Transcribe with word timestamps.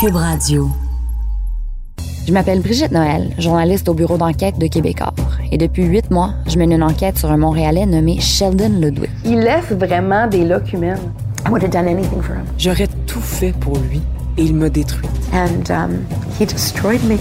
Cube 0.00 0.14
Radio. 0.14 0.68
Je 2.24 2.32
m'appelle 2.32 2.60
Brigitte 2.60 2.92
Noël, 2.92 3.30
journaliste 3.36 3.88
au 3.88 3.94
bureau 3.94 4.16
d'enquête 4.16 4.56
de 4.56 4.68
Québecor. 4.68 5.12
Et 5.50 5.58
depuis 5.58 5.86
huit 5.86 6.08
mois, 6.12 6.34
je 6.46 6.56
mène 6.56 6.70
une 6.70 6.84
enquête 6.84 7.18
sur 7.18 7.32
un 7.32 7.36
Montréalais 7.36 7.84
nommé 7.84 8.20
Sheldon 8.20 8.78
Ludwig. 8.80 9.10
Il 9.24 9.40
laisse 9.40 9.72
vraiment 9.72 10.28
des 10.28 10.44
loques 10.44 10.72
humaines. 10.72 11.00
I 11.44 11.50
would 11.50 11.64
have 11.64 11.72
done 11.72 11.88
anything 11.88 12.22
for 12.22 12.36
him. 12.36 12.44
J'aurais 12.58 12.86
tout 13.08 13.20
fait 13.20 13.52
pour 13.58 13.76
lui 13.76 14.00
et 14.36 14.44
il 14.44 14.54
me 14.54 14.70
détruit. 14.70 15.08
And 15.32 15.68
um, 15.68 16.04
he 16.38 16.46
destroyed 16.46 17.02
me. 17.02 17.16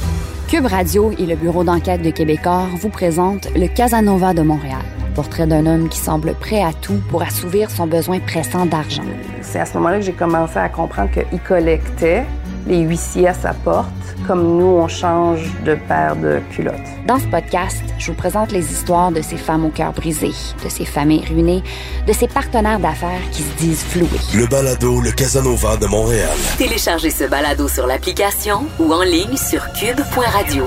Cube 0.48 0.68
Radio 0.68 1.12
et 1.18 1.26
le 1.26 1.36
bureau 1.36 1.64
d'enquête 1.64 2.04
de 2.04 2.12
Québecor 2.12 2.68
vous 2.80 2.90
présentent 2.90 3.48
le 3.56 3.66
Casanova 3.66 4.36
de 4.36 4.44
Montréal. 4.44 4.84
Portrait 5.16 5.48
d'un 5.48 5.66
homme 5.66 5.90
qui 5.90 5.98
semble 5.98 6.36
prêt 6.36 6.62
à 6.62 6.74
tout 6.74 7.02
pour 7.10 7.24
assouvir 7.24 7.72
son 7.72 7.88
besoin 7.88 8.20
pressant 8.20 8.68
d'argent. 8.68 9.02
C'est 9.42 9.62
à 9.62 9.66
ce 9.66 9.74
moment-là 9.78 9.98
que 9.98 10.06
j'ai 10.06 10.14
commencé 10.14 10.58
à 10.58 10.70
comprendre 10.70 11.10
qu'il 11.10 11.40
collectait 11.40 12.24
les 12.68 12.80
huissiers 12.80 13.28
à 13.28 13.34
sa 13.34 13.54
porte, 13.54 13.88
comme 14.28 14.58
nous, 14.58 14.66
on 14.66 14.88
change 14.88 15.42
de 15.66 15.76
paire 15.76 16.16
de 16.16 16.42
culottes. 16.52 16.76
Dans 17.08 17.18
ce 17.18 17.26
podcast, 17.28 17.82
je 17.98 18.12
vous 18.12 18.18
présente 18.18 18.52
les 18.52 18.72
histoires 18.72 19.12
de 19.12 19.22
ces 19.22 19.38
femmes 19.38 19.66
au 19.66 19.70
cœur 19.70 19.94
brisé, 19.94 20.32
de 20.64 20.70
ces 20.70 20.86
familles 20.86 21.26
ruinées, 21.28 21.64
de 22.06 22.14
ces 22.14 22.28
partenaires 22.28 22.80
d'affaires 22.80 23.22
qui 23.32 23.44
se 23.44 23.54
disent 23.58 23.84
floués. 23.84 24.10
Le 24.36 24.46
balado 24.48 25.00
Le 25.02 25.12
Casanova 25.12 25.78
de 25.78 25.88
Montréal. 25.88 26.36
Téléchargez 26.58 27.10
ce 27.10 27.24
balado 27.24 27.68
sur 27.68 27.88
l'application 27.88 28.66
ou 28.80 28.92
en 28.92 29.04
ligne 29.04 29.38
sur 29.38 29.62
cube.radio. 29.74 30.66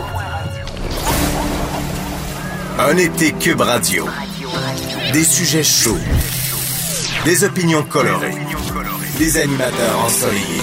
Un 2.78 2.96
été 2.96 3.32
Cube 3.32 3.60
Radio. 3.60 4.06
Des 5.12 5.24
sujets 5.24 5.62
chauds. 5.62 5.98
Des 7.26 7.44
opinions 7.44 7.82
colorées. 7.82 8.38
Des 9.18 9.36
animateurs 9.36 10.00
ensoleillés. 10.06 10.60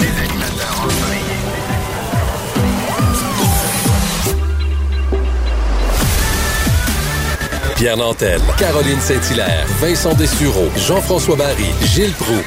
Pierre 7.78 7.96
Nantel, 7.96 8.40
Caroline 8.58 9.00
Saint-Hilaire, 9.00 9.64
Vincent 9.80 10.12
Dessureau, 10.14 10.68
Jean-François 10.76 11.36
Barry, 11.36 11.70
Gilles 11.84 12.12
Proux, 12.18 12.42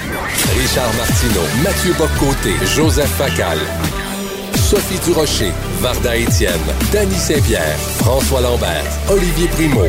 Richard 0.59 0.93
Martineau, 0.97 1.45
Mathieu 1.63 1.93
Boccoté, 1.93 2.53
Joseph 2.75 3.09
Facal, 3.11 3.57
Sophie 4.55 4.99
Durocher, 5.05 5.53
Varda 5.79 6.17
Étienne, 6.17 6.59
Danny 6.91 7.15
Saint-Pierre, 7.15 7.77
François 7.99 8.41
Lambert, 8.41 8.83
Olivier 9.09 9.47
Primo. 9.47 9.85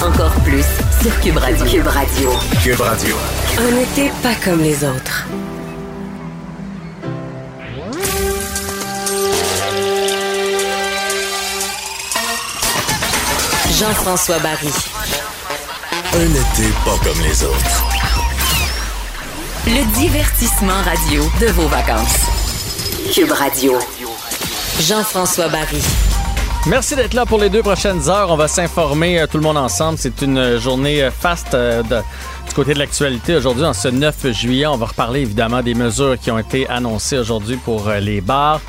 Encore 0.00 0.34
plus 0.44 0.64
sur 1.02 1.20
Cube 1.20 1.38
Radio. 1.38 1.66
Cube 1.66 1.88
Radio. 1.88 2.30
Cube 2.62 2.80
Radio. 2.80 3.16
Un 3.58 3.76
été 3.82 4.12
pas 4.22 4.36
comme 4.44 4.60
les 4.60 4.84
autres. 4.84 5.26
Jean-François 13.88 14.38
Barry. 14.38 14.70
Un 16.14 16.30
été 16.30 16.72
pas 16.86 16.96
comme 17.04 17.20
les 17.22 17.44
autres. 17.44 17.84
Le 19.66 19.84
divertissement 19.98 20.72
radio 20.86 21.22
de 21.38 21.48
vos 21.52 21.68
vacances. 21.68 22.16
Cube 23.12 23.30
Radio. 23.32 23.74
Jean-François 24.80 25.48
Barry. 25.48 25.82
Merci 26.66 26.96
d'être 26.96 27.12
là 27.12 27.26
pour 27.26 27.38
les 27.38 27.50
deux 27.50 27.60
prochaines 27.62 28.08
heures. 28.08 28.30
On 28.30 28.36
va 28.38 28.48
s'informer 28.48 29.20
euh, 29.20 29.26
tout 29.26 29.36
le 29.36 29.42
monde 29.42 29.58
ensemble. 29.58 29.98
C'est 29.98 30.22
une 30.22 30.56
journée 30.58 31.02
euh, 31.02 31.10
faste 31.10 31.52
euh, 31.52 31.82
de- 31.82 32.00
du 32.48 32.54
côté 32.54 32.72
de 32.72 32.78
l'actualité. 32.78 33.36
Aujourd'hui, 33.36 33.66
en 33.66 33.74
ce 33.74 33.88
9 33.88 34.32
juillet, 34.32 34.64
on 34.66 34.78
va 34.78 34.86
reparler 34.86 35.20
évidemment 35.20 35.60
des 35.60 35.74
mesures 35.74 36.16
qui 36.18 36.30
ont 36.30 36.38
été 36.38 36.66
annoncées 36.70 37.18
aujourd'hui 37.18 37.58
pour 37.58 37.90
les 37.90 38.22
bars. 38.22 38.62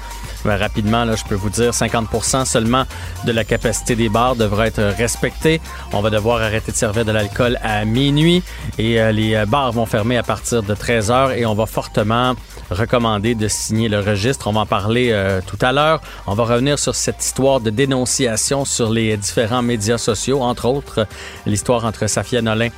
Ben, 0.46 0.58
rapidement, 0.58 1.06
là, 1.06 1.16
je 1.16 1.24
peux 1.24 1.34
vous 1.34 1.50
dire, 1.50 1.72
50% 1.72 2.46
seulement 2.46 2.84
de 3.26 3.32
la 3.32 3.44
capacité 3.44 3.96
des 3.96 4.10
bars 4.10 4.36
devra 4.36 4.68
être 4.68 4.84
respectée. 4.96 5.60
On 5.92 6.02
va 6.02 6.12
devoir 6.12 6.40
arrêter 6.40 6.72
de 6.72 6.78
servir 6.78 7.04
de 7.04 7.12
l'alcool 7.12 7.58
à 7.64 7.84
minuit 7.84 8.44
et 8.78 9.02
euh, 9.02 9.12
les 9.12 9.34
euh, 9.34 9.48
bars 9.48 9.72
vont 9.72 9.88
fermer 9.88 10.18
à 10.18 10.24
partir 10.24 10.62
de 10.62 10.76
13 10.76 11.10
heures 11.10 11.32
et 11.32 11.48
on 11.48 11.56
va 11.56 11.66
fortement 11.66 12.36
recommander 12.70 13.34
de 13.34 13.48
signer 13.48 13.90
le 13.90 14.00
registre. 14.00 14.48
On 14.48 14.52
va 14.52 14.62
en 14.62 14.66
parler 14.68 15.10
euh, 15.12 15.42
tout 15.46 15.58
à 15.62 15.72
l'heure. 15.72 16.00
On 16.28 16.36
va 16.36 16.44
revenir 16.44 16.78
sur 16.78 16.94
cette 16.94 17.26
histoire 17.26 17.60
de 17.60 17.72
dénonciation 17.72 18.66
sur 18.66 18.92
les 18.92 19.18
différents 19.18 19.64
médias 19.64 19.98
sociaux, 19.98 20.44
entre 20.44 20.66
autres 20.66 21.08
l'histoire 21.48 21.86
entre 21.86 22.06
Safia 22.06 22.44
Nolin 22.44 22.70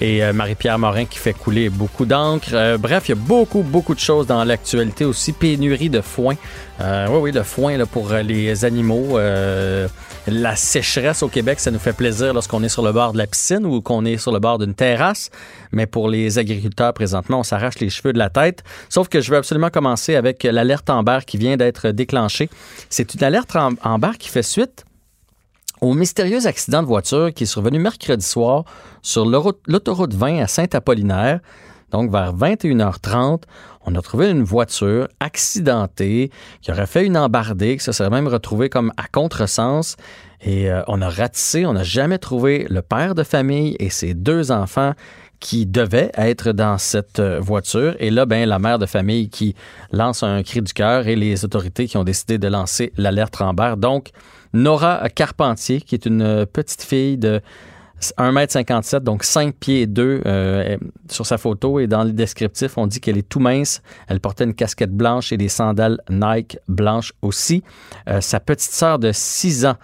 et 0.00 0.22
euh, 0.24 0.32
Marie-Pierre 0.32 0.78
Morin 0.78 1.04
qui 1.04 1.18
fait 1.18 1.32
couler 1.32 1.68
beaucoup 1.68 2.06
d'encre. 2.06 2.48
Euh, 2.52 2.78
bref, 2.78 3.08
il 3.08 3.10
y 3.10 3.12
a 3.12 3.20
beaucoup, 3.20 3.62
beaucoup 3.62 3.94
de 3.94 4.00
choses 4.00 4.26
dans 4.26 4.44
l'actualité 4.44 5.04
aussi. 5.04 5.32
Pénurie 5.32 5.90
de 5.90 6.00
foin. 6.00 6.34
Euh, 6.80 7.06
oui, 7.10 7.18
oui, 7.22 7.32
le 7.32 7.42
foin 7.42 7.76
là, 7.76 7.86
pour 7.86 8.12
euh, 8.12 8.22
les 8.22 8.64
animaux. 8.64 9.18
Euh, 9.18 9.88
la 10.28 10.56
sécheresse 10.56 11.22
au 11.22 11.28
Québec, 11.28 11.60
ça 11.60 11.70
nous 11.70 11.78
fait 11.78 11.92
plaisir 11.92 12.34
lorsqu'on 12.34 12.62
est 12.64 12.68
sur 12.68 12.82
le 12.82 12.90
bord 12.92 13.12
de 13.12 13.18
la 13.18 13.26
piscine 13.28 13.64
ou 13.64 13.80
qu'on 13.80 14.04
est 14.04 14.16
sur 14.16 14.32
le 14.32 14.40
bord 14.40 14.58
d'une 14.58 14.74
terrasse. 14.74 15.30
Mais 15.72 15.86
pour 15.86 16.08
les 16.08 16.38
agriculteurs, 16.38 16.92
présentement, 16.94 17.40
on 17.40 17.42
s'arrache 17.44 17.78
les 17.78 17.90
cheveux 17.90 18.12
de 18.12 18.18
la 18.18 18.30
tête. 18.30 18.64
Sauf 18.88 19.08
que 19.08 19.20
je 19.20 19.30
veux 19.30 19.36
absolument 19.36 19.70
commencer 19.70 20.16
avec 20.16 20.42
l'alerte 20.42 20.90
Amber 20.90 21.18
qui 21.26 21.36
vient 21.36 21.56
d'être 21.56 21.90
déclenchée. 21.90 22.48
C'est 22.90 23.14
une 23.14 23.22
alerte 23.22 23.54
Am- 23.54 23.76
Amber 23.84 24.12
qui 24.18 24.28
fait 24.28 24.42
suite 24.42 24.84
au 25.80 25.94
mystérieux 25.94 26.46
accident 26.46 26.82
de 26.82 26.86
voiture 26.86 27.32
qui 27.34 27.44
est 27.44 27.46
survenu 27.46 27.78
mercredi 27.78 28.24
soir 28.24 28.64
sur 29.02 29.26
l'autoroute 29.26 30.14
20 30.14 30.42
à 30.42 30.46
Saint-Apollinaire. 30.46 31.40
Donc, 31.92 32.10
vers 32.10 32.34
21h30, 32.34 33.42
on 33.84 33.94
a 33.94 34.02
trouvé 34.02 34.30
une 34.30 34.42
voiture 34.42 35.06
accidentée 35.20 36.30
qui 36.60 36.72
aurait 36.72 36.86
fait 36.86 37.06
une 37.06 37.16
embardée, 37.16 37.76
qui 37.76 37.84
se 37.84 37.92
serait 37.92 38.10
même 38.10 38.26
retrouvée 38.26 38.68
comme 38.68 38.92
à 38.96 39.06
contresens. 39.06 39.96
Et 40.40 40.70
euh, 40.70 40.82
on 40.88 41.00
a 41.00 41.08
ratissé, 41.08 41.64
on 41.64 41.74
n'a 41.74 41.84
jamais 41.84 42.18
trouvé 42.18 42.66
le 42.68 42.82
père 42.82 43.14
de 43.14 43.22
famille 43.22 43.76
et 43.78 43.90
ses 43.90 44.14
deux 44.14 44.50
enfants 44.50 44.92
qui 45.38 45.66
devaient 45.66 46.10
être 46.14 46.52
dans 46.52 46.78
cette 46.78 47.20
euh, 47.20 47.38
voiture. 47.40 47.94
Et 48.00 48.10
là, 48.10 48.26
ben, 48.26 48.48
la 48.48 48.58
mère 48.58 48.78
de 48.78 48.86
famille 48.86 49.28
qui 49.28 49.54
lance 49.92 50.22
un 50.22 50.42
cri 50.42 50.62
du 50.62 50.72
cœur 50.72 51.06
et 51.06 51.14
les 51.14 51.44
autorités 51.44 51.86
qui 51.86 51.96
ont 51.96 52.04
décidé 52.04 52.38
de 52.38 52.48
lancer 52.48 52.92
l'alerte 52.96 53.40
Amber. 53.40 53.74
Donc, 53.76 54.10
Nora 54.52 55.08
Carpentier, 55.14 55.80
qui 55.80 55.94
est 55.94 56.06
une 56.06 56.46
petite 56.46 56.82
fille 56.82 57.18
de 57.18 57.40
1m57, 58.00 59.00
donc 59.00 59.24
5 59.24 59.54
pieds 59.54 59.86
2 59.86 60.22
euh, 60.26 60.76
sur 61.10 61.24
sa 61.24 61.38
photo 61.38 61.80
et 61.80 61.86
dans 61.86 62.04
le 62.04 62.12
descriptif, 62.12 62.76
on 62.76 62.86
dit 62.86 63.00
qu'elle 63.00 63.16
est 63.16 63.28
tout 63.28 63.40
mince. 63.40 63.82
Elle 64.08 64.20
portait 64.20 64.44
une 64.44 64.54
casquette 64.54 64.92
blanche 64.92 65.32
et 65.32 65.36
des 65.36 65.48
sandales 65.48 66.00
Nike 66.10 66.58
blanches 66.68 67.12
aussi. 67.22 67.62
Euh, 68.08 68.20
sa 68.20 68.40
petite 68.40 68.72
sœur 68.72 68.98
de 68.98 69.12
6 69.12 69.66
ans, 69.66 69.76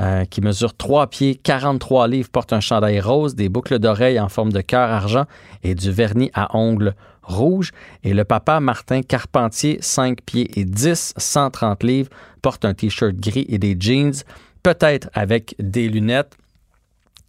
euh, 0.00 0.24
qui 0.24 0.40
mesure 0.40 0.74
3 0.74 1.08
pieds, 1.08 1.34
43 1.34 2.08
livres, 2.08 2.30
porte 2.30 2.52
un 2.52 2.60
chandail 2.60 3.00
rose, 3.00 3.34
des 3.34 3.48
boucles 3.48 3.78
d'oreilles 3.78 4.20
en 4.20 4.28
forme 4.28 4.52
de 4.52 4.60
cœur 4.60 4.90
argent 4.90 5.24
et 5.62 5.74
du 5.74 5.90
vernis 5.90 6.30
à 6.34 6.56
ongles 6.56 6.94
rouge. 7.22 7.72
Et 8.04 8.14
le 8.14 8.24
papa, 8.24 8.60
Martin 8.60 9.02
Carpentier, 9.02 9.78
5 9.80 10.22
pieds 10.22 10.58
et 10.58 10.64
10, 10.64 11.14
130 11.16 11.82
livres, 11.82 12.10
porte 12.40 12.64
un 12.64 12.74
t-shirt 12.74 13.16
gris 13.16 13.46
et 13.48 13.58
des 13.58 13.76
jeans, 13.78 14.14
peut-être 14.62 15.08
avec 15.12 15.54
des 15.58 15.88
lunettes. 15.88 16.36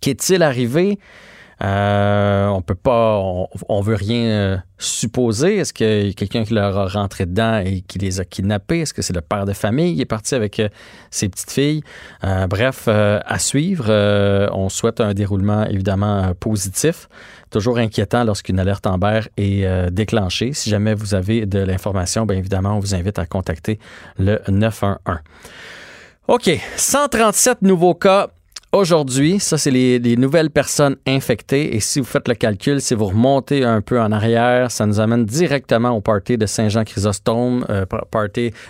Qu'est-il 0.01 0.43
arrivé? 0.43 0.97
Euh, 1.61 2.47
on 2.47 2.61
peut 2.61 2.75
pas, 2.75 3.17
on, 3.17 3.47
on 3.67 3.81
veut 3.81 3.95
rien 3.95 4.23
euh, 4.23 4.57
supposer. 4.77 5.57
Est-ce 5.57 5.73
qu'il 5.73 6.07
y 6.07 6.09
a 6.09 6.13
quelqu'un 6.13 6.43
qui 6.45 6.53
leur 6.53 6.77
a 6.77 6.87
rentré 6.87 7.25
dedans 7.25 7.59
et 7.59 7.81
qui 7.81 7.99
les 7.99 8.21
a 8.21 8.25
kidnappés? 8.25 8.81
Est-ce 8.81 8.93
que 8.93 9.01
c'est 9.01 9.13
le 9.13 9.21
père 9.21 9.45
de 9.45 9.51
famille 9.53 9.95
qui 9.95 10.01
est 10.01 10.05
parti 10.05 10.35
avec 10.35 10.59
euh, 10.59 10.69
ses 11.11 11.27
petites 11.27 11.51
filles? 11.51 11.83
Euh, 12.23 12.47
bref, 12.47 12.87
à 12.87 13.39
suivre. 13.39 13.89
On 14.53 14.69
souhaite 14.69 15.01
un 15.01 15.13
déroulement 15.13 15.65
évidemment 15.65 16.33
positif. 16.39 17.09
Toujours 17.49 17.77
inquiétant 17.77 18.23
lorsqu'une 18.23 18.59
alerte 18.59 18.87
Amber 18.87 19.21
est 19.37 19.91
déclenchée. 19.91 20.53
Si 20.53 20.69
jamais 20.69 20.93
vous 20.93 21.13
avez 21.13 21.45
de 21.45 21.59
l'information, 21.59 22.25
bien 22.25 22.37
évidemment, 22.37 22.75
on 22.75 22.79
vous 22.79 22.95
invite 22.95 23.19
à 23.19 23.25
contacter 23.25 23.79
le 24.17 24.39
911. 24.47 25.17
OK, 26.27 26.49
137 26.77 27.63
nouveaux 27.63 27.95
cas 27.95 28.29
Aujourd'hui, 28.71 29.39
ça, 29.39 29.57
c'est 29.57 29.71
les, 29.71 29.97
les 29.97 30.15
nouvelles 30.15 30.51
personnes 30.51 30.95
infectées. 31.07 31.75
Et 31.75 31.79
si 31.79 31.99
vous 31.99 32.05
faites 32.05 32.27
le 32.27 32.35
calcul, 32.35 32.79
si 32.79 32.93
vous 32.93 33.05
remontez 33.05 33.63
un 33.63 33.81
peu 33.81 33.99
en 33.99 34.11
arrière, 34.11 34.69
ça 34.69 34.85
nous 34.85 34.99
amène 34.99 35.25
directement 35.25 35.89
au 35.89 36.01
party 36.01 36.37
de 36.37 36.45
Saint-Jean-Chrysostome. 36.45 37.65
Euh, 37.71 37.85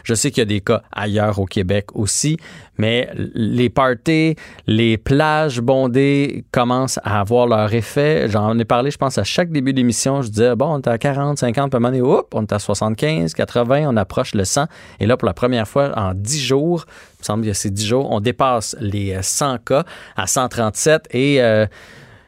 je 0.06 0.13
sais 0.13 0.31
qu'il 0.31 0.40
y 0.40 0.44
a 0.44 0.46
des 0.46 0.62
cas 0.62 0.84
ailleurs 0.94 1.38
au 1.40 1.44
Québec 1.44 1.88
aussi, 1.96 2.38
mais 2.78 3.10
les 3.13 3.69
parties, 3.69 4.38
les 4.68 4.98
plages 4.98 5.60
bondées 5.60 6.46
commencent 6.54 7.00
à 7.04 7.19
avoir 7.19 7.46
leur 7.46 7.74
effet. 7.74 8.30
J'en 8.30 8.57
ai 8.57 8.63
parlé, 8.63 8.92
je 8.92 8.98
pense, 8.98 9.18
à 9.18 9.25
chaque 9.25 9.51
début 9.51 9.74
d'émission. 9.74 10.22
Je 10.22 10.30
disais, 10.30 10.56
bon, 10.56 10.75
on 10.75 10.80
est 10.80 10.88
à 10.88 10.98
40, 10.98 11.40
50, 11.40 11.72
puis 11.72 11.75
à 11.75 11.78
un 11.78 11.80
moment 11.81 11.92
donné, 11.92 12.01
hop, 12.01 12.34
on 12.36 12.44
est 12.44 12.54
à 12.54 12.60
75, 12.60 13.34
80, 13.34 13.84
on 13.90 13.98
approche 13.98 14.34
le 14.34 14.46
100. 14.46 14.63
Et 15.01 15.07
là, 15.07 15.18
pour 15.18 15.25
la 15.25 15.34
première 15.34 15.68
fois 15.68 15.92
en 15.98 16.13
10 16.13 16.42
jours, 16.42 16.86
il 17.19 17.24
me 17.24 17.25
semble 17.25 17.45
que 17.45 17.54
c'est 17.54 17.69
10 17.69 17.86
jours, 17.86 18.12
on 18.12 18.21
dépasse 18.21 18.77
les 18.80 19.13
euh, 19.13 19.21
100 19.21 19.57
cas 19.66 19.83
à 20.16 20.25
137 20.25 21.10
et... 21.12 21.42
euh, 21.42 21.66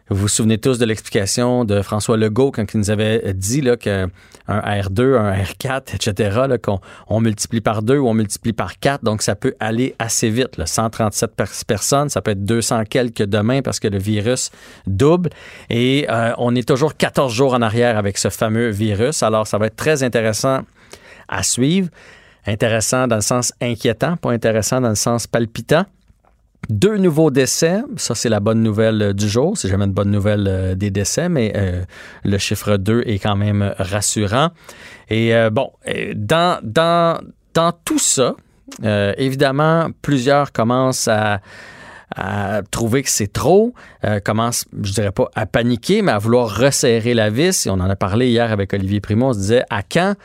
Vous 0.09 0.17
vous 0.23 0.27
souvenez 0.27 0.57
tous 0.57 0.77
de 0.77 0.83
l'explication 0.83 1.63
de 1.63 1.81
François 1.81 2.17
Legault 2.17 2.51
quand 2.51 2.73
il 2.73 2.77
nous 2.79 2.89
avait 2.91 3.33
dit 3.33 3.61
qu'un 3.79 4.09
R2, 4.49 5.17
un 5.17 5.33
R4, 5.33 5.95
etc., 5.95 6.57
qu'on 6.61 6.81
on 7.07 7.21
multiplie 7.21 7.61
par 7.61 7.81
2 7.81 7.97
ou 7.97 8.09
on 8.09 8.13
multiplie 8.13 8.51
par 8.51 8.77
4, 8.77 9.05
donc 9.05 9.21
ça 9.21 9.35
peut 9.35 9.55
aller 9.61 9.95
assez 9.99 10.29
vite. 10.29 10.57
Là. 10.57 10.65
137 10.65 11.31
personnes, 11.65 12.09
ça 12.09 12.21
peut 12.21 12.31
être 12.31 12.43
200 12.43 12.83
quelques 12.89 13.23
demain 13.23 13.61
parce 13.61 13.79
que 13.79 13.87
le 13.87 13.99
virus 13.99 14.51
double. 14.85 15.29
Et 15.69 16.05
euh, 16.09 16.33
on 16.37 16.55
est 16.57 16.67
toujours 16.67 16.97
14 16.97 17.33
jours 17.33 17.53
en 17.53 17.61
arrière 17.61 17.97
avec 17.97 18.17
ce 18.17 18.27
fameux 18.27 18.67
virus. 18.69 19.23
Alors, 19.23 19.47
ça 19.47 19.57
va 19.57 19.67
être 19.67 19.77
très 19.77 20.03
intéressant 20.03 20.63
à 21.29 21.41
suivre. 21.43 21.87
Intéressant 22.47 23.07
dans 23.07 23.17
le 23.17 23.21
sens 23.21 23.53
inquiétant, 23.61 24.17
pas 24.17 24.31
intéressant 24.31 24.81
dans 24.81 24.89
le 24.89 24.95
sens 24.95 25.27
palpitant. 25.27 25.85
Deux 26.69 26.97
nouveaux 26.97 27.31
décès, 27.31 27.81
ça 27.97 28.15
c'est 28.15 28.29
la 28.29 28.39
bonne 28.39 28.61
nouvelle 28.61 29.01
euh, 29.01 29.13
du 29.13 29.27
jour, 29.27 29.57
c'est 29.57 29.67
jamais 29.67 29.85
une 29.85 29.93
bonne 29.93 30.11
nouvelle 30.11 30.47
euh, 30.47 30.75
des 30.75 30.91
décès, 30.91 31.27
mais 31.27 31.51
euh, 31.55 31.83
le 32.23 32.37
chiffre 32.37 32.77
2 32.77 33.03
est 33.07 33.19
quand 33.19 33.35
même 33.35 33.73
rassurant. 33.77 34.49
Et 35.09 35.33
bon, 35.51 35.71
dans, 36.15 36.59
dans, 36.63 37.19
dans 37.53 37.73
tout 37.83 37.99
ça, 37.99 38.35
évidemment, 39.17 39.89
plusieurs 40.01 40.53
commencent 40.53 41.09
à, 41.09 41.41
à 42.15 42.61
trouver 42.71 43.03
que 43.03 43.09
c'est 43.09 43.31
trop, 43.31 43.73
commencent, 44.23 44.65
je 44.81 44.91
dirais 44.91 45.11
pas 45.11 45.29
à 45.35 45.45
paniquer, 45.45 46.01
mais 46.01 46.11
à 46.11 46.17
vouloir 46.17 46.55
resserrer 46.55 47.13
la 47.13 47.29
vis. 47.29 47.65
Et 47.65 47.69
on 47.69 47.75
en 47.75 47.89
a 47.89 47.95
parlé 47.95 48.29
hier 48.29 48.51
avec 48.51 48.73
Olivier 48.73 48.99
Primo. 48.99 49.27
On 49.27 49.33
se 49.33 49.39
disait 49.39 49.63
à 49.69 49.81
quand, 49.83 50.15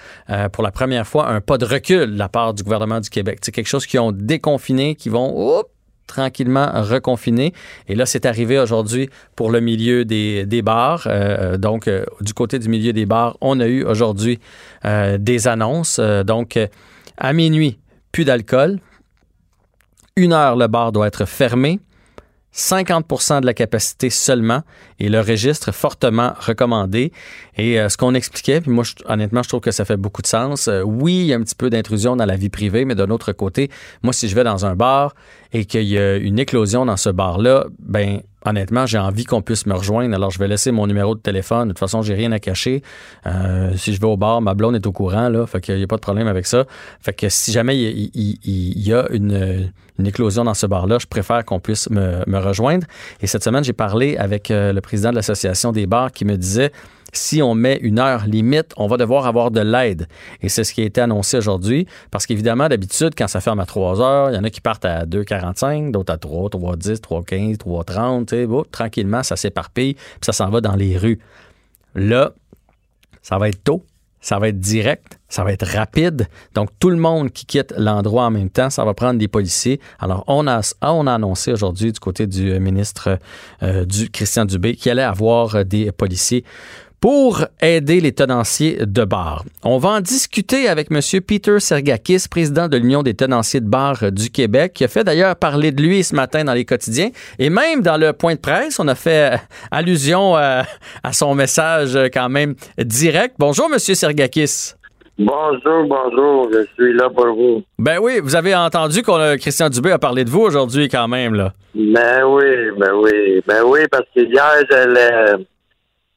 pour 0.53 0.63
la 0.65 0.73
première 0.73 1.07
fois, 1.07 1.29
un 1.29 1.41
pas 1.41 1.59
de 1.59 1.65
recul 1.65 2.13
de 2.13 2.19
la 2.19 2.29
part 2.29 2.55
du 2.55 2.63
gouvernement 2.63 3.01
du 3.01 3.11
Québec? 3.11 3.39
C'est 3.43 3.53
quelque 3.53 3.69
chose 3.69 3.87
qui 3.87 3.99
ont 3.99 4.13
déconfiné, 4.13 4.95
qui 4.95 5.09
vont 5.09 5.63
tranquillement 6.07 6.71
reconfiné. 6.83 7.53
Et 7.89 7.95
là, 7.95 8.07
c'est 8.07 8.27
arrivé 8.27 8.59
aujourd'hui 8.59 9.11
pour 9.35 9.51
le 9.51 9.61
milieu 9.61 10.05
des, 10.05 10.47
des 10.47 10.63
bars. 10.63 11.05
Euh, 11.07 11.57
donc, 11.57 11.89
euh, 11.89 12.05
du 12.21 12.33
côté 12.33 12.59
du 12.59 12.69
milieu 12.69 12.93
des 12.93 13.07
bars, 13.07 13.37
on 13.41 13.61
a 13.61 13.67
eu 13.67 13.85
aujourd'hui 13.85 14.39
euh, 14.85 15.19
des 15.19 15.49
annonces. 15.49 16.01
donc, 16.25 16.59
à 17.19 17.33
minuit, 17.33 17.79
plus 18.13 18.25
d'alcool. 18.25 18.79
Une 20.19 20.33
heure, 20.33 20.57
le 20.57 20.67
bar 20.67 20.93
doit 20.93 21.07
être 21.07 21.27
fermé. 21.27 21.79
50% 22.55 23.43
de 23.43 23.47
la 23.47 23.53
capacité 23.53 24.09
seulement 24.09 24.63
et 24.99 25.11
le 25.11 25.21
registre 25.21 25.73
fortement 25.73 26.33
recommandé. 26.39 27.13
Et 27.59 27.77
ce 27.91 27.99
qu'on 27.99 28.15
expliquait, 28.15 28.63
puis 28.63 28.71
moi, 28.71 28.83
honnêtement, 29.05 29.43
je 29.43 29.51
trouve 29.51 29.61
que 29.61 29.73
ça 29.73 29.85
fait 29.85 29.99
beaucoup 29.99 30.23
de 30.23 30.27
sens. 30.27 30.71
oui, 30.87 31.17
il 31.17 31.27
y 31.27 31.35
a 31.35 31.37
un 31.37 31.43
petit 31.43 31.55
peu 31.55 31.69
d'intrusion 31.69 32.17
dans 32.17 32.25
la 32.25 32.37
vie 32.37 32.49
privée, 32.49 32.87
mais 32.87 32.95
d'un 32.95 33.11
autre 33.11 33.33
côté, 33.33 33.71
moi, 34.03 34.15
si 34.15 34.27
je 34.27 34.35
vais 34.35 34.43
dans 34.43 34.65
un 34.65 34.75
bar 34.75 35.15
et 35.57 35.65
qu'il 35.65 35.85
y 35.85 35.97
a 35.97 36.17
une 36.17 36.39
éclosion 36.39 36.85
dans 36.85 36.99
ce 36.99 37.09
bar-là, 37.09 37.65
ben 37.79 38.21
honnêtement, 38.45 38.85
j'ai 38.85 38.99
envie 38.99 39.25
qu'on 39.25 39.41
puisse 39.41 39.65
me 39.65 39.73
rejoindre. 39.73 40.15
Alors, 40.15 40.31
je 40.31 40.39
vais 40.39 40.49
laisser 40.49 40.71
mon 40.71 40.87
numéro 40.87 41.15
de 41.15 41.21
téléphone. 41.21 41.69
De 41.69 41.73
toute 41.73 41.79
façon, 41.79 42.03
j'ai 42.03 42.13
rien 42.13 42.31
à 42.33 42.39
cacher. 42.39 42.83
Euh, 43.27 43.73
si 43.75 43.95
je 43.95 44.01
vais 44.01 44.07
au 44.07 44.19
bar, 44.19 44.43
ma 44.43 44.53
blonde 44.53 44.77
est 44.77 44.87
au 44.87 44.93
courant, 44.93 45.31
là. 45.31 45.47
Fait 45.47 45.63
qu'il 45.63 45.77
n'y 45.77 45.83
a 45.83 45.87
pas 45.87 45.97
de 45.97 46.03
problème 46.03 46.29
avec 46.29 46.45
ça. 46.45 46.67
Fait 47.01 47.15
que 47.15 47.31
si 47.31 47.53
jamais 47.53 47.75
il, 47.75 48.39
y 48.45 48.93
a 48.93 49.07
une, 49.13 49.73
éclosion 50.05 50.45
dans 50.45 50.53
ce 50.53 50.67
bar-là, 50.67 50.99
je 51.01 51.07
préfère 51.07 51.43
qu'on 51.47 51.59
puisse 51.59 51.89
me, 51.89 52.39
rejoindre. 52.39 52.87
Et 53.23 53.27
cette 53.27 53.43
semaine, 53.43 53.65
j'ai 53.65 53.73
parlé 53.73 54.19
avec 54.19 54.51
euh, 54.51 54.75
le 54.75 54.83
président 54.83 55.09
de 55.09 55.17
l'Association 55.17 55.73
des 55.73 55.87
bars 55.87 56.13
qui 56.13 56.27
me 56.27 56.37
disait 56.37 56.71
si 57.13 57.43
on 57.43 57.55
met 57.55 57.79
une 57.83 57.99
heure 57.99 58.27
limite, 58.27 58.73
on 58.77 58.87
va 58.87 58.97
devoir 58.97 59.27
avoir 59.27 59.51
de 59.51 59.61
l'aide. 59.61 60.09
Et 60.43 60.49
c'est 60.49 60.65
ce 60.65 60.73
qui 60.73 60.83
a 60.83 60.85
été 60.85 61.01
annoncé 61.01 61.37
aujourd'hui, 61.37 61.87
parce 62.11 62.27
qu'évidemment, 62.27 62.69
d'habitude, 62.69 63.15
quand 63.17 63.29
ça 63.29 63.41
ferme 63.41 63.61
à 63.61 63.67
3 63.67 64.01
heures, 64.01 64.31
il 64.31 64.35
y 64.35 64.39
en 64.39 64.45
a 64.45 64.51
qui 64.51 64.61
partent 64.61 64.85
à 64.85 65.07
2h45, 65.07 65.93
d'autres 65.93 66.13
à 66.13 66.19
3, 66.19 66.51
3h10, 66.51 67.01
3h15, 67.01 67.57
3h30, 67.59 68.47
bon, 68.47 68.65
tranquillement, 68.71 69.23
ça 69.23 69.37
s'éparpille, 69.37 69.95
puis 69.95 70.21
ça 70.23 70.33
s'en 70.33 70.51
va 70.51 70.61
dans 70.61 70.77
les 70.77 70.97
rues. 70.97 71.21
Là, 71.95 72.33
ça 73.23 73.39
va 73.39 73.49
être 73.49 73.65
tôt, 73.65 73.85
ça 74.21 74.39
va 74.39 74.49
être 74.49 74.59
direct, 74.59 75.19
ça 75.29 75.45
va 75.45 75.53
être 75.53 75.67
rapide. 75.67 76.27
Donc, 76.55 76.71
tout 76.79 76.91
le 76.91 76.97
monde 76.97 77.31
qui 77.31 77.47
quitte 77.47 77.73
l'endroit 77.77 78.25
en 78.25 78.31
même 78.31 78.51
temps, 78.51 78.71
ça 78.71 78.85
va 78.85 78.93
prendre 78.93 79.19
des 79.19 79.29
policiers. 79.29 79.81
Alors, 79.99 80.25
on 80.27 80.47
a, 80.47 80.61
on 80.83 81.07
a 81.07 81.15
annoncé 81.15 81.53
aujourd'hui 81.53 81.93
du 81.93 82.01
côté 82.01 82.27
du 82.27 82.59
ministre 82.59 83.19
euh, 83.63 83.85
du 83.85 84.11
Christian 84.11 84.45
Dubé 84.45 84.75
qu'il 84.75 84.91
allait 84.93 85.03
avoir 85.03 85.65
des 85.65 85.93
policiers 85.93 86.45
pour 87.01 87.45
aider 87.61 88.01
les 88.01 88.13
tenanciers 88.13 88.79
de 88.85 89.05
bar. 89.05 89.45
On 89.63 89.79
va 89.79 89.91
en 89.91 90.01
discuter 90.01 90.69
avec 90.69 90.89
M. 90.91 91.01
Peter 91.27 91.61
Sergakis, 91.61 92.27
président 92.31 92.69
de 92.69 92.77
l'Union 92.77 93.03
des 93.03 93.15
tenanciers 93.15 93.61
de 93.61 93.69
bar 93.69 94.11
du 94.11 94.31
Québec, 94.31 94.73
qui 94.75 94.85
a 94.85 94.89
fait 94.89 95.05
d'ailleurs 95.05 95.37
parler 95.37 95.73
de 95.73 95.83
lui 95.83 96.03
ce 96.03 96.15
matin 96.15 96.45
dans 96.45 96.55
les 96.55 96.65
quotidiens. 96.65 97.11
Et 97.39 97.51
même 97.51 97.83
dans 97.83 97.97
le 97.97 98.13
point 98.13 98.35
de 98.35 98.41
presse, 98.41 98.81
on 98.81 98.89
a 98.89 98.95
fait 98.95 99.35
euh, 99.35 99.37
allusion 99.71 100.37
euh, 100.37 100.63
à, 101.03 101.13
son 101.13 101.35
message 101.35 101.99
quand 102.13 102.29
même 102.29 102.55
direct. 102.79 103.37
Bonjour, 103.39 103.69
M. 103.73 103.79
Sergakis. 103.79 104.73
Bonjour, 105.19 105.87
bonjour, 105.89 106.51
je 106.53 106.67
suis 106.75 106.93
là 106.93 107.09
pour 107.09 107.35
vous. 107.35 107.63
Ben 107.79 107.99
oui, 107.99 108.21
vous 108.23 108.37
avez 108.37 108.55
entendu 108.55 109.03
que 109.03 109.37
Christian 109.37 109.71
Dubé 109.71 109.93
a 109.93 109.99
parlé 109.99 110.25
de 110.25 110.31
vous 110.31 110.43
aujourd'hui 110.43 110.89
quand 110.91 111.09
même, 111.09 111.35
là. 111.35 111.53
Ben 111.75 112.25
oui, 112.27 112.45
ben 112.79 112.93
oui, 113.03 113.41
ben 113.47 113.63
oui, 113.65 113.81
parce 113.91 114.05
que 114.15 114.21
hier, 114.21 114.63
je 114.71 115.43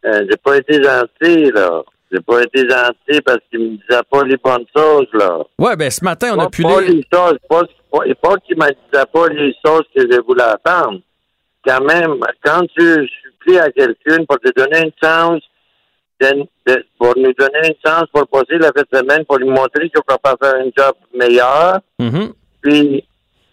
euh, 0.05 0.25
j'ai 0.29 0.37
pas 0.37 0.57
été 0.57 0.81
gentil, 0.81 1.51
là. 1.51 1.83
J'ai 2.11 2.21
pas 2.21 2.41
été 2.41 2.67
gentil 2.67 3.21
parce 3.23 3.39
qu'il 3.49 3.59
me 3.59 3.69
disait 3.77 4.01
pas 4.09 4.23
les 4.23 4.37
bonnes 4.37 4.65
choses, 4.75 5.07
là. 5.13 5.39
Ouais, 5.59 5.75
ben 5.75 5.91
ce 5.91 6.03
matin, 6.03 6.35
on 6.35 6.39
a 6.39 6.49
pu 6.49 6.63
pas 6.63 6.81
les 6.81 7.05
choses, 7.13 7.37
pas, 7.47 7.61
pas, 7.91 7.99
pas 8.21 8.35
qu'il 8.37 8.57
me 8.57 8.67
disait 8.67 9.05
pas 9.13 9.27
les 9.27 9.53
choses 9.63 9.83
que 9.95 10.01
je 10.01 10.21
voulais 10.21 10.43
attendre. 10.43 10.99
Quand 11.65 11.81
même, 11.81 12.15
quand 12.43 12.61
tu 12.75 13.07
supplies 13.21 13.59
à 13.59 13.69
quelqu'un 13.71 14.25
pour 14.25 14.39
te 14.39 14.49
donner 14.55 14.85
une 14.85 14.91
chance, 15.01 15.41
de, 16.19 16.85
pour 16.97 17.13
nous 17.15 17.33
donner 17.33 17.67
une 17.67 17.75
chance 17.85 18.05
pour 18.11 18.27
passer 18.27 18.57
la 18.57 18.71
fête 18.75 18.87
semaine, 18.93 19.25
pour 19.25 19.37
lui 19.37 19.49
montrer 19.49 19.89
qu'il 19.89 20.01
peut 20.05 20.15
pas 20.21 20.35
faire 20.41 20.55
un 20.55 20.69
job 20.75 20.95
meilleur, 21.13 21.79
mm-hmm. 21.99 22.31
puis 22.61 23.05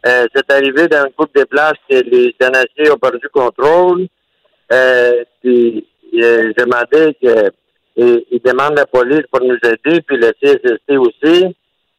euh, 0.06 0.26
c'est 0.34 0.50
arrivé 0.50 0.88
dans 0.88 1.04
une 1.06 1.12
coupe 1.12 1.34
de 1.34 1.44
places 1.44 1.78
que 1.88 1.96
les 1.96 2.34
tenanciers 2.38 2.90
ont 2.90 2.98
perdu 2.98 3.28
contrôle, 3.32 4.06
euh, 4.72 5.24
puis 5.42 5.86
que 6.20 7.50
il, 7.96 8.40
demande 8.44 8.76
la 8.76 8.86
police 8.86 9.22
pour 9.30 9.40
nous 9.40 9.56
aider, 9.62 10.00
puis 10.02 10.16
le 10.18 10.32
CSST 10.32 10.98
aussi. 10.98 11.56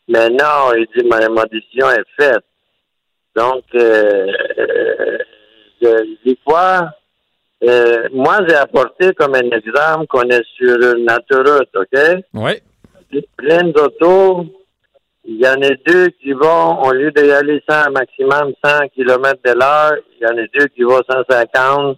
Mais 0.07 0.29
non, 0.29 0.73
il 0.75 0.87
dit 0.95 1.07
ma, 1.07 1.19
décision 1.45 1.89
est 1.89 2.05
faite. 2.17 2.43
Donc, 3.35 3.63
euh, 3.75 4.27
euh, 5.83 6.03
dis 6.25 6.37
quoi? 6.45 6.89
Euh, 7.63 8.07
moi, 8.13 8.39
j'ai 8.47 8.55
apporté 8.55 9.13
comme 9.13 9.35
un 9.35 9.49
exemple 9.51 10.07
qu'on 10.07 10.29
est 10.29 10.45
sur 10.55 10.75
une 10.75 11.09
autoroute, 11.11 11.69
OK? 11.75 12.23
Oui. 12.33 13.21
Plein 13.35 13.63
d'autos. 13.69 14.45
Il 15.25 15.41
y 15.41 15.47
en 15.47 15.61
a 15.61 15.69
deux 15.85 16.09
qui 16.21 16.31
vont, 16.31 16.81
au 16.83 16.91
lieu 16.93 17.11
d'y 17.11 17.31
aller 17.31 17.61
100, 17.67 17.91
maximum 17.91 18.53
100 18.63 18.87
km 18.95 19.41
de 19.43 19.51
l'heure, 19.59 19.97
il 20.15 20.23
y 20.23 20.25
en 20.25 20.37
a 20.37 20.47
deux 20.57 20.67
qui 20.67 20.83
vont 20.83 21.01
150 21.09 21.97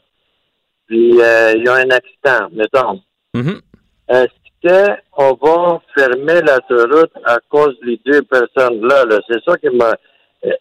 puis 0.89 1.21
euh, 1.21 1.53
il 1.55 1.63
y 1.63 1.69
a 1.69 1.75
un 1.75 1.89
accident, 1.91 2.49
mettons. 2.51 2.99
Mm-hmm. 3.35 3.61
Est-ce 4.09 5.07
qu'on 5.15 5.33
va 5.35 5.81
fermer 5.95 6.41
l'autoroute 6.41 7.11
à 7.23 7.37
cause 7.47 7.75
des 7.85 8.01
deux 8.05 8.23
personnes-là? 8.23 9.05
-là, 9.05 9.19
c'est 9.29 9.43
ça 9.45 9.55
qui 9.57 9.69
m'a... 9.69 9.93
Euh, 10.45 10.51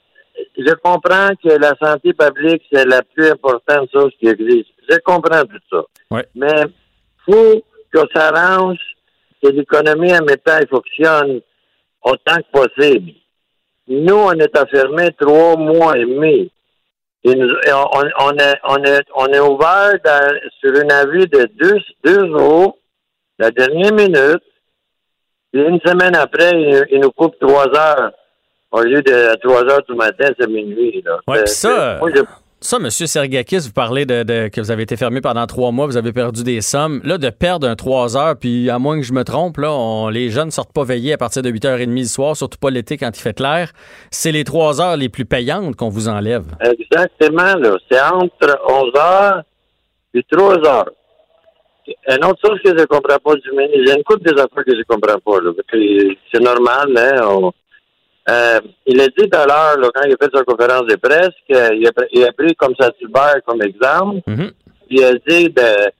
je 0.56 0.74
comprends 0.84 1.30
que 1.42 1.48
la 1.58 1.72
santé 1.82 2.12
publique, 2.12 2.62
c'est 2.70 2.84
la 2.84 3.02
plus 3.02 3.30
importante 3.30 3.88
chose 3.90 4.12
qui 4.20 4.28
existe. 4.28 4.70
Je 4.88 4.98
comprends 4.98 5.44
tout 5.44 5.64
ça. 5.70 5.82
Mais 6.34 6.64
faut 7.24 7.64
que 7.92 8.00
ça 8.14 8.28
arrange 8.28 8.78
que 9.42 9.48
l'économie 9.48 10.12
en 10.12 10.26
temps 10.44 10.66
fonctionne 10.68 11.40
autant 12.02 12.36
que 12.36 12.50
possible. 12.52 13.12
Nous, 13.88 14.14
on 14.14 14.32
est 14.32 14.58
enfermés 14.58 15.10
trois 15.18 15.56
mois 15.56 15.96
et 15.96 16.04
demi 16.04 16.50
on, 17.24 17.32
est, 17.32 18.54
on, 18.64 18.84
est, 18.84 19.04
on 19.14 19.26
est 19.26 19.40
ouvert 19.40 19.94
sur 20.60 20.74
une 20.74 20.92
avis 20.92 21.26
de 21.26 21.48
deux, 21.60 21.78
deux 22.04 22.26
jours, 22.28 22.78
la 23.38 23.50
dernière 23.50 23.92
minute, 23.92 24.42
puis 25.52 25.62
une 25.62 25.80
semaine 25.80 26.14
après, 26.16 26.50
il, 26.90 27.00
nous 27.00 27.10
coupe 27.10 27.38
trois 27.40 27.66
heures. 27.76 28.12
Au 28.70 28.82
lieu 28.82 29.00
de 29.00 29.34
trois 29.40 29.62
heures 29.64 29.82
tout 29.84 29.94
matin, 29.94 30.28
c'est 30.38 30.46
minuit. 30.46 31.02
Là. 31.04 31.18
Ouais, 31.26 31.46
ça. 31.46 31.98
Ça, 32.60 32.78
M. 32.78 32.90
Sergakis, 32.90 33.58
vous 33.58 33.72
parlez 33.72 34.04
de, 34.04 34.48
que 34.48 34.60
vous 34.60 34.72
avez 34.72 34.82
été 34.82 34.96
fermé 34.96 35.20
pendant 35.20 35.46
trois 35.46 35.70
mois, 35.70 35.86
vous 35.86 35.96
avez 35.96 36.12
perdu 36.12 36.42
des 36.42 36.60
sommes. 36.60 37.00
Là, 37.04 37.16
de 37.16 37.30
perdre 37.30 37.68
un 37.68 37.76
trois 37.76 38.16
heures, 38.16 38.36
puis 38.36 38.68
à 38.68 38.80
moins 38.80 38.98
que 38.98 39.04
je 39.04 39.12
me 39.12 39.22
trompe, 39.22 39.58
là, 39.58 40.10
les 40.10 40.28
jeunes 40.30 40.46
ne 40.46 40.50
sortent 40.50 40.72
pas 40.72 40.82
veiller 40.82 41.12
à 41.12 41.16
partir 41.18 41.42
de 41.42 41.50
8h30 41.50 41.94
du 41.94 42.04
soir, 42.06 42.36
surtout 42.36 42.58
pas 42.58 42.70
l'été 42.70 42.96
quand 42.96 43.16
il 43.16 43.20
fait 43.20 43.32
clair. 43.36 43.70
C'est 44.10 44.32
les 44.32 44.42
trois 44.42 44.80
heures 44.80 44.96
les 44.96 45.08
plus 45.08 45.24
payantes 45.24 45.76
qu'on 45.76 45.88
vous 45.88 46.08
enlève. 46.08 46.46
Exactement, 46.60 47.54
là. 47.54 47.76
C'est 47.88 48.00
entre 48.00 48.58
11 48.68 48.90
heures 48.96 49.42
et 50.14 50.24
3 50.28 50.54
heures. 50.66 50.90
Une 52.08 52.24
autre 52.24 52.40
chose 52.44 52.58
que 52.64 52.70
je 52.70 52.82
ne 52.82 52.86
comprends 52.86 53.18
pas 53.24 53.34
du 53.34 53.50
ministre, 53.52 53.84
j'ai 53.86 53.94
une 53.96 54.02
couple 54.04 54.24
des 54.24 54.40
affaires 54.40 54.64
que 54.66 54.74
je 54.76 54.82
comprends 54.88 55.20
pas, 55.24 55.40
là. 55.40 55.52
C'est 56.34 56.42
normal, 56.42 56.88
hein. 56.96 57.50
Euh, 58.28 58.60
il 58.84 59.00
a 59.00 59.06
dit 59.06 59.28
tout 59.30 59.38
à 59.38 59.46
l'heure, 59.46 59.90
quand 59.94 60.02
il 60.04 60.12
a 60.12 60.16
fait 60.22 60.36
sa 60.36 60.44
conférence 60.44 60.86
de 60.86 60.96
presse, 60.96 61.30
qu'il 61.46 61.56
a, 61.56 61.90
il 62.12 62.24
a 62.24 62.32
pris 62.32 62.54
comme 62.56 62.74
ça 62.78 62.90
Hubert 63.00 63.40
comme 63.46 63.62
exemple. 63.62 64.20
Puis 64.26 64.98
il 64.98 65.04
a 65.04 65.12
dit, 65.14 65.48
ben, 65.48 65.90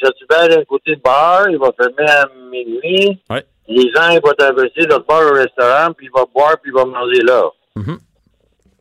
tu 0.00 0.24
vas 0.28 0.44
un 0.44 0.64
côté 0.64 0.96
de 0.96 1.00
bar, 1.00 1.48
il 1.48 1.58
va 1.58 1.70
fermer 1.78 2.10
à 2.10 2.26
minuit. 2.50 3.20
Ouais. 3.30 3.44
Les 3.68 3.90
gens, 3.92 4.10
ils 4.10 4.20
vont 4.22 4.34
traverser 4.36 4.82
le 4.82 4.98
bar 5.06 5.22
au 5.30 5.34
restaurant, 5.34 5.92
puis 5.92 6.06
il 6.06 6.10
va 6.14 6.24
boire, 6.34 6.56
puis 6.60 6.70
il 6.70 6.74
va 6.74 6.84
manger 6.84 7.20
là. 7.22 7.42
Mhm. 7.76 7.98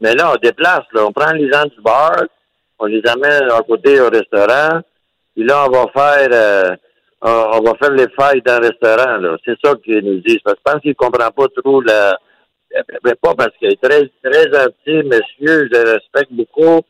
Mais 0.01 0.13
là, 0.15 0.33
on 0.33 0.37
déplace, 0.41 0.83
là. 0.93 1.05
On 1.05 1.11
prend 1.11 1.31
les 1.31 1.49
gens 1.51 1.63
du 1.63 1.81
bar, 1.81 2.23
on 2.79 2.85
les 2.85 3.01
amène 3.07 3.49
à 3.49 3.61
côté 3.61 3.99
au 4.01 4.09
restaurant, 4.09 4.81
puis 5.33 5.45
là, 5.45 5.65
on 5.67 5.71
va 5.71 5.85
faire, 5.93 6.27
euh, 6.31 6.75
on, 7.21 7.59
on 7.59 7.61
va 7.61 7.73
faire 7.75 7.91
les 7.91 8.09
failles 8.09 8.41
dans 8.45 8.59
le 8.59 8.67
restaurant, 8.67 9.17
là. 9.17 9.37
C'est 9.45 9.55
ça 9.63 9.73
qu'ils 9.75 10.03
nous 10.03 10.19
disent. 10.19 10.41
Parce 10.43 10.55
que 10.55 10.61
je 10.65 10.71
pense 10.71 10.81
qu'ils 10.81 10.91
ne 10.91 10.95
comprennent 10.95 11.31
pas 11.31 11.47
trop 11.61 11.81
la, 11.81 12.17
mais 13.03 13.15
pas 13.21 13.33
parce 13.35 13.51
qu'il 13.57 13.71
est 13.71 13.81
très, 13.81 14.09
très 14.23 14.43
gentil, 14.51 15.07
monsieur, 15.07 15.69
je 15.71 15.81
le 15.81 15.91
respecte 15.93 16.31
beaucoup, 16.31 16.81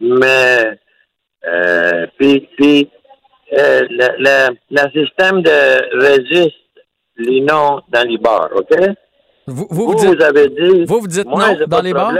mais, 0.00 0.78
euh, 1.46 2.06
puis, 2.18 2.48
puis, 2.56 2.90
euh, 3.58 3.82
le, 3.90 4.08
le, 4.18 4.56
le 4.70 5.04
système 5.04 5.42
de 5.42 5.96
registre 6.00 6.58
les 7.16 7.40
noms 7.40 7.80
dans 7.88 8.06
les 8.08 8.18
bars, 8.18 8.48
OK? 8.54 8.76
Vous, 9.46 9.54
vous, 9.54 9.66
Vous, 9.70 9.92
vous 9.92 9.98
vous, 9.98 10.14
dites, 10.14 10.22
avez 10.22 10.48
dit. 10.48 10.84
vous, 10.84 11.00
vous 11.00 11.06
dites 11.06 11.26
moi, 11.26 11.52
non 11.54 11.66
dans 11.66 11.80
les 11.82 11.92
bars? 11.92 12.14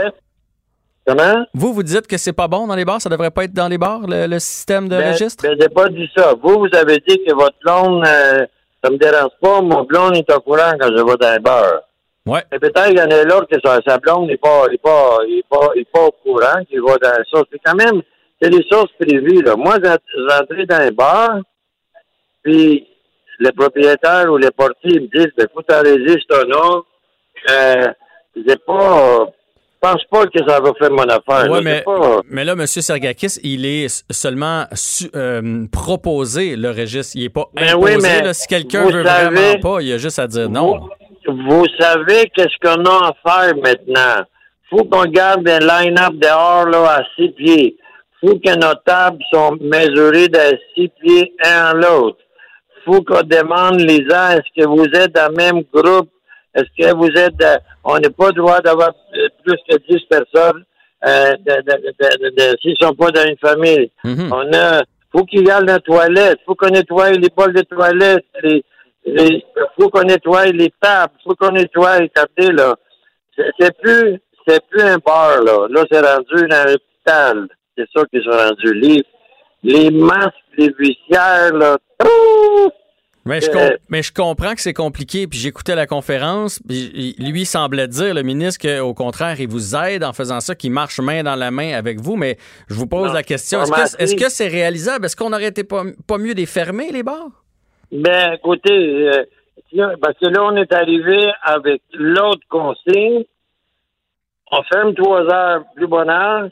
Comment? 1.07 1.45
vous, 1.53 1.73
vous 1.73 1.83
dites 1.83 2.07
que 2.07 2.17
c'est 2.17 2.33
pas 2.33 2.47
bon 2.47 2.65
dans 2.65 2.75
les 2.75 2.85
bars, 2.85 2.99
ça 3.01 3.09
devrait 3.09 3.29
pas 3.31 3.43
être 3.43 3.53
dans 3.53 3.67
les 3.67 3.77
bars, 3.77 4.01
le, 4.07 4.25
le 4.27 4.39
système 4.39 4.87
de 4.89 4.97
Ben, 4.97 5.11
registre? 5.11 5.43
Ben, 5.43 5.55
j'ai 5.59 5.69
pas 5.69 5.87
dit 5.89 6.09
ça. 6.15 6.33
Vous, 6.41 6.59
vous 6.59 6.69
avez 6.77 6.97
dit 7.07 7.19
que 7.23 7.33
votre 7.33 7.55
blonde, 7.63 8.03
euh, 8.07 8.45
ça 8.83 8.89
me 8.89 8.97
dérange 8.97 9.31
pas. 9.41 9.61
Mon 9.61 9.83
blonde 9.83 10.15
est 10.15 10.31
au 10.33 10.39
courant 10.41 10.73
quand 10.79 10.87
je 10.87 11.03
vais 11.03 11.17
dans 11.17 11.33
les 11.33 11.39
bars. 11.39 11.81
Ouais. 12.27 12.43
Mais 12.51 12.59
peut-être 12.59 12.85
qu'il 12.87 12.97
y 12.97 13.01
en 13.01 13.09
a 13.11 13.23
l'autre 13.23 13.47
que 13.51 13.59
sa, 13.63 13.97
blonde 13.99 14.27
n'est 14.27 14.37
pas, 14.37 14.65
est 14.71 14.81
pas, 14.81 15.17
est 15.29 15.45
pas, 15.49 15.69
est 15.75 15.87
pas 15.91 16.05
au 16.05 16.11
courant 16.23 16.63
qu'il 16.67 16.81
va 16.81 16.95
dans 16.97 17.17
les 17.17 17.23
sources. 17.29 17.47
C'est 17.51 17.61
quand 17.63 17.75
même, 17.75 18.01
c'est 18.41 18.49
des 18.49 18.65
sources 18.71 18.91
privées, 18.99 19.41
là. 19.43 19.55
Moi, 19.55 19.75
rentré 19.75 20.65
dans 20.65 20.79
les 20.83 20.91
bars, 20.91 21.37
puis 22.43 22.87
le 23.39 23.51
propriétaire 23.51 24.31
ou 24.31 24.37
les 24.37 24.51
portiers 24.51 24.99
me 25.01 25.07
disent, 25.15 25.31
ben, 25.37 25.47
faut 25.53 25.61
t'enregistrer 25.61 26.21
ton 26.29 26.47
nom. 26.47 26.83
Euh, 27.51 27.87
j'ai 28.35 28.55
pas, 28.65 29.25
pense 29.81 30.03
pas 30.09 30.25
que 30.25 30.39
ça 30.47 30.59
va 30.59 30.71
faire 30.79 30.91
mon 30.91 31.03
affaire. 31.03 31.49
Ouais, 31.51 31.57
là. 31.57 31.61
mais, 31.61 31.77
C'est 31.77 31.83
pas- 31.83 32.21
mais 32.29 32.43
là, 32.45 32.53
M. 32.53 32.65
Sergakis, 32.65 33.39
il 33.43 33.65
est 33.65 34.03
seulement 34.11 34.65
su- 34.73 35.09
euh, 35.15 35.65
proposé 35.71 36.55
le 36.55 36.69
registre. 36.69 37.13
Il 37.15 37.23
n'est 37.23 37.29
pas 37.29 37.45
Mais 37.55 37.69
imposé. 37.71 37.95
oui, 37.97 38.01
mais 38.01 38.21
là. 38.23 38.33
si 38.33 38.47
quelqu'un 38.47 38.85
veut 38.89 39.03
savez- 39.03 39.35
vraiment 39.35 39.59
pas, 39.59 39.81
il 39.81 39.93
a 39.93 39.97
juste 39.97 40.17
à 40.19 40.27
dire 40.27 40.49
non. 40.49 40.79
Vous, 40.79 40.89
vous 41.27 41.65
savez 41.79 42.29
qu'est-ce 42.35 42.57
qu'on 42.61 42.83
a 42.85 43.09
à 43.09 43.13
faire 43.25 43.55
maintenant. 43.57 44.23
faut 44.69 44.83
qu'on 44.85 45.05
garde 45.05 45.47
un 45.47 45.59
line-up 45.59 46.13
dehors 46.15 46.67
là, 46.67 46.97
à 46.99 47.03
six 47.15 47.29
pieds. 47.29 47.77
faut 48.21 48.37
que 48.39 48.55
nos 48.55 48.73
tables 48.85 49.21
sont 49.31 49.57
mesurées 49.61 50.27
de 50.27 50.57
six 50.73 50.89
pieds 51.01 51.33
un 51.43 51.65
à 51.65 51.73
l'autre. 51.73 52.17
faut 52.85 53.01
qu'on 53.01 53.21
demande 53.23 53.79
les 53.81 54.07
gens, 54.09 54.29
est-ce 54.31 54.61
que 54.61 54.67
vous 54.67 54.85
êtes 54.85 55.13
dans 55.13 55.29
le 55.29 55.35
même 55.35 55.63
groupe? 55.73 56.09
Est-ce 56.55 56.69
que 56.79 56.95
vous 56.95 57.09
êtes... 57.17 57.41
euh, 57.43 57.57
on 57.83 57.97
n'est 57.99 58.09
pas 58.09 58.31
droit 58.31 58.61
d'avoir 58.61 58.89
euh, 58.89 59.27
plus 59.43 59.57
que 59.69 59.75
10 59.89 59.99
personnes 60.09 60.63
euh, 61.05 61.33
de, 61.45 61.55
de, 61.61 61.73
de, 61.83 62.29
de- 62.29 62.35
de- 62.35 62.57
s'ils 62.61 62.75
sont 62.81 62.93
pas 62.95 63.11
dans 63.11 63.25
une 63.25 63.37
famille. 63.37 63.91
Mhm. 64.03 64.31
On 64.31 64.53
a, 64.53 64.81
faut 65.11 65.25
qu'il 65.25 65.45
y 65.45 65.49
ait 65.49 65.61
la 65.65 65.79
toilette, 65.79 66.39
faut 66.45 66.55
qu'on 66.55 66.69
nettoie 66.69 67.11
les 67.11 67.27
bols 67.35 67.53
de 67.53 67.61
toilette, 67.63 68.25
les, 68.41 68.63
les, 69.05 69.43
faut 69.79 69.89
qu'on 69.89 70.03
nettoie 70.03 70.45
les 70.47 70.71
tables, 70.81 71.13
faut 71.23 71.35
qu'on 71.35 71.51
nettoie 71.51 71.99
les 71.99 72.09
tapis, 72.09 72.51
là. 72.51 72.75
C'est 73.59 73.77
plus, 73.79 74.19
c'est 74.47 74.65
plus 74.69 74.81
un 74.81 74.97
bar, 74.97 75.41
là. 75.43 75.67
Là, 75.69 75.83
c'est 75.91 75.99
rendu 75.99 76.47
dans 76.47 76.65
l'hôpital. 76.71 77.47
C'est 77.77 77.85
ça 77.93 78.03
qu'ils 78.11 78.23
sont 78.23 78.29
rendus. 78.31 78.73
Les, 78.73 79.03
les 79.63 79.91
masques, 79.91 80.31
les 80.57 80.73
vicières, 80.79 81.53
là. 81.53 81.77
Mais 83.27 83.41
je, 83.41 83.49
Euh, 83.49 83.53
com- 83.53 83.77
mais 83.89 84.03
je 84.03 84.13
comprends 84.13 84.53
que 84.53 84.61
c'est 84.61 84.73
compliqué. 84.73 85.25
Puis 85.27 85.39
j'écoutais 85.39 85.75
la 85.75 85.87
conférence. 85.87 86.59
Puis 86.67 86.91
il- 87.17 87.31
lui 87.31 87.41
il 87.41 87.45
semblait 87.45 87.87
dire, 87.87 88.13
le 88.13 88.21
ministre, 88.21 88.61
qu'au 88.67 88.93
contraire, 88.93 89.39
il 89.41 89.47
vous 89.47 89.75
aide 89.75 90.03
en 90.03 90.13
faisant 90.13 90.39
ça, 90.41 90.53
qu'il 90.53 90.71
marche 90.71 90.99
main 90.99 91.23
dans 91.23 91.35
la 91.35 91.49
main 91.49 91.73
avec 91.73 91.99
vous. 91.99 92.15
Mais 92.17 92.37
je 92.69 92.75
vous 92.75 92.85
pose 92.87 93.07
Non. 93.07 93.13
la 93.13 93.23
question 93.23 93.63
est-ce 93.63 93.71
que 93.97 94.03
est-ce 94.03 94.15
que 94.15 94.29
c'est 94.29 94.47
réalisable? 94.47 95.05
Est-ce 95.07 95.15
qu'on 95.15 95.33
aurait 95.33 95.45
été 95.47 95.63
pas, 95.63 95.83
pas 96.07 96.19
mieux 96.19 96.33
les 96.33 96.45
fermer, 96.45 96.91
les 96.91 97.01
bars? 97.01 97.43
Ben, 97.91 98.33
écoutez, 98.33 99.09
euh, 99.09 99.25
là, 99.73 99.93
parce 100.01 100.17
que 100.17 100.27
là, 100.27 100.43
on 100.43 100.55
est 100.55 100.73
arrivé 100.73 101.31
avec 101.43 101.81
l'autre 101.93 102.45
consigne. 102.49 103.23
On 104.51 104.63
ferme 104.63 104.93
trois 104.93 105.21
heures 105.21 105.63
plus 105.75 105.87
bonne 105.87 106.09
heure. 106.09 106.49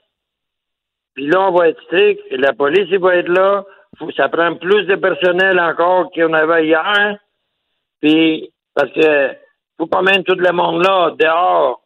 Puis 1.13 1.28
là, 1.28 1.42
on 1.42 1.52
va 1.52 1.70
être 1.70 1.82
strict. 1.84 2.22
Et 2.30 2.38
La 2.38 2.54
police, 2.54 2.88
il 2.92 3.00
va 3.00 3.16
être 3.16 3.30
là. 3.30 3.63
Faut, 3.98 4.12
ça 4.12 4.30
prend 4.30 4.56
plus 4.56 4.86
de 4.86 4.96
personnel 4.96 5.60
encore 5.60 6.12
qu'on 6.12 6.34
avait 6.34 6.68
hier. 6.68 7.18
Puis, 8.02 8.52
parce 8.74 8.92
que 8.92 9.36
faut 9.78 9.88
pas 9.88 10.02
mettre 10.02 10.24
tout 10.24 10.40
le 10.40 10.52
monde 10.52 10.84
là, 10.84 11.12
dehors, 11.18 11.82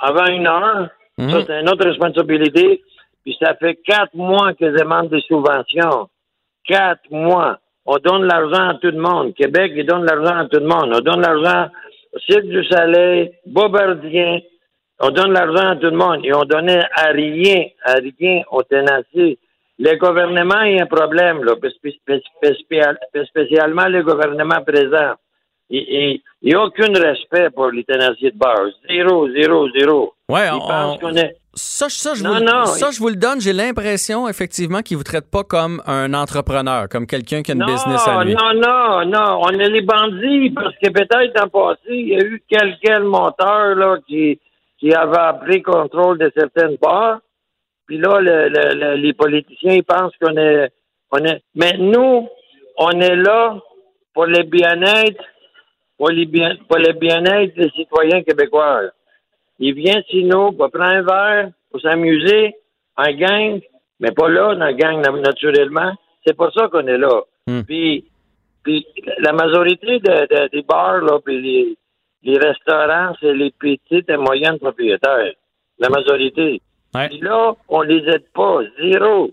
avant 0.00 0.26
une 0.26 0.46
heure. 0.46 0.88
Mhm. 1.18 1.30
Ça, 1.30 1.38
c'est 1.46 1.60
une 1.60 1.68
autre 1.68 1.86
responsabilité. 1.86 2.82
Puis 3.24 3.36
ça 3.40 3.54
fait 3.54 3.76
quatre 3.76 4.14
mois 4.14 4.52
que 4.54 4.70
je 4.70 4.78
demande 4.78 5.08
des 5.08 5.20
subventions. 5.22 6.08
Quatre 6.64 7.10
mois. 7.10 7.58
On 7.86 7.96
donne 7.98 8.24
l'argent 8.24 8.68
à 8.70 8.74
tout 8.74 8.90
le 8.90 8.98
monde. 8.98 9.34
Québec, 9.34 9.72
il 9.76 9.84
donne 9.86 10.04
l'argent 10.04 10.38
à 10.38 10.44
tout 10.46 10.58
le 10.60 10.66
monde. 10.66 10.92
On 10.94 11.00
donne 11.00 11.20
l'argent 11.20 11.70
au 12.14 12.18
Cirque 12.20 12.44
du 12.46 12.64
Soleil, 12.64 13.32
Bobardien. 13.46 14.38
On 15.00 15.10
donne 15.10 15.32
l'argent 15.32 15.70
à 15.70 15.76
tout 15.76 15.86
le 15.90 15.96
monde. 15.96 16.20
Et 16.24 16.32
on 16.34 16.44
donnait 16.44 16.82
à 16.96 17.08
rien, 17.12 17.64
à 17.84 17.94
rien 17.94 18.42
au 18.50 18.62
tenacier. 18.62 19.38
Le 19.78 19.96
gouvernement, 19.96 20.62
il 20.62 20.76
y 20.76 20.80
a 20.80 20.84
un 20.84 20.86
problème, 20.86 21.42
là, 21.44 21.54
spé- 21.56 21.90
spé- 21.90 22.22
spé- 22.40 23.24
spécialement 23.26 23.86
le 23.88 24.02
gouvernement 24.02 24.62
présent. 24.64 25.14
Il 25.76 26.20
n'y 26.42 26.54
a 26.54 26.62
aucun 26.62 26.92
respect 26.92 27.50
pour 27.50 27.70
les 27.70 27.84
tenaciers 27.84 28.30
de 28.30 28.38
base. 28.38 28.72
Zéro, 28.88 29.28
zéro, 29.32 29.68
zéro. 29.70 30.14
Ouais, 30.28 30.46
Ils 30.48 30.52
on- 30.54 30.60
pensent 30.68 30.98
qu'on 31.00 31.16
est... 31.16 31.36
Ça, 31.56 31.86
ça, 31.88 32.14
je 32.14 32.24
Non, 32.24 32.34
vous, 32.34 32.40
non, 32.44 32.64
ça, 32.66 32.90
je 32.90 32.98
vous 32.98 33.08
le 33.10 33.14
donne. 33.16 33.40
J'ai 33.40 33.52
l'impression, 33.52 34.28
effectivement, 34.28 34.82
qu'il 34.82 34.96
vous 34.96 35.04
traite 35.04 35.30
pas 35.30 35.44
comme 35.44 35.80
un 35.86 36.12
entrepreneur, 36.12 36.88
comme 36.88 37.06
quelqu'un 37.06 37.42
qui 37.42 37.52
a 37.52 37.54
une 37.54 37.60
Non, 37.60 37.66
business 37.66 38.08
à 38.08 38.24
lui. 38.24 38.34
non, 38.34 38.54
non, 38.54 39.04
non. 39.06 39.40
On 39.40 39.50
est 39.50 39.68
les 39.68 39.82
bandits 39.82 40.50
parce 40.50 40.74
que 40.82 40.90
peut-être 40.90 41.40
en 41.44 41.48
passé, 41.48 41.80
il 41.90 42.08
y 42.08 42.14
a 42.16 42.24
eu 42.24 42.42
quelqu'un 42.48 43.00
monteur 43.04 43.76
là, 43.76 43.98
qui, 44.08 44.40
qui 44.80 44.92
avait 44.92 45.38
pris 45.46 45.62
contrôle 45.62 46.18
de 46.18 46.32
certaines 46.36 46.76
bars. 46.82 47.20
Puis 47.86 47.98
là, 47.98 48.20
le- 48.20 48.48
le- 48.48 48.74
le- 48.74 48.96
les 48.96 49.12
politiciens, 49.12 49.74
ils 49.74 49.84
pensent 49.84 50.12
qu'on 50.20 50.36
est, 50.36 50.70
on 51.12 51.18
est. 51.18 51.40
Mais 51.54 51.74
nous, 51.78 52.28
on 52.78 52.90
est 53.00 53.14
là 53.16 53.56
pour 54.12 54.26
le 54.26 54.42
bien-être, 54.42 55.22
pour, 55.98 56.10
les 56.10 56.26
bien, 56.26 56.56
pour 56.68 56.78
le 56.78 56.92
bien-être 56.92 57.54
des 57.56 57.70
citoyens 57.70 58.22
québécois. 58.22 58.82
Ils 59.58 59.74
viennent 59.74 60.02
chez 60.10 60.22
nous 60.24 60.52
pour 60.52 60.70
prendre 60.70 60.90
un 60.96 61.02
verre, 61.02 61.50
pour 61.70 61.80
s'amuser, 61.80 62.54
en 62.96 63.12
gang, 63.12 63.60
mais 64.00 64.10
pas 64.12 64.28
là, 64.28 64.54
dans 64.54 64.64
la 64.64 64.72
gang, 64.72 65.00
na- 65.00 65.10
naturellement. 65.20 65.92
C'est 66.26 66.36
pour 66.36 66.52
ça 66.52 66.68
qu'on 66.68 66.86
est 66.86 66.98
là. 66.98 67.22
Hmm. 67.46 67.62
Puis, 67.62 68.04
puis 68.62 68.86
la 69.18 69.32
majorité 69.32 69.98
de- 70.00 70.26
de- 70.34 70.48
des 70.50 70.62
bars, 70.62 70.98
là, 71.00 71.18
puis 71.24 71.40
les, 71.40 71.76
les 72.22 72.38
restaurants, 72.38 73.14
c'est 73.20 73.34
les 73.34 73.50
petites 73.52 74.08
et 74.08 74.16
moyennes 74.16 74.58
propriétaires. 74.58 75.32
La 75.78 75.88
majorité. 75.90 76.60
Ouais. 76.94 77.08
Puis 77.08 77.20
là, 77.20 77.54
on 77.68 77.82
les 77.82 77.98
aide 78.08 78.24
pas. 78.34 78.60
Zéro. 78.80 79.30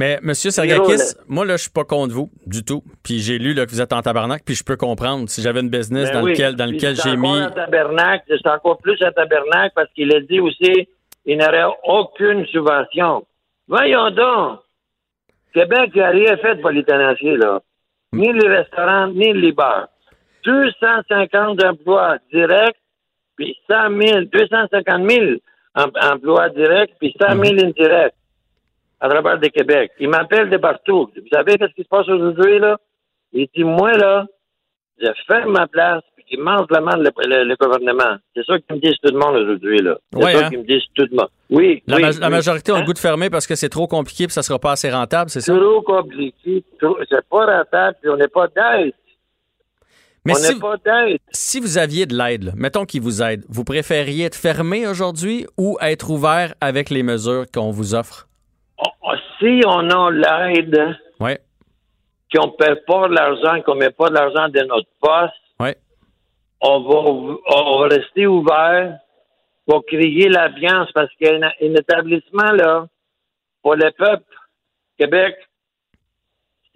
Mais 0.00 0.18
Monsieur 0.22 0.50
Sergakis, 0.50 1.14
moi 1.28 1.44
là, 1.46 1.56
je 1.56 1.62
suis 1.62 1.70
pas 1.70 1.84
contre 1.84 2.12
vous 2.14 2.30
du 2.46 2.64
tout. 2.64 2.82
Puis 3.04 3.20
j'ai 3.20 3.38
lu 3.38 3.54
là, 3.54 3.64
que 3.64 3.70
vous 3.70 3.80
êtes 3.80 3.92
en 3.92 4.02
tabarnak, 4.02 4.42
puis 4.44 4.54
je 4.56 4.64
peux 4.64 4.76
comprendre 4.76 5.28
si 5.28 5.40
j'avais 5.40 5.60
une 5.60 5.70
business 5.70 6.10
Ben 6.10 6.18
dans 6.18 6.24
oui. 6.24 6.32
lequel, 6.32 6.56
dans 6.56 6.66
lequel 6.66 6.96
j'ai 6.96 7.16
mis. 7.16 7.28
un 7.38 7.50
tabernacle, 7.50 8.24
c'est 8.42 8.48
encore 8.50 8.78
plus 8.78 9.00
un 9.02 9.12
tabernacle 9.12 9.72
parce 9.76 9.88
qu'il 9.92 10.14
a 10.14 10.20
dit 10.20 10.40
aussi 10.40 10.88
il 11.26 11.38
n'aurait 11.38 11.64
aucune 11.84 12.44
subvention. 12.46 13.24
Voyons 13.68 14.10
donc. 14.10 14.60
Québec 15.54 15.94
n'a 15.94 16.08
rien 16.08 16.36
fait 16.38 16.56
pour 16.60 16.70
les 16.70 16.82
tenanciers, 16.84 17.36
là. 17.36 17.60
Ni 18.12 18.32
les 18.32 18.48
restaurants, 18.48 19.06
ni 19.08 19.32
les 19.32 19.52
bars. 19.52 19.88
250 20.44 21.62
emplois 21.64 22.18
directs, 22.32 22.76
puis 23.36 23.56
100 23.70 23.74
000, 24.00 24.20
250 24.32 25.10
000 25.10 25.24
em- 25.76 25.90
emplois 26.12 26.48
directs, 26.50 26.94
puis 26.98 27.14
100 27.20 27.30
000 27.42 27.64
indirects 27.64 28.14
à 29.00 29.08
travers 29.08 29.36
le 29.38 29.48
Québec. 29.48 29.92
Ils 30.00 30.08
m'appellent 30.08 30.50
de 30.50 30.56
partout. 30.56 31.10
Vous 31.14 31.28
savez 31.32 31.56
qu'est-ce 31.58 31.74
qui 31.74 31.82
se 31.82 31.88
passe 31.88 32.08
aujourd'hui, 32.08 32.58
là? 32.58 32.78
Il 33.32 33.48
dit, 33.54 33.64
moi, 33.64 33.92
là, 33.92 34.26
je 35.00 35.08
ferme 35.26 35.52
ma 35.52 35.66
place, 35.66 36.02
puis 36.16 36.24
qu'ils 36.24 36.40
mangent 36.40 36.70
la 36.70 36.80
main 36.80 36.96
le, 36.96 37.10
le- 37.26 37.44
le 37.44 37.56
gouvernement. 37.56 38.16
C'est 38.34 38.44
ça 38.46 38.58
qu'ils 38.58 38.76
me 38.76 38.80
disent 38.80 38.96
tout 39.02 39.12
le 39.12 39.18
monde 39.18 39.36
aujourd'hui, 39.36 39.78
là. 39.78 39.98
C'est 40.12 40.24
Ouais, 40.24 40.32
ça 40.32 40.46
hein? 40.46 40.48
qu'ils 40.50 40.58
me 40.60 40.64
disent 40.64 40.82
tout 40.94 41.06
le 41.10 41.16
monde. 41.16 41.28
Oui, 41.50 41.82
La, 41.86 41.96
oui, 41.96 42.02
ma- 42.02 42.10
la 42.12 42.26
oui. 42.28 42.32
majorité 42.32 42.72
ont 42.72 42.76
Hein? 42.76 42.80
le 42.80 42.86
goût 42.86 42.92
de 42.92 42.98
fermer 42.98 43.28
parce 43.30 43.46
que 43.46 43.54
c'est 43.56 43.68
trop 43.68 43.86
compliqué 43.88 44.26
puis 44.26 44.32
ça 44.32 44.42
sera 44.42 44.58
pas 44.58 44.72
assez 44.72 44.90
rentable, 44.90 45.30
c'est 45.30 45.40
ça? 45.40 45.52
Trop 45.54 45.82
compliqué, 45.82 46.64
trop- 46.80 46.96
c'est 47.08 47.26
pas 47.28 47.58
rentable, 47.58 47.96
puis 48.00 48.10
on 48.10 48.16
n'est 48.16 48.28
pas 48.28 48.46
d'aide. 48.48 48.92
Mais 50.26 50.32
on 50.32 50.36
si, 50.36 50.54
n'est 50.54 50.60
pas 50.60 50.76
si 51.32 51.60
vous 51.60 51.76
aviez 51.76 52.06
de 52.06 52.16
l'aide, 52.16 52.52
mettons 52.56 52.86
qu'ils 52.86 53.02
vous 53.02 53.22
aident, 53.22 53.44
vous 53.50 53.64
préfériez 53.64 54.24
être 54.24 54.34
fermé 54.34 54.86
aujourd'hui 54.86 55.44
ou 55.58 55.76
être 55.82 56.08
ouvert 56.10 56.54
avec 56.62 56.88
les 56.88 57.02
mesures 57.02 57.44
qu'on 57.52 57.70
vous 57.70 57.94
offre? 57.94 58.26
Si 59.38 59.60
on 59.66 59.88
a 59.90 60.10
l'aide, 60.10 60.96
Ouais. 61.20 61.38
qu'on 62.34 62.46
ne 62.46 62.52
paie 62.52 62.76
pas 62.86 63.08
de 63.08 63.14
l'argent, 63.14 63.62
qu'on 63.62 63.74
ne 63.74 63.80
met 63.80 63.90
pas 63.90 64.08
de 64.08 64.14
l'argent 64.14 64.48
de 64.48 64.60
notre 64.64 64.88
poste, 65.00 65.34
Ouais. 65.60 65.76
on 66.60 66.80
va, 66.80 67.38
on 67.56 67.78
va 67.80 67.86
rester 67.88 68.26
ouvert 68.26 68.98
pour 69.66 69.84
créer 69.86 70.28
l'ambiance 70.28 70.90
parce 70.92 71.10
qu'il 71.14 71.26
y 71.28 71.30
a 71.30 71.36
un, 71.36 71.42
un 71.42 71.74
établissement 71.74 72.52
là 72.52 72.86
pour 73.62 73.76
le 73.76 73.90
peuple 73.92 74.24
Québec. 74.98 75.36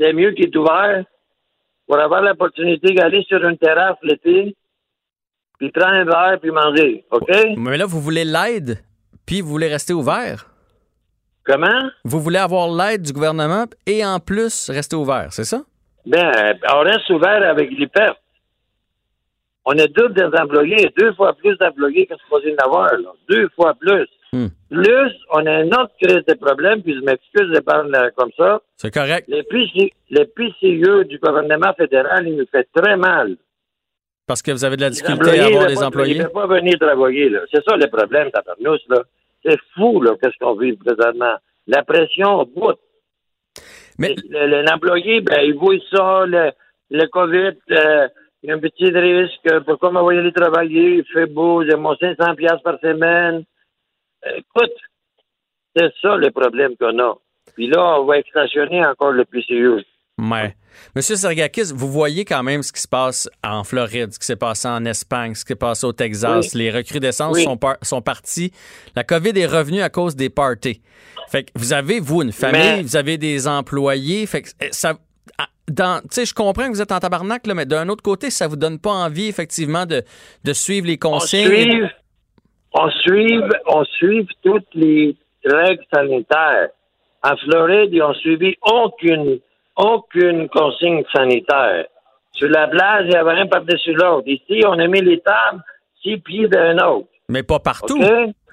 C'est 0.01 0.13
mieux 0.13 0.31
qu'il 0.33 0.47
est 0.47 0.57
ouvert 0.57 1.05
pour 1.87 1.99
avoir 1.99 2.23
l'opportunité 2.23 2.95
d'aller 2.95 3.23
sur 3.25 3.45
une 3.45 3.59
terrasse 3.59 3.97
l'été, 4.03 4.55
puis 5.59 5.71
prendre 5.71 5.95
un 5.95 6.05
verre 6.05 6.39
puis 6.41 6.51
manger. 6.51 7.05
OK? 7.11 7.29
Mais 7.57 7.77
là, 7.77 7.87
vous 7.87 8.01
voulez 8.01 8.25
l'aide, 8.25 8.79
puis 9.27 9.41
vous 9.41 9.49
voulez 9.49 9.69
rester 9.69 9.93
ouvert? 9.93 10.47
Comment? 11.49 11.89
Vous 12.05 12.21
voulez 12.21 12.39
avoir 12.39 12.69
l'aide 12.69 13.01
du 13.01 13.13
gouvernement 13.13 13.65
et 13.87 14.05
en 14.05 14.21
plus 14.21 14.69
rester 14.69 14.97
ouvert, 14.97 15.29
c'est 15.31 15.45
ça? 15.45 15.63
Ben, 16.05 16.31
on 16.75 16.81
reste 16.81 17.09
ouvert 17.09 17.43
avec 17.49 17.71
pertes. 17.89 18.19
On 19.65 19.73
a 19.73 19.87
deux 19.87 20.11
des 20.11 20.39
employés, 20.39 20.93
deux 20.99 21.13
fois 21.15 21.35
plus 21.35 21.57
d'employés 21.57 22.07
que 22.07 22.15
ce 22.17 22.31
qu'on 22.31 22.39
d'avoir. 22.55 22.91
Deux 23.31 23.49
fois 23.57 23.75
plus. 23.81 24.07
Hmm. 24.33 24.49
Plus, 24.71 25.13
on 25.31 25.47
a 25.47 25.63
une 25.63 25.75
autre 25.75 25.93
crise 26.01 26.23
de 26.27 26.35
problèmes, 26.35 26.83
puis 26.83 26.95
je 26.95 27.01
m'excuse 27.01 27.51
de 27.55 27.61
parler 27.61 27.91
euh, 27.95 28.11
comme 28.15 28.31
ça. 28.37 28.61
C'est 28.77 28.93
correct. 28.93 29.27
Les 29.29 29.43
PCE, 29.43 29.91
les 30.11 31.05
du 31.05 31.19
gouvernement 31.19 31.73
fédéral, 31.75 32.29
il 32.29 32.37
nous 32.37 32.47
fait 32.53 32.69
très 32.75 32.97
mal. 32.99 33.37
Parce 34.27 34.43
que 34.43 34.51
vous 34.51 34.67
avez 34.67 34.77
de 34.77 34.83
la 34.83 34.91
difficulté 34.91 35.41
à 35.41 35.47
avoir 35.47 35.67
des 35.67 35.83
employés. 35.83 36.17
Ils 36.17 36.19
ne 36.19 36.25
peuvent 36.25 36.33
pas 36.33 36.47
venir 36.47 36.79
travailler, 36.79 37.31
là. 37.31 37.41
C'est 37.51 37.65
ça 37.65 37.75
le 37.77 37.87
problème, 37.87 38.31
tabarnouche, 38.31 38.83
là. 38.91 39.03
C'est 39.49 39.59
fou, 39.75 40.03
là, 40.03 40.13
qu'est-ce 40.21 40.37
qu'on 40.39 40.55
vit 40.57 40.77
présentement. 40.77 41.35
La 41.67 41.83
pression 41.83 42.45
bout. 42.45 42.75
Mais 43.99 44.15
Le- 44.29 44.47
le- 44.47 44.63
L'employé, 44.63 45.21
ben, 45.23 45.41
il 45.41 45.55
voit 45.55 45.77
ça, 45.91 46.27
le, 46.27 46.53
le 46.91 47.07
COVID, 47.07 47.57
euh, 47.71 48.09
il 48.43 48.49
y 48.49 48.53
a 48.53 48.55
un 48.55 48.59
petit 48.61 48.91
risque. 48.91 49.65
Pourquoi 49.65 49.91
m'envoyer 49.91 50.21
aller 50.21 50.33
travailler? 50.33 50.97
Il 50.99 51.05
fait 51.05 51.27
beau, 51.27 51.65
j'ai 51.65 51.77
mon 51.77 51.97
500 51.97 52.35
piastres 52.37 52.63
par 52.63 52.79
semaine. 52.81 53.45
Écoute, 54.37 54.75
c'est 55.75 55.93
ça 56.03 56.17
le 56.17 56.31
problème 56.31 56.77
qu'on 56.77 56.99
a. 56.99 57.15
Puis 57.55 57.69
là, 57.69 58.01
on 58.01 58.05
va 58.05 58.19
extensionner 58.19 58.85
encore 58.85 59.13
le 59.13 59.25
PCU. 59.25 59.83
Ouais. 60.19 60.55
Monsieur 60.95 61.17
Sergakis, 61.17 61.73
vous 61.75 61.91
voyez 61.91 62.25
quand 62.25 62.43
même 62.43 62.63
ce 62.63 62.73
qui 62.73 62.81
se 62.81 62.89
passe 62.89 63.29
en 63.45 63.65
Floride, 63.65 64.13
ce 64.13 64.19
qui 64.19 64.27
s'est 64.27 64.37
passé 64.37 64.69
en 64.69 64.85
Espagne, 64.85 65.35
ce 65.35 65.45
qui 65.45 65.49
s'est 65.49 65.57
passé 65.57 65.87
au 65.87 65.93
Texas. 65.93 66.51
Oui. 66.55 66.61
Les 66.61 66.71
recrudescences 66.71 67.37
Oui. 67.37 67.45
sont, 67.45 67.57
par- 67.57 67.77
sont 67.83 68.01
parties. 68.01 68.53
La 68.95 69.05
COVID 69.05 69.33
est 69.39 69.47
revenue 69.47 69.81
à 69.83 69.91
cause 69.91 70.15
des 70.17 70.31
parties. 70.31 70.81
Fait 71.31 71.45
que 71.45 71.51
vous 71.57 71.73
avez, 71.73 72.01
vous, 72.01 72.23
une 72.23 72.33
famille, 72.33 72.61
Mais- 72.61 72.83
vous 72.83 72.97
avez 72.97 73.19
des 73.19 73.47
employés. 73.49 74.27
Fait 74.27 74.43
que 74.43 74.49
eh, 74.61 74.69
ça. 74.73 74.95
ah, 75.39 75.47
Dans, 75.69 76.01
tu 76.01 76.07
sais, 76.13 76.25
je 76.27 76.33
comprends 76.35 76.65
que 76.69 76.71
vous 76.73 76.81
êtes 76.83 76.93
en 76.93 76.99
tabarnak, 77.01 77.47
là, 77.47 77.55
mais 77.55 77.67
d'un 77.67 77.89
autre 77.89 78.03
côté, 78.03 78.31
ça 78.31 78.47
vous 78.47 78.57
donne 78.57 78.79
pas 78.79 78.91
envie, 78.93 79.27
effectivement, 79.29 79.85
de, 79.85 80.03
de 80.45 80.53
suivre 80.53 80.87
les 80.87 80.99
On 81.05 81.11
consignes. 81.11 81.89
on 82.73 82.91
suive, 82.91 83.49
on 83.67 83.85
suive 83.85 84.27
toutes 84.45 84.69
les 84.75 85.17
règles 85.45 85.85
sanitaires. 85.93 86.69
En 87.23 87.37
Floride, 87.37 87.91
ils 87.93 88.03
ont 88.03 88.15
suivi 88.15 88.55
aucune, 88.63 89.41
aucune 89.79 90.49
consigne 90.49 91.05
sanitaire. 91.15 91.87
Sur 92.33 92.49
la 92.51 92.69
plage, 92.69 93.07
il 93.07 93.13
y 93.13 93.17
avait 93.17 93.41
un 93.41 93.47
par-dessus 93.47 93.95
l'autre. 93.95 94.27
Ici, 94.27 94.63
on 94.67 94.79
a 94.79 94.87
mis 94.87 95.01
les 95.01 95.21
tables 95.21 95.63
six 96.03 96.19
pieds 96.19 96.49
d'un 96.49 96.79
autre. 96.79 97.09
Mais 97.29 97.43
pas 97.43 97.59
partout. 97.59 98.01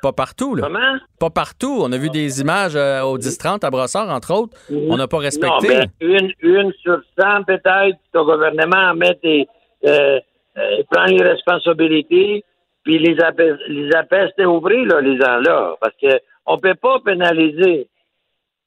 Pas 0.01 0.11
partout, 0.11 0.55
là. 0.55 0.63
Comment? 0.63 0.97
Pas 1.19 1.29
partout. 1.29 1.79
On 1.81 1.91
a 1.91 1.97
vu 1.97 2.09
des 2.09 2.41
images 2.41 2.75
euh, 2.75 3.01
au 3.01 3.17
10-30 3.17 3.65
à 3.65 3.71
Brossard, 3.71 4.09
entre 4.09 4.33
autres. 4.33 4.55
On 4.71 4.97
n'a 4.97 5.07
pas 5.07 5.17
respecté. 5.17 5.87
une, 5.99 6.31
une 6.41 6.71
sur 6.83 6.99
cent, 7.17 7.43
peut-être, 7.43 7.97
que 8.13 8.17
le 8.17 8.23
gouvernement 8.23 8.93
met 8.93 9.17
des, 9.23 9.47
euh, 9.85 10.19
euh, 10.57 10.83
prend 10.91 11.05
les 11.05 11.23
responsabilités, 11.23 12.43
puis 12.83 12.99
les 12.99 13.19
appelle, 13.23 13.57
les 13.67 13.89
là, 13.89 15.01
les 15.01 15.17
gens-là. 15.17 15.75
Parce 15.81 15.95
que 16.01 16.19
on 16.45 16.59
peut 16.59 16.75
pas 16.75 16.99
pénaliser 17.03 17.87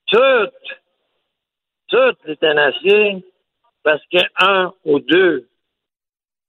toutes, 0.07 0.51
toutes 1.89 2.19
les 2.27 2.37
tenaciers 2.37 3.25
parce 3.83 4.03
qu'un 4.11 4.73
ou 4.85 5.01
deux, 5.01 5.49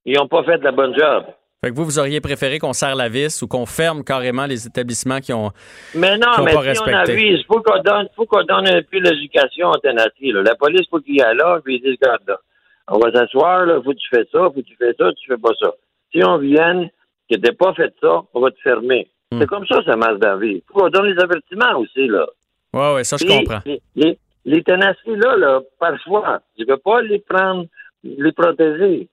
ils 0.06 0.16
n'ont 0.16 0.28
pas 0.28 0.44
fait 0.44 0.58
de 0.58 0.64
la 0.64 0.72
bonne 0.72 0.98
job. 0.98 1.26
Fait 1.64 1.72
que 1.72 1.76
vous, 1.76 1.84
vous 1.84 2.00
auriez 2.00 2.22
préféré 2.22 2.58
qu'on 2.58 2.72
serre 2.72 2.96
la 2.96 3.10
vis 3.10 3.42
ou 3.42 3.48
qu'on 3.48 3.66
ferme 3.66 4.04
carrément 4.04 4.46
les 4.46 4.66
établissements 4.66 5.20
qui 5.20 5.34
ont. 5.34 5.52
Mais 5.94 6.18
non, 6.18 6.32
mais 6.40 6.54
pas 6.54 6.62
si 6.74 6.80
on 6.80 6.86
respectés. 6.86 7.12
avise, 7.12 7.44
faut 7.46 7.62
qu'on 7.62 7.82
donne, 7.82 8.08
faut 8.16 8.26
qu'on 8.26 8.44
donne 8.44 8.68
un 8.68 8.82
peu 8.82 9.00
l'éducation 9.00 9.70
aux 9.70 9.78
tenaciers, 9.78 10.32
là. 10.32 10.42
La 10.44 10.56
police, 10.56 10.88
faut 10.90 11.00
qu'il 11.02 11.16
y 11.16 11.20
ait 11.20 11.34
là, 11.34 11.60
puis 11.64 11.76
ils 11.76 11.82
disent, 11.82 11.98
regarde, 12.02 12.22
là, 12.28 12.40
on 12.88 13.00
va 13.00 13.12
s'asseoir, 13.12 13.66
là, 13.66 13.82
faut 13.84 13.92
que 13.92 13.98
tu 13.98 14.08
fais 14.10 14.26
ça, 14.32 14.40
faut 14.40 14.52
que 14.52 14.62
tu 14.62 14.76
fais 14.78 14.94
ça, 14.98 15.12
tu 15.12 15.28
fais 15.28 15.38
pas 15.38 15.52
ça. 15.60 15.72
Si 16.14 16.24
on 16.24 16.38
vient, 16.38 16.88
que 17.30 17.38
t'as 17.38 17.54
pas 17.54 17.74
fait 17.74 17.94
ça, 18.02 18.22
on 18.34 18.40
va 18.40 18.52
te 18.52 18.60
fermer. 18.62 19.10
Hmm. 19.32 19.40
C'est 19.42 19.48
comme 19.48 19.68
ça, 19.68 19.84
ça 19.86 19.98
marche 19.98 20.20
dans 20.20 20.30
la 20.30 20.38
vie. 20.38 20.64
Faut 20.72 20.80
qu'on 20.80 20.90
donne 20.90 21.08
les 21.08 21.22
avertissements 21.22 21.78
aussi, 21.78 22.08
là. 22.08 22.26
Ouais, 22.74 22.94
ouais, 22.96 23.04
ça, 23.04 23.18
je 23.18 23.26
comprends. 23.26 23.60
Les, 23.66 23.82
les, 23.96 24.18
les 24.52 24.64
tenaciers, 24.64 25.16
là, 25.16 25.36
là, 25.38 25.62
parfois, 25.80 26.40
je 26.58 26.66
veux 26.68 26.78
pas 26.78 27.02
les 27.02 27.20
prendre, 27.20 27.66
les 28.04 28.32
protéger. 28.32 29.08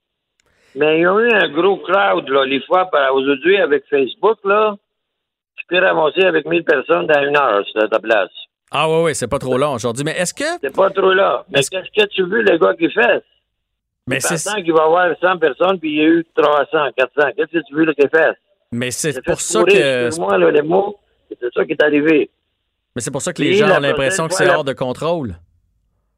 Mais 0.74 0.98
il 0.98 1.02
y 1.02 1.06
a 1.06 1.14
eu 1.14 1.30
un 1.32 1.48
gros 1.48 1.76
crowd, 1.78 2.28
là, 2.28 2.44
les 2.44 2.60
fois, 2.62 2.86
par- 2.90 3.14
aujourd'hui, 3.14 3.56
avec 3.58 3.84
Facebook, 3.88 4.38
là. 4.44 4.74
Tu 5.56 5.64
peux 5.68 5.78
ramasser 5.78 6.22
avec 6.24 6.46
1000 6.46 6.64
personnes 6.64 7.06
dans 7.06 7.22
une 7.22 7.36
heure, 7.36 7.64
sur 7.66 7.88
ta 7.88 7.98
place. 7.98 8.30
Ah, 8.70 8.88
ouais, 8.90 9.02
ouais, 9.04 9.14
c'est 9.14 9.28
pas 9.28 9.38
trop 9.38 9.56
long 9.56 9.72
aujourd'hui. 9.74 10.04
Mais 10.04 10.16
est-ce 10.18 10.34
que. 10.34 10.44
C'est 10.62 10.74
pas 10.74 10.90
trop 10.90 11.12
là. 11.12 11.44
Mais 11.50 11.60
Est-ce- 11.60 11.70
qu'est-ce 11.70 11.90
que 12.04 12.08
tu 12.10 12.22
veux, 12.24 12.42
le 12.42 12.58
gars 12.58 12.74
qui 12.74 12.90
fait? 12.90 13.22
Mais 14.08 14.20
c'est, 14.20 14.62
qu'il 14.62 14.72
va 14.72 14.84
avoir 14.84 15.08
100 15.20 15.38
personnes, 15.38 15.78
puis 15.80 15.90
il 15.90 15.96
y 15.96 16.00
a 16.00 16.04
eu 16.04 16.26
300, 16.36 16.90
400. 16.96 17.30
Qu'est-ce 17.36 17.58
que 17.58 17.64
tu 17.66 17.74
veux, 17.74 17.84
le 17.84 17.92
qu'il 17.94 18.08
fait? 18.08 18.32
mais 18.72 18.90
c'est 18.90 19.22
pour 19.24 19.40
ça 19.40 19.60
pourrir, 19.60 19.74
que. 19.80 20.06
Excuse-moi, 20.06 20.38
là, 20.38 20.50
les 20.50 20.62
mots. 20.62 20.96
C'est 21.28 21.52
ça 21.54 21.64
qui 21.64 21.72
est 21.72 21.82
arrivé. 21.82 22.30
Mais 22.96 23.02
c'est 23.02 23.10
pour 23.12 23.22
ça 23.22 23.32
que 23.32 23.42
les 23.42 23.52
gens 23.52 23.76
ont 23.76 23.80
l'impression 23.80 24.26
que 24.26 24.34
c'est 24.34 24.48
hors 24.50 24.64
de 24.64 24.72
contrôle. 24.72 25.36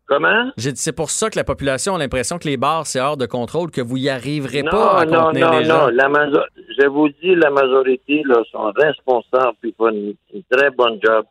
Comment? 0.07 0.51
J'ai 0.57 0.73
dit, 0.73 0.81
c'est 0.81 0.95
pour 0.95 1.11
ça 1.11 1.29
que 1.29 1.37
la 1.37 1.45
population 1.45 1.95
a 1.97 1.99
l'impression 1.99 2.38
que 2.38 2.49
les 2.49 2.57
bars, 2.57 2.87
c'est 2.87 2.99
hors 3.01 3.19
de 3.19 3.27
contrôle, 3.27 3.71
que 3.71 3.83
vous 3.83 3.99
y 3.99 4.09
arriverez 4.09 4.62
non, 4.62 4.71
pas 4.71 5.01
à 5.01 5.05
non, 5.05 5.25
contenir 5.25 5.51
non, 5.51 5.59
les 5.59 5.67
non. 5.67 5.75
gens. 5.75 5.88
La 5.88 6.09
majo- 6.09 6.47
je 6.81 6.87
vous 6.87 7.09
dis, 7.11 7.35
la 7.35 7.51
majorité 7.51 8.23
là, 8.25 8.37
sont 8.51 8.73
responsables 8.75 9.57
puis 9.61 9.75
font 9.77 9.91
une, 9.91 10.14
une 10.33 10.43
très 10.51 10.71
bonne 10.71 10.99
job. 11.05 11.27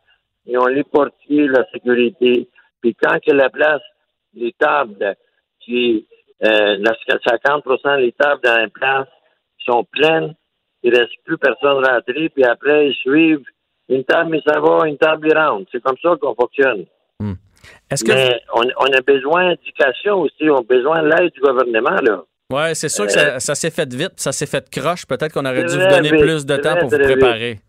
Ils 0.46 0.58
ont 0.58 0.66
les 0.66 0.84
portiers, 0.84 1.48
la 1.48 1.64
sécurité. 1.72 2.48
Puis 2.80 2.94
quand 2.94 3.18
que 3.26 3.32
la 3.32 3.50
place, 3.50 3.82
les 4.34 4.52
tables, 4.52 5.16
qui, 5.60 6.06
euh, 6.44 6.76
la 6.78 6.92
50% 7.26 7.98
des 7.98 8.12
tables 8.12 8.42
dans 8.44 8.58
la 8.60 8.68
place 8.68 9.08
sont 9.66 9.84
pleines, 9.90 10.34
il 10.84 10.94
reste 10.94 11.10
plus 11.24 11.36
personne 11.38 11.84
rentré, 11.84 12.28
puis 12.28 12.44
après, 12.44 12.90
ils 12.90 12.94
suivent. 12.94 13.42
Une 13.88 14.04
table, 14.04 14.30
mais 14.30 14.40
ça 14.46 14.60
va, 14.60 14.86
une 14.86 14.98
table, 14.98 15.32
rentrent. 15.36 15.68
C'est 15.72 15.82
comme 15.82 15.96
ça 16.02 16.10
qu'on 16.20 16.34
fonctionne. 16.34 16.84
Est-ce 17.90 18.04
que. 18.04 18.12
Mais 18.12 18.40
on, 18.54 18.62
on 18.62 18.92
a 18.92 19.00
besoin 19.00 19.50
d'éducation 19.50 20.20
aussi, 20.20 20.50
on 20.50 20.58
a 20.58 20.62
besoin 20.62 21.02
de 21.02 21.08
l'aide 21.08 21.32
du 21.32 21.40
gouvernement, 21.40 22.00
là. 22.02 22.22
Ouais, 22.50 22.74
c'est 22.74 22.88
sûr 22.88 23.06
que 23.06 23.12
ça, 23.12 23.40
ça 23.40 23.54
s'est 23.54 23.70
fait 23.70 23.92
vite, 23.92 24.12
ça 24.16 24.32
s'est 24.32 24.46
fait 24.46 24.68
croche. 24.70 25.06
Peut-être 25.06 25.32
qu'on 25.32 25.44
aurait 25.44 25.64
dû 25.64 25.74
vous 25.74 25.88
donner 25.88 26.10
vite, 26.10 26.20
plus 26.20 26.46
de 26.46 26.56
temps 26.56 26.76
pour 26.76 26.88
vous 26.88 26.96
vite. 26.96 27.04
préparer. 27.04 27.60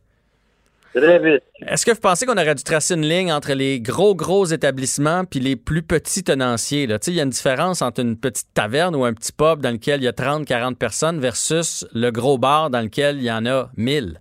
Très 0.95 1.19
vite. 1.19 1.43
Est-ce 1.67 1.85
que 1.85 1.91
vous 1.91 1.99
pensez 1.99 2.25
qu'on 2.25 2.37
aurait 2.37 2.55
dû 2.55 2.63
tracer 2.63 2.95
une 2.95 3.05
ligne 3.05 3.31
entre 3.31 3.53
les 3.53 3.81
gros, 3.81 4.15
gros 4.15 4.45
établissements 4.45 5.25
puis 5.25 5.41
les 5.41 5.57
plus 5.57 5.83
petits 5.83 6.23
tenanciers? 6.23 6.83
Il 6.83 7.13
y 7.13 7.19
a 7.19 7.23
une 7.23 7.29
différence 7.29 7.81
entre 7.81 7.99
une 7.99 8.17
petite 8.17 8.47
taverne 8.53 8.95
ou 8.95 9.03
un 9.03 9.13
petit 9.13 9.33
pub 9.33 9.59
dans 9.59 9.71
lequel 9.71 9.99
il 10.01 10.05
y 10.05 10.07
a 10.07 10.13
30, 10.13 10.45
40 10.45 10.77
personnes 10.77 11.19
versus 11.19 11.85
le 11.93 12.09
gros 12.11 12.37
bar 12.37 12.69
dans 12.69 12.81
lequel 12.81 13.17
il 13.17 13.23
y 13.23 13.31
en 13.31 13.45
a 13.45 13.69
1000. 13.75 14.19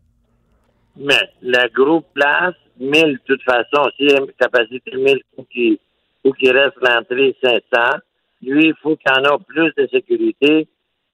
Mais 0.98 1.30
la 1.42 1.68
groupe 1.68 2.06
place, 2.12 2.54
1000 2.80 2.90
de 2.92 3.18
toute 3.26 3.42
façon, 3.42 3.88
si 3.96 4.06
la 4.06 4.20
capacité 4.38 4.96
1000, 4.96 5.20
faut 5.37 5.44
qu'il 5.44 5.78
qu'il 6.38 6.56
reste 6.56 6.76
l'entrée 6.82 7.37
500. 7.42 7.98
Lui, 8.42 8.66
il 8.66 8.74
faut 8.82 8.96
qu'il 8.96 9.11
y 9.11 9.18
en 9.18 9.24
a 9.24 9.38
plus 9.38 9.72
de 9.76 9.87
sécurité, 9.88 10.68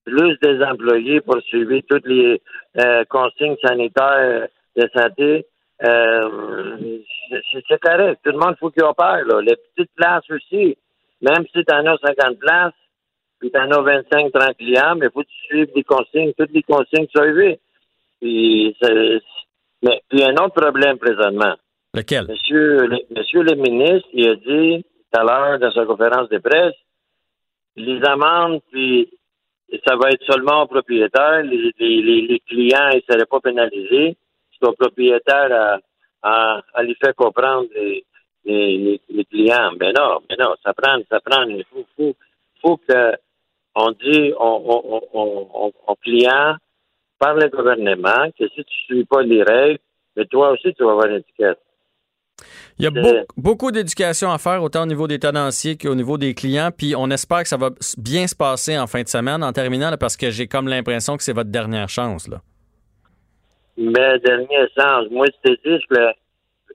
plus 0.05 0.39
des 0.43 0.63
employés 0.63 1.21
pour 1.21 1.41
suivre 1.43 1.79
toutes 1.89 2.07
les 2.07 2.41
euh, 2.79 3.05
consignes 3.09 3.57
sanitaires 3.65 4.49
de 4.77 4.91
santé. 4.95 5.47
Euh, 5.85 6.99
c'est 7.53 7.81
correct. 7.81 8.21
Tout 8.25 8.33
le 8.33 8.39
monde, 8.39 8.57
faut 8.59 8.71
qu'il 8.71 8.85
opère. 8.85 9.25
Là. 9.27 9.41
Les 9.41 9.57
petites 9.57 9.93
places 9.95 10.29
aussi, 10.31 10.77
même 11.21 11.45
si 11.53 11.65
tu 11.65 11.75
en 11.75 11.87
as 11.87 11.99
50 11.99 12.39
places, 12.39 12.73
puis 13.41 13.51
tu 13.51 13.59
en 13.59 13.71
as 13.71 13.81
25, 13.81 14.33
30 14.33 14.57
clients, 14.57 14.95
mais 14.97 15.07
il 15.07 15.13
faut 15.13 15.23
que 15.23 15.29
tu 15.29 15.47
suives 15.47 15.73
des 15.75 15.85
consignes, 15.85 16.33
toutes 16.39 16.53
les 16.53 16.63
consignes 16.63 17.09
suivies. 17.15 17.59
Puis, 18.21 18.77
mais 19.85 20.03
puis 20.09 20.19
il 20.19 20.21
y 20.21 20.25
a 20.25 20.29
un 20.29 20.45
autre 20.45 20.61
problème 20.61 20.99
présentement. 20.99 21.55
Lequel? 21.95 22.27
Monsieur, 22.29 22.87
le, 22.87 22.99
monsieur 23.17 23.43
le 23.43 23.55
ministre, 23.55 24.09
il 24.13 24.29
a 24.29 24.35
dit 24.37 24.83
tout 24.83 25.21
à 25.21 25.23
l'heure 25.23 25.59
dans 25.61 25.71
sa 25.71 25.85
conférence 25.85 26.29
de 26.29 26.39
presse, 26.39 26.75
les 27.77 28.03
amendes, 28.05 28.61
puis 28.73 29.09
ça 29.87 29.97
va 29.97 30.11
être 30.11 30.25
seulement 30.25 30.63
aux 30.63 30.67
propriétaires. 30.67 31.43
Les, 31.43 31.73
les, 31.79 32.23
les, 32.23 32.41
clients, 32.41 32.91
ils 32.93 33.03
ne 33.09 33.13
seraient 33.15 33.27
pas 33.27 33.41
pénalisés. 33.41 34.17
C'est 34.59 34.67
aux 34.69 34.73
propriétaires 34.73 35.53
à, 35.53 35.79
à, 36.23 36.63
à 36.75 36.83
les 36.83 36.95
faire 36.97 37.15
comprendre 37.15 37.69
les- 37.75 38.05
les, 38.45 39.01
les, 39.09 39.25
clients. 39.25 39.73
Mais 39.81 39.93
non, 39.93 40.21
mais 40.29 40.37
non, 40.39 40.55
ça 40.63 40.73
prend, 40.75 40.99
ça 41.11 41.19
prend, 41.21 41.43
il 41.45 41.65
faut, 41.73 41.85
faut, 41.97 42.15
faut 42.61 42.77
que 42.77 43.13
on 43.75 43.91
dit 43.93 44.33
on, 44.39 45.01
on, 45.15 45.73
on, 45.87 45.95
client 45.97 46.57
par 47.25 47.35
le 47.37 47.49
gouvernement 47.49 48.31
que 48.39 48.47
si 48.49 48.65
tu 48.65 48.93
ne 48.93 48.97
suis 48.97 49.05
pas 49.07 49.23
les 49.23 49.43
règles, 49.43 49.79
mais 50.15 50.27
toi 50.27 50.51
aussi, 50.51 50.75
tu 50.75 50.85
vas 50.85 50.91
avoir 50.91 51.07
une 51.07 51.17
étiquette. 51.17 51.59
Il 52.79 52.85
y 52.85 52.87
a 52.87 53.25
beaucoup 53.37 53.71
d'éducation 53.71 54.31
à 54.31 54.37
faire, 54.37 54.63
autant 54.63 54.83
au 54.83 54.87
niveau 54.87 55.07
des 55.07 55.19
tenanciers 55.19 55.79
qu'au 55.79 55.95
niveau 55.95 56.19
des 56.19 56.35
clients. 56.35 56.71
Puis 56.77 56.95
on 56.97 57.09
espère 57.11 57.43
que 57.43 57.49
ça 57.49 57.57
va 57.57 57.71
bien 57.97 58.27
se 58.27 58.35
passer 58.35 58.77
en 58.79 58.87
fin 58.87 59.03
de 59.03 59.09
semaine, 59.09 59.43
en 59.43 59.53
terminant, 59.53 59.91
parce 59.99 60.19
que 60.19 60.31
j'ai 60.31 60.49
comme 60.49 60.69
l'impression 60.69 61.17
que 61.17 61.23
c'est 61.23 61.33
votre 61.33 61.51
dernière 61.51 61.89
chance. 61.89 62.29
Là. 62.29 62.43
Mais 63.79 64.19
dernière 64.19 64.69
chance. 64.77 65.07
Moi, 65.11 65.27
je 65.27 65.51
te 65.51 65.57
dis 65.65 65.83
que 65.89 66.01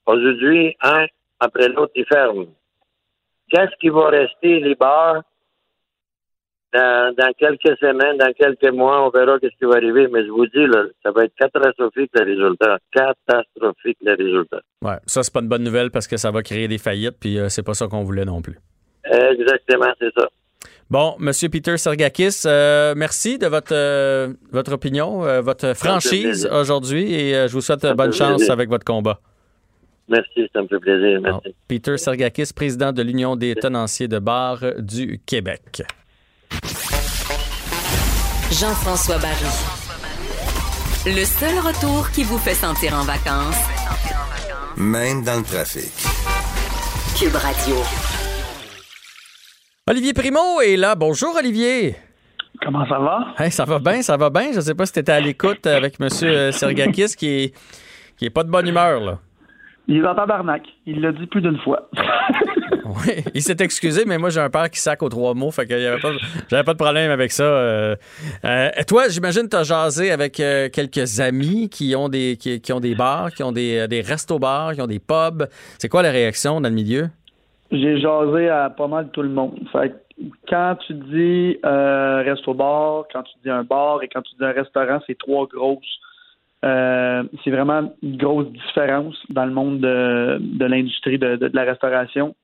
aujourd'hui, 0.07 0.75
un 0.81 1.05
après 1.39 1.67
l'autre, 1.67 1.91
ils 1.95 2.05
ferment. 2.05 2.47
Qu'est-ce 3.51 3.75
qui 3.79 3.89
va 3.89 4.07
rester, 4.09 4.61
les 4.61 4.75
bars? 4.75 5.21
Dans, 6.71 7.31
quelques 7.37 7.77
semaines, 7.79 8.17
dans 8.17 8.31
quelques 8.33 8.71
mois, 8.71 9.07
on 9.07 9.09
verra 9.09 9.37
ce 9.41 9.47
qui 9.47 9.65
va 9.65 9.75
arriver. 9.77 10.07
Mais 10.07 10.23
je 10.23 10.29
vous 10.29 10.45
dis, 10.45 10.67
là, 10.67 10.83
ça 11.03 11.11
va 11.11 11.25
être 11.25 11.33
catastrophique 11.35 12.11
le 12.13 12.23
résultat. 12.23 12.77
Catastrophique 12.93 13.97
le 14.01 14.15
résultat. 14.15 14.61
Ouais, 14.83 14.97
ça 15.07 15.23
c'est 15.23 15.33
pas 15.33 15.39
une 15.39 15.47
bonne 15.47 15.63
nouvelle 15.63 15.89
parce 15.89 16.07
que 16.07 16.17
ça 16.17 16.29
va 16.29 16.43
créer 16.43 16.67
des 16.67 16.77
faillites, 16.77 17.17
puis 17.19 17.39
euh, 17.39 17.49
c'est 17.49 17.63
pas 17.63 17.73
ça 17.73 17.87
qu'on 17.87 18.03
voulait 18.03 18.25
non 18.25 18.41
plus. 18.41 18.57
Exactement, 19.03 19.91
c'est 19.99 20.13
ça. 20.15 20.27
Bon, 20.91 21.15
Monsieur 21.19 21.49
Peter 21.49 21.77
Sergakis, 21.77 22.43
euh, 22.45 22.93
merci 22.95 23.37
de 23.39 23.47
votre 23.47 23.73
euh, 23.73 24.33
votre 24.51 24.73
opinion, 24.73 25.19
votre 25.41 25.75
franchise 25.75 26.47
aujourd'hui, 26.51 27.13
et 27.13 27.47
je 27.47 27.53
vous 27.53 27.61
souhaite 27.61 27.85
bonne 27.95 28.13
chance 28.13 28.49
avec 28.49 28.69
votre 28.69 28.85
combat. 28.85 29.19
Merci, 30.07 30.49
ça 30.53 30.61
me 30.61 30.67
fait 30.67 30.79
plaisir. 30.79 31.21
Merci. 31.21 31.55
Peter 31.67 31.97
Sergakis, 31.97 32.51
président 32.55 32.91
de 32.91 33.01
l'Union 33.01 33.35
des 33.35 33.55
tenanciers 33.55 34.07
de 34.07 34.19
bar 34.19 34.59
du 34.79 35.19
Québec. 35.25 35.83
Jean-François 38.51 39.19
Barry. 39.19 39.45
Le 41.05 41.23
seul 41.23 41.59
retour 41.59 42.09
qui 42.09 42.23
vous 42.23 42.39
fait 42.39 42.55
sentir 42.55 42.95
en 42.95 43.03
vacances, 43.03 43.61
même 44.75 45.23
dans 45.23 45.37
le 45.37 45.43
trafic. 45.43 45.93
Cube 47.15 47.35
Radio. 47.35 47.75
Olivier 49.87 50.13
Primo 50.13 50.61
est 50.61 50.77
là. 50.77 50.95
Bonjour, 50.95 51.35
Olivier. 51.37 51.95
Comment 52.63 52.87
ça 52.87 52.97
va? 52.97 53.49
ça 53.51 53.65
va 53.65 53.77
bien, 53.77 54.01
ça 54.01 54.17
va 54.17 54.31
bien. 54.31 54.51
Je 54.51 54.57
ne 54.57 54.61
sais 54.61 54.73
pas 54.73 54.87
si 54.87 54.93
tu 54.93 54.99
étais 54.99 55.11
à 55.11 55.19
l'écoute 55.19 55.67
avec 55.67 56.01
M. 56.01 56.09
Sergakis 56.51 57.15
qui 57.15 57.27
est, 57.27 57.55
qui 58.17 58.25
est 58.25 58.29
pas 58.31 58.43
de 58.43 58.49
bonne 58.49 58.67
humeur, 58.67 58.99
là. 58.99 59.19
Il 59.87 59.97
est 59.97 60.07
en 60.07 60.15
tabarnak. 60.15 60.63
Il 60.87 61.01
l'a 61.01 61.11
dit 61.11 61.27
plus 61.27 61.41
d'une 61.41 61.59
fois. 61.59 61.87
oui, 62.89 63.23
il 63.33 63.41
s'est 63.41 63.57
excusé, 63.59 64.03
mais 64.05 64.17
moi, 64.17 64.29
j'ai 64.29 64.39
un 64.39 64.49
père 64.49 64.69
qui 64.69 64.79
sac 64.79 65.01
aux 65.03 65.09
trois 65.09 65.33
mots, 65.33 65.51
fait 65.51 65.65
que 65.65 65.79
j'avais 65.79 66.63
pas, 66.63 66.73
de 66.73 66.77
problème 66.77 67.11
avec 67.11 67.31
ça. 67.31 67.43
Euh, 67.43 67.95
euh, 68.45 68.69
toi, 68.87 69.07
j'imagine 69.09 69.47
tu 69.49 69.55
as 69.55 69.63
jasé 69.63 70.11
avec 70.11 70.39
euh, 70.39 70.69
quelques 70.69 71.19
amis 71.19 71.69
qui 71.69 71.95
ont 71.95 72.09
des, 72.09 72.37
qui, 72.37 72.73
ont 72.73 72.79
des 72.79 72.95
bars, 72.95 73.31
qui 73.31 73.43
ont 73.43 73.51
des, 73.51 73.87
des 73.87 74.01
restos-bars, 74.01 74.73
qui 74.73 74.81
ont 74.81 74.87
des 74.87 74.99
pubs. 74.99 75.47
C'est 75.77 75.89
quoi 75.89 76.01
la 76.01 76.11
réaction 76.11 76.61
dans 76.61 76.69
le 76.69 76.75
milieu? 76.75 77.09
J'ai 77.71 77.99
jasé 77.99 78.49
à 78.49 78.69
pas 78.69 78.87
mal 78.87 79.09
tout 79.11 79.21
le 79.21 79.29
monde. 79.29 79.59
Fait 79.71 79.93
quand 80.49 80.75
tu 80.85 80.93
dis 80.93 81.57
resto-bar, 81.63 83.05
quand 83.13 83.23
tu 83.23 83.33
dis 83.43 83.49
un 83.49 83.63
bar 83.63 84.03
et 84.03 84.09
quand 84.09 84.21
tu 84.21 84.35
dis 84.35 84.43
un 84.43 84.51
restaurant, 84.51 84.99
c'est 85.07 85.17
trois 85.17 85.47
grosses 85.47 85.99
euh, 86.65 87.23
c'est 87.43 87.51
vraiment 87.51 87.93
une 88.03 88.17
grosse 88.17 88.51
différence 88.51 89.15
dans 89.29 89.45
le 89.45 89.53
monde 89.53 89.79
de, 89.79 90.65
l'industrie 90.65 91.17
de, 91.17 91.49
la 91.53 91.63
restauration. 91.63 92.35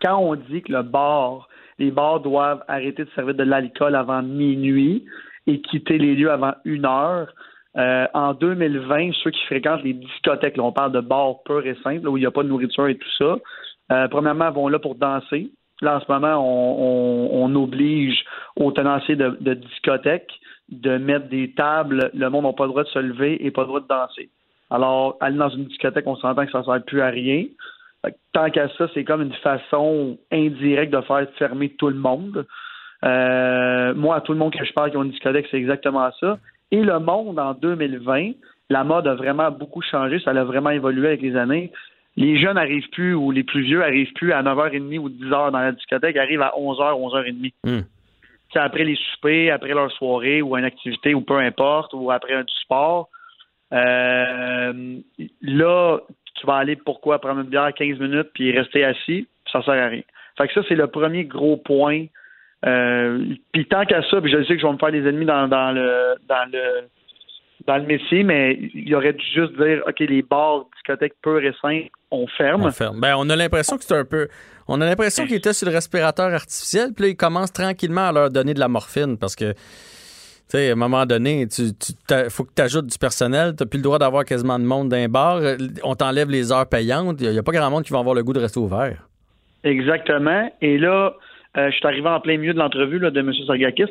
Quand 0.00 0.18
on 0.18 0.34
dit 0.34 0.62
que 0.62 0.72
le 0.72 0.82
bar, 0.82 1.48
les 1.78 1.90
bars 1.90 2.20
doivent 2.20 2.64
arrêter 2.68 3.04
de 3.04 3.10
servir 3.14 3.34
de 3.34 3.44
l'alcool 3.44 3.94
avant 3.94 4.22
minuit 4.22 5.04
et 5.46 5.60
quitter 5.60 5.98
les 5.98 6.14
lieux 6.14 6.30
avant 6.30 6.54
une 6.64 6.86
heure, 6.86 7.32
euh, 7.76 8.06
en 8.12 8.34
2020, 8.34 9.12
ceux 9.22 9.30
qui 9.30 9.42
fréquentent 9.46 9.82
les 9.82 9.94
discothèques, 9.94 10.56
là, 10.56 10.64
on 10.64 10.72
parle 10.72 10.92
de 10.92 11.00
bars 11.00 11.42
purs 11.44 11.66
et 11.66 11.76
simples, 11.82 12.06
où 12.06 12.16
il 12.16 12.20
n'y 12.20 12.26
a 12.26 12.30
pas 12.30 12.42
de 12.42 12.48
nourriture 12.48 12.86
et 12.88 12.96
tout 12.96 13.08
ça, 13.18 13.36
euh, 13.92 14.08
premièrement, 14.08 14.50
vont 14.50 14.68
là 14.68 14.78
pour 14.78 14.94
danser. 14.94 15.50
Là, 15.80 15.96
en 15.96 16.00
ce 16.00 16.12
moment, 16.12 16.36
on, 16.38 17.54
oblige 17.54 18.24
aux 18.56 18.70
tenanciers 18.72 19.16
de, 19.16 19.36
de 19.40 19.54
discothèques 19.54 20.32
de 20.68 20.96
mettre 20.96 21.28
des 21.28 21.52
tables, 21.52 22.10
le 22.14 22.30
monde 22.30 22.44
n'a 22.44 22.52
pas 22.52 22.64
le 22.64 22.70
droit 22.70 22.84
de 22.84 22.88
se 22.88 22.98
lever 22.98 23.44
et 23.44 23.50
pas 23.50 23.62
le 23.62 23.66
droit 23.68 23.80
de 23.80 23.88
danser. 23.88 24.30
Alors, 24.70 25.16
aller 25.20 25.36
dans 25.36 25.50
une 25.50 25.64
discothèque, 25.64 26.06
on 26.06 26.16
s'entend 26.16 26.46
que 26.46 26.52
ça 26.52 26.60
ne 26.60 26.64
sert 26.64 26.82
plus 26.84 27.02
à 27.02 27.08
rien. 27.08 27.44
Tant 28.32 28.50
qu'à 28.50 28.68
ça, 28.76 28.88
c'est 28.94 29.04
comme 29.04 29.22
une 29.22 29.34
façon 29.34 30.18
indirecte 30.32 30.92
de 30.92 31.00
faire 31.02 31.26
fermer 31.38 31.70
tout 31.70 31.88
le 31.88 31.96
monde. 31.96 32.46
Euh, 33.04 33.94
moi, 33.94 34.16
à 34.16 34.20
tout 34.20 34.32
le 34.32 34.38
monde 34.38 34.54
que 34.54 34.64
je 34.64 34.72
parle 34.72 34.90
qui 34.90 34.96
ont 34.96 35.04
une 35.04 35.10
discothèque, 35.10 35.46
c'est 35.50 35.58
exactement 35.58 36.10
ça. 36.18 36.38
Et 36.70 36.82
le 36.82 36.98
monde 36.98 37.38
en 37.38 37.54
2020, 37.54 38.32
la 38.70 38.84
mode 38.84 39.06
a 39.06 39.14
vraiment 39.14 39.50
beaucoup 39.50 39.82
changé, 39.82 40.18
ça 40.20 40.30
a 40.30 40.44
vraiment 40.44 40.70
évolué 40.70 41.08
avec 41.08 41.22
les 41.22 41.36
années. 41.36 41.70
Les 42.16 42.40
jeunes 42.40 42.54
n'arrivent 42.54 42.88
plus, 42.90 43.14
ou 43.14 43.30
les 43.30 43.44
plus 43.44 43.62
vieux 43.62 43.80
n'arrivent 43.80 44.12
plus 44.14 44.32
à 44.32 44.42
9h30 44.42 44.98
ou 44.98 45.08
10h 45.08 45.50
dans 45.50 45.58
la 45.58 45.72
discothèque, 45.72 46.16
arrivent 46.16 46.42
à 46.42 46.52
11h, 46.56 46.98
11h30 46.98 47.84
après 48.60 48.84
les 48.84 48.96
soupers, 48.96 49.50
après 49.50 49.70
leur 49.70 49.90
soirée 49.92 50.42
ou 50.42 50.56
une 50.56 50.64
activité 50.64 51.14
ou 51.14 51.22
peu 51.22 51.38
importe, 51.38 51.92
ou 51.94 52.10
après 52.10 52.34
un 52.34 52.44
du 52.44 52.54
sport. 52.62 53.08
Euh, 53.72 54.98
là, 55.40 55.98
tu 56.34 56.46
vas 56.46 56.56
aller 56.56 56.76
pourquoi 56.76 57.20
prendre 57.20 57.40
une 57.40 57.48
bière 57.48 57.72
15 57.74 57.98
minutes 57.98 58.30
puis 58.34 58.56
rester 58.56 58.84
assis, 58.84 59.26
ça 59.50 59.62
sert 59.62 59.74
à 59.74 59.88
rien. 59.88 60.02
Fait 60.38 60.48
que 60.48 60.54
ça, 60.54 60.62
c'est 60.68 60.74
le 60.74 60.86
premier 60.86 61.24
gros 61.24 61.56
point. 61.56 62.06
Euh, 62.64 63.34
puis 63.52 63.66
tant 63.66 63.84
qu'à 63.84 64.02
ça, 64.08 64.20
puis 64.20 64.32
je 64.32 64.42
sais 64.44 64.54
que 64.54 64.60
je 64.60 64.66
vais 64.66 64.72
me 64.72 64.78
faire 64.78 64.92
des 64.92 65.06
ennemis 65.06 65.26
dans, 65.26 65.46
le 65.46 66.14
dans 66.28 66.50
le 66.52 66.88
dans 67.66 67.76
le 67.76 67.84
métier, 67.84 68.24
mais 68.24 68.58
il 68.74 68.94
aurait 68.94 69.12
dû 69.12 69.24
juste 69.24 69.52
dire 69.56 69.82
OK, 69.86 70.00
les 70.00 70.22
bars, 70.22 70.64
discothèques 70.74 71.14
pures 71.22 71.44
et 71.44 71.54
simples, 71.60 71.90
on 72.10 72.26
ferme. 72.26 72.64
On 72.64 72.70
ferme. 72.70 73.00
Ben, 73.00 73.14
on 73.16 73.28
a 73.30 73.36
l'impression 73.36 73.76
que 73.76 73.84
c'est 73.84 73.96
un 73.96 74.04
peu 74.04 74.28
on 74.68 74.80
a 74.80 74.86
l'impression 74.86 75.26
sur 75.26 75.68
le 75.68 75.72
respirateur 75.72 76.32
artificiel, 76.32 76.92
puis 76.94 77.04
là, 77.04 77.10
il 77.10 77.16
commence 77.16 77.52
tranquillement 77.52 78.08
à 78.08 78.12
leur 78.12 78.30
donner 78.30 78.54
de 78.54 78.60
la 78.60 78.68
morphine 78.68 79.18
parce 79.18 79.36
que, 79.36 79.54
sais, 80.56 80.70
à 80.70 80.72
un 80.72 80.76
moment 80.76 81.04
donné, 81.06 81.42
il 81.42 82.30
faut 82.30 82.44
que 82.44 82.52
tu 82.54 82.62
ajoutes 82.62 82.86
du 82.86 82.98
personnel. 82.98 83.54
Tu 83.56 83.62
n'as 83.62 83.68
plus 83.68 83.78
le 83.78 83.82
droit 83.82 83.98
d'avoir 83.98 84.24
quasiment 84.24 84.58
de 84.58 84.64
monde 84.64 84.88
d'un 84.88 85.08
bar. 85.08 85.40
On 85.82 85.94
t'enlève 85.94 86.30
les 86.30 86.52
heures 86.52 86.68
payantes. 86.68 87.20
Il 87.20 87.30
n'y 87.30 87.38
a, 87.38 87.42
pas 87.42 87.52
grand 87.52 87.70
monde 87.70 87.84
qui 87.84 87.92
va 87.92 87.98
avoir 87.98 88.14
le 88.14 88.22
goût 88.22 88.32
de 88.32 88.40
rester 88.40 88.60
ouvert. 88.60 89.06
Exactement. 89.64 90.50
Et 90.60 90.78
là, 90.78 91.14
euh, 91.56 91.70
je 91.70 91.76
suis 91.76 91.86
arrivé 91.86 92.08
en 92.08 92.20
plein 92.20 92.38
milieu 92.38 92.54
de 92.54 92.58
l'entrevue 92.58 92.98
de 92.98 93.20
M. 93.20 93.32
Sargakis. 93.46 93.84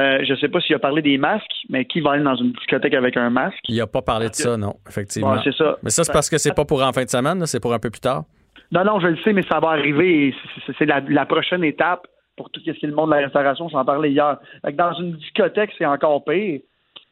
Euh, 0.00 0.20
je 0.24 0.32
ne 0.32 0.38
sais 0.38 0.48
pas 0.48 0.60
s'il 0.60 0.76
a 0.76 0.78
parlé 0.78 1.02
des 1.02 1.18
masques, 1.18 1.46
mais 1.68 1.84
qui 1.84 2.00
va 2.00 2.12
aller 2.12 2.22
dans 2.22 2.36
une 2.36 2.52
discothèque 2.52 2.94
avec 2.94 3.16
un 3.16 3.30
masque? 3.30 3.58
Il 3.68 3.76
n'a 3.76 3.86
pas 3.88 4.02
parlé 4.02 4.28
de 4.28 4.34
ça, 4.34 4.56
non, 4.56 4.74
effectivement. 4.88 5.40
c'est 5.42 5.54
ça. 5.54 5.76
Mais 5.82 5.90
ça, 5.90 6.04
c'est 6.04 6.12
parce 6.12 6.30
que 6.30 6.38
c'est 6.38 6.54
pas 6.54 6.64
pour 6.64 6.82
en 6.82 6.92
fin 6.92 7.04
de 7.04 7.10
semaine, 7.10 7.44
c'est 7.46 7.58
pour 7.58 7.74
un 7.74 7.80
peu 7.80 7.90
plus 7.90 8.00
tard. 8.00 8.22
Non, 8.70 8.84
non, 8.84 9.00
je 9.00 9.08
le 9.08 9.16
sais, 9.24 9.32
mais 9.32 9.42
ça 9.48 9.58
va 9.58 9.70
arriver. 9.70 10.34
C'est 10.78 10.86
la, 10.86 11.26
prochaine 11.26 11.64
étape 11.64 12.06
pour 12.38 12.48
tout 12.50 12.60
ce 12.60 12.70
qui 12.70 12.86
est 12.86 12.88
le 12.88 12.94
monde 12.94 13.10
de 13.10 13.16
la 13.16 13.22
restauration. 13.22 13.68
J'en 13.68 13.84
parlais 13.84 14.10
hier. 14.10 14.38
Dans 14.72 14.92
une 14.94 15.16
discothèque, 15.16 15.72
c'est 15.76 15.84
encore 15.84 16.24
pire. 16.24 16.60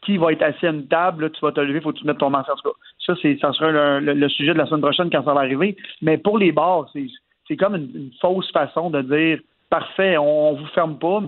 Qui 0.05 0.19
va 0.19 0.33
être 0.33 0.43
assis 0.43 0.67
à 0.67 0.71
une 0.71 0.87
table, 0.87 1.33
tu 1.33 1.41
vas 1.41 1.53
te 1.53 1.61
lever, 1.61 1.81
faut 1.81 1.93
que 1.93 1.99
tu 1.99 2.07
mettes 2.07 2.19
ton 2.19 2.31
masque. 2.31 2.51
Ça, 3.05 3.15
ça 3.41 3.53
sera 3.53 4.01
le, 4.01 4.29
sujet 4.29 4.53
de 4.53 4.59
la 4.59 4.67
semaine 4.67 4.83
prochaine 4.83 5.11
quand 5.11 5.25
ça 5.25 5.35
va 5.35 5.41
arriver. 5.41 5.77
Mais 6.01 6.17
pour 6.17 6.39
les 6.39 6.53
bars, 6.53 6.89
c'est, 6.93 7.57
comme 7.57 7.75
une, 7.75 8.13
fausse 8.21 8.51
façon 8.53 8.91
de 8.91 9.03
dire 9.03 9.41
parfait, 9.69 10.17
on, 10.17 10.53
ne 10.53 10.61
vous 10.61 10.67
ferme 10.67 10.99
pas. 10.99 11.23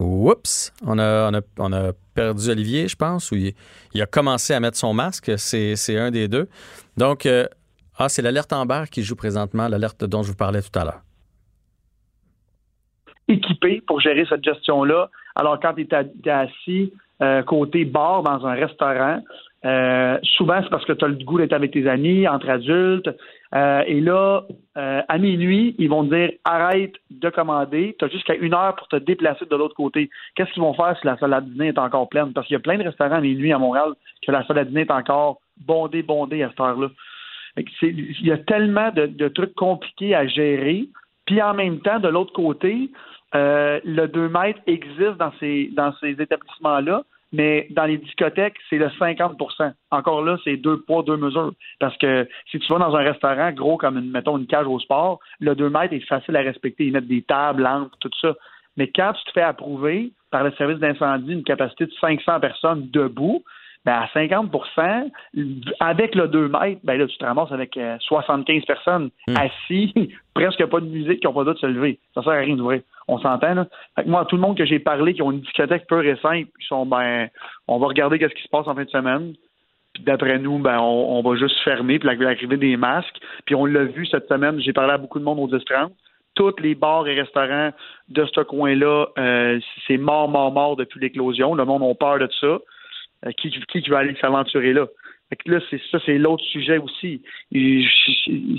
Oups, 0.00 0.72
on 0.84 0.98
a, 0.98 1.40
on 1.58 1.72
a, 1.72 1.92
perdu 2.14 2.50
Olivier, 2.50 2.88
je 2.88 2.96
pense, 2.96 3.30
ou 3.32 3.36
il, 3.36 4.02
a 4.02 4.06
commencé 4.06 4.52
à 4.52 4.60
mettre 4.60 4.76
son 4.76 4.92
masque. 4.92 5.32
C'est, 5.38 5.96
un 5.96 6.10
des 6.10 6.28
deux. 6.28 6.48
Donc, 6.98 7.24
euh, 7.24 7.46
ah, 7.96 8.10
c'est 8.10 8.20
l'alerte 8.20 8.52
Amber 8.52 8.84
qui 8.90 9.02
joue 9.02 9.16
présentement, 9.16 9.68
l'alerte 9.68 10.04
dont 10.04 10.22
je 10.22 10.28
vous 10.28 10.36
parlais 10.36 10.60
tout 10.60 10.78
à 10.78 10.84
l'heure. 10.84 11.05
Équipé 13.28 13.82
pour 13.86 14.00
gérer 14.00 14.24
cette 14.28 14.44
gestion-là. 14.44 15.10
Alors, 15.34 15.58
quand 15.60 15.74
tu 15.74 15.82
es, 15.82 16.30
assis 16.30 16.92
euh, 17.22 17.42
côté 17.42 17.84
bar 17.84 18.22
dans 18.22 18.46
un 18.46 18.54
restaurant, 18.54 19.20
euh, 19.64 20.18
souvent 20.36 20.60
c'est 20.62 20.68
parce 20.68 20.84
que 20.84 20.92
tu 20.92 21.04
as 21.04 21.08
le 21.08 21.24
goût 21.24 21.38
d'être 21.38 21.52
avec 21.52 21.72
tes 21.72 21.88
amis, 21.88 22.28
entre 22.28 22.48
adultes. 22.48 23.10
Euh, 23.54 23.82
et 23.86 24.00
là, 24.00 24.42
à 24.74 25.18
minuit, 25.18 25.74
ils 25.78 25.88
vont 25.88 26.04
te 26.04 26.14
dire 26.14 26.30
arrête 26.44 26.94
de 27.10 27.30
commander. 27.30 27.96
Tu 27.98 28.04
as 28.04 28.08
jusqu'à 28.08 28.34
une 28.34 28.54
heure 28.54 28.76
pour 28.76 28.88
te 28.88 28.96
déplacer 28.96 29.46
de 29.46 29.56
l'autre 29.56 29.74
côté. 29.74 30.10
Qu'est-ce 30.34 30.52
qu'ils 30.52 30.62
vont 30.62 30.74
faire 30.74 30.96
si 31.00 31.06
la 31.06 31.16
salle 31.16 31.32
à 31.32 31.40
dîner 31.40 31.68
est 31.68 31.78
encore 31.78 32.08
pleine? 32.08 32.32
Parce 32.32 32.46
qu'il 32.46 32.54
y 32.54 32.58
a 32.58 32.60
plein 32.60 32.78
de 32.78 32.84
restaurants 32.84 33.16
à 33.16 33.20
minuit 33.20 33.52
à 33.52 33.58
Montréal 33.58 33.94
que 34.24 34.30
la 34.30 34.46
salle 34.46 34.58
à 34.58 34.64
dîner 34.64 34.82
est 34.82 34.90
encore 34.90 35.40
bondée, 35.56 36.02
bondée 36.02 36.42
à 36.42 36.50
cette 36.50 36.60
heure-là. 36.60 36.88
Il 37.82 38.26
y 38.26 38.32
a 38.32 38.38
tellement 38.38 38.90
de, 38.92 39.28
trucs 39.28 39.54
compliqués 39.54 40.14
à 40.14 40.26
gérer. 40.26 40.88
Puis 41.24 41.42
en 41.42 41.54
même 41.54 41.80
temps, 41.80 41.98
de 41.98 42.08
l'autre 42.08 42.32
côté, 42.32 42.90
euh, 43.34 43.80
le 43.84 44.06
2 44.06 44.28
mètres 44.28 44.60
existe 44.66 45.16
dans 45.18 45.32
ces, 45.40 45.70
dans 45.74 45.92
ces 46.00 46.10
établissements-là, 46.10 47.02
mais 47.32 47.66
dans 47.70 47.84
les 47.84 47.98
discothèques, 47.98 48.56
c'est 48.70 48.78
le 48.78 48.88
50% 48.88 49.72
Encore 49.90 50.24
là, 50.24 50.38
c'est 50.44 50.56
deux 50.56 50.80
poids, 50.80 51.02
deux 51.02 51.16
mesures. 51.16 51.52
Parce 51.80 51.96
que 51.98 52.28
si 52.50 52.58
tu 52.58 52.72
vas 52.72 52.78
dans 52.78 52.94
un 52.94 53.02
restaurant 53.02 53.50
gros 53.52 53.76
comme, 53.76 53.98
une, 53.98 54.10
mettons, 54.10 54.38
une 54.38 54.46
cage 54.46 54.66
au 54.66 54.78
sport, 54.78 55.18
le 55.40 55.54
2 55.54 55.68
mètres 55.68 55.92
est 55.92 56.06
facile 56.06 56.36
à 56.36 56.40
respecter. 56.40 56.86
Ils 56.86 56.92
mettent 56.92 57.08
des 57.08 57.22
tables, 57.22 57.62
lampes, 57.62 57.92
tout 58.00 58.10
ça. 58.20 58.34
Mais 58.76 58.90
quand 58.94 59.12
tu 59.14 59.24
te 59.24 59.32
fais 59.32 59.42
approuver 59.42 60.12
par 60.30 60.44
le 60.44 60.52
service 60.52 60.78
d'incendie 60.78 61.32
une 61.32 61.44
capacité 61.44 61.86
de 61.86 61.92
500 62.00 62.40
personnes 62.40 62.88
debout, 62.90 63.42
ben 63.86 63.92
à 63.92 64.06
50% 64.06 65.10
avec 65.78 66.16
le 66.16 66.26
2 66.26 66.48
mètres, 66.48 66.80
ben 66.82 66.98
là, 66.98 67.06
tu 67.06 67.16
te 67.16 67.24
ramasses 67.24 67.52
avec 67.52 67.78
75 68.00 68.56
euh, 68.56 68.66
personnes 68.66 69.10
hmm. 69.28 69.34
assis, 69.36 69.94
presque 70.34 70.66
pas 70.66 70.80
de 70.80 70.86
musique, 70.86 71.20
qui 71.20 71.26
n'ont 71.26 71.32
pas 71.32 71.42
droit 71.42 71.54
de 71.54 71.58
se 71.58 71.66
lever. 71.66 72.00
Ça 72.14 72.22
sert 72.22 72.32
à 72.32 72.38
rien 72.38 72.56
d'ouvrir. 72.56 72.82
On 73.06 73.18
s'entend, 73.20 73.54
là? 73.54 73.66
moi, 74.04 74.24
tout 74.24 74.34
le 74.34 74.42
monde 74.42 74.58
que 74.58 74.66
j'ai 74.66 74.80
parlé 74.80 75.14
qui 75.14 75.22
ont 75.22 75.30
une 75.30 75.40
discothèque 75.40 75.86
peu 75.86 76.04
et 76.04 76.16
simple, 76.16 76.50
ils 76.60 76.66
sont, 76.66 76.84
ben, 76.84 77.28
on 77.68 77.78
va 77.78 77.86
regarder 77.86 78.18
qu'est-ce 78.18 78.34
qui 78.34 78.42
se 78.42 78.48
passe 78.48 78.66
en 78.66 78.74
fin 78.74 78.82
de 78.82 78.90
semaine. 78.90 79.34
Puis 79.94 80.02
d'après 80.02 80.40
nous, 80.40 80.58
ben, 80.58 80.78
on, 80.80 81.22
va 81.22 81.36
juste 81.36 81.58
fermer, 81.62 82.00
puis 82.00 82.08
l'arrivée 82.08 82.56
des 82.56 82.76
masques. 82.76 83.16
Puis 83.44 83.54
on 83.54 83.64
l'a 83.64 83.84
vu 83.84 84.04
cette 84.06 84.28
semaine, 84.28 84.60
j'ai 84.60 84.72
parlé 84.72 84.94
à 84.94 84.98
beaucoup 84.98 85.20
de 85.20 85.24
monde 85.24 85.38
au 85.38 85.46
10 85.46 85.64
tous 86.34 86.54
les 86.60 86.74
bars 86.74 87.08
et 87.08 87.18
restaurants 87.18 87.70
de 88.10 88.26
ce 88.26 88.40
coin-là, 88.42 89.06
euh, 89.18 89.58
c'est 89.86 89.96
mort, 89.96 90.28
mort, 90.28 90.52
mort 90.52 90.76
depuis 90.76 91.00
l'éclosion. 91.00 91.54
Le 91.54 91.64
monde 91.64 91.82
a 91.82 91.94
peur 91.94 92.18
de 92.18 92.28
ça. 92.38 92.58
Euh, 93.24 93.30
qui, 93.32 93.50
qui 93.50 93.90
va 93.90 93.98
aller 93.98 94.16
s'aventurer 94.20 94.72
là? 94.72 94.86
là, 95.46 95.60
c'est 95.70 95.80
ça, 95.90 95.98
c'est 96.04 96.18
l'autre 96.18 96.44
sujet 96.44 96.78
aussi. 96.78 97.22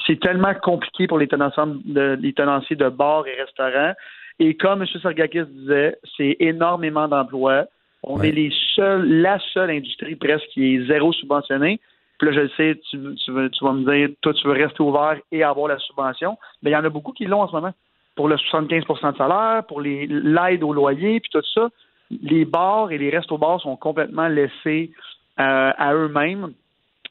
C'est 0.05 0.19
tellement 0.19 0.53
compliqué 0.55 1.07
pour 1.07 1.19
les 1.19 1.27
tenanciers 1.27 1.63
de, 1.85 2.17
les 2.19 2.33
tenanciers 2.33 2.75
de 2.75 2.89
bars 2.89 3.25
et 3.27 3.35
restaurants. 3.35 3.93
Et 4.39 4.55
comme 4.55 4.81
M. 4.81 4.87
Sargakis 5.01 5.45
disait, 5.45 5.97
c'est 6.15 6.37
énormément 6.39 7.07
d'emplois. 7.07 7.65
On 8.03 8.21
est 8.21 8.31
les 8.31 8.51
seuls, 8.75 9.07
la 9.21 9.39
seule 9.53 9.71
industrie 9.71 10.15
presque 10.15 10.47
qui 10.47 10.75
est 10.75 10.87
zéro 10.87 11.13
subventionnée. 11.13 11.79
Puis 12.19 12.29
là, 12.29 12.33
je 12.33 12.39
le 12.41 12.49
sais, 12.57 12.79
tu, 12.89 12.97
tu, 13.15 13.31
tu 13.51 13.63
vas 13.63 13.73
me 13.73 13.91
dire, 13.91 14.09
toi, 14.21 14.33
tu 14.33 14.47
veux 14.47 14.53
rester 14.53 14.81
ouvert 14.81 15.17
et 15.31 15.43
avoir 15.43 15.67
la 15.67 15.77
subvention. 15.79 16.37
Mais 16.61 16.71
il 16.71 16.73
y 16.73 16.77
en 16.77 16.83
a 16.83 16.89
beaucoup 16.89 17.11
qui 17.11 17.25
l'ont 17.25 17.41
en 17.41 17.47
ce 17.47 17.53
moment. 17.53 17.73
Pour 18.15 18.27
le 18.27 18.35
75% 18.35 19.13
de 19.13 19.17
salaire, 19.17 19.63
pour 19.67 19.81
l'aide 19.81 20.63
au 20.63 20.73
loyer, 20.73 21.19
puis 21.19 21.29
tout 21.31 21.41
ça 21.53 21.69
les 22.09 22.45
bars 22.45 22.91
et 22.91 22.97
les 22.97 23.09
restos-bars 23.09 23.61
sont 23.61 23.75
complètement 23.75 24.27
laissés 24.27 24.91
euh, 25.39 25.71
à 25.77 25.93
eux-mêmes. 25.93 26.53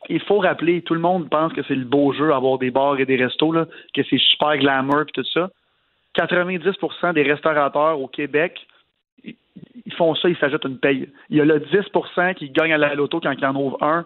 Il 0.09 0.21
faut 0.21 0.39
rappeler, 0.39 0.83
tout 0.83 0.95
le 0.95 1.01
monde 1.01 1.29
pense 1.29 1.53
que 1.53 1.63
c'est 1.65 1.75
le 1.75 1.85
beau 1.85 2.13
jeu 2.13 2.33
avoir 2.33 2.59
des 2.59 2.71
bars 2.71 2.99
et 2.99 3.07
des 3.07 3.17
restos, 3.17 3.53
que 3.95 4.03
c'est 4.09 4.19
super 4.19 4.57
glamour 4.59 5.03
et 5.03 5.13
tout 5.13 5.25
ça. 5.25 5.51
90% 6.17 7.13
des 7.13 7.23
restaurateurs 7.23 8.01
au 8.01 8.09
Québec, 8.09 8.67
ils 9.25 9.95
font 9.97 10.15
ça, 10.15 10.29
ils 10.29 10.37
s'ajoutent 10.37 10.65
une 10.65 10.79
paye. 10.79 11.09
Il 11.31 11.37
y 11.37 11.41
a 11.41 11.45
le 11.45 11.61
10% 11.61 12.35
qui 12.35 12.51
gagne 12.51 12.73
à 12.73 12.79
la 12.79 12.95
loto 12.95 13.21
quand 13.21 13.33
ils 13.33 13.47
en 13.47 13.55
ouvrent 13.55 13.83
un 13.83 14.05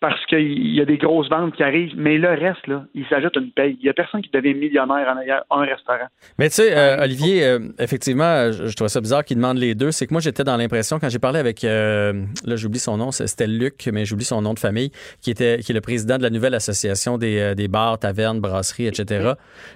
parce 0.00 0.24
qu'il 0.26 0.74
y 0.74 0.80
a 0.80 0.86
des 0.86 0.96
grosses 0.96 1.28
ventes 1.28 1.54
qui 1.54 1.62
arrivent, 1.62 1.92
mais 1.94 2.16
le 2.16 2.30
reste, 2.30 2.66
là, 2.66 2.84
il 2.94 3.04
s'ajoute 3.08 3.36
une 3.36 3.50
paye. 3.50 3.76
Il 3.80 3.84
n'y 3.84 3.90
a 3.90 3.92
personne 3.92 4.22
qui 4.22 4.30
devient 4.30 4.54
millionnaire 4.54 5.14
en 5.14 5.20
ayant 5.20 5.40
un 5.50 5.60
restaurant. 5.60 6.08
Mais 6.38 6.48
tu 6.48 6.56
sais, 6.56 6.74
euh, 6.74 7.02
Olivier, 7.04 7.44
euh, 7.44 7.58
effectivement, 7.78 8.50
je, 8.50 8.74
trouvais 8.74 8.88
ça 8.88 9.02
bizarre 9.02 9.24
qu'il 9.26 9.36
demande 9.36 9.58
les 9.58 9.74
deux. 9.74 9.90
C'est 9.90 10.06
que 10.06 10.14
moi, 10.14 10.22
j'étais 10.22 10.42
dans 10.42 10.56
l'impression, 10.56 10.98
quand 10.98 11.10
j'ai 11.10 11.18
parlé 11.18 11.38
avec, 11.38 11.64
euh, 11.64 12.24
là, 12.46 12.56
j'oublie 12.56 12.78
son 12.78 12.96
nom, 12.96 13.10
c'était 13.10 13.46
Luc, 13.46 13.90
mais 13.92 14.06
j'oublie 14.06 14.24
son 14.24 14.40
nom 14.40 14.54
de 14.54 14.58
famille, 14.58 14.90
qui 15.20 15.30
était 15.30 15.58
qui 15.58 15.72
est 15.72 15.74
le 15.74 15.82
président 15.82 16.16
de 16.16 16.22
la 16.22 16.30
nouvelle 16.30 16.54
association 16.54 17.18
des, 17.18 17.54
des 17.54 17.68
bars, 17.68 17.98
tavernes, 17.98 18.40
brasseries, 18.40 18.86
etc. 18.86 19.32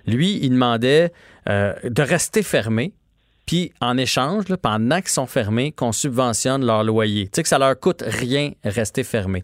Lui, 0.07 0.39
il 0.43 0.51
demandait 0.51 1.11
de 1.47 2.03
rester 2.03 2.43
fermé, 2.43 2.95
puis 3.47 3.73
en 3.83 3.99
échange, 3.99 4.45
pendant 4.63 5.01
qu'ils 5.01 5.09
sont 5.09 5.27
fermés, 5.27 5.73
qu'on 5.73 5.93
subventionne 5.93 6.65
leur 6.65 6.83
loyer. 6.83 7.25
Tu 7.25 7.31
sais 7.35 7.43
que 7.43 7.49
ça 7.49 7.59
leur 7.59 7.79
coûte 7.79 8.03
rien 8.07 8.53
rester 8.65 9.05
fermé 9.05 9.43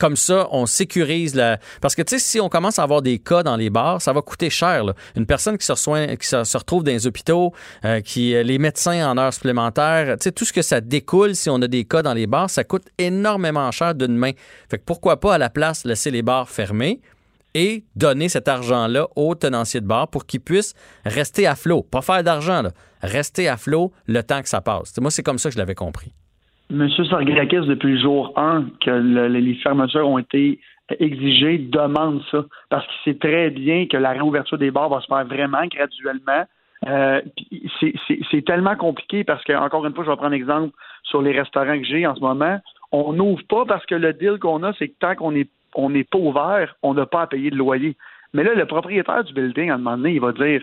comme 0.00 0.16
ça, 0.16 0.48
on 0.50 0.66
sécurise 0.66 1.34
la. 1.34 1.58
Parce 1.80 1.94
que, 1.94 2.02
tu 2.02 2.16
sais, 2.16 2.18
si 2.18 2.40
on 2.40 2.48
commence 2.48 2.78
à 2.78 2.82
avoir 2.82 3.02
des 3.02 3.18
cas 3.18 3.42
dans 3.42 3.56
les 3.56 3.70
bars, 3.70 4.00
ça 4.00 4.12
va 4.12 4.22
coûter 4.22 4.50
cher. 4.50 4.82
Une 5.14 5.26
personne 5.26 5.58
qui 5.58 5.66
se, 5.66 6.56
retrouve 6.56 6.82
dans 6.82 6.90
les 6.90 7.06
hôpitaux, 7.06 7.52
euh, 7.84 8.00
qui 8.00 8.32
les 8.42 8.58
médecins 8.58 9.08
en 9.08 9.18
heures 9.18 9.34
supplémentaires, 9.34 10.16
tu 10.18 10.24
sais, 10.24 10.32
tout 10.32 10.44
ce 10.44 10.52
que 10.52 10.62
ça 10.62 10.80
découle 10.80 11.36
si 11.36 11.50
on 11.50 11.60
a 11.62 11.68
des 11.68 11.84
cas 11.84 12.02
dans 12.02 12.14
les 12.14 12.26
bars, 12.26 12.48
ça 12.48 12.64
coûte 12.64 12.86
énormément 12.98 13.70
cher 13.70 13.94
d'une 13.94 14.16
main. 14.16 14.32
Fait 14.70 14.78
que 14.78 14.84
pourquoi 14.84 15.20
pas 15.20 15.34
à 15.34 15.38
la 15.38 15.50
place 15.50 15.84
laisser 15.84 16.10
les 16.10 16.22
bars 16.22 16.48
fermés? 16.48 17.00
et 17.54 17.84
donner 17.96 18.28
cet 18.28 18.48
argent-là 18.48 19.08
aux 19.16 19.34
tenanciers 19.34 19.80
de 19.80 19.86
bar 19.86 20.08
pour 20.08 20.26
qu'ils 20.26 20.40
puissent 20.40 20.74
rester 21.04 21.48
à 21.48 21.56
flot. 21.56 21.82
Pas 21.82 22.00
faire 22.02 22.22
d'argent, 22.22 22.62
là. 22.62 22.70
Rester 23.02 23.48
à 23.48 23.56
flot 23.56 23.92
le 24.06 24.22
temps 24.22 24.42
que 24.42 24.48
ça 24.48 24.60
passe. 24.60 24.92
moi, 25.00 25.10
c'est 25.10 25.22
comme 25.22 25.38
ça 25.38 25.48
que 25.48 25.54
je 25.54 25.58
l'avais 25.58 25.74
compris. 25.74 26.12
M. 26.70 26.88
Sargakis, 26.88 27.66
depuis 27.66 27.94
le 27.94 28.00
jour 28.00 28.32
1 28.36 28.64
que 28.84 28.90
les 28.90 29.54
fermetures 29.56 30.08
ont 30.08 30.18
été 30.18 30.60
exigées, 30.98 31.58
demande 31.58 32.22
ça 32.30 32.44
parce 32.68 32.86
qu'il 32.86 33.12
sait 33.12 33.18
très 33.18 33.50
bien 33.50 33.86
que 33.86 33.96
la 33.96 34.10
réouverture 34.10 34.58
des 34.58 34.70
bars 34.70 34.88
va 34.88 35.00
se 35.00 35.06
faire 35.06 35.24
vraiment 35.24 35.66
graduellement. 35.66 36.44
Euh, 36.86 37.20
c'est 38.30 38.44
tellement 38.44 38.76
compliqué 38.76 39.24
parce 39.24 39.44
que, 39.44 39.52
encore 39.52 39.84
une 39.84 39.94
fois, 39.94 40.04
je 40.04 40.10
vais 40.10 40.16
prendre 40.16 40.34
exemple 40.34 40.74
sur 41.04 41.22
les 41.22 41.32
restaurants 41.32 41.78
que 41.78 41.84
j'ai 41.84 42.06
en 42.06 42.14
ce 42.14 42.20
moment. 42.20 42.58
On 42.92 43.12
n'ouvre 43.12 43.42
pas 43.48 43.64
parce 43.66 43.84
que 43.86 43.94
le 43.94 44.12
deal 44.12 44.38
qu'on 44.38 44.62
a, 44.62 44.72
c'est 44.78 44.88
que 44.88 44.98
tant 44.98 45.14
qu'on 45.14 45.32
n'est 45.32 45.48
on 45.74 45.90
pas 45.90 46.18
ouvert, 46.18 46.74
on 46.82 46.94
n'a 46.94 47.06
pas 47.06 47.22
à 47.22 47.26
payer 47.26 47.50
de 47.50 47.56
loyer. 47.56 47.96
Mais 48.32 48.44
là, 48.44 48.54
le 48.54 48.66
propriétaire 48.66 49.24
du 49.24 49.32
building, 49.34 49.70
à 49.70 49.74
un 49.74 49.78
moment 49.78 49.96
donné, 49.96 50.12
il 50.14 50.20
va 50.20 50.32
dire 50.32 50.62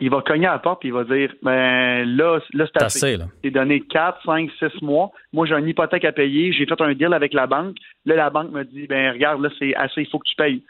il 0.00 0.10
va 0.10 0.22
cogner 0.22 0.46
à 0.46 0.52
la 0.52 0.58
porte 0.58 0.84
et 0.84 0.88
il 0.88 0.94
va 0.94 1.04
dire 1.04 1.32
ben 1.42 2.04
là, 2.04 2.38
là 2.52 2.66
c'est 2.66 2.82
assez. 2.82 3.18
C'est 3.42 3.50
donné 3.50 3.80
4, 3.80 4.22
5, 4.24 4.50
6 4.58 4.82
mois. 4.82 5.10
Moi, 5.32 5.46
j'ai 5.46 5.54
une 5.54 5.68
hypothèque 5.68 6.04
à 6.04 6.12
payer. 6.12 6.52
J'ai 6.52 6.66
fait 6.66 6.80
un 6.80 6.92
deal 6.94 7.12
avec 7.12 7.34
la 7.34 7.46
banque. 7.46 7.76
Là, 8.04 8.16
la 8.16 8.30
banque 8.30 8.50
me 8.52 8.64
dit 8.64 8.86
ben 8.86 9.12
regarde, 9.12 9.42
là, 9.42 9.50
c'est 9.58 9.74
assez, 9.74 10.02
il 10.02 10.08
faut 10.08 10.18
que 10.18 10.28
tu 10.28 10.36
payes. 10.36 10.62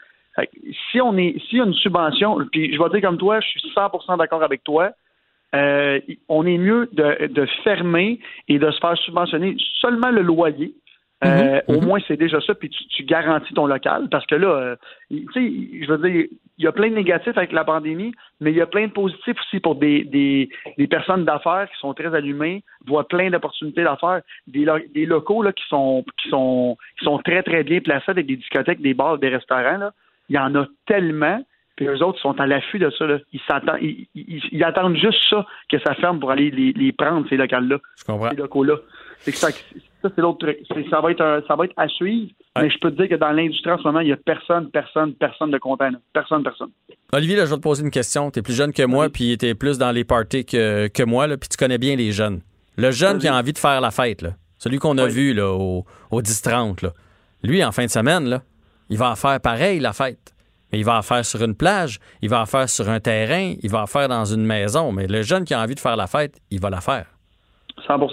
si 0.91 1.01
on 1.01 1.17
est 1.17 1.39
s'il 1.47 1.59
y 1.59 1.61
a 1.61 1.65
une 1.65 1.73
subvention, 1.73 2.37
puis 2.51 2.73
je 2.73 2.81
vais 2.81 2.89
dire 2.89 3.01
comme 3.01 3.17
toi, 3.17 3.39
je 3.39 3.47
suis 3.47 3.61
100% 3.75 4.17
d'accord 4.17 4.43
avec 4.43 4.63
toi. 4.63 4.91
Euh, 5.55 5.99
on 6.27 6.45
est 6.45 6.59
mieux 6.59 6.87
de, 6.93 7.27
de 7.27 7.47
fermer 7.63 8.19
et 8.47 8.59
de 8.59 8.69
se 8.69 8.79
faire 8.79 8.95
subventionner 8.97 9.55
seulement 9.81 10.11
le 10.11 10.21
loyer 10.21 10.75
euh, 11.25 11.55
mhm. 11.67 11.75
Au 11.75 11.81
mhm. 11.81 11.87
moins, 11.87 11.99
c'est 12.07 12.17
déjà 12.17 12.39
ça, 12.39 12.55
puis 12.55 12.69
tu, 12.69 13.03
garantis 13.03 13.53
ton 13.53 13.65
local. 13.65 14.07
Parce 14.09 14.25
que 14.25 14.35
là, 14.35 14.47
euh, 14.47 14.75
tu 15.09 15.25
sais, 15.33 15.85
je 15.85 15.91
veux 15.91 16.09
dire, 16.09 16.27
il 16.57 16.63
y 16.63 16.67
a 16.67 16.71
plein 16.71 16.89
de 16.89 16.95
négatifs 16.95 17.37
avec 17.37 17.51
la 17.51 17.65
pandémie, 17.65 18.13
mais 18.39 18.51
il 18.51 18.57
y 18.57 18.61
a 18.61 18.65
plein 18.65 18.87
de 18.87 18.91
positifs 18.91 19.37
aussi 19.39 19.59
pour 19.59 19.75
des, 19.75 20.03
des, 20.05 20.49
des 20.77 20.87
personnes 20.87 21.25
d'affaires 21.25 21.67
qui 21.73 21.79
sont 21.79 21.93
très 21.93 22.13
allumées, 22.15 22.63
voient 22.85 23.07
plein 23.07 23.29
d'opportunités 23.29 23.83
d'affaires, 23.83 24.21
des, 24.47 24.65
des 24.93 25.05
locaux 25.05 25.41
là, 25.41 25.51
qui 25.51 25.63
sont 25.67 26.05
qui 26.21 26.29
sont 26.29 26.77
qui 26.97 27.05
sont 27.05 27.17
très, 27.19 27.43
très 27.43 27.63
bien 27.63 27.81
placés 27.81 28.11
avec 28.11 28.25
des 28.25 28.37
discothèques, 28.37 28.81
des 28.81 28.93
bars, 28.93 29.17
des 29.17 29.29
restaurants. 29.29 29.77
Là. 29.77 29.91
Il 30.29 30.35
y 30.35 30.39
en 30.39 30.55
a 30.55 30.67
tellement. 30.85 31.43
Puis 31.75 31.87
eux 31.87 32.03
autres 32.03 32.19
sont 32.19 32.37
à 32.41 32.45
l'affût 32.45 32.79
de 32.79 32.89
ça. 32.89 33.07
Là. 33.07 33.19
Ils, 33.31 33.39
s'attendent, 33.47 33.79
ils, 33.81 34.63
attendent 34.65 34.97
juste 34.97 35.21
ça, 35.29 35.45
que 35.69 35.79
ça 35.79 35.95
ferme 35.95 36.19
pour 36.19 36.29
aller 36.29 36.51
les, 36.51 36.73
les 36.73 36.91
prendre, 36.91 37.27
ces 37.29 37.37
locales-là. 37.37 37.77
Ces 37.95 38.35
locaux-là. 38.35 38.75
C'est 39.19 39.31
que 39.31 39.37
ça, 39.37 39.47
ça, 40.01 40.09
c'est 40.15 40.21
l'autre 40.21 40.39
truc. 40.39 40.57
Ça 40.89 41.01
va, 41.01 41.11
être 41.11 41.43
ça 41.47 41.55
va 41.55 41.65
être 41.65 41.73
à 41.75 41.87
suivre, 41.87 42.31
mais 42.57 42.69
je 42.69 42.77
peux 42.79 42.91
te 42.91 42.95
dire 42.95 43.09
que 43.09 43.15
dans 43.15 43.31
l'industrie 43.31 43.71
en 43.71 43.77
ce 43.77 43.83
moment, 43.83 43.99
il 43.99 44.07
n'y 44.07 44.13
a 44.13 44.17
personne, 44.17 44.69
personne, 44.71 45.13
personne 45.13 45.51
de 45.51 45.57
content. 45.57 45.89
Personne, 46.13 46.43
personne. 46.43 46.69
Olivier, 47.11 47.35
là, 47.35 47.45
je 47.45 47.49
vais 47.51 47.57
te 47.57 47.61
poser 47.61 47.83
une 47.83 47.91
question. 47.91 48.31
Tu 48.31 48.39
es 48.39 48.41
plus 48.41 48.55
jeune 48.55 48.71
que 48.71 48.83
moi, 48.83 49.09
puis 49.09 49.37
tu 49.37 49.45
es 49.45 49.55
plus 49.55 49.77
dans 49.77 49.91
les 49.91 50.05
parties 50.05 50.45
que, 50.45 50.87
que 50.87 51.03
moi, 51.03 51.27
là, 51.27 51.37
puis 51.37 51.49
tu 51.49 51.57
connais 51.57 51.77
bien 51.77 51.95
les 51.95 52.11
jeunes. 52.11 52.41
Le 52.77 52.91
jeune 52.91 53.17
qui 53.17 53.27
a 53.27 53.35
envie 53.35 53.51
de 53.51 53.57
faire 53.57 53.81
la 53.81 53.91
fête, 53.91 54.21
là, 54.21 54.31
celui 54.57 54.77
qu'on 54.77 54.97
a 54.97 55.07
vu 55.07 55.33
là, 55.33 55.51
au, 55.51 55.85
au 56.11 56.21
10-30, 56.21 56.89
lui, 57.43 57.63
en 57.63 57.71
fin 57.71 57.85
de 57.85 57.89
semaine, 57.89 58.29
là, 58.29 58.41
il 58.89 58.97
va 58.97 59.11
en 59.11 59.15
faire 59.15 59.39
pareil, 59.41 59.79
la 59.79 59.93
fête. 59.93 60.33
Mais 60.71 60.79
il 60.79 60.85
va 60.85 60.97
en 60.97 61.01
faire 61.01 61.25
sur 61.25 61.43
une 61.43 61.55
plage, 61.55 61.99
il 62.21 62.29
va 62.29 62.41
en 62.41 62.45
faire 62.45 62.69
sur 62.69 62.89
un 62.89 62.99
terrain, 62.99 63.55
il 63.61 63.69
va 63.69 63.81
en 63.81 63.87
faire 63.87 64.07
dans 64.07 64.25
une 64.25 64.45
maison. 64.45 64.91
Mais 64.91 65.07
le 65.07 65.23
jeune 65.23 65.43
qui 65.43 65.53
a 65.53 65.61
envie 65.61 65.75
de 65.75 65.79
faire 65.79 65.95
la 65.95 66.07
fête, 66.07 66.39
il 66.51 66.59
va 66.59 66.69
la 66.69 66.79
faire. 66.81 67.05
100 67.87 68.09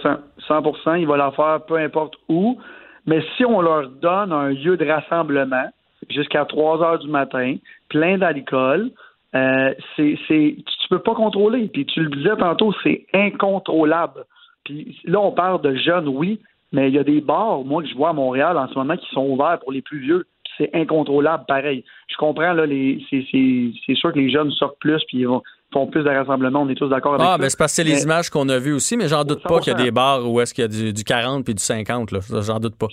100 0.85 0.95
il 0.95 1.07
va 1.07 1.17
la 1.17 1.31
faire 1.33 1.61
peu 1.67 1.77
importe 1.77 2.15
où. 2.29 2.59
Mais 3.07 3.23
si 3.37 3.45
on 3.45 3.61
leur 3.61 3.89
donne 3.89 4.33
un 4.33 4.51
lieu 4.51 4.77
de 4.77 4.85
rassemblement 4.85 5.69
jusqu'à 6.11 6.45
3 6.45 6.83
heures 6.83 6.99
du 6.99 7.09
matin, 7.09 7.57
plein 7.89 8.19
d'alcool, 8.19 8.91
euh, 9.35 9.75
c'est, 9.97 10.19
tu 10.29 10.89
peux 10.89 10.99
pas 10.99 11.15
contrôler. 11.15 11.69
Puis 11.69 11.87
tu 11.87 12.03
le 12.03 12.11
disais 12.11 12.37
tantôt, 12.37 12.73
c'est 12.83 13.07
incontrôlable. 13.13 14.25
Puis 14.65 14.99
là, 15.05 15.21
on 15.21 15.33
parle 15.33 15.61
de 15.63 15.75
jeunes, 15.77 16.09
oui, 16.09 16.41
mais 16.73 16.89
il 16.89 16.95
y 16.95 16.99
a 16.99 17.05
des 17.05 17.21
bars, 17.21 17.65
moi, 17.65 17.83
que 17.83 17.89
je 17.89 17.95
vois 17.95 18.11
à 18.11 18.13
Montréal 18.13 18.59
en 18.59 18.69
ce 18.69 18.75
moment, 18.75 18.97
qui 18.97 19.09
sont 19.11 19.27
ouverts 19.27 19.61
pour 19.61 19.73
les 19.73 19.83
plus 19.83 20.01
vieux. 20.01 20.27
C'est 20.59 20.75
incontrôlable, 20.75 21.45
pareil. 21.47 21.85
Je 22.09 22.17
comprends, 22.17 22.53
là, 22.53 22.67
les, 22.67 23.05
c'est, 23.11 23.25
c'est 23.31 23.95
sûr 23.95 24.13
que 24.13 24.19
les 24.19 24.31
jeunes 24.31 24.51
sortent 24.53 24.79
plus, 24.81 25.03
puis 25.05 25.19
ils 25.19 25.29
vont, 25.29 25.43
font 25.73 25.87
plus 25.87 26.05
de 26.05 26.09
rassemblements. 26.09 26.63
On 26.63 26.69
est 26.69 26.75
tous 26.75 26.89
d'accord 26.89 27.15
avec 27.15 27.23
ah, 27.23 27.29
ça. 27.31 27.35
Ah, 27.35 27.39
ben 27.39 27.49
c'est 27.49 27.59
parce 27.59 27.73
que 27.73 27.83
c'est 27.83 27.89
les 27.89 28.03
images 28.05 28.31
qu'on 28.31 28.49
a 28.49 28.59
vues 28.59 28.73
aussi, 28.73 28.97
mais 28.97 29.09
j'en 29.09 29.25
doute 29.25 29.43
pas 29.43 29.59
qu'il 29.61 29.73
y 29.73 29.77
a 29.77 29.83
des 29.83 29.91
bars 29.91 30.29
où 30.29 30.41
est-ce 30.41 30.55
qu'il 30.55 30.63
y 30.63 30.65
a 30.65 30.93
du, 30.93 31.05
40 31.05 31.45
puis 31.45 31.55
du 31.55 31.63
50. 31.63 32.13
Là. 32.13 32.21
J'en 32.41 32.59
doute 32.59 32.77
pas. 32.77 32.89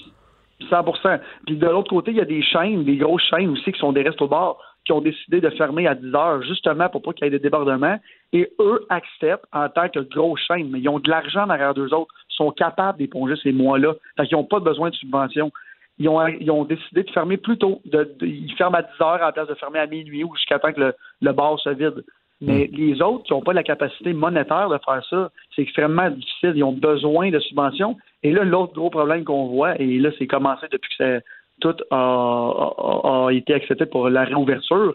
100% 0.70 1.20
Puis 1.46 1.58
de 1.58 1.68
l'autre 1.68 1.90
côté, 1.90 2.12
il 2.12 2.18
y 2.18 2.22
a 2.22 2.26
des 2.26 2.42
chaînes, 2.42 2.84
des 2.84 2.98
grosses 2.98 3.24
chaînes 3.30 3.50
aussi 3.50 3.72
qui 3.72 3.80
sont 3.80 3.92
des 3.92 4.02
restos 4.02 4.28
bars 4.28 4.58
qui 4.86 4.92
ont 4.92 5.02
décidé 5.02 5.40
de 5.40 5.50
fermer 5.52 5.88
à 5.88 5.96
10 5.96 6.14
heures 6.14 6.42
justement 6.44 6.90
pour 6.90 7.02
pas 7.02 7.14
qu'il 7.14 7.26
y 7.26 7.28
ait 7.28 7.32
des 7.32 7.40
débordements. 7.40 7.98
Et 8.34 8.52
eux 8.60 8.86
acceptent 8.90 9.46
en 9.54 9.70
tant 9.70 9.88
que 9.90 10.00
grosse 10.00 10.42
chaîne, 10.42 10.70
mais 10.70 10.80
ils 10.80 10.90
ont 10.90 11.00
de 11.00 11.10
l'argent 11.10 11.48
derrière 11.48 11.74
d'eux 11.74 11.94
autres. 11.94 12.14
sont 12.30 12.52
capables 12.52 12.98
d'éponger 12.98 13.36
ces 13.42 13.54
mois-là. 13.54 13.94
Fait 14.18 14.28
qu'ils 14.28 14.38
n'ont 14.38 14.44
pas 14.44 14.60
besoin 14.60 14.90
de 14.90 14.96
subvention. 14.96 15.52
Ils 16.00 16.10
ont, 16.10 16.26
ils 16.28 16.50
ont 16.52 16.66
décidé 16.66 17.04
de 17.04 17.12
fermer 17.12 17.38
plus 17.38 17.58
tôt. 17.58 17.82
De, 17.86 18.18
ils 18.22 18.54
ferment 18.58 18.78
à 18.78 18.82
10 18.82 18.90
heures 19.02 19.20
la 19.20 19.32
place 19.32 19.48
de 19.48 19.56
fermer 19.56 19.80
à 19.80 19.88
minuit 19.88 20.24
ou 20.24 20.36
jusqu'à 20.36 20.60
temps 20.60 20.74
que 20.74 20.80
le, 20.80 20.96
le 21.22 21.32
bar 21.32 21.60
se 21.60 21.70
vide. 21.70 22.04
Mais 22.46 22.68
Hmm. 22.72 22.76
les 22.76 23.02
autres 23.02 23.24
qui 23.24 23.34
n'ont 23.34 23.42
pas 23.42 23.54
la 23.54 23.64
capacité 23.64 24.12
monétaire 24.14 24.68
de 24.70 24.78
faire 24.84 25.04
ça, 25.10 25.32
c'est 25.56 25.62
extrêmement 25.62 26.10
difficile. 26.10 26.54
Ils 26.56 26.64
ont 26.64 26.74
besoin 26.74 27.30
de 27.32 27.40
subventions. 27.40 27.98
Et 28.22 28.32
là, 28.32 28.44
l'autre 28.44 28.74
gros 28.74 28.90
problème 28.90 29.24
qu'on 29.24 29.48
voit, 29.48 29.80
et 29.82 29.98
là, 30.00 30.10
c'est 30.18 30.28
commencé 30.28 30.66
depuis 30.72 30.92
que 31.00 31.22
tout 31.62 31.76
a, 31.92 31.96
a- 31.98 33.28
a 33.28 33.32
été 33.32 33.54
accepté 33.54 33.86
pour 33.86 34.10
la 34.10 34.24
réouverture, 34.26 34.94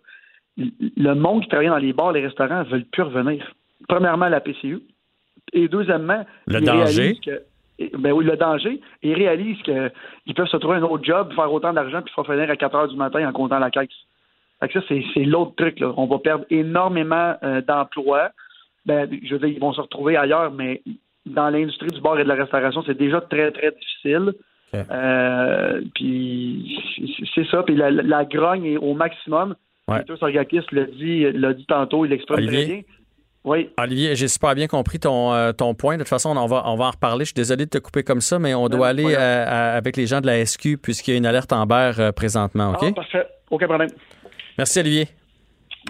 le 0.56 1.14
monde 1.14 1.42
qui 1.42 1.48
travaille 1.48 1.68
dans 1.68 1.78
les 1.78 1.92
bars, 1.92 2.12
les 2.12 2.24
restaurants, 2.26 2.60
ne 2.64 2.64
veulent 2.64 2.84
plus 2.84 3.02
revenir. 3.02 3.52
Premièrement, 3.88 4.28
la 4.28 4.40
PCU. 4.40 4.80
Et 5.52 5.68
deuxièmement, 5.68 6.26
Le 6.46 6.58
ils 6.60 6.64
danger? 6.66 7.16
que 7.24 7.42
ben 7.96 8.10
oui, 8.10 8.24
le 8.24 8.36
danger. 8.36 8.80
Ils 9.04 9.14
réalisent 9.14 9.62
qu'ils 9.62 10.34
peuvent 10.34 10.48
se 10.48 10.56
trouver 10.56 10.76
un 10.78 10.82
autre 10.82 11.04
job, 11.04 11.32
faire 11.34 11.50
autant 11.52 11.72
d'argent, 11.72 12.02
puis 12.02 12.12
se 12.14 12.22
finir 12.24 12.50
à 12.50 12.56
4 12.56 12.74
heures 12.74 12.88
du 12.88 12.96
matin 12.96 13.26
en 13.26 13.32
comptant 13.32 13.60
la 13.60 13.70
caisse. 13.70 13.88
Fait 14.60 14.68
que 14.68 14.80
ça, 14.80 14.86
c'est, 14.88 15.24
l'autre 15.24 15.52
truc. 15.56 15.78
Là. 15.80 15.92
On 15.96 16.06
va 16.06 16.18
perdre 16.18 16.44
énormément 16.50 17.34
euh, 17.42 17.60
d'emplois. 17.60 18.30
Ben, 18.86 19.08
je 19.24 19.34
veux 19.34 19.38
dire, 19.38 19.48
ils 19.48 19.60
vont 19.60 19.72
se 19.72 19.80
retrouver 19.80 20.16
ailleurs, 20.16 20.50
mais 20.50 20.82
dans 21.26 21.50
l'industrie 21.50 21.88
du 21.88 22.00
bar 22.00 22.18
et 22.18 22.24
de 22.24 22.28
la 22.28 22.34
restauration, 22.34 22.82
c'est 22.86 22.96
déjà 22.96 23.20
très, 23.20 23.50
très 23.52 23.70
difficile. 23.72 24.32
Euh, 24.74 25.80
puis 25.94 26.78
c'est- 27.34 27.48
ça. 27.50 27.62
Puis 27.62 27.76
la, 27.76 28.24
grogne 28.24 28.64
est 28.64 28.76
au 28.76 28.94
maximum. 28.94 29.54
Ouais. 29.86 30.00
Peter 30.00 30.14
Sargakis 30.18 30.60
l'a 30.72 30.84
dit, 31.52 31.64
tantôt, 31.66 32.04
il 32.04 32.10
l'exprime 32.10 32.36
Olivier? 32.38 32.64
très 32.64 32.74
bien. 32.74 32.82
Oui. 33.44 33.70
Olivier, 33.78 34.14
j'ai 34.16 34.28
super 34.28 34.54
bien 34.54 34.66
compris 34.66 34.98
ton, 34.98 35.32
euh, 35.32 35.52
ton 35.52 35.72
point. 35.74 35.94
De 35.96 36.02
toute 36.02 36.08
façon, 36.08 36.36
on 36.36 36.46
va, 36.46 36.62
on 36.66 36.76
va 36.76 36.86
en 36.86 36.90
reparler. 36.90 37.24
Je 37.24 37.28
suis 37.28 37.34
désolé 37.34 37.64
de 37.64 37.70
te 37.70 37.78
couper 37.78 38.02
comme 38.02 38.20
ça, 38.20 38.38
mais 38.38 38.54
on 38.54 38.68
doit 38.68 38.88
aller 38.88 39.14
à- 39.14 39.74
avec 39.74 39.96
les 39.96 40.06
gens 40.06 40.20
de 40.20 40.26
la 40.26 40.44
SQ 40.44 40.76
puisqu'il 40.76 41.12
y 41.12 41.14
a 41.14 41.18
une 41.18 41.24
alerte 41.26 41.52
en 41.52 41.64
berre 41.64 41.98
euh, 42.00 42.12
présentement. 42.12 42.70
OK? 42.72 42.82
Ah, 42.82 42.92
parfait. 42.92 43.26
Aucun 43.50 43.66
problème. 43.66 43.88
Merci, 44.58 44.80
Olivier. 44.80 45.08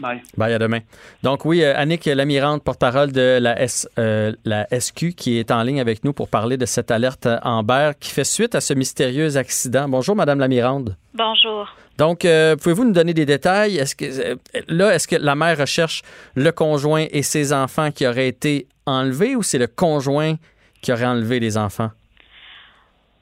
Bye. 0.00 0.22
Bye, 0.36 0.52
à 0.52 0.58
demain. 0.58 0.80
Donc 1.22 1.44
oui, 1.44 1.64
euh, 1.64 1.74
Annick 1.76 2.04
Lamirante, 2.04 2.62
porte-parole 2.62 3.10
de 3.10 3.38
la, 3.40 3.60
S, 3.60 3.88
euh, 3.98 4.32
la 4.44 4.66
SQ, 4.70 5.14
qui 5.16 5.38
est 5.38 5.50
en 5.50 5.62
ligne 5.62 5.80
avec 5.80 6.04
nous 6.04 6.12
pour 6.12 6.28
parler 6.28 6.56
de 6.56 6.66
cette 6.66 6.90
alerte 6.90 7.26
Amber 7.42 7.92
qui 7.98 8.10
fait 8.10 8.24
suite 8.24 8.54
à 8.54 8.60
ce 8.60 8.74
mystérieux 8.74 9.36
accident. 9.36 9.88
Bonjour, 9.88 10.14
Madame 10.14 10.38
Lamirande. 10.38 10.96
Bonjour. 11.14 11.68
Donc, 11.98 12.24
euh, 12.24 12.54
pouvez-vous 12.54 12.84
nous 12.84 12.92
donner 12.92 13.12
des 13.12 13.26
détails? 13.26 13.76
Est-ce 13.76 13.96
que 13.96 14.04
euh, 14.04 14.36
là, 14.68 14.94
est-ce 14.94 15.08
que 15.08 15.16
la 15.16 15.34
mère 15.34 15.58
recherche 15.58 16.02
le 16.36 16.52
conjoint 16.52 17.06
et 17.10 17.22
ses 17.22 17.52
enfants 17.52 17.90
qui 17.90 18.06
auraient 18.06 18.28
été 18.28 18.68
enlevés 18.86 19.34
ou 19.34 19.42
c'est 19.42 19.58
le 19.58 19.66
conjoint 19.66 20.36
qui 20.80 20.92
aurait 20.92 21.06
enlevé 21.06 21.40
les 21.40 21.58
enfants? 21.58 21.90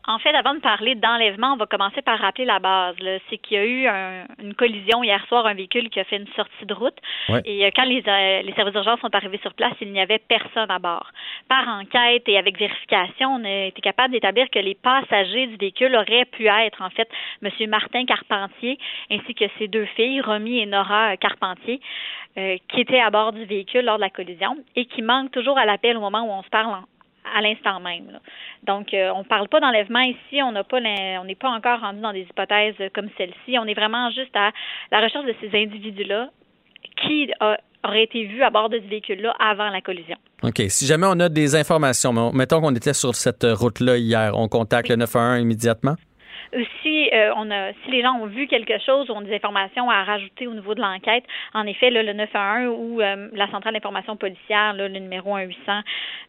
En 0.09 0.19
fait, 0.19 0.35
avant 0.35 0.55
de 0.55 0.61
parler 0.61 0.95
d'enlèvement, 0.95 1.55
on 1.55 1.57
va 1.57 1.67
commencer 1.67 2.01
par 2.03 2.19
rappeler 2.19 2.45
la 2.45 2.59
base. 2.61 2.95
C'est 3.29 3.39
qu'il 3.39 3.57
y 3.57 3.61
a 3.61 3.65
eu 3.65 3.87
un- 3.89 4.25
une 4.41 4.55
collision 4.55 5.03
hier 5.03 5.25
soir, 5.27 5.47
un 5.47 5.55
véhicule 5.55 5.91
qui 5.91 5.99
a 5.99 6.05
fait 6.05 6.17
une 6.19 6.29
sortie 6.37 6.65
de 6.65 6.73
route. 6.75 6.97
Ouais. 7.29 7.43
Et 7.45 7.65
euh, 7.67 7.71
quand 7.75 7.85
les, 7.85 8.03
euh, 8.07 8.43
les 8.43 8.53
services 8.55 8.73
d'urgence 8.75 9.01
sont 9.01 9.15
arrivés 9.15 9.39
sur 9.43 9.53
place, 9.55 9.73
il 9.81 9.93
n'y 9.93 10.01
avait 10.01 10.19
personne 10.21 10.71
à 10.71 10.79
bord. 10.79 11.11
Par 11.49 11.67
enquête 11.69 12.23
et 12.29 12.39
avec 12.39 12.59
vérification, 12.59 13.31
on 13.35 13.45
a 13.45 13.67
été 13.67 13.81
capable 13.81 14.13
d'établir 14.13 14.49
que 14.51 14.59
les 14.61 14.75
passagers 14.77 15.49
du 15.49 15.57
véhicule 15.57 15.95
auraient 15.97 16.25
pu 16.27 16.47
être, 16.47 16.83
en 16.83 16.91
fait, 16.91 17.09
M. 17.43 17.51
Martin 17.69 18.05
Carpentier 18.05 18.79
ainsi 19.11 19.35
que 19.35 19.45
ses 19.59 19.69
deux 19.69 19.87
filles, 19.97 20.21
Romy 20.21 20.61
et 20.61 20.67
Nora 20.67 21.13
euh, 21.13 21.17
Carpentier, 21.17 21.81
euh, 22.39 22.57
qui 22.69 22.81
étaient 22.83 23.01
à 23.01 23.11
bord 23.11 23.33
du 23.33 23.45
véhicule 23.45 23.85
lors 23.85 23.97
de 23.97 24.03
la 24.03 24.11
collision 24.11 24.57
et 24.77 24.85
qui 24.87 25.03
manquent 25.03 25.33
toujours 25.33 25.59
à 25.59 25.65
l'appel 25.65 25.97
au 25.97 26.01
moment 26.01 26.23
où 26.23 26.31
on 26.31 26.43
se 26.43 26.49
parle 26.51 26.75
en- 26.75 26.85
à 27.37 27.41
l'instant 27.41 27.81
même. 27.81 28.11
là. 28.13 28.21
Donc, 28.65 28.93
euh, 28.95 29.11
on 29.15 29.21
ne 29.21 29.25
parle 29.25 29.49
pas 29.49 29.61
d'enlèvement 29.61 30.01
ici. 30.01 30.43
On 30.43 30.53
n'a 30.53 30.65
pas, 30.65 30.79
on 30.79 31.25
n'est 31.25 31.35
pas 31.35 31.51
encore 31.51 31.81
rendu 31.81 32.01
dans 32.01 32.13
des 32.13 32.23
hypothèses 32.23 32.75
comme 32.95 33.09
celle-ci. 33.17 33.59
On 33.59 33.65
est 33.67 33.75
vraiment 33.75 34.11
juste 34.11 34.35
à 34.35 34.51
la 34.93 35.01
recherche 35.01 35.25
de 35.27 35.35
ces 35.41 35.57
individus-là 35.63 36.31
qui 37.03 37.31
a- 37.41 37.59
auraient 37.85 38.05
été 38.05 38.25
vus 38.25 38.43
à 38.43 38.51
bord 38.51 38.69
de 38.69 38.79
ce 38.79 38.89
véhicule-là 38.89 39.35
avant 39.39 39.69
la 39.71 39.81
collision. 39.81 40.17
OK. 40.43 40.63
Si 40.69 40.87
jamais 40.87 41.07
on 41.09 41.21
a 41.21 41.29
des 41.29 41.55
informations, 41.55 42.13
mettons 42.33 42.61
qu'on 42.61 42.75
était 42.75 42.95
sur 42.95 43.15
cette 43.15 43.45
route-là 43.45 43.97
hier, 43.97 44.33
on 44.37 44.49
contacte 44.49 44.89
le 44.89 44.97
911 44.97 45.41
immédiatement? 45.43 45.95
Aussi, 46.55 47.11
euh, 47.13 47.33
on 47.37 47.51
a, 47.51 47.73
si 47.85 47.91
les 47.91 48.03
gens 48.03 48.15
ont 48.15 48.27
vu 48.27 48.47
quelque 48.47 48.79
chose 48.85 49.09
ou 49.11 49.13
ont 49.13 49.21
des 49.21 49.35
informations 49.35 49.91
à 49.91 50.05
rajouter 50.05 50.47
au 50.47 50.55
niveau 50.55 50.75
de 50.75 50.81
l'enquête, 50.81 51.25
en 51.55 51.67
effet, 51.67 51.91
là, 51.91 52.03
le 52.03 52.13
911 52.13 52.77
ou 52.79 53.01
euh, 53.01 53.29
la 53.33 53.51
centrale 53.51 53.75
d'information 53.75 54.17
policière, 54.17 54.73
là, 54.75 54.89
le 54.89 54.99
numéro 54.99 55.37
1-800 55.37 55.55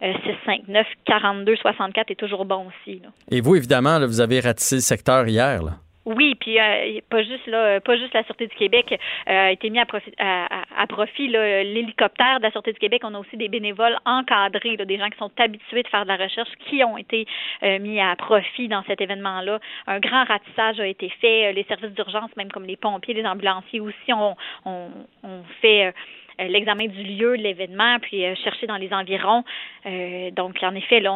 euh, 0.04 0.14
659 0.24 0.88
42 1.06 1.56
64 1.56 2.12
est 2.12 2.16
toujours 2.16 2.46
bon 2.46 2.68
aussi. 2.68 3.00
là. 3.00 3.10
Et 3.32 3.42
vous, 3.42 3.56
évidemment, 3.56 4.00
vous 4.06 4.22
avez 4.22 4.40
ratissé 4.40 4.76
le 4.76 4.82
secteur 4.82 5.28
hier. 5.28 5.64
Là. 5.64 5.74
Oui, 6.10 6.36
puis 6.36 6.58
euh, 6.58 7.02
pas 7.10 7.22
juste 7.22 7.46
là, 7.48 7.82
pas 7.82 7.98
juste 7.98 8.14
la 8.14 8.24
Sûreté 8.24 8.48
du 8.48 8.56
Québec 8.56 8.98
euh, 9.28 9.48
a 9.48 9.52
été 9.52 9.70
mis 9.70 9.78
à 9.78 9.86
profit, 9.86 10.14
à, 10.18 10.48
à- 10.78 10.88
profit 10.88 11.28
l'hélicoptère 11.28 12.38
de 12.40 12.44
la 12.44 12.52
Sûreté 12.52 12.72
du 12.72 12.80
Québec. 12.80 13.02
On 13.04 13.14
a 13.14 13.20
aussi 13.20 13.36
des 13.36 13.50
bénévoles 13.50 13.98
encadrés, 14.06 14.78
là, 14.78 14.86
des 14.86 14.98
gens 14.98 15.10
qui 15.10 15.18
sont 15.18 15.32
habitués 15.38 15.84
de 15.84 15.88
faire 15.90 16.04
de 16.04 16.08
la 16.08 16.16
recherche, 16.16 16.48
qui 16.70 16.82
ont 16.86 16.98
été 16.98 17.28
euh, 17.64 17.80
mis 17.80 18.00
à 18.00 18.16
profit 18.16 18.70
dans 18.70 18.84
cet 18.84 19.02
événement-là. 19.02 19.60
Un 19.88 20.00
grand 20.00 20.24
ratissage 20.24 20.80
a 20.80 20.88
été 20.88 21.10
fait. 21.20 21.52
Les 21.52 21.64
services 21.66 21.92
d'urgence, 21.92 22.34
même 22.38 22.52
comme 22.54 22.66
les 22.66 22.78
pompiers, 22.78 23.14
les 23.14 23.26
ambulanciers 23.26 23.82
aussi, 23.82 24.14
ont 24.14 24.38
on, 24.64 24.88
on 25.24 25.44
fait 25.62 25.88
euh, 25.88 25.92
l'examen 26.40 26.88
du 26.88 27.04
lieu 27.04 27.34
l'événement, 27.34 27.98
puis 28.02 28.26
euh, 28.26 28.36
chercher 28.44 28.68
dans 28.68 28.78
les 28.78 28.92
environs. 28.94 29.44
Euh, 29.86 30.32
donc, 30.32 30.58
en 30.62 30.76
effet, 30.76 31.00
là, 31.00 31.14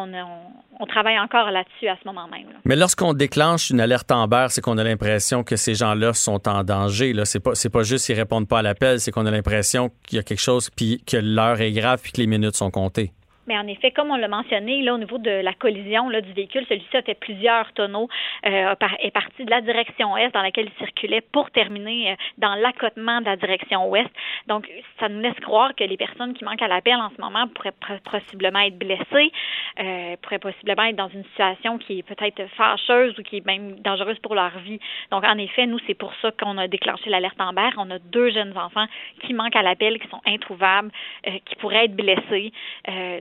on, 0.78 0.86
travaille 0.86 1.18
encore 1.18 1.50
là-dessus 1.50 1.88
à 1.88 1.96
ce 2.02 2.06
moment 2.06 2.26
même. 2.28 2.46
Mais 2.64 2.74
lorsqu'on 2.74 3.12
déclenche 3.12 3.70
une 3.70 3.80
alerte 3.80 4.10
Amber, 4.10 4.46
c'est 4.48 4.60
qu'on 4.60 4.78
a 4.78 4.84
l'impression 4.84 5.44
que 5.44 5.56
ces 5.56 5.74
gens-là 5.74 6.12
sont 6.12 6.48
en 6.48 6.64
danger. 6.64 7.12
Là, 7.12 7.24
c'est 7.24 7.40
pas, 7.40 7.52
pas 7.72 7.82
juste 7.82 8.06
qu'ils 8.06 8.16
répondent 8.16 8.48
pas 8.48 8.58
à 8.58 8.62
l'appel, 8.62 8.98
c'est 8.98 9.12
qu'on 9.12 9.26
a 9.26 9.30
l'impression 9.30 9.90
qu'il 10.06 10.16
y 10.16 10.18
a 10.18 10.22
quelque 10.24 10.40
chose, 10.40 10.70
puis 10.70 11.02
que 11.06 11.16
l'heure 11.16 11.60
est 11.60 11.72
grave, 11.72 12.00
puis 12.02 12.12
que 12.12 12.20
les 12.20 12.26
minutes 12.26 12.56
sont 12.56 12.70
comptées. 12.70 13.12
Mais 13.46 13.58
en 13.58 13.66
effet, 13.66 13.90
comme 13.90 14.10
on 14.10 14.16
l'a 14.16 14.28
mentionné, 14.28 14.82
là, 14.82 14.94
au 14.94 14.98
niveau 14.98 15.18
de 15.18 15.30
la 15.30 15.52
collision 15.52 16.08
là, 16.08 16.20
du 16.20 16.32
véhicule, 16.32 16.64
celui-ci 16.68 16.96
a 16.96 17.02
fait 17.02 17.18
plusieurs 17.18 17.72
tonneaux, 17.72 18.08
euh, 18.46 18.74
est 19.00 19.10
parti 19.10 19.44
de 19.44 19.50
la 19.50 19.60
direction 19.60 20.16
est 20.16 20.30
dans 20.32 20.42
laquelle 20.42 20.66
il 20.66 20.84
circulait 20.84 21.20
pour 21.20 21.50
terminer 21.50 22.12
euh, 22.12 22.14
dans 22.38 22.54
l'accotement 22.54 23.20
de 23.20 23.26
la 23.26 23.36
direction 23.36 23.88
ouest. 23.88 24.10
Donc, 24.46 24.68
ça 25.00 25.08
nous 25.08 25.20
laisse 25.20 25.38
croire 25.40 25.74
que 25.74 25.84
les 25.84 25.96
personnes 25.96 26.34
qui 26.34 26.44
manquent 26.44 26.62
à 26.62 26.68
l'appel 26.68 26.94
en 26.94 27.10
ce 27.10 27.20
moment 27.20 27.46
pourraient 27.48 27.74
possiblement 28.04 28.60
être 28.60 28.78
blessées, 28.78 29.32
euh, 29.80 30.16
pourraient 30.22 30.38
possiblement 30.38 30.84
être 30.84 30.96
dans 30.96 31.08
une 31.08 31.24
situation 31.24 31.78
qui 31.78 31.98
est 31.98 32.02
peut-être 32.02 32.46
fâcheuse 32.56 33.18
ou 33.18 33.22
qui 33.22 33.38
est 33.38 33.46
même 33.46 33.80
dangereuse 33.80 34.18
pour 34.20 34.34
leur 34.34 34.56
vie. 34.60 34.78
Donc, 35.10 35.24
en 35.24 35.38
effet, 35.38 35.66
nous, 35.66 35.78
c'est 35.86 35.94
pour 35.94 36.12
ça 36.22 36.30
qu'on 36.32 36.58
a 36.58 36.68
déclenché 36.68 37.10
l'alerte 37.10 37.40
Amber. 37.40 37.70
On 37.76 37.90
a 37.90 37.98
deux 37.98 38.30
jeunes 38.30 38.56
enfants 38.56 38.86
qui 39.22 39.34
manquent 39.34 39.56
à 39.56 39.62
l'appel, 39.62 39.98
qui 39.98 40.08
sont 40.08 40.20
introuvables, 40.26 40.90
euh, 41.26 41.38
qui 41.44 41.56
pourraient 41.56 41.86
être 41.86 41.96
blessés. 41.96 42.52
Euh, 42.88 43.20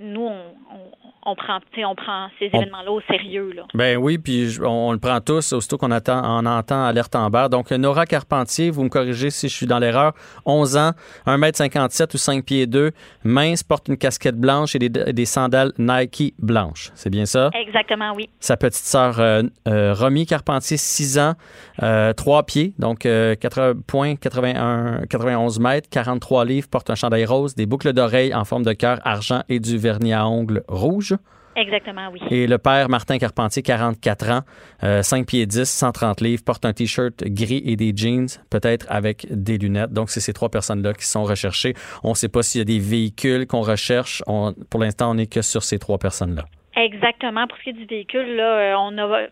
nous, 0.00 0.22
on, 0.22 0.54
on, 0.74 0.90
on 1.24 1.34
prend, 1.36 1.60
tu 1.60 1.80
sais, 1.80 1.84
on 1.84 1.94
prend 1.94 2.28
ces 2.38 2.46
événements-là 2.46 2.90
au 2.90 3.00
sérieux. 3.02 3.52
Là. 3.54 3.62
Ben 3.74 3.96
oui, 3.96 4.18
puis 4.18 4.56
on, 4.60 4.88
on 4.88 4.92
le 4.92 4.98
prend 4.98 5.20
tous, 5.20 5.52
aussitôt 5.52 5.78
qu'on 5.78 5.92
on 5.92 6.46
entend 6.46 6.84
alerte 6.84 7.14
Amber. 7.14 7.46
Donc, 7.50 7.70
Nora 7.70 8.06
Carpentier, 8.06 8.70
vous 8.70 8.82
me 8.82 8.88
corrigez 8.88 9.30
si 9.30 9.48
je 9.48 9.54
suis 9.54 9.66
dans 9.66 9.78
l'erreur, 9.78 10.14
11 10.46 10.76
ans, 10.76 10.90
1m57 11.26 12.14
ou 12.14 12.18
5 12.18 12.44
pieds 12.44 12.66
2, 12.66 12.90
mince, 13.24 13.62
porte 13.62 13.88
une 13.88 13.96
casquette 13.96 14.36
blanche 14.36 14.74
et 14.74 14.78
des, 14.78 14.88
des 14.88 15.24
sandales 15.24 15.72
Nike 15.78 16.34
blanches. 16.38 16.90
C'est 16.94 17.10
bien 17.10 17.26
ça? 17.26 17.50
Exactement, 17.54 18.12
oui. 18.16 18.28
Sa 18.40 18.56
petite 18.56 18.84
sœur 18.84 19.20
euh, 19.20 19.42
euh, 19.68 19.94
Romy 19.94 20.26
Carpentier, 20.26 20.76
6 20.76 21.18
ans, 21.18 21.34
euh, 21.82 22.12
3 22.12 22.42
pieds, 22.44 22.74
donc 22.78 23.06
euh, 23.06 23.36
80 23.36 23.74
points, 23.86 24.16
81, 24.16 25.02
91 25.08 25.60
mètres, 25.60 25.88
43 25.90 26.44
livres, 26.44 26.68
porte 26.68 26.90
un 26.90 26.94
chandail 26.94 27.24
rose, 27.24 27.54
des 27.54 27.66
boucles 27.66 27.92
d'oreilles 27.92 28.34
en 28.34 28.44
forme 28.44 28.64
de 28.64 28.72
cœur 28.72 28.98
argent 29.04 29.41
et 29.48 29.60
du 29.60 29.76
vernis 29.78 30.12
à 30.12 30.26
ongles 30.26 30.62
rouge. 30.68 31.14
Exactement, 31.54 32.08
oui. 32.10 32.18
Et 32.30 32.46
le 32.46 32.56
père 32.56 32.88
Martin 32.88 33.18
Carpentier, 33.18 33.62
44 33.62 34.30
ans, 34.30 34.40
euh, 34.84 35.02
5 35.02 35.26
pieds 35.26 35.44
10, 35.44 35.68
130 35.68 36.22
livres, 36.22 36.42
porte 36.42 36.64
un 36.64 36.72
T-shirt 36.72 37.22
gris 37.24 37.62
et 37.66 37.76
des 37.76 37.92
jeans, 37.94 38.26
peut-être 38.48 38.86
avec 38.88 39.26
des 39.30 39.58
lunettes. 39.58 39.92
Donc, 39.92 40.08
c'est 40.08 40.20
ces 40.20 40.32
trois 40.32 40.48
personnes-là 40.48 40.94
qui 40.94 41.04
sont 41.04 41.24
recherchées. 41.24 41.74
On 42.02 42.10
ne 42.10 42.14
sait 42.14 42.30
pas 42.30 42.42
s'il 42.42 42.60
y 42.60 42.62
a 42.62 42.64
des 42.64 42.78
véhicules 42.78 43.46
qu'on 43.46 43.60
recherche. 43.60 44.22
On- 44.26 44.54
pour 44.70 44.80
l'instant, 44.80 45.10
on 45.10 45.14
n'est 45.16 45.26
que 45.26 45.42
sur 45.42 45.62
ces 45.62 45.78
trois 45.78 45.98
personnes-là. 45.98 46.44
Exactement. 46.74 47.46
Pour 47.46 47.58
ce 47.58 47.64
qui 47.64 47.70
est 47.70 47.72
du 47.74 47.84
véhicule, 47.84 48.34
là, 48.36 48.44
euh, 48.44 48.74
on 48.78 48.96
a 48.96 49.02
euh, 49.02 49.26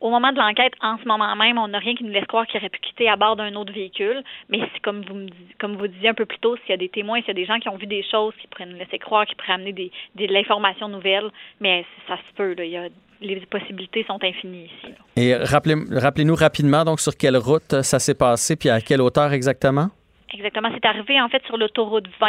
au, 0.00 0.10
moment 0.10 0.32
de 0.32 0.38
l'enquête, 0.38 0.72
en 0.80 0.98
ce 0.98 1.06
moment 1.06 1.34
même, 1.36 1.58
on 1.58 1.68
n'a 1.68 1.78
rien 1.78 1.94
qui 1.94 2.04
nous 2.04 2.12
laisse 2.12 2.26
croire 2.26 2.46
qu'il 2.46 2.58
aurait 2.58 2.68
pu 2.68 2.80
quitter 2.80 3.08
à 3.08 3.16
bord 3.16 3.36
d'un 3.36 3.54
autre 3.54 3.72
véhicule. 3.72 4.22
Mais 4.48 4.60
comme 4.82 5.02
vous 5.04 5.14
me 5.14 5.26
comme 5.58 5.76
vous 5.76 5.86
disiez 5.88 6.08
un 6.10 6.14
peu 6.14 6.26
plus 6.26 6.38
tôt, 6.38 6.56
s'il 6.58 6.70
y 6.70 6.72
a 6.72 6.76
des 6.76 6.88
témoins, 6.88 7.18
s'il 7.20 7.28
y 7.28 7.30
a 7.30 7.34
des 7.34 7.46
gens 7.46 7.58
qui 7.58 7.68
ont 7.68 7.76
vu 7.76 7.86
des 7.86 8.04
choses 8.10 8.34
qui 8.40 8.46
pourraient 8.48 8.66
nous 8.66 8.76
laisser 8.78 8.98
croire, 8.98 9.24
qui 9.26 9.34
pourraient 9.34 9.54
amener 9.54 9.72
des, 9.72 9.90
des- 10.14 10.26
de 10.26 10.32
l'information 10.32 10.88
nouvelle, 10.88 11.30
mais 11.60 11.84
ça 12.08 12.16
se 12.16 12.34
peut. 12.36 12.54
Là, 12.54 12.64
il 12.64 12.70
y 12.70 12.76
a, 12.76 12.88
les 13.20 13.40
possibilités 13.46 14.04
sont 14.06 14.18
infinies 14.22 14.64
ici. 14.66 14.92
Et 15.16 15.34
rappelez- 15.34 15.76
rappelez-nous 15.90 16.34
rapidement, 16.34 16.84
donc, 16.84 17.00
sur 17.00 17.16
quelle 17.16 17.36
route 17.36 17.82
ça 17.82 17.98
s'est 17.98 18.14
passé, 18.14 18.56
puis 18.56 18.68
à 18.68 18.80
quelle 18.80 19.00
hauteur 19.00 19.32
exactement? 19.32 19.88
Exactement. 20.34 20.68
C'est 20.74 20.84
arrivé 20.84 21.20
en 21.20 21.28
fait 21.28 21.42
sur 21.46 21.56
l'autoroute 21.56 22.06
20. 22.20 22.26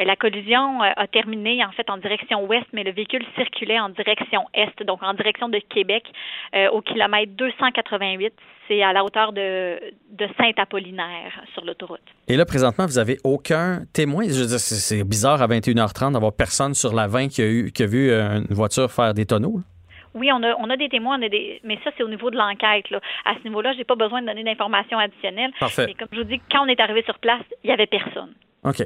Euh, 0.00 0.04
la 0.04 0.14
collision 0.14 0.82
euh, 0.82 0.90
a 0.94 1.06
terminé 1.06 1.64
en 1.64 1.72
fait 1.72 1.88
en 1.88 1.96
direction 1.96 2.44
ouest, 2.44 2.66
mais 2.74 2.84
le 2.84 2.92
véhicule 2.92 3.24
circulait 3.34 3.80
en 3.80 3.88
direction 3.88 4.44
est, 4.52 4.82
donc 4.84 5.02
en 5.02 5.14
direction 5.14 5.48
de 5.48 5.58
Québec 5.58 6.04
euh, 6.54 6.68
au 6.70 6.82
kilomètre 6.82 7.32
288. 7.32 8.34
C'est 8.68 8.82
à 8.82 8.92
la 8.92 9.04
hauteur 9.04 9.32
de, 9.32 9.80
de 10.10 10.26
Saint-Apollinaire 10.36 11.40
sur 11.54 11.64
l'autoroute. 11.64 12.00
Et 12.28 12.36
là, 12.36 12.44
présentement, 12.44 12.84
vous 12.84 12.98
avez 12.98 13.16
aucun 13.24 13.84
témoin? 13.94 14.24
Je 14.24 14.40
veux 14.40 14.46
dire, 14.48 14.58
c'est 14.58 15.04
bizarre 15.04 15.40
à 15.40 15.46
21h30 15.46 16.12
d'avoir 16.12 16.32
personne 16.34 16.74
sur 16.74 16.92
la 16.92 17.06
20 17.06 17.28
qui 17.28 17.42
a, 17.42 17.46
eu, 17.46 17.70
qui 17.70 17.84
a 17.84 17.86
vu 17.86 18.10
une 18.10 18.46
voiture 18.50 18.90
faire 18.90 19.14
des 19.14 19.24
tonneaux. 19.24 19.60
Oui, 20.16 20.30
on 20.32 20.42
a, 20.42 20.54
on 20.58 20.70
a 20.70 20.76
des 20.76 20.88
témoins, 20.88 21.18
on 21.18 21.22
a 21.22 21.28
des, 21.28 21.60
mais 21.62 21.78
ça, 21.84 21.90
c'est 21.96 22.02
au 22.02 22.08
niveau 22.08 22.30
de 22.30 22.36
l'enquête. 22.36 22.86
À 23.24 23.34
ce 23.34 23.46
niveau-là, 23.46 23.72
je 23.74 23.78
n'ai 23.78 23.84
pas 23.84 23.96
besoin 23.96 24.22
de 24.22 24.26
donner 24.26 24.44
d'informations 24.44 24.98
additionnelles. 24.98 25.52
Parfait. 25.60 25.86
Mais 25.86 25.94
comme 25.94 26.08
je 26.12 26.18
vous 26.18 26.24
dis, 26.24 26.40
quand 26.50 26.64
on 26.64 26.68
est 26.68 26.80
arrivé 26.80 27.02
sur 27.04 27.18
place, 27.18 27.42
il 27.62 27.68
n'y 27.68 27.72
avait 27.72 27.86
personne. 27.86 28.32
OK. 28.64 28.82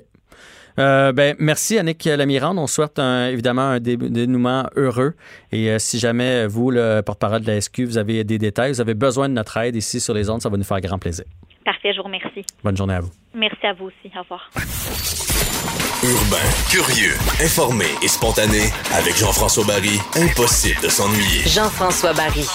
Euh, 0.78 1.12
ben, 1.12 1.37
merci, 1.39 1.78
Annick 1.78 2.05
Lamirande. 2.05 2.59
On 2.59 2.66
souhaite 2.66 2.99
évidemment 2.99 3.62
un 3.62 3.81
dénouement 3.81 4.68
heureux. 4.76 5.14
Et 5.53 5.70
euh, 5.70 5.78
si 5.78 5.99
jamais 5.99 6.47
vous, 6.47 6.70
le 6.70 7.01
porte-parole 7.03 7.43
de 7.43 7.47
la 7.47 7.61
SQ, 7.61 7.81
vous 7.83 7.99
avez 7.99 8.24
des 8.24 8.39
détails, 8.39 8.72
vous 8.72 8.81
avez 8.81 8.95
besoin 8.95 9.28
de 9.28 9.35
notre 9.35 9.57
aide 9.59 9.76
ici 9.76 10.01
sur 10.01 10.14
les 10.14 10.31
ondes, 10.31 10.43
ça 10.43 10.49
va 10.49 10.57
nous 10.57 10.64
faire 10.64 10.81
grand 10.81 10.99
plaisir. 10.99 11.24
Parfait, 11.64 11.93
je 11.93 11.99
vous 11.99 12.05
remercie. 12.05 12.45
Bonne 12.64 12.76
journée 12.76 12.95
à 12.95 13.01
vous. 13.01 13.11
Merci 13.35 13.66
à 13.66 13.72
vous 13.72 13.87
aussi. 13.87 14.11
Au 14.16 14.22
revoir. 14.22 14.51
Urbain, 16.02 16.38
curieux, 16.68 17.14
informé 17.42 17.86
et 18.02 18.08
spontané, 18.08 18.72
avec 18.94 19.16
Jean-François 19.16 19.64
Barry, 19.64 20.00
impossible 20.16 20.80
de 20.82 20.88
s'ennuyer. 20.88 21.42
Jean-François 21.46 22.12
Barry, 22.14 22.46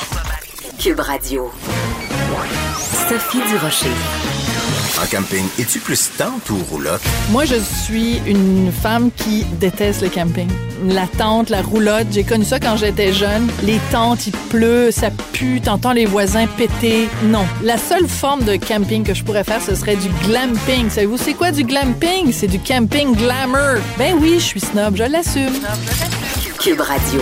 Cube 0.80 1.00
Radio. 1.00 1.52
Sophie 3.08 3.42
Durocher. 3.50 3.88
En 5.02 5.06
camping, 5.08 5.46
es-tu 5.60 5.80
plus 5.80 6.10
tente 6.18 6.50
ou 6.50 6.58
roulotte? 6.72 7.02
Moi, 7.30 7.46
je 7.46 7.56
suis 7.56 8.22
une 8.26 8.72
femme 8.72 9.12
qui 9.16 9.44
déteste 9.60 10.02
le 10.02 10.10
camping. 10.10 10.48
La 10.88 11.06
tente, 11.06 11.50
la 11.50 11.62
roulotte, 11.62 12.08
j'ai 12.12 12.24
connu 12.24 12.46
ça 12.46 12.60
quand 12.60 12.78
j'étais 12.78 13.12
jeune. 13.12 13.50
Les 13.64 13.80
tentes, 13.92 14.28
il 14.28 14.34
pleut, 14.50 14.92
ça 14.92 15.10
pue, 15.34 15.60
t'entends 15.62 15.92
les 15.92 16.06
voisins 16.06 16.48
péter. 16.48 17.10
Non. 17.26 17.46
La 17.62 17.78
seule 17.78 18.08
forme 18.08 18.44
de 18.44 18.56
camping 18.56 19.04
que 19.04 19.14
je 19.14 19.24
pourrais 19.24 19.44
faire, 19.44 19.62
ce 19.62 19.76
serait 19.76 19.98
du 19.98 20.10
glamping. 20.26 20.90
Savez-vous 20.90 21.18
c'est 21.18 21.34
quoi 21.34 21.52
du 21.52 21.64
glamping? 21.64 22.32
C'est 22.32 22.48
du 22.48 22.60
camping 22.60 23.16
glamour. 23.16 23.82
Ben 23.98 24.16
oui, 24.20 24.36
je 24.36 24.46
suis 24.46 24.62
snob, 24.62 24.96
je 24.96 25.04
l'assume. 25.04 25.54
Cube 26.60 26.82
Radio. 26.82 27.22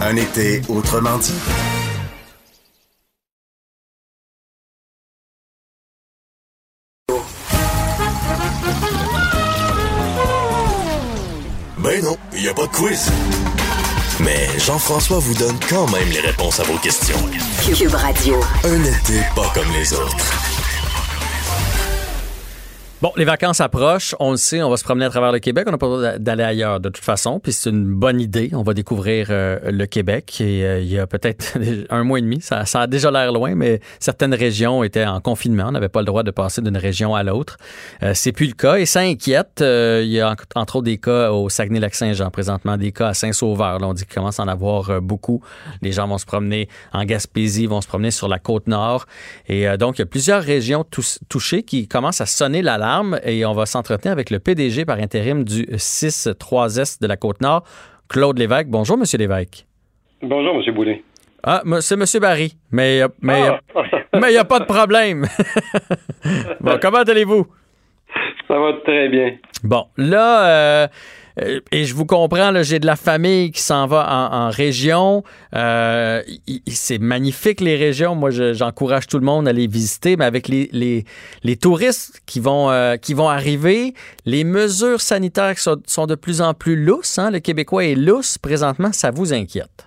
Un 0.00 0.16
été 0.16 0.62
autrement 0.68 1.18
dit. 1.18 1.34
A 12.50 12.54
pas 12.54 12.66
de 12.66 12.72
quiz. 12.72 13.10
Mais 14.18 14.48
Jean-François 14.58 15.18
vous 15.18 15.34
donne 15.34 15.56
quand 15.68 15.88
même 15.90 16.08
les 16.10 16.20
réponses 16.20 16.58
à 16.58 16.64
vos 16.64 16.78
questions. 16.78 17.18
Cube 17.76 17.94
Radio. 17.94 18.40
Un 18.64 18.84
été 18.84 19.20
pas 19.36 19.50
comme 19.54 19.70
les 19.72 19.92
autres. 19.92 20.49
Bon, 23.02 23.12
les 23.16 23.24
vacances 23.24 23.62
approchent, 23.62 24.14
on 24.20 24.32
le 24.32 24.36
sait, 24.36 24.62
on 24.62 24.68
va 24.68 24.76
se 24.76 24.84
promener 24.84 25.06
à 25.06 25.08
travers 25.08 25.32
le 25.32 25.38
Québec, 25.38 25.64
on 25.66 25.70
n'a 25.70 25.78
pas 25.78 25.88
besoin 25.88 26.18
d'aller 26.18 26.44
ailleurs 26.44 26.80
de 26.80 26.90
toute 26.90 27.02
façon, 27.02 27.40
puis 27.40 27.50
c'est 27.50 27.70
une 27.70 27.94
bonne 27.94 28.20
idée, 28.20 28.50
on 28.52 28.62
va 28.62 28.74
découvrir 28.74 29.28
euh, 29.30 29.58
le 29.70 29.86
Québec 29.86 30.38
et 30.42 30.66
euh, 30.66 30.80
il 30.80 30.92
y 30.92 30.98
a 30.98 31.06
peut-être 31.06 31.56
un 31.88 32.04
mois 32.04 32.18
et 32.18 32.22
demi, 32.22 32.42
ça, 32.42 32.62
a 32.74 32.86
déjà 32.86 33.10
l'air 33.10 33.32
loin, 33.32 33.54
mais 33.54 33.80
certaines 34.00 34.34
régions 34.34 34.84
étaient 34.84 35.06
en 35.06 35.22
confinement, 35.22 35.68
on 35.68 35.70
n'avait 35.70 35.88
pas 35.88 36.00
le 36.00 36.04
droit 36.04 36.24
de 36.24 36.30
passer 36.30 36.60
d'une 36.60 36.76
région 36.76 37.14
à 37.14 37.22
l'autre. 37.22 37.56
Euh, 38.02 38.12
c'est 38.14 38.32
plus 38.32 38.48
le 38.48 38.52
cas 38.52 38.74
et 38.74 38.84
ça 38.84 39.00
inquiète. 39.00 39.62
il 39.62 40.10
y 40.10 40.20
a 40.20 40.36
entre 40.54 40.76
autres 40.76 40.84
des 40.84 40.98
cas 40.98 41.32
au 41.32 41.48
Saguenay-Lac-Saint-Jean 41.48 42.30
présentement, 42.30 42.76
des 42.76 42.92
cas 42.92 43.08
à 43.08 43.14
Saint-Sauveur, 43.14 43.78
là, 43.78 43.86
on 43.86 43.94
dit 43.94 44.04
qu'il 44.04 44.14
commence 44.14 44.38
à 44.40 44.42
en 44.42 44.48
avoir 44.48 45.00
beaucoup. 45.00 45.42
Les 45.80 45.92
gens 45.92 46.06
vont 46.06 46.18
se 46.18 46.26
promener 46.26 46.68
en 46.92 47.06
Gaspésie, 47.06 47.64
vont 47.64 47.80
se 47.80 47.88
promener 47.88 48.10
sur 48.10 48.28
la 48.28 48.38
côte 48.38 48.66
nord 48.66 49.06
et 49.48 49.78
donc 49.78 49.96
il 49.96 50.00
y 50.00 50.04
a 50.04 50.06
plusieurs 50.06 50.42
régions 50.42 50.84
touchées 51.30 51.62
qui 51.62 51.88
commencent 51.88 52.20
à 52.20 52.26
sonner 52.26 52.60
l'alarme 52.60 52.89
et 53.24 53.44
on 53.44 53.52
va 53.52 53.66
s'entretenir 53.66 54.12
avec 54.12 54.30
le 54.30 54.38
PDG 54.38 54.84
par 54.84 54.98
intérim 54.98 55.44
du 55.44 55.64
6-3S 55.64 57.00
de 57.00 57.06
la 57.06 57.16
Côte-Nord, 57.16 57.64
Claude 58.08 58.38
Lévesque. 58.38 58.68
Bonjour, 58.68 58.96
Monsieur 58.96 59.18
Lévesque. 59.18 59.66
Bonjour, 60.22 60.54
Monsieur 60.54 60.72
Boulet. 60.72 61.02
Ah, 61.42 61.62
c'est 61.80 61.94
M. 61.94 62.04
Barry, 62.20 62.54
mais 62.70 63.00
mais 63.22 63.42
ah! 63.48 63.60
mais 64.14 64.28
il 64.28 64.32
n'y 64.32 64.38
a 64.38 64.44
pas 64.44 64.60
de 64.60 64.64
problème. 64.64 65.26
bon, 66.60 66.78
comment 66.82 66.98
allez-vous? 66.98 67.46
Ça 68.46 68.58
va 68.58 68.72
très 68.84 69.08
bien. 69.08 69.36
Bon, 69.62 69.86
là, 69.96 70.48
euh, 70.48 70.86
euh, 70.86 70.88
et 71.72 71.84
je 71.84 71.94
vous 71.94 72.06
comprends, 72.06 72.52
j'ai 72.62 72.78
de 72.78 72.86
la 72.86 72.96
famille 72.96 73.50
qui 73.50 73.60
s'en 73.60 73.86
va 73.86 74.06
en, 74.32 74.50
région. 74.50 75.22
Euh, 75.54 76.20
c'est 76.66 77.00
magnifique, 77.00 77.60
les 77.60 77.76
régions. 77.76 78.14
Moi, 78.14 78.30
j'encourage 78.30 79.06
tout 79.06 79.18
le 79.18 79.24
monde 79.24 79.48
à 79.48 79.52
les 79.52 79.66
visiter, 79.66 80.16
mais 80.16 80.24
avec 80.24 80.48
les, 80.48 80.68
les, 80.72 81.56
touristes 81.56 82.20
qui 82.26 82.40
vont, 82.40 82.70
euh, 82.70 82.96
qui 82.96 83.14
vont 83.14 83.28
arriver, 83.28 83.92
les 84.26 84.44
mesures 84.44 85.00
sanitaires 85.00 85.58
sont, 85.58 86.06
de 86.06 86.14
plus 86.14 86.42
en 86.42 86.54
plus 86.54 86.76
lousses. 86.76 87.18
Hein. 87.18 87.30
Le 87.30 87.38
Québécois 87.38 87.84
est 87.84 87.94
lousse 87.94 88.38
présentement. 88.38 88.92
Ça 88.92 89.10
vous 89.10 89.32
inquiète? 89.32 89.86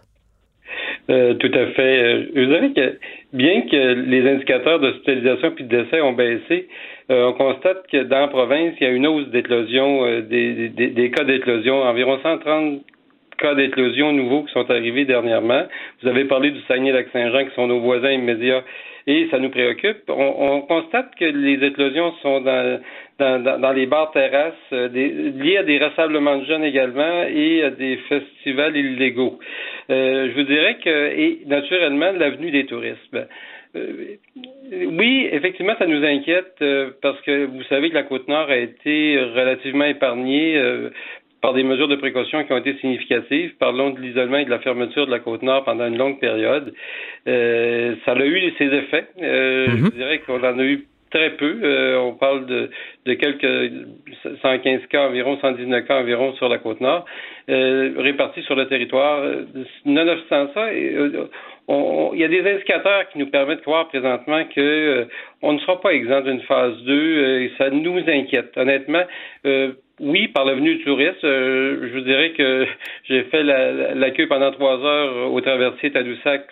tout 1.07 1.51
à 1.53 1.65
fait. 1.75 2.29
Vous 2.33 2.51
savez 2.51 2.73
que 2.73 2.97
bien 3.33 3.61
que 3.69 3.93
les 3.93 4.29
indicateurs 4.31 4.79
d'hospitalisation 4.79 5.51
puis 5.51 5.65
de 5.65 5.83
décès 5.83 6.01
ont 6.01 6.13
baissé, 6.13 6.67
euh, 7.09 7.27
on 7.27 7.33
constate 7.33 7.87
que 7.91 8.03
dans 8.03 8.19
la 8.19 8.27
province, 8.27 8.75
il 8.79 8.83
y 8.83 8.89
a 8.89 8.91
une 8.93 9.07
hausse 9.07 9.27
d'éclosion, 9.27 10.05
euh, 10.05 10.21
des, 10.21 11.11
cas 11.11 11.23
d'éclosion, 11.23 11.81
environ 11.81 12.19
130 12.21 12.81
cas 13.37 13.55
d'éclosion 13.55 14.13
nouveaux 14.13 14.43
qui 14.43 14.53
sont 14.53 14.69
arrivés 14.69 15.05
dernièrement. 15.05 15.63
Vous 16.01 16.07
avez 16.07 16.25
parlé 16.25 16.51
du 16.51 16.61
Saguenay-Lac-Saint-Jean 16.61 17.45
qui 17.45 17.55
sont 17.55 17.67
nos 17.67 17.79
voisins 17.79 18.11
immédiats 18.11 18.63
et 19.07 19.27
ça 19.31 19.39
nous 19.39 19.49
préoccupe. 19.49 20.09
On, 20.09 20.35
on 20.39 20.61
constate 20.61 21.13
que 21.15 21.25
les 21.25 21.65
éclosions 21.65 22.13
sont 22.21 22.41
dans, 22.41 23.73
les 23.73 23.85
bars 23.85 24.11
terrasses, 24.11 24.53
euh, 24.71 24.87
liées 24.87 25.57
à 25.57 25.63
des 25.63 25.77
rassemblements 25.77 26.37
de 26.37 26.45
jeunes 26.45 26.63
également 26.63 27.23
et 27.23 27.63
à 27.63 27.69
des 27.69 27.97
festivals 28.09 28.75
illégaux. 28.75 29.39
Euh, 29.89 30.29
je 30.29 30.39
vous 30.39 30.47
dirais 30.47 30.77
que, 30.83 30.89
et 30.89 31.39
naturellement, 31.45 32.11
l'avenue 32.13 32.51
des 32.51 32.65
touristes. 32.65 33.17
Euh, 33.75 34.15
oui, 34.71 35.27
effectivement, 35.31 35.73
ça 35.79 35.87
nous 35.87 36.03
inquiète 36.03 36.55
euh, 36.61 36.91
parce 37.01 37.19
que 37.21 37.45
vous 37.45 37.63
savez 37.63 37.89
que 37.89 37.95
la 37.95 38.03
Côte-Nord 38.03 38.49
a 38.49 38.57
été 38.57 39.19
relativement 39.19 39.85
épargnée 39.85 40.57
euh, 40.57 40.89
par 41.41 41.53
des 41.53 41.63
mesures 41.63 41.87
de 41.87 41.95
précaution 41.95 42.43
qui 42.43 42.53
ont 42.53 42.57
été 42.57 42.75
significatives. 42.77 43.53
Parlons 43.59 43.89
de 43.89 43.99
l'isolement 43.99 44.37
et 44.37 44.45
de 44.45 44.49
la 44.49 44.59
fermeture 44.59 45.05
de 45.05 45.11
la 45.11 45.19
Côte-Nord 45.19 45.63
pendant 45.63 45.87
une 45.87 45.97
longue 45.97 46.19
période. 46.19 46.73
ça 47.25 47.31
a 47.31 48.25
eu 48.25 48.53
ses 48.57 48.65
effets. 48.65 49.07
Je 49.19 49.71
mhm. 49.71 49.89
dirais 49.89 50.19
qu'on 50.19 50.41
en 50.41 50.59
a 50.59 50.63
eu 50.63 50.85
très 51.11 51.31
peu. 51.31 51.97
on 51.97 52.13
parle 52.13 52.45
de, 52.45 52.69
de, 53.05 53.13
quelques 53.13 53.71
115 54.41 54.85
cas 54.89 55.07
environ, 55.09 55.37
119 55.39 55.85
cas 55.85 55.99
environ 55.99 56.33
sur 56.35 56.47
la 56.47 56.59
côte 56.59 56.79
nord, 56.79 57.05
répartis 57.47 58.43
sur 58.43 58.55
le 58.55 58.67
territoire. 58.67 59.21
Nonobstant 59.83 60.47
ça, 60.53 60.69
il 61.69 62.19
y 62.19 62.23
a 62.23 62.27
des 62.27 62.41
indicateurs 62.49 63.09
qui 63.09 63.17
nous 63.17 63.27
permettent 63.27 63.59
de 63.59 63.63
croire 63.63 63.87
présentement 63.87 64.43
que 64.45 64.59
euh, 64.59 65.05
on 65.41 65.53
ne 65.53 65.59
sera 65.59 65.79
pas 65.79 65.93
exempt 65.93 66.21
d'une 66.21 66.41
phase 66.41 66.77
2 66.83 66.93
euh, 66.93 67.43
et 67.43 67.51
ça 67.57 67.69
nous 67.69 67.97
inquiète. 68.07 68.51
Honnêtement, 68.57 69.03
euh, 69.45 69.73
oui, 69.99 70.27
par 70.27 70.45
le 70.45 70.53
venu 70.53 70.75
du 70.75 70.83
touriste, 70.83 71.21
je 71.21 71.93
vous 71.93 72.01
dirais 72.01 72.31
que 72.31 72.65
j'ai 73.09 73.23
fait 73.25 73.43
la, 73.43 73.93
la, 73.93 74.11
queue 74.11 74.27
pendant 74.27 74.51
trois 74.51 74.83
heures 74.83 75.31
au 75.31 75.39
traversier 75.41 75.91
Tadoussac 75.91 76.47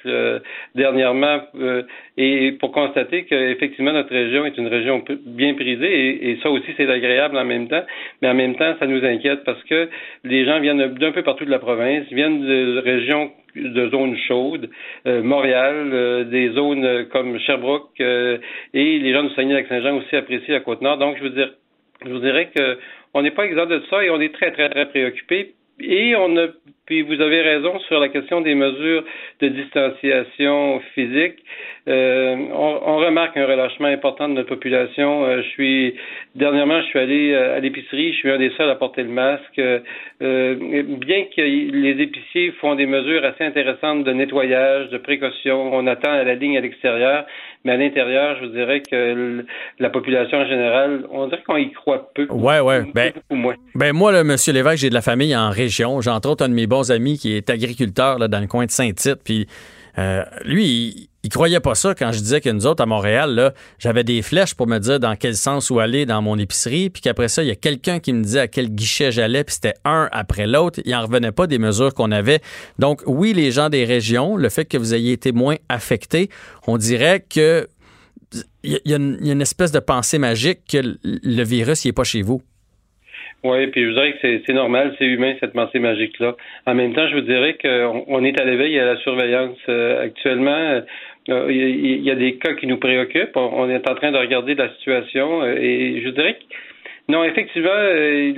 dernièrement 0.76 1.42
et 2.18 2.52
pour 2.60 2.72
constater 2.72 3.26
qu'effectivement 3.26 3.94
notre 3.94 4.14
région 4.14 4.46
est 4.46 4.58
une 4.58 4.68
région 4.68 5.04
bien 5.26 5.54
prisée 5.56 5.92
et, 5.92 6.32
et 6.32 6.40
ça 6.44 6.50
aussi 6.52 6.72
c'est 6.78 6.90
agréable 6.90 7.38
en 7.38 7.46
même 7.46 7.68
temps, 7.68 7.84
mais 8.22 8.30
en 8.30 8.36
même 8.36 8.56
temps 8.56 8.76
ça 8.80 8.86
nous 8.86 9.04
inquiète 9.04 9.44
parce 9.44 9.64
que 9.64 9.90
les 10.24 10.46
gens 10.46 10.60
viennent 10.60 10.94
d'un 10.94 11.12
peu 11.12 11.24
partout 11.24 11.46
de 11.46 11.52
la 11.52 11.60
province, 11.60 12.06
viennent 12.12 12.46
de 12.46 12.80
régions 12.80 13.32
de 13.56 13.90
zones 13.90 14.18
chaudes, 14.28 14.70
euh, 15.08 15.24
Montréal, 15.24 15.90
euh, 15.94 16.24
des 16.24 16.50
zones 16.52 17.06
comme 17.12 17.38
Sherbrooke 17.40 17.90
euh, 18.00 18.38
et 18.74 19.00
les 19.00 19.14
gens 19.14 19.24
du 19.24 19.34
Saguenay-Lac-Saint-Jean 19.34 19.98
aussi 19.98 20.16
apprécient 20.16 20.54
la 20.54 20.62
Côte-Nord. 20.62 20.98
Donc, 20.98 21.18
je 21.18 21.24
veux 21.24 21.32
dire, 21.32 21.52
je 22.06 22.10
vous 22.12 22.20
dirais 22.20 22.50
que 22.56 22.78
on 23.14 23.22
n'est 23.22 23.32
pas 23.32 23.46
exempt 23.46 23.68
de 23.68 23.82
ça 23.90 24.04
et 24.04 24.10
on 24.10 24.20
est 24.20 24.34
très, 24.34 24.52
très, 24.52 24.70
très 24.70 24.90
préoccupé. 24.90 25.56
Et 25.80 26.16
on 26.16 26.38
a 26.38 26.48
Puis 26.86 27.04
vous 27.04 27.22
avez 27.22 27.42
raison 27.42 27.80
sur 27.88 28.00
la 28.00 28.10
question 28.10 28.42
des 28.42 28.56
mesures 28.56 29.04
de 29.40 29.48
distanciation 29.50 30.82
physique. 30.94 31.36
Euh, 31.88 32.36
on, 32.54 32.98
remarque 32.98 33.38
un 33.38 33.46
relâchement 33.46 33.88
important 33.88 34.30
de 34.30 34.34
notre 34.34 34.50
population. 34.50 35.26
Euh, 35.26 35.42
je 35.42 35.48
suis 35.50 35.96
dernièrement, 36.36 36.82
je 36.82 36.88
suis 36.88 37.00
allé 37.00 37.32
euh, 37.32 37.58
à 37.58 37.60
l'épicerie. 37.60 38.14
Je 38.14 38.18
suis 38.18 38.32
un 38.32 38.38
des 38.38 38.52
seuls 38.58 38.70
à 38.70 38.76
porter 38.76 39.04
le 39.04 39.10
masque. 39.10 39.62
bien 40.20 41.24
que 41.36 41.42
les 41.42 42.02
épiciers 42.02 42.52
font 42.60 42.76
des 42.76 42.86
mesures 42.86 43.26
assez 43.26 43.44
intéressantes 43.44 44.04
de 44.04 44.12
nettoyage, 44.12 44.90
de 44.90 44.98
précaution, 44.98 45.74
on 45.74 45.88
attend 45.88 46.12
à 46.12 46.24
la 46.24 46.36
ligne 46.36 46.58
à 46.58 46.62
l'extérieur. 46.62 47.26
Mais 47.64 47.74
à 47.74 47.78
l'intérieur, 47.78 48.38
je 48.38 48.46
vous 48.46 48.54
dirais 48.54 48.82
que 48.82 49.46
la 49.78 49.90
population 49.92 50.40
en 50.40 50.48
général, 50.48 51.06
on 51.12 51.28
dirait 51.28 51.44
qu'on 51.44 51.58
y 51.58 51.72
croit 51.72 52.10
peu. 52.16 52.26
Ouais, 52.32 52.60
ouais. 52.60 52.84
Ben, 52.96 53.14
ben 53.76 53.94
moi, 53.94 54.12
là, 54.12 54.24
Monsieur 54.24 54.52
Lévesque, 54.52 54.78
j'ai 54.82 54.90
de 54.90 54.96
la 54.96 55.02
famille 55.02 55.36
en 55.36 55.52
région. 55.52 56.02
J'ai 56.02 56.10
entre 56.10 56.30
autres 56.30 56.44
un 56.44 56.50
de 56.50 56.56
mes 56.56 56.66
bons 56.72 56.90
amis 56.90 57.20
qui 57.20 57.34
est 57.34 57.50
agriculteur 57.50 58.18
là, 58.18 58.28
dans 58.28 58.40
le 58.40 58.48
coin 58.48 58.66
de 58.66 58.72
Saint-Tite. 58.72 59.20
Puis 59.24 59.46
euh, 59.98 60.24
lui, 60.46 61.10
il, 61.24 61.30
croyait 61.30 61.60
pas 61.60 61.76
ça 61.76 61.94
quand 61.94 62.14
je 62.14 62.20
disais 62.20 62.40
que 62.40 62.50
nous 62.50 62.66
autres 62.66 62.82
à 62.82 62.86
Montréal, 62.86 63.54
j'avais 63.78 64.06
des 64.06 64.22
flèches 64.22 64.56
pour 64.56 64.68
me 64.68 64.80
dire 64.80 65.00
dans 65.00 65.16
quel 65.18 65.36
sens 65.36 65.70
où 65.70 65.80
aller 65.80 66.06
dans 66.06 66.22
mon 66.22 66.38
épicerie, 66.38 66.90
puis 66.90 67.02
qu'après 67.02 67.28
ça, 67.28 67.44
il 67.44 67.50
y 67.50 67.52
a 67.52 67.56
quelqu'un 67.56 68.00
qui 68.00 68.14
me 68.14 68.24
disait 68.24 68.40
à 68.40 68.48
quel 68.48 68.70
guichet 68.70 69.12
j'allais, 69.12 69.44
puis 69.44 69.56
c'était 69.56 69.74
un 69.84 70.08
après 70.14 70.48
l'autre. 70.48 70.80
Il 70.86 70.96
en 70.96 71.02
revenait 71.02 71.34
pas 71.34 71.46
des 71.46 71.60
mesures 71.60 71.94
qu'on 71.94 72.12
avait. 72.12 72.40
Donc 72.80 73.04
oui, 73.06 73.34
les 73.34 73.52
gens 73.52 73.70
des 73.70 73.84
régions, 73.84 74.38
le 74.38 74.50
fait 74.50 74.66
que 74.66 74.78
vous 74.78 74.94
ayez 74.94 75.12
été 75.12 75.34
moins 75.34 75.58
affectés, 75.68 76.30
on 76.68 76.78
dirait 76.78 77.26
que 77.30 77.68
il 78.64 78.80
y, 78.86 78.94
a 78.94 78.96
une 78.96 79.42
espèce 79.42 79.74
de 79.74 79.80
pensée 79.80 80.18
magique 80.18 80.60
que 80.72 80.78
le 81.04 81.44
virus, 81.44 81.84
il 81.84 81.90
est 81.90 81.94
pas 81.94 82.06
chez 82.06 82.22
vous. 82.22 82.42
Oui, 83.44 83.68
puis 83.68 83.82
je 83.82 83.88
vous 83.88 83.94
dirais 83.94 84.14
que 84.14 84.42
c'est 84.46 84.54
normal, 84.54 84.94
c'est 85.00 85.06
humain 85.06 85.34
cette 85.40 85.54
pensée 85.54 85.80
magique-là. 85.80 86.36
En 86.68 86.76
même 86.76 86.94
temps, 86.94 87.08
je 87.08 87.16
vous 87.16 87.22
dirais 87.22 87.58
qu'on 87.60 88.06
on 88.08 88.24
est 88.24 88.40
à 88.40 88.46
l'éveil 88.46 88.76
et 88.76 88.80
à 88.80 88.86
la 88.86 88.98
surveillance. 88.98 89.58
Euh, 89.68 90.04
actuellement, 90.04 90.82
euh, 91.30 91.52
il 91.52 92.04
y, 92.04 92.12
a 92.12 92.16
des 92.16 92.36
cas 92.36 92.54
qui 92.54 92.68
nous 92.68 92.78
préoccupent. 92.78 93.36
On, 93.36 93.68
est 93.68 93.90
en 93.90 93.96
train 93.96 94.12
de 94.12 94.18
regarder 94.18 94.54
la 94.54 94.70
situation 94.76 95.42
euh, 95.42 95.56
et 95.56 96.02
je 96.04 96.10
dirais 96.10 96.36
que 96.36 96.56
non, 97.12 97.26
effectivement, 97.26 97.70
euh, 97.74 98.32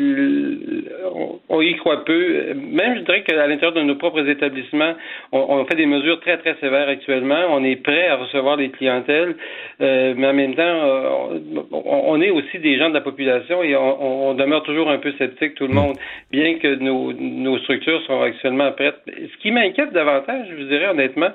on, 1.47 1.61
y 1.61 1.75
croit 1.75 2.03
peu. 2.03 2.55
Même, 2.55 2.97
je 2.97 3.01
dirais 3.01 3.21
qu'à 3.21 3.45
l'intérieur 3.45 3.73
de 3.73 3.83
nos 3.83 3.95
propres 3.95 4.27
établissements, 4.27 4.95
on, 5.31 5.63
fait 5.65 5.75
des 5.75 5.85
mesures 5.85 6.19
très, 6.21 6.37
très 6.39 6.55
sévères 6.55 6.89
actuellement. 6.89 7.39
On 7.51 7.63
est 7.63 7.75
prêt 7.75 8.07
à 8.07 8.15
recevoir 8.15 8.55
les 8.55 8.69
clientèles, 8.69 9.35
euh, 9.79 10.15
mais 10.17 10.25
en 10.25 10.33
même 10.33 10.55
temps, 10.55 10.63
euh, 10.63 11.37
on, 11.71 12.19
est 12.19 12.31
aussi 12.31 12.57
des 12.57 12.79
gens 12.79 12.89
de 12.89 12.95
la 12.95 13.01
population 13.01 13.61
et 13.61 13.75
on, 13.75 14.33
demeure 14.33 14.63
toujours 14.63 14.89
un 14.89 14.97
peu 14.97 15.11
sceptique, 15.19 15.53
tout 15.53 15.67
le 15.67 15.75
monde, 15.75 15.95
bien 16.31 16.55
que 16.55 16.73
nos, 16.75 17.13
nos 17.13 17.59
structures 17.59 18.01
sont 18.07 18.21
actuellement 18.23 18.71
prêtes. 18.71 18.97
Ce 19.05 19.37
qui 19.37 19.51
m'inquiète 19.51 19.93
davantage, 19.93 20.47
je 20.49 20.55
vous 20.55 20.67
dirais 20.67 20.87
honnêtement, 20.87 21.29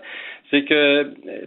c'est 0.50 0.64
que 0.64 1.02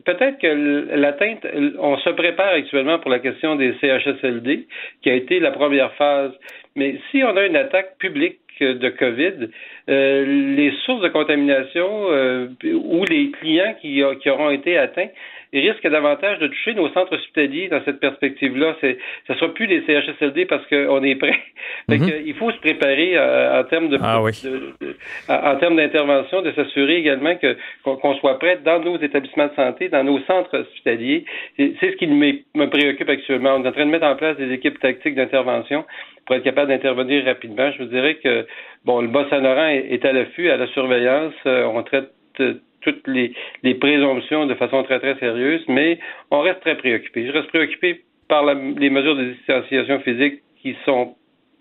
peut-être 0.05 0.39
que 0.39 0.95
l'atteinte, 0.95 1.45
on 1.79 1.97
se 1.97 2.09
prépare 2.11 2.53
actuellement 2.53 2.99
pour 2.99 3.09
la 3.09 3.19
question 3.19 3.55
des 3.55 3.73
CHSLD, 3.81 4.67
qui 5.01 5.09
a 5.09 5.15
été 5.15 5.39
la 5.39 5.51
première 5.51 5.93
phase. 5.93 6.31
Mais 6.75 6.97
si 7.09 7.23
on 7.23 7.35
a 7.35 7.45
une 7.45 7.55
attaque 7.55 7.97
publique 7.97 8.39
de 8.59 8.89
COVID, 8.89 9.49
euh, 9.89 10.55
les 10.55 10.71
sources 10.85 11.01
de 11.01 11.07
contamination 11.07 12.11
euh, 12.11 12.47
ou 12.63 13.03
les 13.05 13.31
clients 13.31 13.75
qui, 13.81 14.03
qui 14.21 14.29
auront 14.29 14.51
été 14.51 14.77
atteints 14.77 15.09
il 15.53 15.69
risque 15.69 15.85
davantage 15.87 16.39
de 16.39 16.47
toucher 16.47 16.73
nos 16.73 16.89
centres 16.89 17.13
hospitaliers 17.13 17.67
dans 17.67 17.83
cette 17.83 17.99
perspective-là. 17.99 18.75
C'est, 18.79 18.97
ça 19.27 19.35
sera 19.35 19.53
plus 19.53 19.65
les 19.65 19.83
CHSLD 19.85 20.45
parce 20.45 20.65
qu'on 20.67 21.03
est 21.03 21.15
prêt. 21.15 21.39
Mhm. 21.87 22.09
il 22.25 22.33
faut 22.35 22.51
se 22.51 22.57
préparer 22.57 23.17
euh, 23.17 23.59
en 23.59 23.63
termes 23.63 23.89
de, 23.89 23.97
ah 24.01 24.21
en 24.21 25.55
termes 25.57 25.75
d'intervention, 25.75 26.41
de 26.41 26.51
s'assurer 26.51 26.97
également 26.97 27.35
que 27.35 27.57
qu'on, 27.83 28.15
soit 28.15 28.39
prêt 28.39 28.59
dans 28.63 28.79
nos 28.79 28.97
établissements 28.97 29.47
de 29.47 29.55
santé, 29.55 29.89
dans 29.89 30.03
nos 30.03 30.19
centres 30.21 30.57
hospitaliers. 30.57 31.25
C'est, 31.57 31.73
ce 31.81 31.95
qui 31.97 32.07
me 32.07 32.65
préoccupe 32.67 33.09
actuellement. 33.09 33.55
On 33.55 33.63
est 33.63 33.67
en 33.67 33.71
train 33.71 33.85
de 33.85 33.91
mettre 33.91 34.05
en 34.05 34.15
place 34.15 34.37
des 34.37 34.51
équipes 34.51 34.79
tactiques 34.79 35.15
d'intervention 35.15 35.85
pour 36.25 36.35
être 36.35 36.43
capable 36.43 36.69
d'intervenir 36.69 37.25
rapidement. 37.25 37.71
Je 37.71 37.83
vous 37.83 37.89
dirais 37.89 38.15
que 38.15 38.45
bon, 38.85 39.01
le 39.01 39.07
Bas-Saint-Laurent 39.07 39.67
est, 39.67 40.05
à 40.05 40.13
l'affût, 40.13 40.49
à 40.49 40.57
la 40.57 40.67
surveillance. 40.67 41.33
Euh, 41.45 41.65
on 41.65 41.83
traite 41.83 42.11
euh, 42.39 42.55
toutes 42.81 43.07
les, 43.07 43.33
présomptions 43.75 44.45
de 44.45 44.55
façon 44.55 44.83
très, 44.83 44.99
très 44.99 45.17
sérieuse, 45.19 45.63
mais 45.67 45.99
on 46.29 46.41
reste 46.41 46.61
très 46.61 46.75
préoccupé. 46.75 47.27
Je 47.27 47.31
reste 47.31 47.47
préoccupé 47.49 48.03
par 48.27 48.45
les 48.45 48.89
mesures 48.89 49.15
de 49.15 49.25
distanciation 49.25 49.99
physique 49.99 50.41
qui 50.61 50.75
sont 50.85 51.15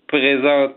présentes 0.07 0.75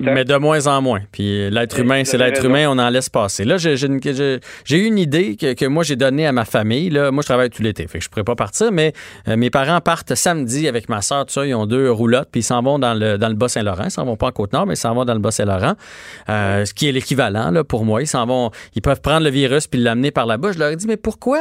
mais 0.00 0.24
de 0.24 0.36
moins 0.36 0.66
en 0.66 0.80
moins. 0.80 1.00
Puis 1.12 1.50
l'être 1.50 1.78
humain, 1.78 2.04
c'est 2.04 2.18
l'être 2.18 2.44
humain, 2.44 2.66
on 2.68 2.78
en 2.78 2.88
laisse 2.90 3.08
passer. 3.08 3.44
Là, 3.44 3.56
j'ai 3.56 3.74
eu 3.74 4.84
une 4.84 4.98
idée 4.98 5.36
que, 5.36 5.66
moi, 5.66 5.82
j'ai 5.82 5.96
donnée 5.96 6.26
à 6.26 6.32
ma 6.32 6.44
famille. 6.44 6.90
Là, 6.90 7.10
moi, 7.10 7.22
je 7.22 7.26
travaille 7.26 7.50
tout 7.50 7.62
l'été, 7.62 7.86
fait 7.86 7.98
que 7.98 8.04
je 8.04 8.08
pourrais 8.08 8.24
pas 8.24 8.36
partir, 8.36 8.70
mais 8.72 8.92
euh, 9.28 9.36
mes 9.36 9.50
parents 9.50 9.80
partent 9.80 10.14
samedi 10.14 10.68
avec 10.68 10.88
ma 10.88 11.02
soeur, 11.02 11.26
tout 11.26 11.32
ça. 11.32 11.46
Ils 11.46 11.54
ont 11.54 11.66
deux 11.66 11.90
roulottes, 11.90 12.28
puis 12.30 12.40
ils 12.40 12.44
s'en 12.44 12.62
vont 12.62 12.78
dans 12.78 12.94
le, 12.94 13.18
dans 13.18 13.28
le 13.28 13.34
Bas-Saint-Laurent. 13.34 13.84
Ils 13.84 13.90
s'en 13.90 14.04
vont 14.04 14.16
pas 14.16 14.28
en 14.28 14.32
Côte-Nord, 14.32 14.66
mais 14.66 14.74
ils 14.74 14.78
s'en 14.78 14.94
vont 14.94 15.04
dans 15.04 15.14
le 15.14 15.20
Bas-Saint-Laurent, 15.20 15.74
euh, 16.28 16.64
ce 16.64 16.74
qui 16.74 16.88
est 16.88 16.92
l'équivalent 16.92 17.50
là, 17.50 17.64
pour 17.64 17.84
moi. 17.84 18.02
Ils 18.02 18.06
s'en 18.06 18.26
vont, 18.26 18.50
ils 18.74 18.82
peuvent 18.82 19.00
prendre 19.00 19.24
le 19.24 19.30
virus 19.30 19.66
puis 19.66 19.80
l'amener 19.80 20.10
par 20.10 20.26
là-bas. 20.26 20.52
Je 20.52 20.58
leur 20.58 20.68
ai 20.68 20.76
dit, 20.76 20.86
mais 20.86 20.96
pourquoi 20.96 21.40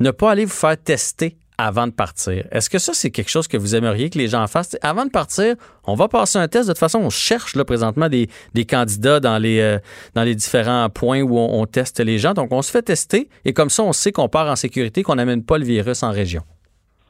ne 0.00 0.10
pas 0.10 0.30
aller 0.30 0.44
vous 0.44 0.52
faire 0.52 0.76
tester? 0.76 1.36
Avant 1.58 1.86
de 1.86 1.92
partir. 1.92 2.44
Est-ce 2.50 2.68
que 2.68 2.78
ça, 2.78 2.92
c'est 2.92 3.10
quelque 3.10 3.30
chose 3.30 3.48
que 3.48 3.56
vous 3.56 3.74
aimeriez 3.74 4.10
que 4.10 4.18
les 4.18 4.28
gens 4.28 4.46
fassent? 4.46 4.76
avant 4.82 5.06
de 5.06 5.10
partir, 5.10 5.54
on 5.86 5.94
va 5.94 6.08
passer 6.08 6.38
un 6.38 6.48
test. 6.48 6.68
De 6.68 6.72
toute 6.72 6.78
façon, 6.78 7.00
on 7.00 7.10
cherche 7.10 7.56
là, 7.56 7.64
présentement 7.64 8.08
des, 8.08 8.28
des 8.54 8.64
candidats 8.64 9.20
dans 9.20 9.38
les, 9.38 9.60
euh, 9.60 9.78
dans 10.14 10.22
les 10.22 10.34
différents 10.34 10.88
points 10.88 11.22
où 11.22 11.38
on, 11.38 11.60
on, 11.60 11.66
teste 11.66 12.00
les 12.00 12.18
gens. 12.18 12.34
Donc, 12.34 12.52
on 12.52 12.62
se 12.62 12.70
fait 12.70 12.82
tester 12.82 13.28
et 13.44 13.52
comme 13.52 13.70
ça, 13.70 13.82
on 13.82 13.92
sait 13.92 14.12
qu'on 14.12 14.28
part 14.28 14.48
en 14.48 14.56
sécurité, 14.56 15.02
qu'on 15.02 15.16
n'amène 15.16 15.44
pas 15.44 15.58
le 15.58 15.64
virus 15.64 16.02
en 16.02 16.10
région. 16.10 16.42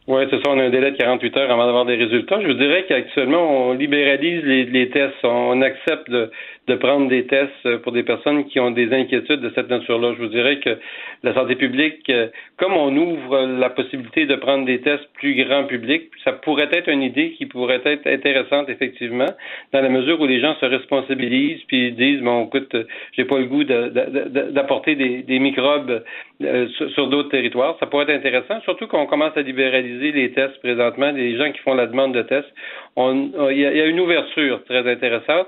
Oui, 0.09 0.23
c'est 0.31 0.37
ça. 0.37 0.51
On 0.51 0.59
a 0.61 0.65
un 0.65 0.71
délai 0.71 0.93
de 0.93 0.97
48 0.97 1.37
heures 1.37 1.51
avant 1.51 1.67
d'avoir 1.67 1.85
des 1.85 1.97
résultats. 1.97 2.41
Je 2.41 2.47
vous 2.47 2.55
dirais 2.55 2.85
qu'actuellement, 2.89 3.69
on 3.69 3.73
libéralise 3.73 4.45
les, 4.45 4.65
les 4.65 4.89
tests. 4.91 5.15
On 5.25 5.61
accepte 5.63 6.09
de, 6.09 6.31
de 6.67 6.75
prendre 6.75 7.09
des 7.09 7.27
tests 7.27 7.77
pour 7.83 7.93
des 7.93 8.03
personnes 8.03 8.45
qui 8.47 8.59
ont 8.59 8.73
des 8.73 8.93
inquiétudes 8.93 9.41
de 9.41 9.53
cette 9.55 9.71
nature-là. 9.71 10.15
Je 10.17 10.23
vous 10.23 10.29
dirais 10.29 10.59
que 10.59 10.79
la 11.23 11.33
santé 11.35 11.55
publique, 11.55 12.09
euh, 12.11 12.29
comme 12.57 12.73
on 12.73 12.95
ouvre 12.97 13.47
la 13.47 13.71
possibilité 13.71 14.27
de 14.27 14.35
prendre 14.35 14.65
des 14.65 14.81
tests 14.81 15.09
plus 15.15 15.35
grand 15.35 15.65
public, 15.65 16.11
ça 16.25 16.33
pourrait 16.33 16.69
être 16.73 16.89
une 16.89 17.03
idée 17.03 17.33
qui 17.33 17.47
pourrait 17.47 17.83
être 17.85 18.07
intéressante 18.07 18.69
effectivement, 18.69 19.29
dans 19.73 19.81
la 19.81 19.89
mesure 19.89 20.21
où 20.21 20.27
les 20.27 20.41
gens 20.41 20.57
se 20.61 20.67
responsabilisent 20.67 21.63
puis 21.69 21.93
disent 21.93 22.21
bon, 22.21 22.47
écoute, 22.47 22.75
j'ai 23.13 23.25
pas 23.25 23.39
le 23.39 23.47
goût 23.47 23.65
d'apporter 23.65 24.97
des, 24.97 25.39
microbes 25.39 26.03
euh, 26.43 26.69
sur, 26.95 27.07
d'autres 27.09 27.31
territoires. 27.31 27.77
Ça 27.79 27.87
pourrait 27.87 28.05
être 28.05 28.19
intéressant, 28.19 28.61
surtout 28.63 28.89
qu'on 28.89 29.07
commence 29.07 29.37
à 29.37 29.43
libéraliser 29.43 30.13
les 30.13 30.33
tests 30.33 30.59
présentement, 30.61 31.13
les 31.13 31.37
gens 31.37 31.53
qui 31.53 31.61
font 31.61 31.75
la 31.75 31.87
demande 31.87 32.15
de 32.15 32.23
tests. 32.23 32.53
Il 32.97 33.59
y, 33.59 33.67
a 33.67 33.87
une 33.87 34.01
ouverture 34.01 34.65
très 34.65 34.91
intéressante. 34.91 35.47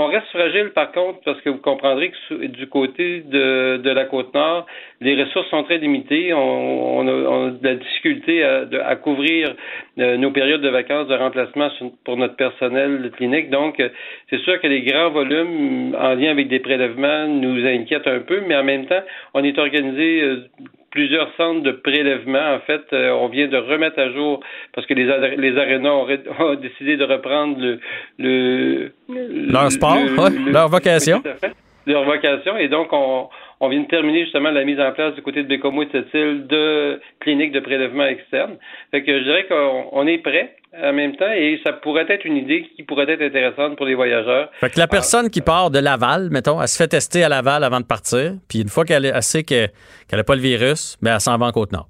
On 0.00 0.06
reste 0.06 0.28
fragile, 0.28 0.70
par 0.76 0.92
contre, 0.92 1.18
parce 1.24 1.40
que 1.40 1.50
vous 1.50 1.58
comprendrez 1.58 2.12
que 2.12 2.46
du 2.46 2.68
côté 2.68 3.20
de, 3.22 3.80
la 3.82 4.04
côte 4.04 4.32
nord, 4.32 4.64
les 5.00 5.20
ressources 5.20 5.48
sont 5.48 5.64
très 5.64 5.78
limitées. 5.78 6.32
On, 6.32 7.00
a, 7.00 7.50
de 7.50 7.58
la 7.64 7.74
difficulté 7.74 8.44
à, 8.44 8.94
couvrir 8.94 9.56
euh, 9.98 10.16
nos 10.16 10.30
périodes 10.30 10.60
de 10.60 10.68
vacances 10.68 11.08
de 11.08 11.16
remplacement 11.16 11.68
pour 12.04 12.16
notre 12.16 12.36
personnel 12.36 13.10
clinique. 13.16 13.50
Donc, 13.50 13.80
euh, 13.80 13.88
c'est 14.30 14.38
sûr 14.42 14.60
que 14.60 14.68
les 14.68 14.82
grands 14.82 15.10
volumes 15.10 15.96
en 15.98 16.14
lien 16.14 16.30
avec 16.30 16.46
des 16.46 16.60
prélèvements 16.60 17.26
nous 17.26 17.66
inquiètent 17.66 18.06
un 18.06 18.20
peu, 18.20 18.40
mais 18.46 18.54
en 18.54 18.62
même 18.62 18.86
temps, 18.86 19.02
on 19.34 19.42
est 19.42 19.58
organisé 19.58 20.22
euh, 20.22 20.48
plusieurs 20.90 21.34
centres 21.36 21.62
de 21.62 21.72
prélèvement. 21.72 22.54
En 22.54 22.60
fait, 22.60 22.82
euh, 22.92 23.10
on 23.10 23.28
vient 23.28 23.48
de 23.48 23.56
remettre 23.56 23.98
à 23.98 24.10
jour 24.12 24.40
parce 24.74 24.86
que 24.86 24.94
les, 24.94 25.04
les 25.36 25.58
arénas 25.58 25.90
ont, 26.40 26.54
décidé 26.54 26.96
de 26.96 27.04
reprendre 27.04 27.58
le, 27.58 27.80
le 28.18 28.92
leur 29.52 29.70
sport, 29.70 29.98
leur 30.46 30.68
vocation. 30.68 31.22
leur 31.86 32.04
vocation. 32.04 32.56
Et 32.56 32.68
donc, 32.68 32.88
on, 32.92 33.28
on 33.60 33.68
vient 33.68 33.80
de 33.80 33.88
terminer 33.88 34.24
justement 34.24 34.50
la 34.50 34.64
mise 34.64 34.80
en 34.80 34.92
place 34.92 35.14
du 35.14 35.22
côté 35.22 35.42
de 35.42 35.48
Bécomo 35.48 35.82
et 35.82 35.86
de 35.86 35.90
cette 35.92 36.14
île 36.14 36.46
de 36.46 37.00
cliniques 37.20 37.52
de 37.52 37.60
prélèvement 37.60 38.06
externe. 38.06 38.56
Fait 38.90 39.02
que 39.02 39.18
je 39.18 39.24
dirais 39.24 39.46
qu'on 39.48 40.06
est 40.06 40.18
prêt 40.18 40.54
en 40.76 40.92
même 40.92 41.16
temps 41.16 41.30
et 41.30 41.60
ça 41.64 41.72
pourrait 41.72 42.06
être 42.08 42.24
une 42.24 42.36
idée 42.36 42.68
qui 42.76 42.82
pourrait 42.82 43.10
être 43.10 43.22
intéressante 43.22 43.76
pour 43.76 43.86
les 43.86 43.94
voyageurs. 43.94 44.50
Fait 44.60 44.70
que 44.70 44.78
la 44.78 44.86
personne 44.86 45.30
qui 45.30 45.40
part 45.40 45.70
de 45.70 45.78
Laval, 45.78 46.28
mettons, 46.30 46.60
elle 46.60 46.68
se 46.68 46.76
fait 46.76 46.88
tester 46.88 47.24
à 47.24 47.28
Laval 47.28 47.64
avant 47.64 47.80
de 47.80 47.86
partir, 47.86 48.34
puis 48.48 48.60
une 48.60 48.68
fois 48.68 48.84
qu'elle 48.84 49.10
sait 49.22 49.44
qu'elle 49.44 49.70
n'a 50.12 50.24
pas 50.24 50.34
le 50.34 50.42
virus, 50.42 50.96
ben 51.02 51.14
elle 51.14 51.20
s'en 51.20 51.36
va 51.38 51.46
en 51.46 51.52
Côte-Nord 51.52 51.88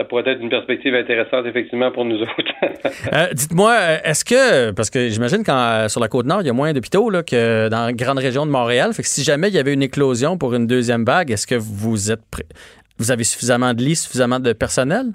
ça 0.00 0.04
pourrait 0.04 0.22
être 0.26 0.40
une 0.40 0.48
perspective 0.48 0.94
intéressante, 0.94 1.44
effectivement, 1.44 1.90
pour 1.92 2.06
nous 2.06 2.22
autres. 2.22 2.34
Euh, 3.12 3.28
dites-moi, 3.32 3.72
euh, 3.72 3.98
est-ce 4.04 4.24
que, 4.24 4.70
parce 4.70 4.88
que 4.88 5.08
j'imagine 5.08 5.44
qu'en 5.44 5.58
euh, 5.58 5.88
sur 5.88 6.00
la 6.00 6.08
Côte-Nord, 6.08 6.40
il 6.40 6.46
y 6.46 6.50
a 6.50 6.52
moins 6.52 6.72
d'hôpitaux 6.72 7.10
que 7.26 7.68
dans 7.68 7.86
la 7.86 7.92
grande 7.92 8.18
région 8.18 8.46
de 8.46 8.50
Montréal. 8.50 8.92
Fait 8.94 9.02
que 9.02 9.08
si 9.08 9.22
jamais 9.22 9.48
il 9.48 9.54
y 9.54 9.58
avait 9.58 9.74
une 9.74 9.82
éclosion 9.82 10.38
pour 10.38 10.54
une 10.54 10.66
deuxième 10.66 11.04
vague, 11.04 11.30
est-ce 11.30 11.46
que 11.46 11.56
vous 11.56 12.10
êtes 12.10 12.22
prêt? 12.30 12.46
Vous 12.98 13.10
avez 13.10 13.24
suffisamment 13.24 13.74
de 13.74 13.82
lits, 13.82 13.96
suffisamment 13.96 14.40
de 14.40 14.52
personnel? 14.52 15.06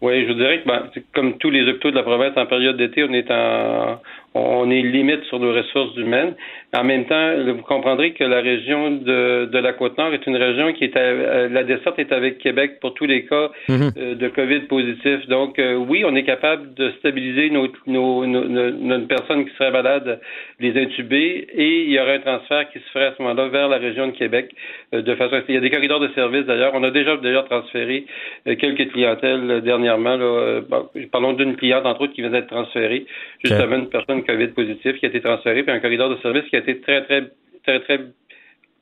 Oui, 0.00 0.22
je 0.22 0.28
vous 0.28 0.38
dirais 0.38 0.60
que 0.60 0.68
ben, 0.68 0.90
comme 1.12 1.38
tous 1.38 1.50
les 1.50 1.68
hôpitaux 1.68 1.90
de 1.90 1.96
la 1.96 2.04
province 2.04 2.36
en 2.36 2.46
période 2.46 2.76
d'été, 2.76 3.02
on 3.02 3.12
est 3.12 3.30
en 3.30 4.00
on 4.34 4.70
est 4.70 4.82
limite 4.82 5.24
sur 5.24 5.40
nos 5.40 5.52
ressources 5.52 5.96
humaines, 5.96 6.34
En 6.74 6.84
même 6.84 7.06
temps, 7.06 7.32
vous 7.46 7.62
comprendrez 7.62 8.12
que 8.12 8.24
la 8.24 8.42
région 8.42 8.90
de, 8.90 9.46
de 9.46 9.58
la 9.58 9.72
Côte-Nord 9.72 10.12
est 10.12 10.26
une 10.26 10.36
région 10.36 10.74
qui 10.74 10.84
est 10.84 10.96
à, 10.98 11.48
la 11.48 11.64
desserte 11.64 11.98
est 11.98 12.12
avec 12.12 12.36
Québec 12.38 12.72
pour 12.82 12.92
tous 12.92 13.06
les 13.06 13.24
cas 13.24 13.48
Mhm. 13.70 13.90
euh, 13.96 14.14
de 14.14 14.28
COVID 14.28 14.60
positif. 14.68 15.26
Donc, 15.28 15.58
euh, 15.58 15.76
oui, 15.76 16.04
on 16.06 16.14
est 16.14 16.24
capable 16.24 16.74
de 16.74 16.90
stabiliser 16.98 17.48
nos, 17.48 17.68
nos, 17.86 18.26
nos, 18.26 18.44
nos- 18.44 18.70
nos 18.70 19.06
personnes 19.06 19.46
qui 19.46 19.54
seraient 19.56 19.70
malades, 19.70 20.20
les 20.60 20.78
intuber, 20.78 21.46
et 21.54 21.84
il 21.84 21.90
y 21.90 21.98
aurait 21.98 22.16
un 22.16 22.20
transfert 22.20 22.68
qui 22.70 22.80
se 22.80 22.90
ferait 22.92 23.06
à 23.06 23.14
ce 23.16 23.22
moment-là 23.22 23.48
vers 23.48 23.68
la 23.68 23.78
région 23.78 24.06
de 24.06 24.12
Québec 24.12 24.50
euh, 24.94 25.00
de 25.00 25.14
façon. 25.14 25.40
Il 25.48 25.54
y 25.54 25.58
a 25.58 25.60
des 25.60 25.70
corridors 25.70 26.00
de 26.00 26.08
services 26.08 26.44
d'ailleurs. 26.44 26.72
On 26.74 26.82
a 26.82 26.90
déjà 26.90 27.16
déjà 27.16 27.44
transféré 27.44 28.04
quelques 28.44 28.90
clientèles 28.92 29.62
dernièrement. 29.62 30.16
Là, 30.16 30.60
bon, 30.68 30.86
parlons 31.10 31.32
d'une 31.32 31.56
cliente 31.56 31.86
entre 31.86 32.02
autres 32.02 32.12
qui 32.12 32.20
vient 32.20 32.30
d'être 32.30 32.48
transférée, 32.48 33.06
justement 33.42 33.76
une 33.76 33.88
personne 33.88 34.22
COVID 34.22 34.48
positive 34.48 34.98
qui 34.98 35.06
a 35.06 35.08
été 35.08 35.20
transférée, 35.22 35.62
puis 35.62 35.72
un 35.72 35.80
corridor 35.80 36.10
de 36.10 36.16
services 36.16 36.44
qui 36.50 36.56
a 36.56 36.57
été 36.58 36.80
très 36.80 37.04
très 37.04 37.30
très 37.64 37.80
très 37.80 38.00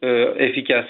euh, 0.04 0.34
efficace. 0.38 0.88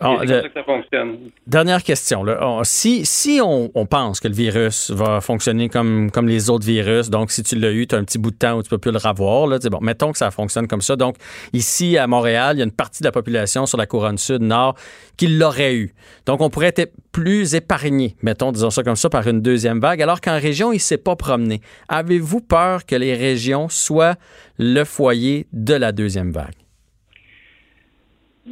Ah, 0.00 0.16
que 0.24 0.52
ça 0.54 0.62
fonctionne. 0.64 1.16
Dernière 1.46 1.82
question. 1.82 2.22
Là. 2.22 2.38
On- 2.46 2.62
si 2.64 3.04
si 3.04 3.40
on, 3.42 3.70
on 3.74 3.86
pense 3.86 4.20
que 4.20 4.28
le 4.28 4.34
virus 4.34 4.90
va 4.90 5.20
fonctionner 5.20 5.68
comme, 5.68 6.10
comme 6.10 6.28
les 6.28 6.50
autres 6.50 6.64
virus, 6.66 7.10
donc 7.10 7.30
si 7.30 7.42
tu 7.42 7.56
l'as 7.56 7.72
eu, 7.72 7.86
tu 7.86 7.94
as 7.94 7.98
un 7.98 8.04
petit 8.04 8.18
bout 8.18 8.30
de 8.30 8.36
temps 8.36 8.56
où 8.58 8.62
tu 8.62 8.68
peux 8.70 8.78
plus 8.78 8.92
le 8.92 8.98
revoir, 8.98 9.46
là, 9.46 9.58
bon, 9.70 9.80
mettons 9.80 10.12
que 10.12 10.18
ça 10.18 10.30
fonctionne 10.30 10.68
comme 10.68 10.82
ça. 10.82 10.94
Donc, 10.96 11.16
ici, 11.52 11.98
à 11.98 12.06
Montréal, 12.06 12.56
il 12.56 12.58
y 12.60 12.62
a 12.62 12.64
une 12.64 12.70
partie 12.70 13.02
de 13.02 13.08
la 13.08 13.12
population 13.12 13.66
sur 13.66 13.76
la 13.78 13.86
couronne 13.86 14.18
sud-nord 14.18 14.76
qui 15.16 15.26
l'aurait 15.26 15.74
eu. 15.74 15.94
Donc, 16.26 16.40
on 16.40 16.50
pourrait 16.50 16.72
être 16.76 16.92
plus 17.10 17.54
épargné, 17.54 18.14
mettons, 18.22 18.52
disons 18.52 18.70
ça 18.70 18.82
comme 18.84 18.96
ça, 18.96 19.10
par 19.10 19.26
une 19.26 19.40
deuxième 19.42 19.80
vague, 19.80 20.00
alors 20.00 20.20
qu'en 20.20 20.38
région, 20.38 20.70
il 20.70 20.76
ne 20.76 20.80
s'est 20.80 20.96
pas 20.98 21.16
promené. 21.16 21.60
Avez-vous 21.88 22.40
peur 22.40 22.86
que 22.86 22.94
les 22.94 23.14
régions 23.14 23.68
soient 23.68 24.14
le 24.58 24.84
foyer 24.84 25.46
de 25.52 25.74
la 25.74 25.90
deuxième 25.92 26.30
vague? 26.30 26.54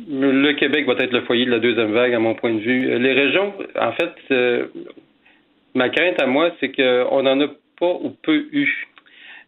Le 0.08 0.52
Québec 0.52 0.86
va 0.86 0.94
être 0.94 1.12
le 1.12 1.22
foyer 1.22 1.46
de 1.46 1.50
la 1.50 1.58
deuxième 1.58 1.92
vague, 1.92 2.14
à 2.14 2.18
mon 2.18 2.34
point 2.34 2.52
de 2.52 2.60
vue. 2.60 2.98
Les 2.98 3.12
régions, 3.12 3.54
en 3.78 3.92
fait, 3.92 4.12
euh, 4.30 4.66
ma 5.74 5.88
crainte 5.88 6.20
à 6.20 6.26
moi, 6.26 6.50
c'est 6.60 6.70
qu'on 6.70 7.22
n'en 7.22 7.40
a 7.40 7.48
pas 7.78 7.92
ou 8.02 8.10
peu 8.22 8.46
eu. 8.52 8.88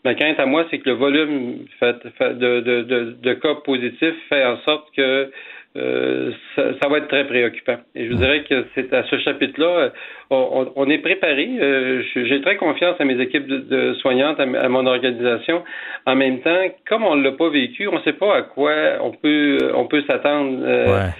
Ma 0.04 0.14
crainte 0.14 0.38
à 0.40 0.46
moi, 0.46 0.66
c'est 0.70 0.78
que 0.78 0.88
le 0.88 0.96
volume 0.96 1.66
fait, 1.78 1.96
de 2.20 3.34
cas 3.34 3.54
positifs 3.56 4.14
fait 4.28 4.44
en 4.44 4.58
sorte 4.58 4.88
que 4.96 5.30
euh, 5.78 6.32
ça, 6.56 6.62
ça, 6.80 6.88
va 6.88 6.98
être 6.98 7.08
très 7.08 7.26
préoccupant. 7.26 7.76
Et 7.94 8.06
je 8.06 8.12
vous 8.12 8.18
dirais 8.18 8.44
que 8.44 8.66
c'est 8.74 8.92
à 8.92 9.04
ce 9.04 9.18
chapitre-là, 9.18 9.92
on, 10.30 10.72
on, 10.74 10.90
est 10.90 10.98
préparé. 10.98 11.48
Euh, 11.60 12.02
J'ai 12.14 12.40
très 12.40 12.56
confiance 12.56 12.96
à 13.00 13.04
mes 13.04 13.20
équipes 13.20 13.46
de, 13.46 13.58
de 13.58 13.94
soignantes, 13.94 14.40
à, 14.40 14.42
à, 14.42 14.68
mon 14.68 14.86
organisation. 14.86 15.62
En 16.06 16.16
même 16.16 16.40
temps, 16.40 16.68
comme 16.88 17.04
on 17.04 17.16
ne 17.16 17.24
l'a 17.24 17.32
pas 17.32 17.48
vécu, 17.48 17.86
on 17.88 17.96
ne 17.96 18.02
sait 18.02 18.12
pas 18.12 18.36
à 18.36 18.42
quoi 18.42 18.72
on 19.00 19.12
peut 19.12 19.58
on 19.74 19.86
peut 19.86 20.02
s'attendre. 20.06 20.58
Euh, 20.62 20.86
ouais. 20.86 21.10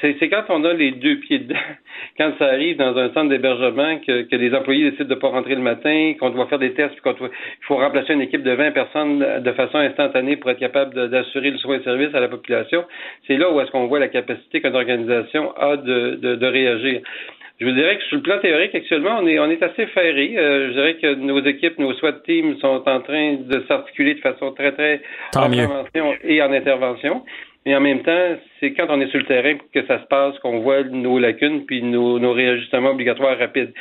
C'est 0.00 0.28
quand 0.28 0.44
on 0.48 0.64
a 0.64 0.72
les 0.72 0.92
deux 0.92 1.16
pieds 1.16 1.40
dedans, 1.40 1.58
quand 2.18 2.32
ça 2.38 2.46
arrive 2.46 2.76
dans 2.76 2.96
un 2.96 3.12
centre 3.12 3.28
d'hébergement, 3.28 3.98
que, 3.98 4.22
que 4.22 4.36
les 4.36 4.54
employés 4.54 4.90
décident 4.90 5.08
de 5.08 5.14
ne 5.14 5.20
pas 5.20 5.28
rentrer 5.28 5.54
le 5.54 5.60
matin, 5.60 6.14
qu'on 6.18 6.30
doit 6.30 6.46
faire 6.46 6.58
des 6.58 6.72
tests, 6.74 6.94
puis 6.94 7.14
qu'il 7.14 7.28
faut 7.62 7.76
remplacer 7.76 8.12
une 8.12 8.20
équipe 8.20 8.42
de 8.42 8.52
20 8.52 8.70
personnes 8.72 9.42
de 9.42 9.52
façon 9.52 9.78
instantanée 9.78 10.36
pour 10.36 10.50
être 10.50 10.58
capable 10.58 11.08
d'assurer 11.10 11.50
le 11.50 11.58
soin 11.58 11.78
et 11.78 11.82
service 11.82 12.14
à 12.14 12.20
la 12.20 12.28
population. 12.28 12.84
C'est 13.26 13.36
là 13.36 13.50
où 13.50 13.60
est-ce 13.60 13.70
qu'on 13.70 13.86
voit 13.86 13.98
la 13.98 14.08
capacité 14.08 14.60
qu'une 14.60 14.74
organisation 14.74 15.52
a 15.56 15.76
de, 15.76 16.16
de, 16.16 16.34
de, 16.36 16.46
réagir. 16.46 17.00
Je 17.58 17.66
vous 17.66 17.72
dirais 17.72 17.96
que 17.96 18.04
sur 18.04 18.16
le 18.16 18.22
plan 18.22 18.38
théorique, 18.38 18.74
actuellement, 18.74 19.18
on 19.20 19.26
est, 19.26 19.38
on 19.38 19.50
est 19.50 19.62
assez 19.62 19.86
ferré. 19.86 20.34
Euh, 20.36 20.68
je 20.68 20.72
dirais 20.72 20.94
que 20.94 21.14
nos 21.14 21.42
équipes, 21.42 21.78
nos 21.78 21.94
SWAT 21.94 22.20
teams 22.24 22.56
sont 22.58 22.82
en 22.86 23.00
train 23.00 23.34
de 23.34 23.64
s'articuler 23.66 24.14
de 24.14 24.20
façon 24.20 24.52
très, 24.52 24.72
très 24.72 25.00
Tant 25.32 25.44
en 25.44 25.48
mieux. 25.48 25.66
prévention 25.66 26.14
et 26.22 26.42
en 26.42 26.52
intervention. 26.52 27.22
Mais 27.64 27.74
en 27.74 27.80
même 27.80 28.02
temps, 28.02 28.36
c'est 28.60 28.72
quand 28.72 28.86
on 28.88 29.00
est 29.00 29.08
sur 29.08 29.18
le 29.18 29.26
terrain 29.26 29.56
que 29.72 29.86
ça 29.86 30.00
se 30.00 30.06
passe 30.06 30.38
qu'on 30.38 30.60
voit 30.60 30.82
nos 30.84 31.18
lacunes 31.18 31.66
puis 31.66 31.82
nos, 31.82 32.18
nos 32.18 32.32
réajustements 32.32 32.90
obligatoires 32.90 33.38
rapides. 33.38 33.72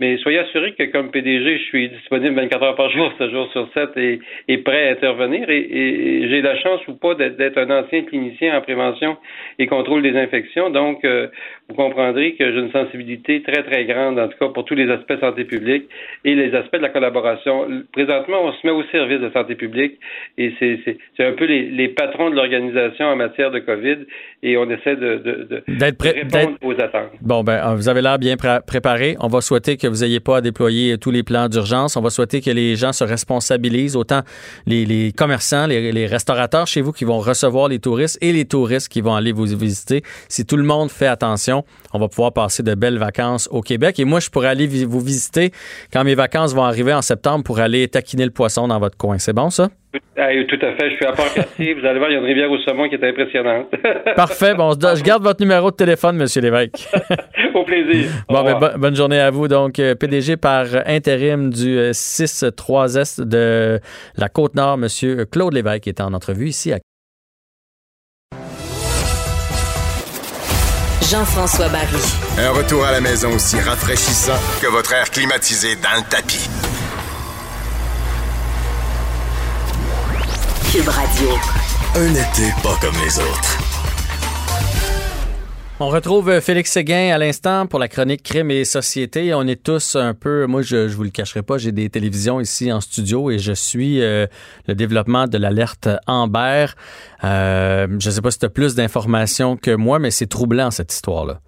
Mais 0.00 0.16
soyez 0.18 0.38
assurés 0.38 0.72
que 0.72 0.82
comme 0.84 1.12
PDG, 1.12 1.58
je 1.58 1.62
suis 1.64 1.88
disponible 1.88 2.34
24 2.34 2.62
heures 2.64 2.74
par 2.74 2.90
jour, 2.90 3.12
7 3.18 3.30
jours 3.30 3.48
sur 3.52 3.68
7 3.74 3.90
et, 3.96 4.18
et 4.48 4.58
prêt 4.58 4.88
à 4.88 4.92
intervenir. 4.92 5.48
Et, 5.48 5.58
et, 5.60 6.28
j'ai 6.28 6.42
la 6.42 6.58
chance 6.58 6.80
ou 6.88 6.94
pas 6.94 7.14
d'être 7.14 7.58
un 7.58 7.70
ancien 7.70 8.02
clinicien 8.02 8.58
en 8.58 8.60
prévention 8.60 9.16
et 9.60 9.66
contrôle 9.66 10.02
des 10.02 10.16
infections. 10.16 10.70
Donc, 10.70 11.04
euh, 11.04 11.28
vous 11.68 11.76
comprendrez 11.76 12.34
que 12.34 12.52
j'ai 12.52 12.58
une 12.58 12.72
sensibilité 12.72 13.42
très, 13.42 13.62
très 13.62 13.84
grande, 13.84 14.18
en 14.18 14.28
tout 14.28 14.36
cas 14.38 14.48
pour 14.48 14.64
tous 14.64 14.74
les 14.74 14.90
aspects 14.90 15.18
santé 15.20 15.44
publique 15.44 15.84
et 16.24 16.34
les 16.34 16.54
aspects 16.56 16.76
de 16.76 16.82
la 16.82 16.88
collaboration. 16.88 17.68
Présentement, 17.92 18.42
on 18.42 18.52
se 18.52 18.66
met 18.66 18.72
au 18.72 18.82
service 18.84 19.20
de 19.20 19.30
santé 19.30 19.54
publique 19.54 19.98
et 20.36 20.52
c'est 20.58 21.24
un 21.24 21.32
peu 21.32 21.44
les, 21.44 21.70
les 21.70 21.88
patrons 21.88 22.30
de 22.30 22.34
l'organisation 22.34 23.06
en 23.06 23.16
matière 23.16 23.52
de 23.52 23.60
COVID 23.60 23.98
et 24.42 24.58
on 24.58 24.68
essaie 24.68 24.94
de, 24.96 25.16
de, 25.16 25.48
de, 25.50 25.78
d'être 25.78 25.96
prêt, 25.96 26.24
de 26.24 26.36
répondre 26.36 26.58
aux 26.62 26.72
attentes. 26.72 27.12
Bon, 27.22 27.42
ben, 27.42 27.74
vous 27.74 27.88
avez 27.88 28.02
l'air 28.02 28.18
bien 28.18 28.36
pré 28.36 28.58
préparé. 28.66 29.16
On 29.20 29.28
va 29.28 29.40
souhaiter 29.40 29.76
que 29.76 29.86
vous 29.86 29.98
n'ayez 29.98 30.20
pas 30.20 30.38
à 30.38 30.40
déployer 30.42 30.98
tous 30.98 31.10
les 31.10 31.22
plans 31.22 31.48
d'urgence. 31.48 31.96
On 31.96 32.02
va 32.02 32.10
souhaiter 32.10 32.42
que 32.42 32.50
les 32.50 32.76
gens 32.76 32.92
se 32.92 33.04
responsabilisent, 33.04 33.96
autant 33.96 34.20
les, 34.66 34.84
les 34.84 35.12
commerçants, 35.12 35.66
les, 35.66 35.92
les, 35.92 36.06
restaurateurs 36.06 36.66
chez 36.66 36.82
vous 36.82 36.92
qui 36.92 37.04
vont 37.04 37.20
recevoir 37.20 37.68
les 37.68 37.78
touristes 37.78 38.18
et 38.20 38.32
les 38.32 38.44
touristes 38.44 38.88
qui 38.88 39.00
vont 39.00 39.14
aller 39.14 39.32
vous 39.32 39.46
visiter. 39.46 40.02
Si 40.28 40.44
tout 40.44 40.56
le 40.56 40.64
monde 40.64 40.90
fait 40.90 41.06
attention, 41.06 41.64
on 41.94 41.98
va 41.98 42.08
pouvoir 42.08 42.32
passer 42.32 42.62
de 42.62 42.74
belles 42.74 42.98
vacances 42.98 43.48
au 43.50 43.62
Québec. 43.62 43.98
Et 43.98 44.04
moi, 44.04 44.20
je 44.20 44.28
pourrais 44.28 44.48
aller 44.48 44.66
vous 44.66 45.00
visiter 45.00 45.52
quand 45.90 46.04
mes 46.04 46.14
vacances 46.14 46.54
vont 46.54 46.64
arriver 46.64 46.92
en 46.92 47.02
septembre 47.02 47.44
pour 47.44 47.60
aller 47.60 47.88
taquiner 47.88 48.24
le 48.24 48.30
poisson 48.30 48.68
dans 48.68 48.78
votre 48.78 48.98
coin. 48.98 49.18
C'est 49.18 49.32
bon, 49.32 49.48
ça? 49.48 49.70
Ah, 50.16 50.28
tout 50.48 50.58
à 50.62 50.72
fait. 50.72 50.90
Je 50.90 50.96
suis 50.96 51.06
à 51.06 51.12
Port-Cartier. 51.12 51.74
Vous 51.74 51.84
allez 51.86 51.98
voir, 51.98 52.10
il 52.10 52.14
y 52.14 52.16
a 52.16 52.20
une 52.20 52.26
rivière 52.26 52.50
au 52.50 52.58
saumon 52.58 52.88
qui 52.88 52.94
est 52.94 53.04
impressionnante. 53.04 53.66
Parfait. 54.16 54.54
Bon, 54.54 54.72
je 54.72 55.02
garde 55.02 55.22
votre 55.22 55.40
numéro 55.40 55.70
de 55.70 55.76
téléphone, 55.76 56.20
M. 56.20 56.26
Lévesque. 56.42 56.88
au 57.54 57.64
plaisir. 57.64 58.10
Bon, 58.28 58.42
ben, 58.44 58.58
bo 58.58 58.66
bonne 58.78 58.96
journée 58.96 59.20
à 59.20 59.30
vous. 59.30 59.48
Donc, 59.48 59.78
euh, 59.78 59.94
PDG 59.94 60.36
par 60.36 60.66
intérim 60.86 61.50
du 61.50 61.76
6-3-Est 61.90 63.20
de 63.20 63.80
la 64.16 64.28
Côte-Nord, 64.28 64.78
M. 64.80 65.26
Claude 65.30 65.54
Lévesque 65.54 65.88
est 65.88 66.00
en 66.00 66.12
entrevue 66.14 66.48
ici 66.48 66.72
à 66.72 66.78
Jean-François 71.10 71.68
Barry. 71.68 72.02
Un 72.38 72.50
retour 72.50 72.84
à 72.84 72.90
la 72.90 73.00
maison 73.00 73.28
aussi 73.34 73.60
rafraîchissant 73.60 74.38
que 74.60 74.66
votre 74.68 74.92
air 74.94 75.10
climatisé 75.10 75.76
dans 75.76 76.00
le 76.00 76.08
tapis. 76.08 76.48
Cube 80.74 80.88
Radio. 80.88 81.28
Un 81.94 82.10
été 82.10 82.50
pas 82.60 82.76
comme 82.80 82.96
les 83.04 83.16
autres. 83.20 83.58
On 85.78 85.86
retrouve 85.88 86.40
Félix 86.40 86.72
Séguin 86.72 87.14
à 87.14 87.18
l'instant 87.18 87.68
pour 87.68 87.78
la 87.78 87.86
chronique 87.86 88.24
Crime 88.24 88.50
et 88.50 88.64
Société. 88.64 89.32
On 89.34 89.46
est 89.46 89.62
tous 89.62 89.94
un 89.94 90.14
peu, 90.14 90.46
moi 90.46 90.62
je, 90.62 90.88
je 90.88 90.96
vous 90.96 91.04
le 91.04 91.10
cacherai 91.10 91.42
pas, 91.42 91.58
j'ai 91.58 91.70
des 91.70 91.88
télévisions 91.90 92.40
ici 92.40 92.72
en 92.72 92.80
studio 92.80 93.30
et 93.30 93.38
je 93.38 93.52
suis 93.52 94.02
euh, 94.02 94.26
le 94.66 94.74
développement 94.74 95.28
de 95.28 95.38
l'alerte 95.38 95.88
Amber. 96.08 96.66
Euh, 97.22 97.86
je 98.00 98.10
sais 98.10 98.20
pas 98.20 98.32
si 98.32 98.40
tu 98.40 98.46
as 98.46 98.50
plus 98.50 98.74
d'informations 98.74 99.56
que 99.56 99.76
moi, 99.76 100.00
mais 100.00 100.10
c'est 100.10 100.26
troublant 100.26 100.72
cette 100.72 100.92
histoire-là. 100.92 101.40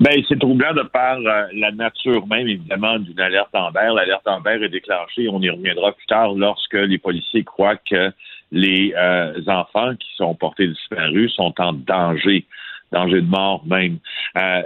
Ben, 0.00 0.22
c'est 0.28 0.38
troublant 0.38 0.74
de 0.74 0.82
par 0.82 1.18
euh, 1.18 1.46
la 1.52 1.72
nature 1.72 2.26
même, 2.26 2.48
évidemment, 2.48 2.98
d'une 2.98 3.18
alerte 3.20 3.54
Amber. 3.54 3.90
L'alerte 3.94 4.26
Amber 4.26 4.58
est 4.62 4.68
déclenchée, 4.68 5.28
on 5.28 5.40
y 5.40 5.50
reviendra 5.50 5.92
plus 5.92 6.06
tard, 6.06 6.34
lorsque 6.34 6.74
les 6.74 6.98
policiers 6.98 7.44
croient 7.44 7.76
que 7.76 8.12
les 8.52 8.94
euh, 8.96 9.40
enfants 9.46 9.94
qui 9.96 10.08
sont 10.16 10.34
portés 10.34 10.68
disparus 10.68 11.32
sont 11.34 11.54
en 11.58 11.72
danger, 11.72 12.46
danger 12.92 13.20
de 13.20 13.26
mort 13.26 13.64
même. 13.66 13.98
Euh, 14.36 14.62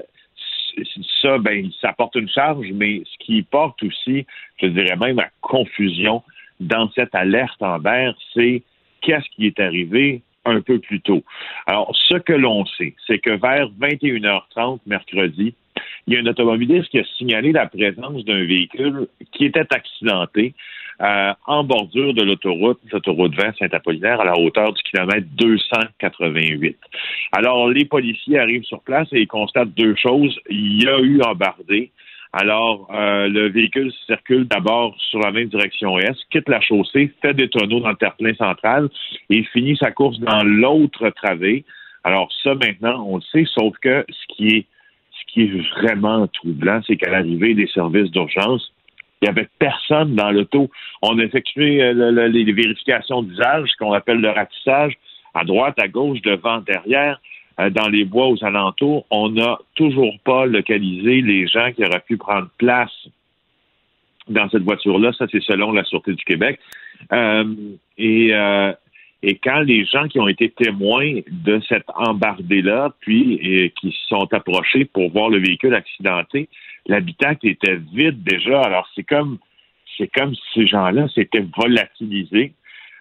ça, 1.22 1.38
ben, 1.38 1.70
ça 1.80 1.92
porte 1.92 2.14
une 2.14 2.28
charge, 2.28 2.66
mais 2.72 3.02
ce 3.04 3.24
qui 3.24 3.42
porte 3.42 3.82
aussi, 3.82 4.26
je 4.60 4.66
dirais 4.66 4.96
même, 4.96 5.18
à 5.18 5.28
confusion 5.40 6.22
dans 6.60 6.90
cette 6.92 7.14
alerte 7.14 7.60
Amber, 7.62 8.12
c'est 8.34 8.62
qu'est-ce 9.00 9.28
qui 9.34 9.46
est 9.46 9.60
arrivé 9.60 10.22
un 10.44 10.60
peu 10.60 10.78
plus 10.78 11.00
tôt. 11.00 11.22
Alors, 11.66 11.94
ce 12.08 12.16
que 12.16 12.32
l'on 12.32 12.64
sait, 12.66 12.94
c'est 13.06 13.18
que 13.18 13.30
vers 13.30 13.68
21h30 13.80 14.80
mercredi, 14.86 15.54
il 16.06 16.14
y 16.14 16.16
a 16.16 16.20
un 16.20 16.26
automobiliste 16.26 16.88
qui 16.88 16.98
a 16.98 17.04
signalé 17.16 17.52
la 17.52 17.66
présence 17.66 18.24
d'un 18.24 18.44
véhicule 18.44 19.08
qui 19.32 19.44
était 19.46 19.66
accidenté 19.70 20.54
euh, 21.00 21.32
en 21.46 21.64
bordure 21.64 22.14
de 22.14 22.22
l'autoroute, 22.22 22.78
l'autoroute 22.92 23.34
20 23.34 23.56
Saint-Apollinaire, 23.58 24.20
à 24.20 24.24
la 24.24 24.38
hauteur 24.38 24.72
du 24.72 24.82
kilomètre 24.82 25.26
288. 25.36 26.76
Alors, 27.32 27.68
les 27.68 27.84
policiers 27.84 28.38
arrivent 28.38 28.64
sur 28.64 28.82
place 28.82 29.08
et 29.12 29.20
ils 29.20 29.26
constatent 29.26 29.74
deux 29.74 29.96
choses. 29.96 30.38
Il 30.50 30.82
y 30.82 30.88
a 30.88 30.98
eu 31.00 31.20
embardé. 31.22 31.90
Alors, 32.34 32.88
euh, 32.94 33.28
le 33.28 33.50
véhicule 33.50 33.92
circule 34.06 34.46
d'abord 34.48 34.96
sur 34.98 35.18
la 35.20 35.32
même 35.32 35.48
direction 35.48 35.98
est, 35.98 36.16
quitte 36.30 36.48
la 36.48 36.62
chaussée, 36.62 37.12
fait 37.20 37.34
des 37.34 37.48
tonneaux 37.48 37.80
dans 37.80 37.90
le 37.90 37.96
terre-plein 37.96 38.34
central 38.34 38.88
et 39.28 39.42
finit 39.44 39.76
sa 39.76 39.90
course 39.90 40.18
dans 40.18 40.42
l'autre 40.42 41.10
travée. 41.10 41.64
Alors, 42.04 42.32
ça, 42.42 42.54
maintenant, 42.54 43.04
on 43.06 43.16
le 43.16 43.22
sait, 43.22 43.44
sauf 43.54 43.76
que 43.78 44.06
ce 44.08 44.34
qui 44.34 44.48
est, 44.48 44.66
ce 45.10 45.32
qui 45.32 45.42
est 45.42 45.80
vraiment 45.80 46.26
troublant, 46.26 46.80
c'est 46.86 46.96
qu'à 46.96 47.10
l'arrivée 47.10 47.54
des 47.54 47.66
services 47.66 48.10
d'urgence, 48.10 48.72
Il 49.20 49.26
n'y 49.26 49.28
avait 49.28 49.48
personne 49.58 50.16
dans 50.16 50.30
l'auto. 50.30 50.70
On 51.02 51.18
a 51.18 51.22
effectué 51.22 51.82
euh, 51.82 52.28
les 52.28 52.52
vérifications 52.52 53.22
d'usage, 53.22 53.68
ce 53.70 53.76
qu'on 53.76 53.92
appelle 53.92 54.20
le 54.20 54.30
ratissage, 54.30 54.94
à 55.34 55.44
droite, 55.44 55.78
à 55.78 55.86
gauche, 55.86 56.20
devant, 56.22 56.58
derrière, 56.60 57.20
dans 57.70 57.88
les 57.88 58.04
bois 58.04 58.28
aux 58.28 58.44
alentours. 58.44 59.06
On 59.10 59.28
n'a 59.30 59.58
toujours 59.74 60.14
pas 60.24 60.46
localisé 60.46 61.20
les 61.20 61.46
gens 61.46 61.72
qui 61.72 61.84
auraient 61.84 62.02
pu 62.06 62.16
prendre 62.16 62.48
place 62.58 62.92
dans 64.28 64.48
cette 64.50 64.62
voiture-là. 64.62 65.12
Ça, 65.12 65.26
c'est 65.30 65.42
selon 65.42 65.72
la 65.72 65.84
Sûreté 65.84 66.14
du 66.14 66.24
Québec. 66.24 66.58
Euh, 67.12 67.54
et, 67.98 68.32
et 69.22 69.34
quand 69.36 69.60
les 69.60 69.84
gens 69.84 70.08
qui 70.08 70.20
ont 70.20 70.28
été 70.28 70.50
témoins 70.50 71.20
de 71.30 71.60
cette 71.68 71.86
embardée-là, 71.94 72.94
puis 73.00 73.72
qui 73.80 73.90
se 73.90 74.08
sont 74.08 74.32
approchés 74.32 74.84
pour 74.84 75.10
voir 75.10 75.28
le 75.28 75.38
véhicule 75.38 75.74
accidenté, 75.74 76.48
l'habitacle 76.86 77.48
était 77.48 77.78
vide 77.92 78.22
déjà. 78.22 78.60
Alors, 78.62 78.88
c'est 78.94 79.04
comme, 79.04 79.38
c'est 79.96 80.08
comme 80.08 80.34
si 80.34 80.42
ces 80.54 80.66
gens-là 80.66 81.08
s'étaient 81.08 81.46
volatilisés. 81.56 82.52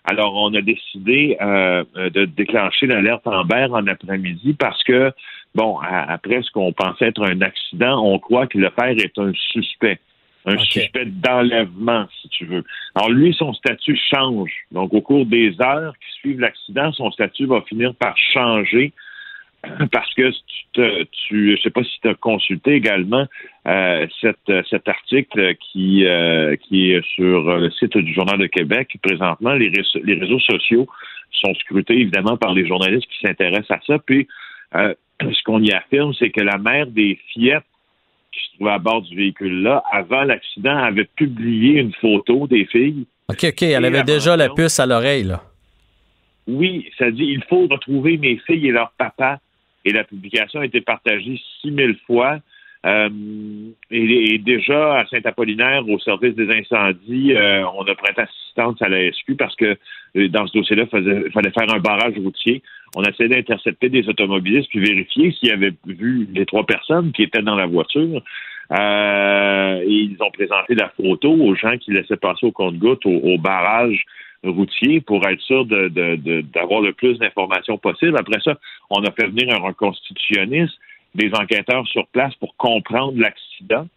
Alors, 0.04 0.36
on 0.36 0.54
a 0.56 0.62
décidé 0.62 1.38
euh, 1.42 1.84
de 1.96 2.26
déclencher 2.26 2.88
l'alerte 2.88 3.28
Amber 3.28 3.68
en 3.72 3.86
après-midi 3.86 4.54
parce 4.54 4.84
que, 4.84 5.12
bon, 5.54 5.78
après 5.80 6.42
ce 6.42 6.52
qu'on 6.52 6.74
pensait 6.74 7.08
être 7.08 7.24
un 7.24 7.42
accident, 7.42 8.04
on 8.04 8.18
croit 8.18 8.48
que 8.48 8.58
le 8.58 8.70
père 8.72 8.90
est 8.90 9.18
un 9.20 9.32
suspect. 9.34 10.00
Un 10.46 10.58
suspect 10.58 11.06
d'enlèvement, 11.06 12.08
si 12.20 12.30
tu 12.30 12.46
veux. 12.46 12.64
Alors, 12.96 13.12
lui, 13.12 13.32
son 13.38 13.54
statut 13.54 14.00
change. 14.12 14.52
Donc, 14.72 14.92
au 14.92 15.02
cours 15.02 15.28
des 15.28 15.56
heures 15.62 15.94
qui 16.00 16.20
suivent 16.20 16.40
l'accident, 16.40 16.92
son 16.94 17.12
statut 17.12 17.46
va 17.46 17.62
finir 17.62 17.94
par 17.94 18.18
changer 18.18 18.92
parce 19.92 20.14
que 20.16 20.32
tu, 20.74 21.08
tu 21.12 21.56
je 21.56 21.62
sais 21.62 21.70
pas 21.70 21.84
si 21.84 22.00
tu 22.02 22.08
as 22.10 22.16
consulté 22.16 22.74
également 22.74 23.28
euh, 23.68 24.08
cet 24.20 24.88
article 24.88 25.56
qui, 25.56 26.06
euh, 26.06 26.56
qui 26.56 26.92
est 26.92 27.06
sur 27.16 27.58
le 27.58 27.70
site 27.72 27.98
du 27.98 28.14
Journal 28.14 28.40
de 28.40 28.48
Québec. 28.48 28.98
Présentement, 29.02 29.54
les, 29.54 29.72
les 30.04 30.14
réseaux 30.16 30.40
sociaux 30.40 30.88
sont 31.32 31.54
scrutés 31.56 31.94
évidemment 31.94 32.38
par 32.38 32.54
les 32.54 32.68
journalistes 32.68 33.08
qui 33.08 33.28
s'intéressent 33.28 33.72
à 33.72 33.80
ça. 33.86 34.00
Puis, 34.00 34.28
euh, 34.76 34.94
ce 35.22 35.44
qu'on 35.44 35.62
y 35.62 35.72
affirme, 35.72 36.14
c'est 36.18 36.32
que 36.32 36.42
la 36.42 36.58
mère 36.58 36.88
des 36.88 37.20
fillettes 37.32 37.64
qui 38.32 38.40
se 38.46 38.56
trouvait 38.56 38.72
à 38.72 38.80
bord 38.80 39.02
du 39.02 39.16
véhicule-là, 39.16 39.84
avant 39.92 40.24
l'accident, 40.24 40.78
avait 40.78 41.08
publié 41.16 41.82
une 41.82 41.94
photo 41.94 42.48
des 42.48 42.66
filles. 42.66 43.06
OK, 43.30 43.44
OK. 43.44 43.62
Elle 43.62 43.86
avait 43.86 44.04
déjà 44.04 44.38
la 44.38 44.50
puce 44.50 44.80
à 44.80 44.86
l'oreille, 44.86 45.24
là. 45.24 45.44
Oui, 46.48 46.90
ça 46.98 47.12
dit 47.12 47.26
il 47.26 47.44
faut 47.44 47.68
retrouver 47.68 48.18
mes 48.18 48.38
filles 48.48 48.70
et 48.70 48.72
leur 48.72 48.92
papa 48.98 49.40
et 49.86 49.92
la 49.92 50.04
publication 50.04 50.60
a 50.60 50.66
été 50.66 50.82
partagée 50.82 51.40
6000 51.62 51.98
fois. 52.06 52.40
Euh, 52.84 53.10
et, 53.92 54.40
déjà 54.40 54.98
à 54.98 55.06
Saint-Apollinaire, 55.06 55.88
au 55.88 56.00
service 56.00 56.34
des 56.36 56.50
incendies, 56.50 57.34
euh, 57.34 57.64
on 57.78 57.84
a 57.84 57.96
prêté 57.96 58.22
assistance 58.22 58.82
à 58.82 58.90
la 58.90 59.12
SQ 59.12 59.36
parce 59.38 59.56
que 59.56 59.78
euh, 60.18 60.28
dans 60.30 60.48
ce 60.48 60.58
dossier-là, 60.58 60.86
il 60.94 61.32
fallait 61.32 61.52
faire 61.52 61.74
un 61.74 61.80
barrage 61.80 62.16
routier. 62.18 62.64
On 62.96 63.04
a 63.04 63.10
essayé 63.10 63.30
d'intercepter 63.30 63.90
des 63.90 64.10
automobilistes 64.10 64.70
puis 64.70 64.80
vérifier 64.80 65.32
s'ils 65.32 65.52
avaient 65.52 65.74
vu 65.86 66.28
les 66.34 66.46
trois 66.46 66.66
personnes 66.66 67.12
qui 67.12 67.24
étaient 67.24 67.44
dans 67.44 67.56
la 67.56 67.68
voiture. 67.68 68.24
et 68.72 69.86
ils 69.88 70.18
ont 70.20 70.32
présenté 70.32 70.74
la 70.74 70.90
photo 70.90 71.32
aux 71.32 71.56
gens 71.56 71.78
qui 71.78 71.92
laissaient 71.92 72.18
passer 72.18 72.48
au 72.48 72.52
compte-gouttes 72.52 73.06
au 73.06 73.38
barrage 73.38 74.06
routier 74.44 75.02
pour 75.02 75.26
être 75.28 75.42
sûr 75.42 75.66
d'avoir 75.66 76.82
le 76.82 76.94
plus 76.94 77.18
d'informations 77.20 77.78
possible. 77.78 78.18
Après 78.18 78.40
ça, 78.44 78.58
on 78.90 79.04
a 79.04 79.12
fait 79.12 79.28
venir 79.28 79.54
un 79.54 79.60
reconstitutionniste, 79.60 80.74
des 81.14 81.32
enquêteurs 81.34 81.88
sur 81.88 82.08
place 82.08 82.34
pour 82.36 82.56
comprendre 82.56 83.20
l'accident 83.20 83.88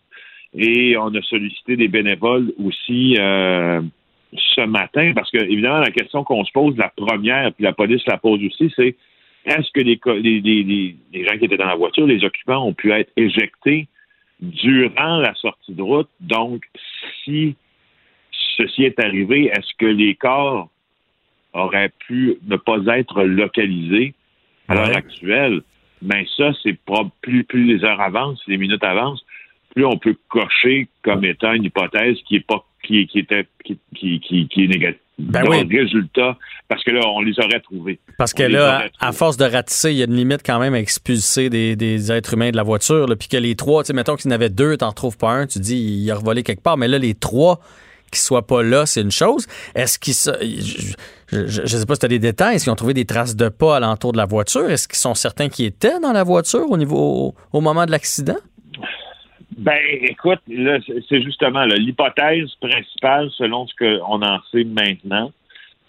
et 0.57 0.97
on 0.97 1.15
a 1.15 1.23
sollicité 1.23 1.77
des 1.77 1.89
bénévoles 1.89 2.53
aussi 2.65 3.17
euh, 3.19 3.81
ce 4.33 4.61
matin 4.63 5.13
parce 5.15 5.31
que, 5.31 5.39
évidemment, 5.39 5.79
la 5.79 5.91
question 5.91 6.25
qu'on 6.25 6.45
se 6.45 6.53
pose, 6.53 6.77
la 6.77 6.93
première, 6.97 7.53
puis 7.53 7.65
la 7.65 7.73
police 7.73 8.05
la 8.07 8.19
pose 8.19 8.41
aussi, 8.45 8.73
c'est 8.77 8.97
est-ce 9.47 9.71
que 9.73 9.81
les, 9.81 10.01
les, 10.41 10.97
les 11.13 11.25
gens 11.25 11.37
qui 11.37 11.45
étaient 11.45 11.57
dans 11.57 11.67
la 11.67 11.75
voiture, 11.75 12.07
les 12.07 12.25
occupants, 12.25 12.65
ont 12.65 12.73
pu 12.73 12.93
être 12.93 13.13
éjectés 13.17 13.89
durant 14.41 15.19
la 15.19 15.35
sortie 15.35 15.75
de 15.75 15.83
route? 15.83 16.09
Donc, 16.21 16.65
si 17.25 17.57
ceci 18.57 18.85
est 18.85 18.99
arrivé, 19.01 19.47
est-ce 19.47 19.73
que 19.79 19.87
les 19.87 20.15
corps 20.15 20.69
auraient 21.53 21.93
pu 22.07 22.37
ne 22.47 22.57
pas 22.57 22.79
être 22.97 23.23
localisés 23.23 24.15
à 24.69 24.75
l'heure 24.75 24.97
actuelle? 24.97 25.63
Mais 26.03 26.27
ça, 26.37 26.53
c'est 26.63 26.79
plus, 27.23 27.45
plus 27.45 27.65
les 27.65 27.85
heures 27.85 28.01
avancent, 28.01 28.43
les 28.47 28.59
minutes 28.59 28.85
avancent, 28.85 29.25
plus 29.75 29.85
on 29.85 29.97
peut 29.97 30.17
cocher 30.29 30.89
comme 31.03 31.25
étant 31.25 31.53
une 31.53 31.65
hypothèse 31.65 32.17
qui 32.27 32.37
est 32.37 32.47
pas 32.47 32.65
qui, 32.83 33.07
qui 33.07 33.21
était 33.21 33.47
qui, 33.65 33.79
qui, 33.95 34.21
qui, 34.49 34.65
est 34.65 34.69
négative. 34.69 35.01
Ben 35.19 35.45
résultat, 35.47 36.37
parce 36.69 36.83
que 36.83 36.91
là, 36.91 37.01
on 37.07 37.23
les 37.23 37.39
aurait 37.39 37.61
trouvés. 37.61 38.01
Parce 38.19 38.35
que 38.35 38.43
là, 38.43 38.89
à, 38.99 39.13
force 39.13 39.37
de 39.37 39.45
ratisser, 39.45 39.93
il 39.93 39.99
y 39.99 40.03
a 40.03 40.07
une 40.07 40.17
limite 40.17 40.43
quand 40.45 40.59
même 40.59 40.75
à 40.75 40.81
expulser 40.81 41.51
des, 41.51 41.77
des 41.77 42.11
êtres 42.11 42.35
humains 42.35 42.51
de 42.51 42.57
la 42.57 42.65
voiture. 42.65 43.07
Puis 43.19 43.29
que 43.29 43.37
les 43.37 43.55
trois, 43.55 43.85
tu 43.85 43.89
sais, 43.89 43.93
mettons 43.93 44.17
qu'il 44.17 44.29
y 44.29 44.33
en 44.33 44.35
avait 44.35 44.51
deux, 44.51 44.77
t'en 44.77 44.89
retrouves 44.89 45.17
pas 45.17 45.31
un, 45.31 45.47
tu 45.47 45.61
dis 45.61 45.77
il 45.77 46.11
a 46.11 46.17
revolé 46.17 46.43
quelque 46.43 46.63
part. 46.63 46.77
Mais 46.77 46.89
là, 46.89 46.99
les 46.99 47.15
trois, 47.15 47.61
qu'ils 48.15 48.27
soient 48.27 48.47
pas 48.47 48.63
là, 48.63 48.87
c'est 48.87 49.03
une 49.03 49.11
chose. 49.11 49.47
Est-ce 49.75 49.99
qu'ils 49.99 50.15
je 51.35 51.63
ne 51.63 51.67
sais 51.67 51.87
pas 51.87 51.95
si 51.95 52.01
tu 52.01 52.07
as 52.07 52.09
des 52.09 52.19
détails. 52.19 52.57
Est-ce 52.57 52.65
qu'ils 52.65 52.73
ont 52.73 52.77
trouvé 52.77 52.95
des 52.95 53.07
traces 53.07 53.37
de 53.37 53.49
pas 53.49 53.77
alentour 53.77 54.13
de 54.13 54.19
la 54.19 54.27
voiture? 54.27 54.71
Est-ce 54.71 54.87
qu'ils 54.87 54.99
sont 54.99 55.15
certains 55.15 55.49
qui 55.49 55.65
étaient 55.65 55.99
dans 56.01 56.13
la 56.13 56.23
voiture 56.23 56.71
au 56.71 56.77
niveau 56.77 57.35
au, 57.53 57.61
moment 57.61 57.87
de 57.87 57.91
l'accident? 57.91 58.37
Ben, 59.57 59.79
écoute, 60.03 60.41
c'est 61.09 61.23
justement 61.23 61.65
l'hypothèse 61.65 62.51
principale, 62.61 63.31
selon 63.37 63.67
ce 63.67 63.75
qu'on 63.79 64.23
en 64.23 64.41
sait 64.51 64.65
maintenant, 64.65 65.33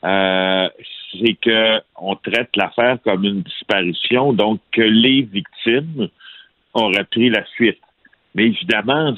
euh, 0.03 0.69
c'est 1.11 1.38
qu'on 1.43 2.15
traite 2.15 2.55
l'affaire 2.55 2.97
comme 3.03 3.23
une 3.23 3.41
disparition, 3.41 4.34
donc 4.34 4.59
que 4.71 4.82
les 4.82 5.23
victimes 5.23 6.09
auraient 6.73 7.05
pris 7.05 7.30
la 7.30 7.43
fuite. 7.57 7.80
Mais 8.36 8.45
évidemment, 8.45 9.15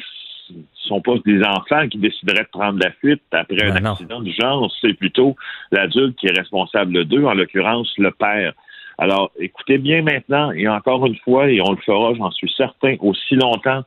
ce 0.87 0.93
sont 0.93 1.01
pas 1.01 1.15
des 1.25 1.43
enfants 1.43 1.87
qui 1.89 1.97
décideraient 1.97 2.43
de 2.43 2.49
prendre 2.49 2.79
la 2.81 2.91
fuite 2.91 3.21
après 3.31 3.63
un 3.63 3.73
ben 3.73 3.85
accident 3.85 4.21
du 4.21 4.31
genre, 4.31 4.71
c'est 4.81 4.93
plutôt 4.93 5.35
l'adulte 5.71 6.15
qui 6.17 6.27
est 6.27 6.37
responsable 6.37 7.05
d'eux, 7.05 7.25
en 7.25 7.33
l'occurrence 7.33 7.91
le 7.97 8.11
père. 8.11 8.53
Alors, 8.97 9.31
écoutez 9.39 9.77
bien 9.77 10.01
maintenant, 10.01 10.51
et 10.51 10.67
encore 10.67 11.05
une 11.05 11.17
fois, 11.17 11.49
et 11.51 11.61
on 11.61 11.71
le 11.71 11.77
fera, 11.85 12.13
j'en 12.15 12.31
suis 12.31 12.51
certain, 12.55 12.95
aussi 12.99 13.35
longtemps 13.35 13.83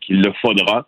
qu'il 0.00 0.22
le 0.22 0.32
faudra. 0.40 0.86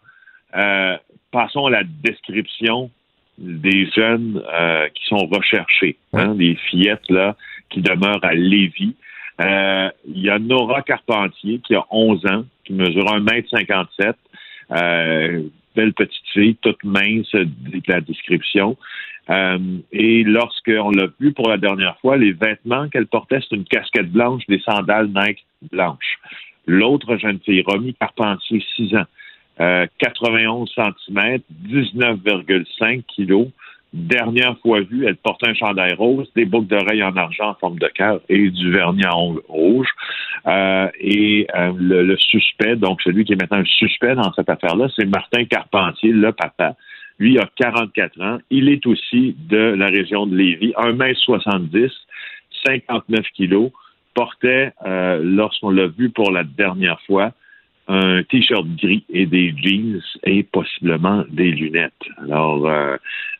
Euh, 0.57 0.97
passons 1.31 1.67
à 1.67 1.71
la 1.71 1.83
description 1.85 2.91
des 3.37 3.91
jeunes 3.91 4.43
euh, 4.53 4.89
qui 4.95 5.05
sont 5.07 5.27
recherchés, 5.27 5.97
hein, 6.13 6.35
des 6.35 6.55
fillettes 6.55 7.09
là 7.11 7.37
qui 7.71 7.83
demeurent 7.83 8.25
à 8.25 8.35
Lévis. 8.35 8.95
Euh, 9.41 9.91
il 10.07 10.21
y 10.21 10.31
a 10.31 10.39
Nora 10.39 10.83
Carpentier 10.83 11.61
qui 11.61 11.75
a 11.75 11.85
11 11.91 12.27
ans, 12.27 12.45
qui 12.65 12.73
mesure 12.73 13.05
1m57, 13.05 14.15
euh, 14.73 15.43
belle 15.75 15.93
petite 15.95 16.29
fille, 16.33 16.57
toute 16.57 16.83
mince, 16.85 17.35
la 17.87 18.01
description. 18.01 18.77
Euh, 19.31 19.59
et 19.93 20.25
lorsqu'on 20.25 20.91
l'a 20.91 21.09
vu 21.21 21.33
pour 21.33 21.49
la 21.49 21.59
dernière 21.59 21.99
fois, 22.01 22.16
les 22.16 22.33
vêtements 22.33 22.89
qu'elle 22.89 23.07
portait, 23.07 23.41
c'est 23.41 23.57
une 23.57 23.64
casquette 23.64 24.11
blanche, 24.11 24.43
des 24.49 24.61
sandales 24.61 25.09
Nike 25.14 25.45
blanches. 25.71 26.19
L'autre 26.66 27.16
jeune 27.16 27.39
fille, 27.41 27.62
Romy 27.66 27.95
Carpentier, 27.95 28.62
6 28.77 28.97
ans, 28.97 29.05
euh, 29.61 29.87
91 29.99 30.71
cm, 30.75 31.41
19,5 31.66 33.03
kilos, 33.05 33.49
Dernière 33.95 34.59
fois 34.59 34.80
vue, 34.80 35.07
elle 35.07 35.16
portait 35.16 35.49
un 35.49 35.55
chandail 35.55 35.95
rose, 35.95 36.30
des 36.36 36.45
boucles 36.45 36.66
d'oreilles 36.66 37.03
en 37.03 37.16
argent 37.16 37.51
en 37.51 37.55
forme 37.55 37.78
de 37.78 37.86
cœur 37.86 38.20
et 38.28 38.51
du 38.51 38.70
vernis 38.70 39.05
à 39.07 39.16
ongles 39.16 39.41
rouge. 39.49 39.89
Euh, 40.47 40.89
et 41.01 41.47
euh, 41.57 41.72
le, 41.74 42.16
suspect, 42.18 42.76
donc 42.76 43.01
celui 43.01 43.24
qui 43.24 43.32
est 43.32 43.41
maintenant 43.41 43.59
le 43.59 43.64
suspect 43.64 44.14
dans 44.14 44.30
cette 44.34 44.51
affaire-là, 44.51 44.89
c'est 44.95 45.07
Martin 45.07 45.45
Carpentier, 45.47 46.12
le 46.12 46.32
papa. 46.32 46.76
Lui 47.18 47.39
a 47.39 47.49
44 47.57 48.20
ans. 48.20 48.39
Il 48.51 48.68
est 48.68 48.86
aussi 48.86 49.34
de 49.49 49.57
la 49.57 49.86
région 49.86 50.26
de 50.26 50.36
Lévis, 50.36 50.74
1m70, 50.76 51.91
59 52.66 53.24
kilos. 53.34 53.70
Portait, 54.12 54.72
euh, 54.84 55.20
lorsqu'on 55.22 55.70
l'a 55.70 55.86
vu 55.86 56.11
pour 56.11 56.30
la 56.30 56.45
dernière 56.45 57.01
fois, 57.07 57.32
un 57.89 58.22
t-shirt 58.22 58.66
gris 58.76 59.05
et 59.09 59.24
des 59.24 59.55
jeans 59.57 60.03
et 60.24 60.43
possiblement 60.43 61.24
des 61.30 61.51
lunettes. 61.53 61.93
Alors, 62.18 62.68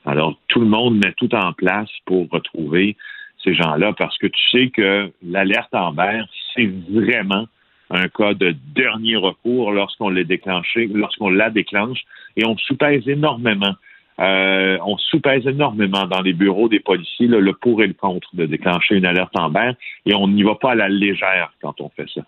alors 0.09 0.35
tout 0.49 0.61
le 0.61 0.67
monde 0.67 1.05
met 1.05 1.13
tout 1.19 1.33
en 1.35 1.53
place 1.53 1.91
pour 2.07 2.27
retrouver 2.31 2.97
ces 3.45 3.55
gens-là 3.55 3.93
parce 3.93 4.17
que 4.19 4.27
tu 4.27 4.41
sais 4.51 4.71
que 4.71 5.13
l'alerte 5.23 5.73
en 5.75 5.93
vert, 5.93 6.27
c'est 6.55 6.71
vraiment 6.91 7.47
un 7.91 8.09
cas 8.09 8.35
de 8.35 8.55
dernier 8.75 9.17
recours 9.17 9.71
lorsqu'on 9.71 10.09
l'a 10.09 10.25
déclenché, 10.25 10.89
lorsqu'on 10.93 11.29
la 11.29 11.51
déclenche, 11.51 12.01
et 12.37 12.47
on 12.47 12.57
soupèse 12.57 13.07
énormément. 13.07 13.75
Euh, 14.19 14.79
on 14.85 14.97
soupèse 14.99 15.47
énormément 15.47 16.07
dans 16.07 16.21
les 16.23 16.33
bureaux 16.33 16.69
des 16.69 16.81
policiers 16.81 17.29
le 17.29 17.53
pour 17.53 17.83
et 17.83 17.87
le 17.87 17.95
contre 17.95 18.29
de 18.35 18.47
déclencher 18.47 18.97
une 18.97 19.07
alerte 19.07 19.39
en 19.39 19.51
vert, 19.51 19.75
et 20.07 20.15
on 20.15 20.27
n'y 20.27 20.43
va 20.43 20.55
pas 20.55 20.73
à 20.73 20.75
la 20.75 20.89
légère 20.89 21.53
quand 21.63 21.81
on 21.81 21.91
fait 21.91 22.09
ça. 22.15 22.23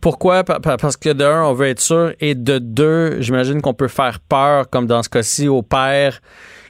pourquoi? 0.00 0.44
Parce 0.44 0.96
que 0.96 1.12
de 1.12 1.24
un, 1.24 1.44
on 1.44 1.54
veut 1.54 1.66
être 1.66 1.80
sûr, 1.80 2.12
et 2.20 2.34
de 2.34 2.58
deux, 2.58 3.20
j'imagine 3.20 3.60
qu'on 3.60 3.74
peut 3.74 3.88
faire 3.88 4.20
peur, 4.20 4.70
comme 4.70 4.86
dans 4.86 5.02
ce 5.02 5.08
cas-ci, 5.08 5.48
au 5.48 5.62
père 5.62 6.20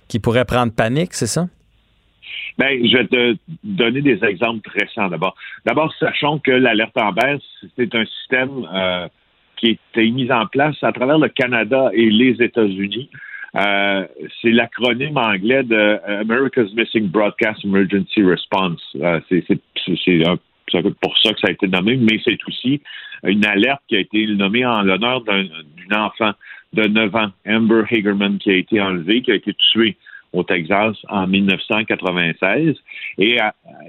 qui 0.09 0.19
pourrait 0.19 0.45
prendre 0.45 0.73
panique, 0.73 1.15
c'est 1.15 1.27
ça? 1.27 1.47
Ben, 2.59 2.87
je 2.87 2.97
vais 2.97 3.07
te 3.07 3.37
donner 3.63 4.01
des 4.01 4.25
exemples 4.25 4.69
récents 4.71 5.09
d'abord. 5.09 5.35
D'abord, 5.65 5.93
sachons 5.99 6.39
que 6.39 6.51
l'alerte 6.51 6.97
Amber, 6.97 7.37
c'est 7.77 7.95
un 7.95 8.05
système 8.05 8.67
euh, 8.73 9.09
qui 9.57 9.79
été 9.95 10.11
mis 10.11 10.31
en 10.33 10.47
place 10.47 10.77
à 10.83 10.93
travers 10.93 11.19
le 11.19 11.29
Canada 11.29 11.91
et 11.93 12.09
les 12.11 12.43
États-Unis. 12.43 13.11
Euh, 13.57 14.07
c'est 14.41 14.51
l'acronyme 14.51 15.17
anglais 15.17 15.63
de 15.63 15.99
America's 16.21 16.73
Missing 16.75 17.09
Broadcast 17.09 17.65
Emergency 17.65 18.23
Response. 18.23 18.81
Euh, 18.97 19.21
c'est 19.29 19.61
pour 21.01 21.19
ça 21.19 21.33
que 21.33 21.41
ça 21.41 21.49
a 21.49 21.53
été 21.53 21.69
nommé, 21.69 21.97
mais 21.97 22.21
c'est 22.25 22.39
aussi 22.49 22.81
une 23.23 23.47
alerte 23.47 23.83
qui 23.89 23.97
a 23.97 24.01
été 24.01 24.27
nommée 24.27 24.67
en 24.67 24.83
l'honneur 24.83 25.23
d'une 25.23 25.95
enfant 25.95 26.33
de 26.73 26.87
9 26.87 27.15
ans, 27.15 27.31
Amber 27.47 27.83
Hagerman, 27.91 28.39
qui 28.39 28.51
a 28.51 28.57
été 28.57 28.81
enlevée, 28.81 29.23
qui 29.23 29.33
a 29.33 29.35
été 29.35 29.55
tuée 29.55 29.97
au 30.33 30.43
Texas 30.43 30.97
en 31.09 31.27
1996. 31.27 32.77
Et 33.19 33.39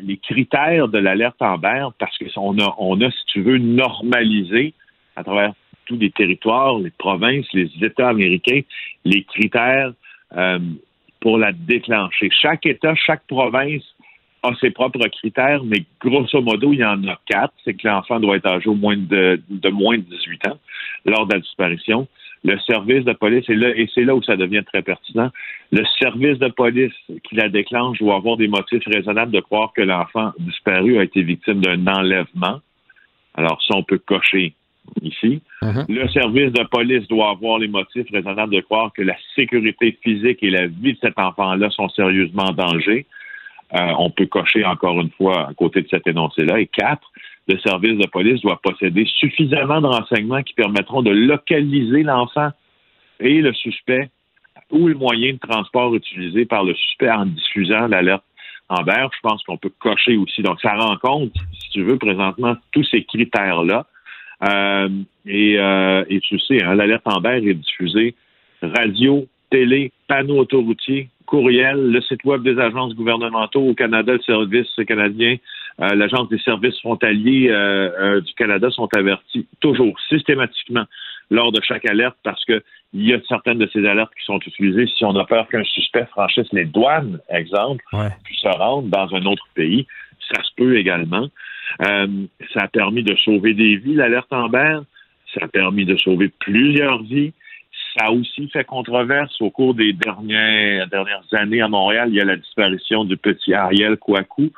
les 0.02 0.18
critères 0.18 0.88
de 0.88 0.98
l'alerte 0.98 1.42
Amber, 1.42 1.88
parce 2.00 2.18
qu'on 2.18 2.58
a, 2.60 2.76
on 2.78 3.02
a, 3.02 3.12
si 3.12 3.26
tu 3.28 3.42
veux, 3.42 3.58
normalisé 3.58 4.74
à 5.16 5.24
travers 5.24 5.54
tous 5.86 5.98
les 5.98 6.12
territoires, 6.12 6.78
les 6.78 6.92
provinces, 6.92 7.48
les 7.54 7.70
États 7.82 8.10
américains, 8.10 8.62
les 9.06 9.24
critères 9.24 9.94
euh, 10.36 10.60
pour 11.20 11.38
la 11.38 11.52
déclencher. 11.52 12.30
Chaque 12.32 12.66
État, 12.66 12.94
chaque 12.96 13.26
province 13.28 13.84
a 14.44 14.54
ses 14.62 14.70
propres 14.70 15.08
critères, 15.08 15.64
mais 15.64 15.84
grosso 16.00 16.42
modo, 16.42 16.72
il 16.74 16.80
y 16.80 16.86
en 16.86 17.04
a 17.08 17.20
quatre. 17.26 17.54
C'est 17.66 17.74
que 17.74 17.88
l'enfant 17.88 18.20
doit 18.20 18.36
être 18.36 18.48
âgé 18.48 18.70
au 18.70 18.76
moins 18.76 18.98
de, 18.98 19.42
de 19.50 19.70
moins 19.70 19.98
de 19.98 20.04
18 20.04 20.48
ans 20.48 20.60
lors 21.06 21.26
de 21.26 21.34
la 21.34 21.40
disparition. 21.40 22.08
Le 22.44 22.58
service 22.60 23.04
de 23.04 23.14
police, 23.14 23.50
et, 23.50 23.56
là, 23.56 23.70
et 23.76 23.90
c'est 23.94 24.04
là 24.04 24.16
où 24.16 24.22
ça 24.22 24.38
devient 24.38 24.64
très 24.66 24.82
pertinent, 24.82 25.32
le 25.72 25.84
service 26.00 26.38
de 26.40 26.48
police 26.50 26.94
qui 27.24 27.36
la 27.36 27.50
déclenche 27.50 27.98
doit 28.00 28.16
avoir 28.16 28.38
des 28.38 28.48
motifs 28.48 28.84
raisonnables 28.86 29.32
de 29.32 29.40
croire 29.40 29.74
que 29.74 29.82
l'enfant 29.82 30.32
disparu 30.40 30.98
a 31.00 31.04
été 31.04 31.24
victime 31.24 31.62
d'un 31.62 31.86
enlèvement. 31.88 32.60
Alors, 33.36 33.62
ça, 33.64 33.76
on 33.76 33.84
peut 33.84 33.98
cocher 33.98 34.54
ici. 35.02 35.42
Uh-huh. 35.62 35.86
Le 35.90 36.08
service 36.10 36.52
de 36.54 36.64
police 36.64 37.08
doit 37.08 37.32
avoir 37.32 37.60
les 37.60 37.68
motifs 37.68 38.10
raisonnables 38.12 38.54
de 38.54 38.62
croire 38.62 38.92
que 38.94 39.02
la 39.02 39.16
sécurité 39.36 39.98
physique 40.02 40.40
et 40.42 40.50
la 40.50 40.68
vie 40.68 40.94
de 40.94 41.00
cet 41.02 41.20
enfant-là 41.20 41.70
sont 41.72 41.90
sérieusement 41.90 42.46
en 42.46 42.54
danger. 42.54 43.06
Euh, 43.74 43.92
on 44.00 44.10
peut 44.10 44.28
cocher 44.28 44.64
encore 44.66 45.00
une 45.02 45.12
fois 45.12 45.50
à 45.50 45.54
côté 45.54 45.82
de 45.82 45.88
cet 45.90 46.08
énoncé-là. 46.08 46.60
Et 46.60 46.68
quatre, 46.68 47.12
le 47.48 47.58
service 47.60 47.98
de 47.98 48.08
police 48.08 48.42
doit 48.42 48.60
posséder 48.62 49.06
suffisamment 49.20 49.82
de 49.82 49.88
renseignements 49.88 50.44
qui 50.44 50.54
permettront 50.54 51.02
de 51.02 51.12
localiser 51.12 52.04
l'enfant 52.04 52.50
et 53.20 53.42
le 53.42 53.54
suspect 53.54 54.10
ou 54.72 54.88
le 54.88 54.96
moyen 54.96 55.34
de 55.34 55.40
transport 55.40 55.96
utilisé 55.96 56.46
par 56.46 56.64
le 56.64 56.74
suspect 56.76 57.10
en 57.10 57.26
diffusant 57.26 57.88
l'alerte 57.88 58.24
Amber. 58.70 59.08
Je 59.14 59.20
pense 59.22 59.42
qu'on 59.44 59.58
peut 59.58 59.72
cocher 59.80 60.18
aussi. 60.18 60.42
Donc, 60.42 60.60
ça 60.62 60.74
rencontre, 60.74 61.40
si 61.54 61.70
tu 61.70 61.84
veux, 61.84 61.98
présentement 61.98 62.56
tous 62.72 62.84
ces 62.84 63.04
critères-là. 63.04 63.86
Euh, 64.44 64.90
et, 65.26 65.58
euh, 65.58 66.04
et, 66.10 66.20
tu 66.20 66.38
sais, 66.40 66.62
hein, 66.64 66.76
l'alerte 66.76 67.04
Amber 67.06 67.42
est 67.48 67.54
diffusée 67.54 68.14
radio, 68.62 69.28
télé, 69.50 69.92
panneaux 70.08 70.40
autoroutiers, 70.40 71.10
courriel, 71.26 71.92
le 71.92 72.02
site 72.02 72.24
web 72.24 72.44
des 72.44 72.58
agences 72.60 72.96
gouvernementaux 72.96 73.62
au 73.62 73.74
Canada, 73.74 74.14
le 74.14 74.22
service 74.22 74.70
canadien, 74.88 75.38
euh, 75.82 75.94
l'agence 75.96 76.30
des 76.30 76.40
services 76.40 76.80
frontaliers 76.80 77.50
euh, 77.50 78.22
du 78.22 78.34
Canada 78.34 78.70
sont 78.72 78.90
avertis 78.96 79.46
toujours 79.60 80.00
systématiquement 80.10 80.86
lors 81.30 81.52
de 81.52 81.62
chaque 81.62 81.86
alerte 81.86 82.18
parce 82.24 82.44
que 82.46 82.64
il 82.94 83.06
y 83.06 83.14
a 83.14 83.20
certaines 83.28 83.60
de 83.60 83.70
ces 83.74 83.86
alertes 83.86 84.14
qui 84.18 84.26
sont 84.26 84.40
utilisées 84.40 84.88
si 84.88 85.04
on 85.04 85.16
a 85.18 85.26
peur 85.26 85.48
qu'un 85.50 85.64
suspect 85.64 86.06
franchisse 86.06 86.48
les 86.54 86.66
douanes, 86.66 87.20
exemple, 87.30 87.84
puis 88.24 88.38
se 88.38 88.48
rende 88.48 88.90
dans 88.90 89.14
un 89.14 89.26
autre 89.26 89.46
pays. 89.56 89.86
Ça 90.34 90.42
se 90.44 90.50
peut 90.56 90.78
également. 90.78 91.28
Euh, 91.86 92.08
ça 92.54 92.62
a 92.64 92.68
permis 92.68 93.04
de 93.04 93.16
sauver 93.18 93.54
des 93.54 93.76
vies, 93.76 93.96
l'alerte 93.96 94.32
Amber. 94.32 94.80
Ça 95.34 95.46
a 95.46 95.48
permis 95.48 95.86
de 95.86 95.98
sauver 95.98 96.32
plusieurs 96.40 97.04
vies. 97.04 97.34
Ça 97.98 98.06
a 98.06 98.12
aussi 98.12 98.48
fait 98.50 98.64
controverse 98.64 99.42
au 99.42 99.50
cours 99.50 99.74
des 99.74 99.94
dernières, 99.94 100.88
dernières 100.88 101.24
années 101.34 101.62
à 101.62 101.68
Montréal. 101.68 102.10
Il 102.10 102.16
y 102.16 102.22
a 102.22 102.26
la 102.26 102.38
disparition 102.38 103.06
du 103.06 103.18
petit 103.18 103.54
Ariel 103.54 103.98
Kouakou. 103.98 104.50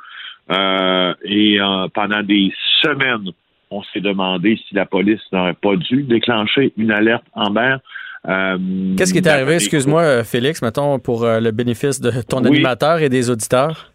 Euh, 0.50 1.14
et 1.24 1.60
euh, 1.60 1.88
pendant 1.94 2.22
des 2.22 2.52
semaines, 2.82 3.30
on 3.70 3.82
s'est 3.84 4.00
demandé 4.00 4.58
si 4.68 4.74
la 4.74 4.84
police 4.84 5.20
n'aurait 5.32 5.54
pas 5.54 5.76
dû 5.76 6.02
déclencher 6.02 6.72
une 6.76 6.90
alerte 6.90 7.24
Amber. 7.34 7.76
Qu'est-ce 8.96 9.12
qui 9.12 9.18
est 9.20 9.28
arrivé, 9.28 9.54
excuse-moi, 9.54 10.24
Félix, 10.24 10.60
mettons, 10.60 10.98
pour 10.98 11.24
le 11.24 11.50
bénéfice 11.52 12.00
de 12.00 12.10
ton 12.20 12.44
animateur 12.44 13.00
et 13.00 13.08
des 13.08 13.30
auditeurs? 13.30 13.90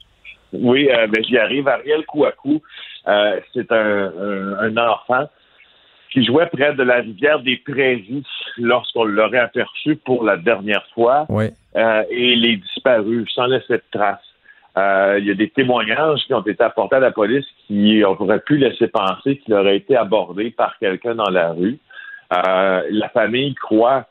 Oui, 0.51 0.87
ben, 0.87 1.23
j'y 1.27 1.37
arrive. 1.37 1.67
Ariel 1.67 2.05
Kouakou, 2.05 2.61
euh, 3.07 3.39
c'est 3.53 3.71
un, 3.71 4.77
enfant 4.77 5.29
qui 6.11 6.25
jouait 6.25 6.47
près 6.47 6.73
de 6.73 6.83
la 6.83 7.01
rivière 7.01 7.39
des 7.41 7.57
Prairies 7.57 8.25
lorsqu'on 8.57 9.03
l'aurait 9.03 9.39
aperçu 9.39 9.95
pour 9.95 10.23
la 10.23 10.37
dernière 10.37 10.85
fois. 10.93 11.25
Euh, 11.29 12.03
et 12.09 12.33
il 12.33 12.45
est 12.45 12.57
disparu 12.57 13.25
sans 13.33 13.47
laisser 13.47 13.73
de 13.73 13.83
trace. 13.91 14.19
Euh, 14.77 15.17
il 15.19 15.25
y 15.25 15.31
a 15.31 15.35
des 15.35 15.49
témoignages 15.49 16.21
qui 16.25 16.33
ont 16.33 16.41
été 16.41 16.63
apportés 16.63 16.97
à 16.97 16.99
la 16.99 17.11
police 17.11 17.45
qui 17.67 18.03
auraient 18.03 18.39
pu 18.39 18.57
laisser 18.57 18.87
penser 18.87 19.37
qu'il 19.37 19.53
aurait 19.53 19.77
été 19.77 19.95
abordé 19.95 20.51
par 20.51 20.77
quelqu'un 20.79 21.15
dans 21.15 21.29
la 21.29 21.51
rue. 21.51 21.79
la 22.31 23.09
famille 23.13 23.55
croit 23.55 24.05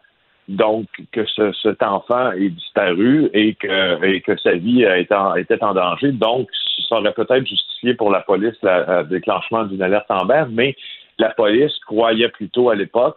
donc 0.48 0.86
que 1.12 1.24
cet 1.62 1.82
enfant 1.82 2.32
est 2.32 2.50
disparu 2.50 3.30
et 3.32 3.54
que, 3.54 4.04
et 4.04 4.20
que 4.20 4.36
sa 4.38 4.52
vie 4.52 4.84
était 4.84 5.62
en 5.62 5.74
danger. 5.74 6.12
Donc, 6.12 6.48
ça 6.88 6.96
aurait 6.96 7.12
peut-être 7.12 7.46
justifié 7.46 7.94
pour 7.94 8.10
la 8.10 8.20
police 8.20 8.56
le 8.62 9.04
déclenchement 9.04 9.64
d'une 9.64 9.82
alerte 9.82 10.10
en 10.10 10.24
mer, 10.24 10.48
mais 10.50 10.76
la 11.18 11.30
police 11.30 11.72
croyait 11.86 12.28
plutôt 12.28 12.70
à 12.70 12.74
l'époque 12.74 13.16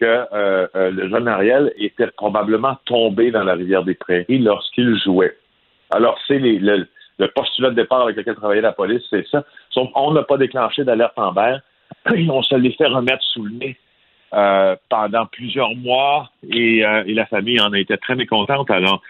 que 0.00 0.04
euh, 0.04 0.66
euh, 0.74 0.90
le 0.90 1.08
jeune 1.08 1.28
Ariel 1.28 1.72
était 1.76 2.08
probablement 2.08 2.76
tombé 2.84 3.30
dans 3.30 3.44
la 3.44 3.54
rivière 3.54 3.84
des 3.84 3.94
Prairies 3.94 4.38
lorsqu'il 4.38 4.98
jouait. 4.98 5.36
Alors, 5.90 6.18
c'est 6.26 6.38
le, 6.38 6.86
postulat 7.34 7.70
de 7.70 7.76
départ 7.76 8.02
avec 8.02 8.16
lequel 8.16 8.34
travaillait 8.34 8.62
la 8.62 8.72
police, 8.72 9.02
c'est 9.10 9.26
ça. 9.28 9.44
On 9.76 10.12
n'a 10.12 10.22
pas 10.22 10.36
déclenché 10.36 10.84
d'alerte 10.84 11.18
en 11.18 11.32
mer. 11.32 11.60
On 12.06 12.42
se 12.42 12.54
les 12.56 12.72
fait 12.72 12.86
remettre 12.86 13.22
sous 13.22 13.44
le 13.44 13.52
nez 13.52 13.76
euh, 14.34 14.74
pendant 14.88 15.26
plusieurs 15.26 15.74
mois 15.76 16.30
et, 16.50 16.78
et, 16.78 17.14
la 17.14 17.26
famille 17.26 17.60
en 17.60 17.72
a 17.72 17.78
été 17.78 17.96
très 17.98 18.16
mécontente. 18.16 18.70
Alors, 18.70 19.00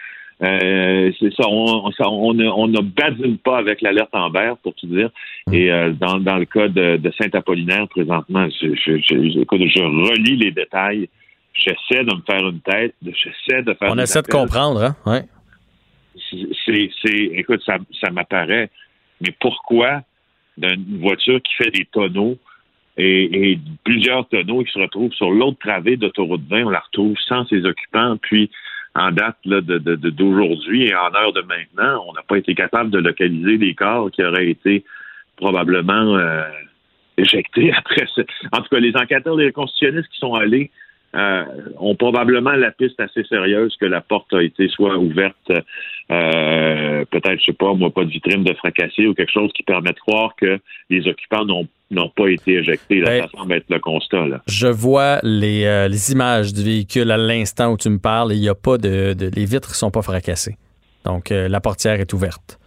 euh, 0.43 1.11
c'est 1.19 1.33
ça, 1.33 1.47
on, 1.47 1.89
on, 1.99 2.33
ne, 2.33 2.47
on 2.47 2.67
ne 2.67 2.81
badine 2.81 3.37
pas 3.37 3.57
avec 3.57 3.81
l'alerte 3.81 4.13
en 4.13 4.29
vert, 4.29 4.57
pour 4.57 4.73
tout 4.75 4.87
dire. 4.87 5.09
Mm. 5.47 5.53
Et 5.53 5.71
euh, 5.71 5.91
dans, 5.91 6.19
dans 6.19 6.37
le 6.37 6.45
cas 6.45 6.67
de, 6.67 6.99
Saint-Apollinaire, 7.19 7.87
présentement, 7.87 8.47
je, 8.61 8.75
je, 8.75 8.97
je, 8.97 9.29
je 9.29 9.81
relis 9.81 10.35
les 10.37 10.51
détails. 10.51 11.09
J'essaie 11.53 12.03
de 12.03 12.13
me 12.13 12.21
faire 12.29 12.47
une 12.47 12.59
tête. 12.59 12.95
J'essaie 13.01 13.63
de 13.63 13.73
faire. 13.73 13.89
On 13.91 13.97
essaie 13.97 14.21
de 14.21 14.27
comprendre, 14.27 14.83
hein? 14.83 14.95
Ouais. 15.05 15.23
C'est, 16.65 16.89
c'est, 17.01 17.23
écoute, 17.33 17.61
ça, 17.65 17.77
ça 18.01 18.09
m'apparaît. 18.11 18.69
Mais 19.21 19.33
pourquoi 19.39 20.01
d'une 20.57 20.99
voiture 20.99 21.41
qui 21.41 21.53
fait 21.55 21.71
des 21.71 21.85
tonneaux 21.85 22.37
et, 22.97 23.51
et, 23.51 23.59
plusieurs 23.83 24.27
tonneaux 24.29 24.63
qui 24.63 24.71
se 24.71 24.79
retrouvent 24.79 25.11
sur 25.13 25.29
l'autre 25.29 25.57
travée 25.59 25.97
d'autoroute 25.97 26.43
20, 26.49 26.65
on 26.65 26.69
la 26.69 26.79
retrouve 26.79 27.17
sans 27.27 27.45
ses 27.47 27.65
occupants, 27.65 28.15
puis 28.21 28.49
en 28.95 29.11
date 29.11 29.37
là, 29.45 29.61
de, 29.61 29.77
d'aujourd'hui 29.95 30.87
et 30.87 30.95
en 30.95 31.13
heure 31.13 31.33
de 31.33 31.41
maintenant, 31.41 32.05
on 32.07 32.13
n'a 32.13 32.23
pas 32.23 32.37
été 32.37 32.55
capable 32.55 32.89
de 32.91 32.99
localiser 32.99 33.57
des 33.57 33.73
corps 33.75 34.09
qui 34.09 34.23
auraient 34.23 34.49
été 34.49 34.85
probablement 35.35 36.17
euh, 36.17 36.43
éjectés 37.17 37.73
après 37.77 38.07
ça. 38.15 38.21
En 38.53 38.61
tout 38.61 38.69
cas, 38.69 38.79
les 38.79 38.95
enquêteurs, 38.95 39.35
les 39.35 39.51
constitutionnistes 39.51 40.09
qui 40.09 40.19
sont 40.19 40.33
allés 40.33 40.71
euh, 41.15 41.43
ont 41.77 41.95
probablement 41.95 42.53
la 42.53 42.71
piste 42.71 42.99
assez 42.99 43.23
sérieuse 43.25 43.75
que 43.79 43.85
la 43.85 44.01
porte 44.01 44.33
a 44.33 44.41
été 44.41 44.67
soit 44.69 44.97
ouverte, 44.97 45.51
euh, 46.11 47.05
peut-être, 47.05 47.39
je 47.39 47.45
sais 47.45 47.53
pas, 47.53 47.73
moi, 47.73 47.89
pas 47.89 48.05
de 48.05 48.09
vitrine 48.09 48.43
de 48.43 48.53
fracassé 48.53 49.07
ou 49.07 49.13
quelque 49.13 49.31
chose 49.31 49.51
qui 49.53 49.63
permet 49.63 49.91
de 49.91 49.99
croire 49.99 50.35
que 50.35 50.59
les 50.89 51.07
occupants 51.07 51.45
n'ont 51.45 51.67
n'ont 51.91 52.09
pas 52.09 52.29
été 52.29 52.53
éjectés. 52.53 52.99
Là, 52.99 53.07
ben, 53.07 53.21
ça 53.23 53.37
semble 53.37 53.53
être 53.53 53.69
le 53.69 53.79
constat. 53.79 54.25
Là. 54.25 54.41
Je 54.47 54.67
vois 54.67 55.19
les, 55.23 55.65
euh, 55.65 55.87
les, 55.87 56.11
images 56.11 56.53
du 56.53 56.63
véhicule 56.63 57.11
à 57.11 57.17
l'instant 57.17 57.71
où 57.71 57.77
tu 57.77 57.89
me 57.89 57.99
parles 57.99 58.33
et 58.33 58.35
il 58.35 58.43
y 58.43 58.49
a 58.49 58.55
pas 58.55 58.77
de, 58.77 59.13
de, 59.13 59.29
les 59.33 59.45
vitres 59.45 59.75
sont 59.75 59.91
pas 59.91 60.01
fracassées. 60.01 60.57
Donc 61.03 61.29
la 61.29 61.61
portière 61.61 61.99
est 61.99 62.11
ouverte. 62.13 62.59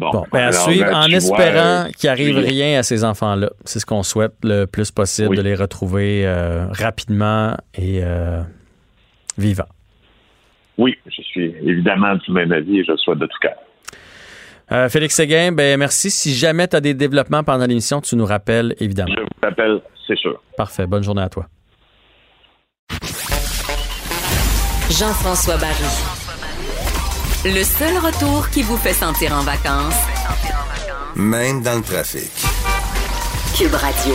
Bon, 0.00 0.24
ben 0.32 0.48
à 0.48 0.52
suivre 0.52 0.86
ben, 0.86 0.96
en 0.96 1.06
espérant 1.06 1.88
qu'il 1.96 2.08
arrive 2.08 2.36
rien 2.38 2.80
à 2.80 2.82
ces 2.82 3.04
enfants-là. 3.04 3.50
C'est 3.64 3.78
ce 3.78 3.86
qu'on 3.86 4.02
souhaite 4.02 4.34
le 4.42 4.64
plus 4.64 4.90
possible, 4.90 5.36
de 5.36 5.42
les 5.42 5.54
retrouver 5.54 6.26
euh, 6.26 6.66
rapidement 6.70 7.56
et 7.74 8.00
euh, 8.02 8.42
vivants. 9.38 9.68
Oui, 10.78 10.96
je 11.06 11.22
suis 11.22 11.54
évidemment 11.62 12.16
du 12.16 12.32
même 12.32 12.50
avis 12.50 12.80
et 12.80 12.84
je 12.84 12.90
le 12.90 12.98
souhaite 12.98 13.18
de 13.18 13.26
tout 13.26 13.38
cœur. 13.40 13.54
Euh, 14.72 14.88
Félix 14.88 15.14
Séguin, 15.14 15.52
ben 15.52 15.78
merci. 15.78 16.10
Si 16.10 16.34
jamais 16.34 16.66
tu 16.68 16.76
as 16.76 16.80
des 16.80 16.94
développements 16.94 17.44
pendant 17.44 17.66
l'émission, 17.66 18.00
tu 18.00 18.16
nous 18.16 18.24
rappelles, 18.26 18.74
évidemment. 18.80 19.14
Je 19.16 19.20
vous 19.20 19.28
rappelle, 19.42 19.80
c'est 20.06 20.16
sûr. 20.18 20.40
Parfait. 20.56 20.86
Bonne 20.86 21.02
journée 21.02 21.22
à 21.22 21.28
toi. 21.28 21.46
Jean-François 24.90 25.56
Barry. 25.56 25.84
Le 27.44 27.62
seul 27.62 27.96
retour 27.98 28.48
qui 28.50 28.62
vous 28.62 28.76
fait 28.76 28.92
sentir 28.94 29.34
en 29.34 29.42
vacances, 29.42 30.00
Même 31.16 31.62
dans 31.62 31.76
le 31.76 31.82
trafic. 31.82 32.30
Cube 33.56 33.74
Radio. 33.74 34.14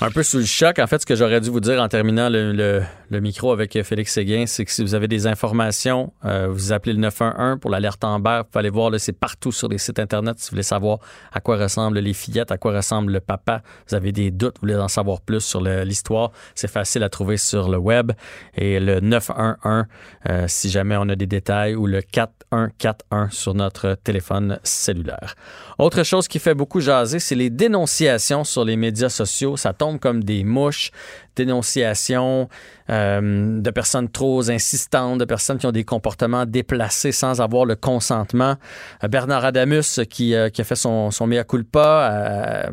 Un 0.00 0.12
peu 0.12 0.22
sous 0.22 0.38
le 0.38 0.44
choc. 0.44 0.78
En 0.78 0.86
fait, 0.86 1.00
ce 1.00 1.06
que 1.06 1.16
j'aurais 1.16 1.40
dû 1.40 1.50
vous 1.50 1.58
dire 1.58 1.82
en 1.82 1.88
terminant 1.88 2.28
le, 2.28 2.52
le- 2.52 2.82
le 3.10 3.20
micro 3.20 3.52
avec 3.52 3.82
Félix 3.84 4.12
Séguin, 4.12 4.44
c'est 4.46 4.66
que 4.66 4.70
si 4.70 4.82
vous 4.82 4.94
avez 4.94 5.08
des 5.08 5.26
informations, 5.26 6.12
euh, 6.26 6.46
vous 6.50 6.72
appelez 6.72 6.92
le 6.92 7.00
911 7.00 7.58
pour 7.58 7.70
l'alerte 7.70 8.04
Amber. 8.04 8.40
Vous 8.42 8.50
pouvez 8.50 8.60
aller 8.60 8.68
voir, 8.70 8.92
c'est 8.98 9.18
partout 9.18 9.50
sur 9.50 9.66
les 9.68 9.78
sites 9.78 9.98
Internet 9.98 10.38
si 10.38 10.50
vous 10.50 10.56
voulez 10.56 10.62
savoir 10.62 10.98
à 11.32 11.40
quoi 11.40 11.56
ressemblent 11.56 11.98
les 12.00 12.12
fillettes, 12.12 12.52
à 12.52 12.58
quoi 12.58 12.74
ressemble 12.76 13.12
le 13.12 13.20
papa. 13.20 13.62
Vous 13.88 13.94
avez 13.96 14.12
des 14.12 14.30
doutes, 14.30 14.56
vous 14.56 14.68
voulez 14.68 14.76
en 14.76 14.88
savoir 14.88 15.22
plus 15.22 15.40
sur 15.40 15.62
l'histoire. 15.62 16.30
C'est 16.54 16.70
facile 16.70 17.02
à 17.02 17.08
trouver 17.08 17.38
sur 17.38 17.68
le 17.70 17.78
web. 17.78 18.12
Et 18.54 18.78
le 18.78 19.00
911, 19.00 19.84
euh, 20.28 20.44
si 20.46 20.68
jamais 20.68 20.96
on 20.98 21.08
a 21.08 21.16
des 21.16 21.26
détails, 21.26 21.74
ou 21.74 21.86
le 21.86 22.02
4141 22.02 23.30
sur 23.30 23.54
notre 23.54 23.94
téléphone 24.04 24.60
cellulaire. 24.62 25.34
Autre 25.78 26.02
chose 26.02 26.28
qui 26.28 26.38
fait 26.40 26.54
beaucoup 26.54 26.80
jaser, 26.80 27.20
c'est 27.20 27.34
les 27.36 27.48
dénonciations 27.50 28.44
sur 28.44 28.66
les 28.66 28.76
médias 28.76 29.08
sociaux. 29.08 29.56
Ça 29.56 29.72
tombe 29.72 29.87
comme 29.96 30.22
des 30.22 30.44
mouches. 30.44 30.90
Dénonciations 31.36 32.48
euh, 32.90 33.60
de 33.60 33.70
personnes 33.70 34.10
trop 34.10 34.50
insistantes, 34.50 35.18
de 35.18 35.24
personnes 35.24 35.56
qui 35.58 35.66
ont 35.66 35.72
des 35.72 35.84
comportements 35.84 36.44
déplacés 36.44 37.12
sans 37.12 37.40
avoir 37.40 37.64
le 37.64 37.76
consentement. 37.76 38.56
Euh, 39.04 39.08
Bernard 39.08 39.46
Adamus 39.46 40.00
qui, 40.10 40.34
euh, 40.34 40.50
qui 40.50 40.60
a 40.60 40.64
fait 40.64 40.76
son, 40.76 41.10
son 41.10 41.26
mea 41.26 41.44
culpa. 41.44 42.70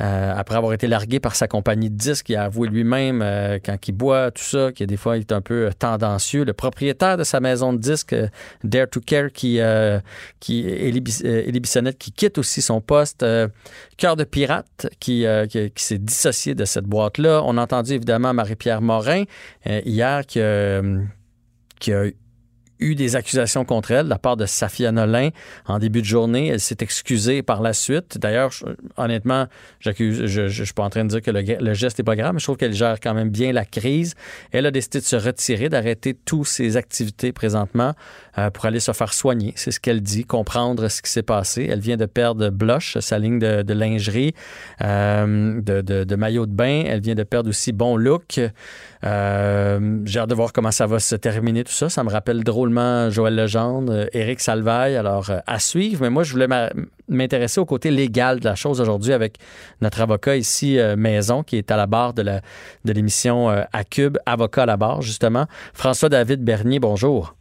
Euh, 0.00 0.34
après 0.36 0.56
avoir 0.56 0.72
été 0.72 0.86
largué 0.86 1.20
par 1.20 1.36
sa 1.36 1.46
compagnie 1.46 1.90
de 1.90 1.96
disques, 1.96 2.28
il 2.28 2.36
a 2.36 2.44
avoué 2.44 2.68
lui-même 2.68 3.22
euh, 3.22 3.58
quand 3.64 3.76
il 3.86 3.92
boit, 3.92 4.30
tout 4.30 4.42
ça, 4.42 4.72
que 4.72 4.84
des 4.84 4.96
fois 4.96 5.16
il 5.16 5.20
est 5.20 5.32
un 5.32 5.40
peu 5.40 5.66
euh, 5.66 5.70
tendancieux. 5.78 6.44
Le 6.44 6.52
propriétaire 6.52 7.16
de 7.16 7.24
sa 7.24 7.40
maison 7.40 7.72
de 7.72 7.78
disques, 7.78 8.14
Dare 8.64 8.88
to 8.88 9.00
Care, 9.00 9.30
qui, 9.32 9.60
qui 10.40 11.60
Bissonnette, 11.60 11.98
qui 11.98 12.12
quitte 12.12 12.38
aussi 12.38 12.62
son 12.62 12.80
poste. 12.80 13.24
Cœur 13.96 14.16
de 14.16 14.24
pirate, 14.24 14.88
qui, 14.98 15.24
qui, 15.48 15.84
s'est 15.84 15.98
dissocié 15.98 16.54
de 16.54 16.64
cette 16.64 16.84
boîte-là. 16.84 17.42
On 17.44 17.56
a 17.56 17.62
entendu 17.62 17.92
évidemment 17.92 18.34
Marie-Pierre 18.34 18.80
Morin 18.80 19.24
hier 19.66 20.26
qui, 20.26 20.40
qui 21.80 21.92
a 21.92 22.04
eu 22.84 22.94
des 22.94 23.16
accusations 23.16 23.64
contre 23.64 23.90
elle 23.90 24.04
de 24.04 24.10
la 24.10 24.18
part 24.18 24.36
de 24.36 24.46
Safia 24.46 24.92
Nolin 24.92 25.30
en 25.66 25.78
début 25.78 26.00
de 26.00 26.06
journée. 26.06 26.48
Elle 26.48 26.60
s'est 26.60 26.76
excusée 26.80 27.42
par 27.42 27.62
la 27.62 27.72
suite. 27.72 28.18
D'ailleurs, 28.18 28.52
honnêtement, 28.96 29.46
j'accuse, 29.80 30.26
je, 30.26 30.26
je, 30.26 30.48
je 30.48 30.64
suis 30.64 30.74
pas 30.74 30.84
en 30.84 30.90
train 30.90 31.04
de 31.04 31.10
dire 31.10 31.22
que 31.22 31.30
le, 31.30 31.42
le 31.42 31.74
geste 31.74 31.98
n'est 31.98 32.04
pas 32.04 32.16
grave, 32.16 32.34
mais 32.34 32.40
je 32.40 32.44
trouve 32.44 32.56
qu'elle 32.56 32.74
gère 32.74 33.00
quand 33.00 33.14
même 33.14 33.30
bien 33.30 33.52
la 33.52 33.64
crise. 33.64 34.14
Elle 34.52 34.66
a 34.66 34.70
décidé 34.70 35.00
de 35.00 35.04
se 35.04 35.16
retirer, 35.16 35.68
d'arrêter 35.68 36.14
toutes 36.14 36.46
ses 36.46 36.76
activités 36.76 37.32
présentement 37.32 37.94
euh, 38.38 38.50
pour 38.50 38.64
aller 38.66 38.80
se 38.80 38.92
faire 38.92 39.12
soigner. 39.12 39.52
C'est 39.56 39.70
ce 39.70 39.80
qu'elle 39.80 40.00
dit, 40.00 40.24
comprendre 40.24 40.88
ce 40.88 41.02
qui 41.02 41.10
s'est 41.10 41.22
passé. 41.22 41.68
Elle 41.70 41.80
vient 41.80 41.96
de 41.96 42.06
perdre 42.06 42.50
Blush, 42.50 42.98
sa 42.98 43.18
ligne 43.18 43.38
de, 43.38 43.62
de 43.62 43.74
lingerie, 43.74 44.34
euh, 44.82 45.60
de, 45.60 45.80
de, 45.80 46.04
de 46.04 46.16
maillot 46.16 46.46
de 46.46 46.52
bain. 46.52 46.84
Elle 46.86 47.00
vient 47.00 47.14
de 47.14 47.22
perdre 47.22 47.50
aussi 47.50 47.72
Bon 47.72 47.96
Look. 47.96 48.40
Euh, 49.04 50.00
J'ai 50.04 50.18
hâte 50.20 50.30
de 50.30 50.34
voir 50.34 50.52
comment 50.52 50.70
ça 50.70 50.86
va 50.86 50.98
se 50.98 51.14
terminer 51.14 51.64
tout 51.64 51.72
ça. 51.72 51.88
Ça 51.88 52.02
me 52.02 52.10
rappelle 52.10 52.42
drôlement 52.42 53.10
Joël 53.10 53.36
Legendre, 53.36 54.08
Éric 54.12 54.40
Salvaille. 54.40 54.96
Alors, 54.96 55.30
à 55.46 55.58
suivre. 55.58 56.02
Mais 56.02 56.10
moi, 56.10 56.22
je 56.24 56.32
voulais 56.32 56.48
m'intéresser 57.08 57.60
au 57.60 57.66
côté 57.66 57.90
légal 57.90 58.40
de 58.40 58.44
la 58.46 58.54
chose 58.54 58.80
aujourd'hui 58.80 59.12
avec 59.12 59.36
notre 59.80 60.00
avocat 60.00 60.36
ici, 60.36 60.78
Maison, 60.96 61.42
qui 61.42 61.56
est 61.56 61.70
à 61.70 61.76
la 61.76 61.86
barre 61.86 62.14
de 62.14 62.24
de 62.24 62.92
l'émission 62.92 63.48
à 63.48 63.84
Cube, 63.84 64.16
avocat 64.24 64.62
à 64.62 64.66
la 64.66 64.76
barre, 64.76 65.02
justement. 65.02 65.46
François-David 65.74 66.42
Bernier, 66.42 66.80
bonjour. 66.80 67.34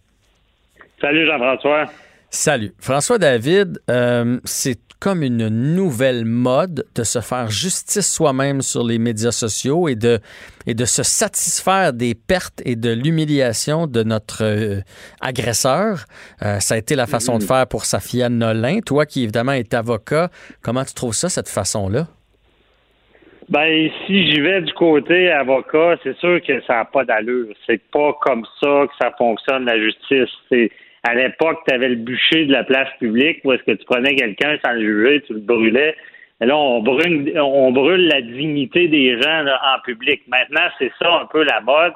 Salut 1.03 1.25
Jean-François. 1.25 1.85
Salut. 2.29 2.71
François 2.79 3.17
David, 3.17 3.77
euh, 3.89 4.37
c'est 4.45 4.79
comme 5.01 5.21
une 5.21 5.49
nouvelle 5.49 6.23
mode 6.23 6.85
de 6.95 7.03
se 7.03 7.19
faire 7.19 7.49
justice 7.49 8.09
soi-même 8.09 8.61
sur 8.61 8.85
les 8.85 8.99
médias 8.99 9.31
sociaux 9.31 9.89
et 9.89 9.95
de, 9.95 10.19
et 10.65 10.73
de 10.73 10.85
se 10.85 11.03
satisfaire 11.03 11.91
des 11.91 12.15
pertes 12.15 12.61
et 12.63 12.77
de 12.77 12.89
l'humiliation 12.89 13.85
de 13.85 14.01
notre 14.03 14.45
euh, 14.45 14.79
agresseur. 15.19 16.05
Euh, 16.41 16.59
ça 16.59 16.75
a 16.75 16.77
été 16.77 16.95
la 16.95 17.05
façon 17.05 17.37
de 17.37 17.43
faire 17.43 17.67
pour 17.67 17.83
Safia 17.83 18.29
Nolin. 18.29 18.79
Toi 18.79 19.05
qui 19.05 19.23
évidemment 19.23 19.51
es 19.51 19.75
avocat, 19.75 20.29
comment 20.63 20.85
tu 20.85 20.93
trouves 20.93 21.15
ça, 21.15 21.27
cette 21.27 21.49
façon-là? 21.49 22.07
Ben, 23.49 23.89
si 24.07 24.31
j'y 24.31 24.39
vais 24.39 24.61
du 24.61 24.71
côté 24.71 25.29
avocat, 25.29 25.97
c'est 26.01 26.15
sûr 26.19 26.41
que 26.41 26.61
ça 26.61 26.75
n'a 26.75 26.85
pas 26.85 27.03
d'allure. 27.03 27.53
C'est 27.65 27.81
pas 27.91 28.13
comme 28.21 28.45
ça 28.61 28.85
que 28.87 28.93
ça 29.01 29.11
fonctionne, 29.17 29.65
la 29.65 29.77
justice. 29.77 30.33
C'est 30.47 30.71
à 31.03 31.15
l'époque, 31.15 31.59
tu 31.67 31.73
avais 31.73 31.89
le 31.89 31.95
bûcher 31.95 32.45
de 32.45 32.51
la 32.51 32.63
place 32.63 32.89
publique 32.99 33.41
où 33.43 33.51
est-ce 33.51 33.63
que 33.63 33.71
tu 33.71 33.85
prenais 33.85 34.15
quelqu'un 34.15 34.57
sans 34.65 34.73
le 34.73 34.81
juger, 34.81 35.21
tu 35.27 35.33
le 35.33 35.39
brûlais. 35.39 35.95
Et 36.41 36.45
là, 36.45 36.57
on 36.57 36.81
brûle, 36.81 37.33
on 37.39 37.71
brûle 37.71 38.07
la 38.07 38.21
dignité 38.21 38.87
des 38.87 39.21
gens 39.21 39.43
là, 39.43 39.59
en 39.75 39.81
public. 39.81 40.21
Maintenant, 40.27 40.67
c'est 40.79 40.91
ça 40.99 41.21
un 41.21 41.25
peu 41.25 41.43
la 41.43 41.61
mode. 41.61 41.93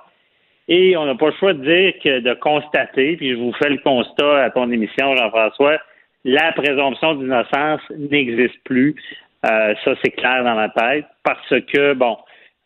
Et 0.68 0.98
on 0.98 1.06
n'a 1.06 1.16
pas 1.16 1.28
le 1.28 1.34
choix 1.40 1.54
de 1.54 1.64
dire 1.64 1.94
que 2.04 2.20
de 2.20 2.34
constater, 2.34 3.16
puis 3.16 3.32
je 3.32 3.36
vous 3.36 3.54
fais 3.54 3.70
le 3.70 3.78
constat 3.78 4.44
à 4.44 4.50
ton 4.50 4.70
émission, 4.70 5.16
Jean-François, 5.16 5.80
la 6.26 6.52
présomption 6.52 7.16
d'innocence 7.16 7.82
n'existe 7.98 8.62
plus. 8.66 8.96
Euh, 9.46 9.74
ça, 9.86 9.94
c'est 10.04 10.12
clair 10.12 10.44
dans 10.44 10.56
ma 10.56 10.68
tête, 10.70 11.06
parce 11.24 11.50
que, 11.50 11.94
bon, 11.94 12.18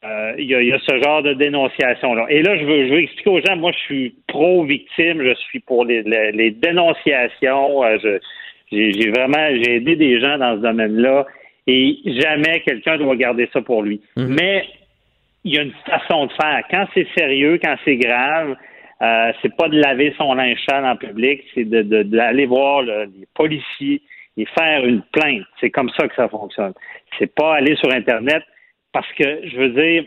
euh, 0.04 0.34
il 0.38 0.46
y, 0.46 0.50
y 0.66 0.74
a 0.74 0.80
ce 0.80 1.02
genre 1.04 1.22
de 1.22 1.34
dénonciation-là. 1.34 2.26
Et 2.30 2.42
là, 2.42 2.58
je 2.58 2.64
veux, 2.66 2.88
je 2.88 2.94
veux 2.94 3.00
expliquer 3.02 3.30
aux 3.30 3.42
gens, 3.42 3.56
moi, 3.56 3.72
je 3.72 3.80
suis 3.80 4.16
pro-victime, 4.28 5.22
je 5.24 5.34
suis 5.36 5.60
pour 5.60 5.86
les, 5.86 6.02
les, 6.04 6.32
les 6.32 6.52
dénonciations. 6.52 7.84
euh, 7.84 7.98
je- 8.04 8.20
j'ai 8.72 8.92
j'ai 8.94 9.10
vraiment, 9.12 9.48
j'ai 9.62 9.76
aidé 9.76 9.96
des 9.98 10.20
gens 10.22 10.38
dans 10.38 10.56
ce 10.56 10.62
domaine-là, 10.62 11.26
et 11.68 11.98
jamais 12.06 12.62
quelqu'un 12.62 12.98
doit 12.98 13.16
garder 13.18 13.50
ça 13.54 13.62
pour 13.62 13.84
lui. 13.84 14.02
Mais 14.30 14.64
il 15.44 15.54
y 15.56 15.60
a 15.60 15.64
une 15.64 15.74
façon 15.86 16.28
de 16.28 16.32
faire. 16.34 16.64
Quand 16.72 16.86
c'est 16.94 17.08
sérieux, 17.18 17.60
quand 17.62 17.76
c'est 17.84 17.98
grave, 17.98 18.56
euh, 19.02 19.32
c'est 19.42 19.56
pas 19.58 19.68
de 19.68 19.80
laver 19.80 20.14
son 20.18 20.34
linge 20.36 20.58
sale 20.70 20.86
en 20.86 20.96
public, 20.96 21.44
c'est 21.54 21.66
de, 21.66 21.82
de- 21.82 22.04
d'aller 22.04 22.46
voir 22.46 22.82
le- 22.84 23.06
les 23.06 23.28
policiers 23.36 24.02
et 24.38 24.46
faire 24.58 24.86
une 24.86 25.02
plainte. 25.12 25.44
C'est 25.60 25.70
comme 25.70 25.90
ça 25.90 26.08
que 26.08 26.16
ça 26.16 26.30
fonctionne. 26.30 26.74
C'est 27.20 27.34
pas 27.36 27.56
aller 27.56 27.76
sur 27.76 27.92
Internet 27.92 28.44
parce 28.94 29.12
que, 29.14 29.48
je 29.48 29.58
veux 29.58 29.70
dire, 29.70 30.06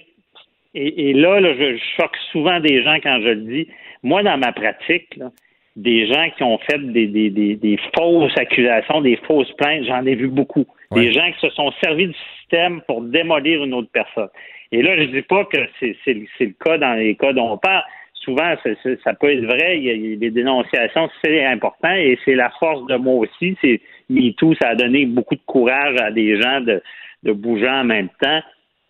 et, 0.74 1.10
et 1.10 1.12
là, 1.12 1.40
là, 1.40 1.54
je, 1.54 1.78
choque 1.96 2.16
souvent 2.32 2.60
des 2.60 2.82
gens 2.82 2.96
quand 3.02 3.20
je 3.22 3.28
le 3.28 3.42
dis. 3.42 3.68
Moi, 4.02 4.22
dans 4.22 4.36
ma 4.36 4.52
pratique, 4.52 5.16
là, 5.16 5.30
des 5.76 6.06
gens 6.06 6.28
qui 6.36 6.42
ont 6.42 6.58
fait 6.58 6.78
des, 6.78 7.06
des, 7.06 7.30
des, 7.30 7.56
des 7.56 7.78
fausses 7.96 8.36
accusations, 8.36 9.00
des 9.00 9.16
fausses 9.26 9.50
plaintes, 9.52 9.84
j'en 9.84 10.04
ai 10.06 10.14
vu 10.14 10.28
beaucoup. 10.28 10.66
Des 10.92 11.12
gens 11.12 11.32
qui 11.32 11.40
se 11.40 11.50
sont 11.50 11.72
servis 11.82 12.08
du 12.08 12.14
système 12.38 12.80
pour 12.82 13.02
démolir 13.02 13.64
une 13.64 13.74
autre 13.74 13.88
personne. 13.92 14.28
Et 14.70 14.82
là, 14.82 14.96
je 14.96 15.04
dis 15.04 15.22
pas 15.22 15.44
que 15.44 15.58
c'est 15.80 15.96
c'est 16.04 16.14
le 16.14 16.26
c'est 16.38 16.46
le 16.46 16.54
cas 16.64 16.78
dans 16.78 16.94
les 16.94 17.16
cas 17.16 17.32
dont 17.32 17.52
on 17.52 17.58
parle. 17.58 17.82
Souvent, 18.14 18.54
ça 19.02 19.14
peut 19.14 19.30
être 19.30 19.44
vrai. 19.44 19.78
Il 19.78 19.84
y 19.84 19.90
a, 19.90 19.92
il 19.92 20.10
y 20.10 20.12
a 20.14 20.16
des 20.16 20.30
dénonciations, 20.30 21.10
c'est 21.22 21.44
important 21.44 21.92
et 21.92 22.18
c'est 22.24 22.34
la 22.34 22.50
force 22.58 22.86
de 22.86 22.96
moi 22.96 23.26
aussi. 23.26 23.56
C'est 23.60 23.80
MeToo, 24.08 24.54
ça 24.54 24.68
a 24.70 24.74
donné 24.74 25.04
beaucoup 25.04 25.34
de 25.34 25.42
courage 25.44 25.96
à 26.00 26.10
des 26.10 26.40
gens 26.40 26.60
de, 26.60 26.80
de 27.24 27.32
bouger 27.32 27.68
en 27.68 27.84
même 27.84 28.08
temps. 28.22 28.40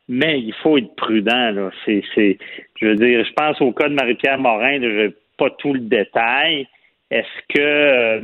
Mais 0.08 0.38
il 0.40 0.52
faut 0.62 0.76
être 0.78 0.94
prudent. 0.96 1.50
Là. 1.52 1.70
C'est, 1.84 2.02
c'est, 2.14 2.38
je 2.80 2.86
veux 2.86 2.96
dire, 2.96 3.24
je 3.24 3.32
pense 3.32 3.60
au 3.60 3.72
cas 3.72 3.88
de 3.88 3.94
Marie-Pierre 3.94 4.38
Morin. 4.38 4.80
Je 4.80 5.06
n'ai 5.06 5.14
pas 5.38 5.50
tout 5.58 5.72
le 5.72 5.80
détail. 5.80 6.66
Est-ce 7.10 7.54
que, 7.54 7.60
euh, 7.60 8.20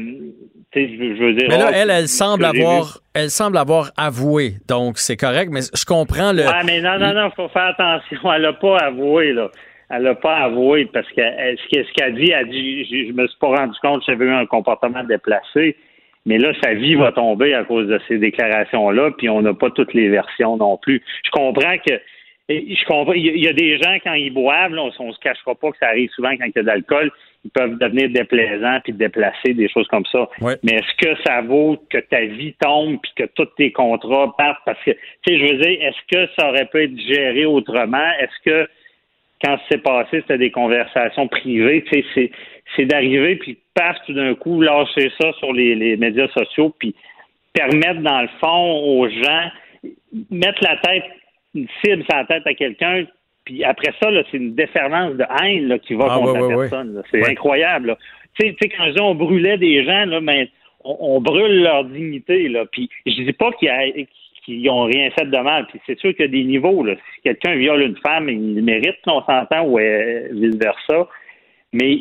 je, 0.74 0.81
je 0.81 1.22
veux 1.24 1.35
dire, 1.35 1.49
Mais 1.49 1.59
là, 1.59 1.66
oh, 1.68 1.72
elle, 1.74 1.91
elle 1.91 2.09
semble 2.09 2.45
avoir, 2.45 2.99
elle 3.14 3.31
semble 3.31 3.57
avoir 3.59 3.91
avoué, 3.97 4.55
donc 4.68 4.99
c'est 4.99 5.16
correct, 5.18 5.51
mais 5.53 5.61
je 5.74 5.85
comprends 5.85 6.33
le. 6.33 6.43
Ah, 6.47 6.62
mais 6.64 6.81
non, 6.81 6.99
non, 6.99 7.12
non, 7.12 7.31
faut 7.37 7.49
faire 7.51 7.74
attention. 7.78 8.33
Elle 8.33 8.43
n'a 8.43 8.53
pas 8.55 8.78
avoué, 8.78 9.33
là. 9.33 9.49
Elle 9.91 10.03
n'a 10.05 10.14
pas 10.14 10.37
avoué 10.39 10.87
parce 10.93 11.07
que 11.09 11.20
elle- 11.20 11.59
ce 11.59 11.93
qu'elle 11.93 12.14
dit, 12.14 12.31
elle 12.31 12.49
dit, 12.49 12.85
je, 12.85 13.09
je 13.09 13.12
me 13.12 13.26
suis 13.28 13.39
pas 13.39 13.49
rendu 13.49 13.76
compte 13.83 14.01
que 14.01 14.07
j'avais 14.12 14.24
eu 14.24 14.31
un 14.33 14.47
comportement 14.47 15.05
déplacé. 15.05 15.76
Mais 16.31 16.39
là, 16.39 16.53
sa 16.62 16.74
vie 16.74 16.95
va 16.95 17.11
tomber 17.11 17.55
à 17.55 17.64
cause 17.64 17.89
de 17.89 18.01
ces 18.07 18.18
déclarations-là, 18.18 19.11
puis 19.18 19.28
on 19.28 19.43
n'a 19.43 19.53
pas 19.53 19.68
toutes 19.70 19.95
les 19.95 20.09
versions 20.09 20.57
non 20.57 20.76
plus. 20.76 21.03
Je 21.24 21.31
comprends 21.33 21.76
que 21.78 21.95
je 22.49 22.85
comprends. 22.87 23.14
Il 23.14 23.37
y 23.37 23.49
a- 23.49 23.53
des 23.53 23.78
gens, 23.78 23.97
quand 24.05 24.14
ils 24.14 24.33
boivent, 24.33 24.72
là, 24.72 24.83
on, 25.01 25.09
ne 25.09 25.12
se 25.12 25.18
cachera 25.18 25.57
pas 25.57 25.72
que 25.72 25.78
ça 25.78 25.89
arrive 25.89 26.09
souvent 26.11 26.31
quand 26.31 26.45
il 26.45 26.53
y 26.55 26.59
a 26.61 26.62
de 26.62 26.66
l'alcool, 26.68 27.11
ils 27.45 27.51
peuvent 27.51 27.76
devenir 27.78 28.11
déplaisants 28.11 28.78
puis 28.85 28.93
déplacer, 28.93 29.55
des 29.55 29.68
choses 29.68 29.89
comme 29.89 30.07
ça. 30.07 30.28
Mais 30.62 30.74
est-ce 30.74 30.95
que 31.05 31.20
ça 31.26 31.41
vaut 31.41 31.76
que 31.91 31.99
ta 31.99 32.20
vie 32.20 32.55
tombe 32.61 32.99
puis 33.03 33.12
que 33.16 33.24
tous 33.35 33.49
tes 33.57 33.72
contrats 33.72 34.33
partent? 34.39 34.62
Parce 34.64 34.78
que, 34.85 34.93
tu 34.93 34.99
sais, 35.26 35.37
je 35.39 35.45
veux 35.53 35.59
dire, 35.59 35.83
est-ce 35.83 36.16
que 36.16 36.31
ça 36.39 36.49
aurait 36.49 36.66
pu 36.66 36.85
être 36.85 36.97
géré 37.12 37.45
autrement? 37.45 38.09
Est-ce 38.20 38.49
que 38.49 38.68
quand 39.45 39.59
c'est 39.68 39.83
passé, 39.83 40.20
c'était 40.20 40.39
des 40.39 40.51
conversations 40.53 41.26
privées? 41.26 41.83
Tu 41.91 42.05
sais, 42.14 42.31
c'est, 42.77 42.85
d'arriver, 42.85 43.37
puis 43.37 43.59
paf, 43.75 43.97
tout 44.07 44.13
d'un 44.13 44.35
coup, 44.35 44.61
lâcher 44.61 45.11
ça 45.21 45.33
sur 45.35 45.53
les, 45.53 45.75
les 45.75 45.97
médias 45.97 46.29
sociaux, 46.29 46.75
puis 46.79 46.95
permettre, 47.53 48.01
dans 48.01 48.23
le 48.23 48.29
fond, 48.41 48.81
aux 48.85 49.09
gens, 49.09 49.51
mettre 50.31 50.63
la 50.63 50.77
tête, 50.77 51.05
une 51.55 51.67
cible 51.85 52.05
sur 52.05 52.17
la 52.17 52.25
tête 52.25 52.47
à 52.47 52.55
quelqu'un, 52.55 53.05
puis 53.45 53.65
après 53.65 53.93
ça, 54.01 54.11
là, 54.11 54.23
c'est 54.31 54.37
une 54.37 54.55
déferlance 54.55 55.17
de 55.17 55.25
haine 55.43 55.69
là, 55.69 55.79
qui 55.79 55.95
va 55.95 56.07
Ah, 56.11 56.19
contre 56.19 56.33
ouais, 56.33 56.41
la 56.41 56.57
ouais, 56.57 56.69
personne. 56.69 57.03
C'est 57.11 57.29
incroyable. 57.29 57.97
Tu 58.39 58.55
sais, 58.61 58.69
quand 58.69 58.87
je 58.87 58.93
dis 58.93 59.01
on 59.01 59.15
brûlait 59.15 59.59
des 59.59 59.85
gens, 59.85 60.05
là, 60.07 60.21
ben, 60.21 60.47
on, 60.85 60.97
on 61.01 61.21
brûle 61.21 61.63
leur 61.63 61.85
dignité. 61.85 62.49
Là. 62.49 62.65
Puis 62.71 62.89
je 63.07 63.23
dis 63.23 63.33
pas 63.33 63.51
qu'il 63.53 63.67
y 63.67 63.71
a 63.71 64.05
qu'ils 64.45 64.71
ont 64.71 64.85
rien 64.85 65.11
fait 65.11 65.27
de 65.27 65.39
mal. 65.39 65.67
Puis 65.67 65.81
c'est 65.87 65.99
sûr 65.99 66.15
qu'il 66.15 66.27
y 66.27 66.29
a 66.29 66.31
des 66.31 66.45
niveaux. 66.45 66.85
Là. 66.85 66.95
Si 66.95 67.23
quelqu'un 67.23 67.57
viole 67.57 67.83
une 67.83 67.97
femme, 67.97 68.29
il 68.29 68.55
le 68.57 68.63
mérite, 68.63 68.97
on 69.07 69.23
s'entend, 69.23 69.67
ou 69.67 69.79
vice-versa. 69.79 71.09
Mais 71.73 72.01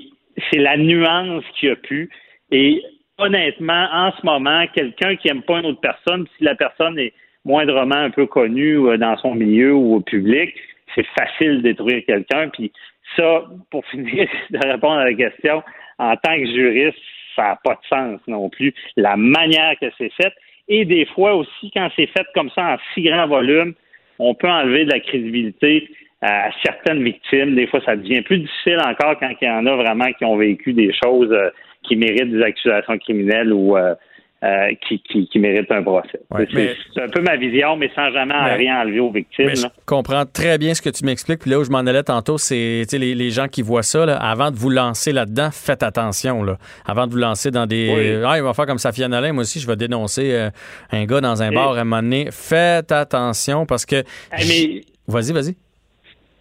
c'est 0.51 0.59
la 0.59 0.77
nuance 0.77 1.43
qu'il 1.55 1.69
y 1.69 1.71
a 1.71 1.75
pu. 1.75 2.09
Et 2.51 2.83
honnêtement, 3.17 3.87
en 3.91 4.11
ce 4.11 4.25
moment, 4.25 4.65
quelqu'un 4.73 5.15
qui 5.15 5.29
aime 5.29 5.43
pas 5.43 5.59
une 5.59 5.67
autre 5.67 5.81
personne, 5.81 6.25
si 6.37 6.43
la 6.43 6.55
personne 6.55 6.97
est 6.97 7.13
moindrement 7.45 7.95
un 7.95 8.09
peu 8.09 8.25
connue 8.25 8.77
euh, 8.87 8.97
dans 8.97 9.17
son 9.17 9.35
milieu 9.35 9.73
ou 9.73 9.95
au 9.95 10.01
public, 10.01 10.53
c'est 10.95 11.05
facile 11.17 11.57
de 11.57 11.61
détruire 11.61 12.03
quelqu'un. 12.05 12.49
Puis 12.49 12.71
ça, 13.15 13.45
pour 13.71 13.85
finir 13.91 14.27
de 14.49 14.59
répondre 14.67 14.99
à 14.99 15.05
la 15.05 15.13
question, 15.13 15.63
en 15.97 16.15
tant 16.15 16.35
que 16.35 16.45
juriste, 16.45 16.97
ça 17.35 17.43
n'a 17.43 17.59
pas 17.63 17.75
de 17.75 17.87
sens 17.87 18.19
non 18.27 18.49
plus. 18.49 18.73
La 18.95 19.15
manière 19.15 19.77
que 19.79 19.87
c'est 19.97 20.11
fait. 20.13 20.33
Et 20.67 20.85
des 20.85 21.05
fois 21.07 21.35
aussi, 21.35 21.71
quand 21.73 21.89
c'est 21.95 22.07
fait 22.07 22.25
comme 22.33 22.49
ça 22.51 22.73
en 22.73 22.77
si 22.93 23.01
grand 23.03 23.27
volume, 23.27 23.73
on 24.19 24.35
peut 24.35 24.49
enlever 24.49 24.85
de 24.85 24.91
la 24.91 24.99
crédibilité 24.99 25.89
à 26.21 26.49
certaines 26.63 27.03
victimes. 27.03 27.55
Des 27.55 27.67
fois, 27.67 27.79
ça 27.85 27.95
devient 27.95 28.21
plus 28.21 28.39
difficile 28.39 28.77
encore 28.85 29.17
quand 29.19 29.31
il 29.41 29.45
y 29.45 29.49
en 29.49 29.65
a 29.65 29.75
vraiment 29.75 30.11
qui 30.17 30.25
ont 30.25 30.37
vécu 30.37 30.73
des 30.73 30.91
choses 31.03 31.31
euh, 31.31 31.49
qui 31.83 31.95
méritent 31.95 32.31
des 32.31 32.41
accusations 32.43 32.97
criminelles 32.97 33.53
ou 33.53 33.77
euh, 33.77 33.95
euh, 34.43 34.69
qui, 34.87 35.01
qui, 35.01 35.27
qui 35.27 35.39
méritent 35.39 35.71
un 35.71 35.81
procès. 35.83 36.19
Ouais, 36.31 36.47
c'est, 36.53 37.01
un 37.01 37.07
peu 37.09 37.21
ma 37.21 37.35
vision, 37.37 37.75
mais 37.77 37.89
sans 37.95 38.09
jamais 38.11 38.33
Mais- 38.41 38.55
rien 38.55 38.81
enlever 38.81 38.99
aux 39.01 39.11
victimes. 39.11 39.47
Mais 39.47 39.55
je 39.55 39.63
là. 39.63 39.71
comprends 39.85 40.25
très 40.25 40.57
bien 40.57 40.73
ce 40.73 40.81
que 40.81 40.89
tu 40.89 41.05
m'expliques. 41.05 41.39
Puis 41.39 41.51
là 41.51 41.59
où 41.59 41.63
je 41.63 41.69
m'en 41.69 41.79
allais 41.79 42.03
tantôt, 42.03 42.37
c'est 42.37 42.85
les, 42.93 43.15
les 43.15 43.29
gens 43.31 43.47
qui 43.47 43.61
voient 43.61 43.83
ça, 43.83 44.05
là, 44.05 44.15
avant 44.17 44.51
de 44.51 44.55
vous 44.57 44.69
lancer 44.69 45.11
là-dedans, 45.13 45.49
faites 45.51 45.83
attention. 45.83 46.43
Là. 46.43 46.57
Avant 46.85 47.05
de 47.07 47.11
vous 47.11 47.17
lancer 47.17 47.51
dans 47.51 47.65
des. 47.65 47.93
Oui. 47.93 48.23
Ah, 48.25 48.37
il 48.37 48.43
va 48.43 48.53
faire 48.53 48.65
comme 48.65 48.77
Safia 48.77 49.07
Nolin. 49.09 49.33
Moi 49.33 49.41
aussi, 49.43 49.59
je 49.59 49.67
vais 49.67 49.75
dénoncer 49.77 50.49
un 50.91 51.05
gars 51.05 51.19
dans 51.21 51.41
un 51.43 51.51
Et- 51.51 51.55
bar 51.55 51.73
à 51.73 51.79
un 51.81 51.83
moment 51.85 52.01
donné. 52.01 52.27
Faites 52.31 52.91
attention 52.91 53.65
parce 53.65 53.85
que. 53.85 54.03
Mais- 54.33 54.81
Vas-y, 55.07 55.33
vas-y. 55.33 55.55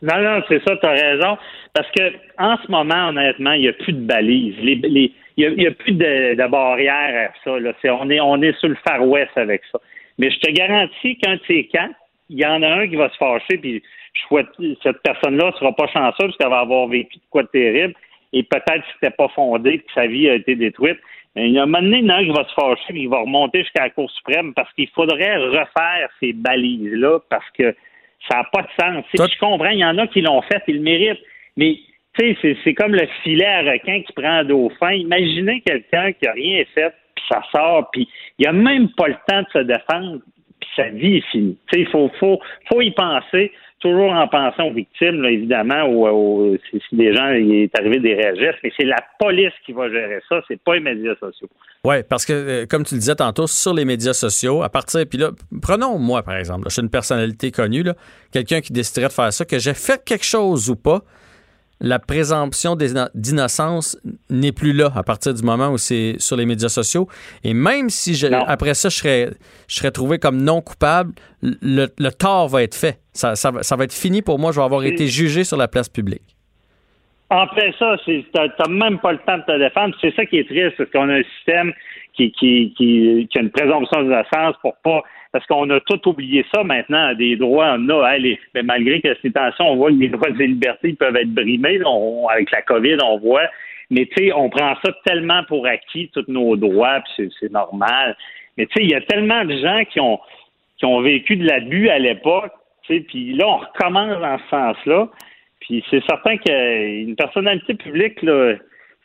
Non, 0.02 0.22
non, 0.22 0.42
c'est 0.48 0.62
ça, 0.64 0.76
tu 0.76 0.86
as 0.86 0.90
raison. 0.90 1.38
Parce 1.74 1.90
que 1.90 2.12
en 2.38 2.56
ce 2.58 2.70
moment, 2.70 3.08
honnêtement, 3.08 3.52
il 3.52 3.62
n'y 3.62 3.68
a 3.68 3.72
plus 3.72 3.92
de 3.92 4.06
balises. 4.06 4.54
Il 4.60 5.10
n'y 5.36 5.66
a, 5.66 5.70
plus 5.72 5.92
de, 5.92 6.34
de 6.34 6.48
barrière 6.48 7.30
à 7.30 7.34
ça. 7.44 7.58
Là. 7.58 7.72
On, 8.00 8.10
est, 8.10 8.20
on 8.20 8.42
est 8.42 8.56
sur 8.58 8.68
le 8.68 8.76
Far 8.86 9.06
West 9.06 9.32
avec 9.36 9.62
ça. 9.72 9.78
Mais 10.18 10.30
je 10.30 10.38
te 10.38 10.50
garantis 10.50 11.16
qu'un 11.16 11.36
de 11.36 11.40
ces 11.46 11.66
quatre, 11.66 11.94
il 12.28 12.38
y 12.38 12.46
en 12.46 12.62
a 12.62 12.68
un 12.68 12.88
qui 12.88 12.96
va 12.96 13.08
se 13.08 13.16
fâcher, 13.16 13.56
puis 13.58 13.82
je 14.12 14.20
souhaite 14.22 14.48
cette 14.82 15.00
personne-là 15.02 15.46
ne 15.46 15.52
sera 15.52 15.72
pas 15.72 15.86
chanceuse 15.86 16.16
parce 16.18 16.36
qu'elle 16.36 16.50
va 16.50 16.60
avoir 16.60 16.88
vécu 16.88 17.16
de 17.16 17.22
quoi 17.30 17.42
de 17.42 17.48
terrible. 17.48 17.94
Et 18.32 18.42
peut-être 18.42 18.82
que 18.82 18.92
c'était 18.94 19.14
pas 19.14 19.28
fondé, 19.28 19.78
que 19.78 19.92
sa 19.94 20.06
vie 20.06 20.28
a 20.28 20.34
été 20.34 20.54
détruite. 20.54 20.98
Il 21.36 21.52
y 21.52 21.58
a 21.58 21.62
un 21.62 21.66
moment 21.66 21.82
donné, 21.82 22.02
en 22.02 22.08
a 22.08 22.16
un 22.16 22.24
qui 22.24 22.30
va 22.30 22.44
se 22.44 22.54
fâcher, 22.54 22.92
puis 22.92 23.02
il 23.02 23.08
va 23.08 23.20
remonter 23.20 23.60
jusqu'à 23.60 23.84
la 23.84 23.90
Cour 23.90 24.10
suprême 24.10 24.52
parce 24.54 24.72
qu'il 24.74 24.88
faudrait 24.88 25.36
refaire 25.36 26.08
ces 26.20 26.32
balises-là 26.32 27.20
parce 27.30 27.48
que 27.56 27.74
ça 28.28 28.38
n'a 28.38 28.44
pas 28.52 28.62
de 28.62 28.68
sens. 28.80 29.04
Je 29.32 29.38
comprends, 29.38 29.70
il 29.70 29.78
y 29.78 29.84
en 29.84 29.98
a 29.98 30.06
qui 30.06 30.20
l'ont 30.20 30.42
fait, 30.42 30.62
ils 30.68 30.76
le 30.76 30.82
méritent. 30.82 31.22
Mais 31.56 31.78
tu 32.18 32.34
sais, 32.40 32.56
c'est- 32.64 32.74
comme 32.74 32.94
le 32.94 33.06
filet 33.22 33.44
à 33.46 33.60
requin 33.62 34.02
qui 34.02 34.12
prend 34.12 34.38
un 34.38 34.44
dauphin. 34.44 34.92
Imaginez 34.92 35.60
quelqu'un 35.60 36.12
qui 36.12 36.26
a 36.26 36.32
rien 36.32 36.64
fait, 36.74 36.92
puis 37.14 37.24
ça 37.30 37.42
sort, 37.52 37.90
puis 37.92 38.08
il 38.38 38.46
a 38.46 38.52
même 38.52 38.88
pas 38.96 39.08
le 39.08 39.16
temps 39.26 39.42
de 39.42 39.48
se 39.52 39.58
défendre, 39.58 40.18
puis 40.60 40.70
sa 40.74 40.88
vie 40.88 41.16
est 41.18 41.30
finie. 41.30 41.56
Tu 41.70 41.78
sais, 41.78 41.80
il 41.82 41.88
faut, 41.88 42.10
faut, 42.18 42.40
faut 42.70 42.80
y 42.82 42.90
penser, 42.90 43.52
toujours 43.80 44.10
en 44.10 44.26
pensant 44.28 44.64
aux 44.68 44.72
victimes, 44.72 45.24
évidemment, 45.24 45.84
ou, 45.86 46.08
ou- 46.08 46.56
si, 46.70 46.80
si 46.88 46.96
des 46.96 47.14
gens, 47.14 47.30
il 47.32 47.54
est 47.54 47.78
arrivé 47.78 47.98
des 48.00 48.14
réels 48.14 48.38
gestes, 48.38 48.58
mais 48.64 48.72
c'est 48.76 48.84
la 48.86 49.02
police 49.18 49.52
qui 49.64 49.72
va 49.72 49.88
gérer 49.88 50.20
ça, 50.28 50.40
c'est 50.48 50.60
pas 50.60 50.74
les 50.74 50.80
médias 50.80 51.14
sociaux. 51.20 51.48
Oui, 51.84 51.96
parce 52.08 52.26
que, 52.26 52.32
euh, 52.32 52.66
comme 52.66 52.84
tu 52.84 52.94
le 52.94 53.00
disais 53.00 53.14
tantôt, 53.14 53.46
sur 53.46 53.72
les 53.72 53.84
médias 53.84 54.12
sociaux, 54.12 54.62
à 54.62 54.68
partir. 54.68 55.04
Puis 55.08 55.18
là, 55.18 55.30
prenons 55.62 55.98
moi, 55.98 56.22
par 56.22 56.36
exemple. 56.36 56.64
je 56.66 56.72
suis 56.74 56.82
une 56.82 56.90
personnalité 56.90 57.50
connue, 57.50 57.84
quelqu'un 58.32 58.60
qui 58.60 58.72
déciderait 58.72 59.08
de 59.08 59.12
faire 59.12 59.32
ça, 59.32 59.44
que 59.44 59.58
j'ai 59.58 59.74
fait 59.74 60.02
quelque 60.04 60.24
chose 60.24 60.68
ou 60.70 60.76
pas, 60.76 61.02
la 61.80 61.98
présomption 62.00 62.76
d'innocence 62.76 63.96
n'est 64.30 64.52
plus 64.52 64.72
là 64.72 64.90
à 64.96 65.02
partir 65.02 65.32
du 65.34 65.42
moment 65.42 65.68
où 65.70 65.78
c'est 65.78 66.16
sur 66.18 66.36
les 66.36 66.44
médias 66.46 66.68
sociaux. 66.68 67.08
Et 67.44 67.54
même 67.54 67.88
si 67.88 68.14
je- 68.14 68.26
après 68.48 68.74
ça, 68.74 68.88
je 68.88 68.96
serais, 68.96 69.30
je 69.68 69.76
serais 69.76 69.90
trouvé 69.92 70.18
comme 70.18 70.42
non 70.42 70.60
coupable, 70.60 71.12
le, 71.42 71.86
le 71.98 72.10
tort 72.10 72.48
va 72.48 72.62
être 72.62 72.74
fait. 72.74 72.98
Ça, 73.12 73.36
ça 73.36 73.50
va- 73.52 73.62
ça 73.62 73.76
va 73.76 73.84
être 73.84 73.92
fini 73.94 74.22
pour 74.22 74.38
moi. 74.38 74.50
Je 74.52 74.56
vais 74.58 74.64
avoir 74.64 74.82
été 74.84 75.06
jugé 75.06 75.44
sur 75.44 75.56
la 75.56 75.68
place 75.68 75.88
publique. 75.88 76.22
Fait, 77.54 77.74
ça, 77.78 77.96
t'as 78.32 78.48
t'as 78.56 78.68
même 78.70 78.98
pas 78.98 79.12
le 79.12 79.18
temps 79.18 79.36
de 79.38 79.42
te 79.42 79.58
défendre. 79.58 79.94
C'est 80.00 80.14
ça 80.16 80.24
qui 80.24 80.38
est 80.38 80.48
triste, 80.48 80.76
parce 80.78 80.90
qu'on 80.90 81.08
a 81.10 81.18
un 81.18 81.22
système 81.36 81.72
qui, 82.18 82.32
qui, 82.32 82.74
qui, 82.76 83.28
qui 83.30 83.38
a 83.38 83.42
une 83.42 83.50
présomption 83.50 84.02
d'innocence 84.02 84.56
pour 84.60 84.74
pas 84.82 85.02
parce 85.30 85.46
qu'on 85.46 85.68
a 85.70 85.78
tout 85.80 86.08
oublié 86.08 86.44
ça 86.52 86.64
maintenant, 86.64 87.14
des 87.14 87.36
droits, 87.36 87.76
on 87.78 87.88
a, 87.90 88.18
mais 88.54 88.62
malgré 88.62 89.00
que 89.00 89.14
ces 89.22 89.30
tensions, 89.30 89.70
on 89.70 89.76
voit 89.76 89.90
que 89.90 89.96
les 89.96 90.08
droits 90.08 90.30
et 90.30 90.46
libertés 90.46 90.94
peuvent 90.94 91.16
être 91.16 91.32
brimés, 91.32 91.80
on- 91.84 92.26
avec 92.28 92.50
la 92.50 92.62
COVID, 92.62 92.96
on 93.04 93.18
voit, 93.18 93.46
mais 93.90 94.06
tu 94.06 94.24
sais, 94.24 94.32
on 94.32 94.48
prend 94.48 94.74
ça 94.82 94.90
tellement 95.04 95.44
pour 95.44 95.66
acquis, 95.66 96.10
tous 96.14 96.24
nos 96.28 96.56
droits, 96.56 97.00
puis 97.00 97.12
c'est- 97.16 97.34
c'est 97.40 97.52
normal. 97.52 98.16
Mais 98.56 98.66
tu 98.66 98.72
sais, 98.76 98.84
il 98.84 98.90
y 98.90 98.94
a 98.94 99.00
tellement 99.02 99.44
de 99.44 99.56
gens 99.56 99.84
qui 99.90 100.00
ont 100.00 100.18
qui 100.78 100.86
ont 100.86 101.00
vécu 101.00 101.36
de 101.36 101.44
l'abus 101.44 101.88
à 101.88 101.98
l'époque, 101.98 102.52
tu 102.84 102.94
sais, 102.94 103.00
puis 103.00 103.34
là, 103.34 103.48
on 103.48 103.56
recommence 103.56 104.16
dans 104.20 104.38
ce 104.38 104.48
sens-là. 104.48 105.08
Puis 105.60 105.84
c'est 105.90 106.02
certain 106.06 106.36
qu'une 106.36 107.16
personnalité 107.16 107.74
publique, 107.74 108.22
là, 108.22 108.54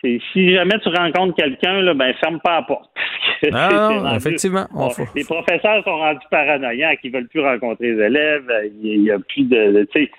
c'est- 0.04 0.20
si 0.34 0.54
jamais 0.54 0.78
tu 0.80 0.90
rencontres 0.90 1.36
quelqu'un, 1.36 1.82
là, 1.82 1.94
ben 1.94 2.14
ferme 2.16 2.40
pas 2.42 2.58
la 2.58 2.62
porte. 2.64 2.90
Ah, 3.54 3.70
non, 3.72 4.00
rendu- 4.04 4.16
effectivement, 4.18 4.66
on 4.74 4.86
Bon, 4.86 4.90
faut- 4.92 5.04
les 5.16 5.24
professeurs 5.26 5.84
sont 5.84 5.98
rendus 5.98 6.26
paranoïaques, 6.32 7.00
ils 7.04 7.12
veulent 7.12 7.28
plus 7.28 7.42
rencontrer 7.42 7.92
les 7.94 8.04
élèves, 8.06 8.50
euh, 8.50 8.70
il 8.82 9.02
n'y 9.02 9.12
a, 9.12 9.20
plus 9.20 9.44
de, 9.44 9.72
de- 9.74 9.84
tu 9.94 10.06
sais. 10.06 10.12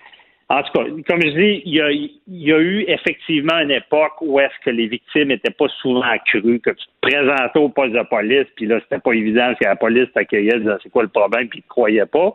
En 0.51 0.63
tout 0.63 0.73
cas, 0.73 0.85
comme 1.09 1.23
je 1.23 1.29
dis, 1.31 1.63
il 1.65 1.75
y 1.75 1.81
a, 1.81 1.91
il 1.91 2.11
y 2.29 2.53
a 2.53 2.59
eu 2.59 2.85
effectivement 2.87 3.59
une 3.61 3.71
époque 3.71 4.13
où 4.21 4.39
est-ce 4.41 4.53
que 4.63 4.69
les 4.69 4.89
victimes 4.89 5.29
n'étaient 5.29 5.51
pas 5.55 5.69
souvent 5.81 6.03
accrues, 6.03 6.61
que 6.61 6.69
tu 6.71 6.85
te 6.85 6.91
présentais 7.01 7.59
au 7.59 7.71
poste 7.71 7.95
de 7.95 8.03
police, 8.03 8.47
puis 8.57 8.67
là, 8.67 8.79
c'était 8.83 9.01
pas 9.01 9.13
évident 9.13 9.47
parce 9.47 9.59
que 9.59 9.65
la 9.65 9.77
police 9.77 10.13
t'accueillait, 10.13 10.59
disait 10.59 10.73
c'est 10.83 10.91
quoi 10.91 11.03
le 11.05 11.09
problème, 11.09 11.49
puis 11.49 11.61
ils 11.61 11.63
te 11.63 11.69
croyaient 11.69 12.05
pas. 12.05 12.35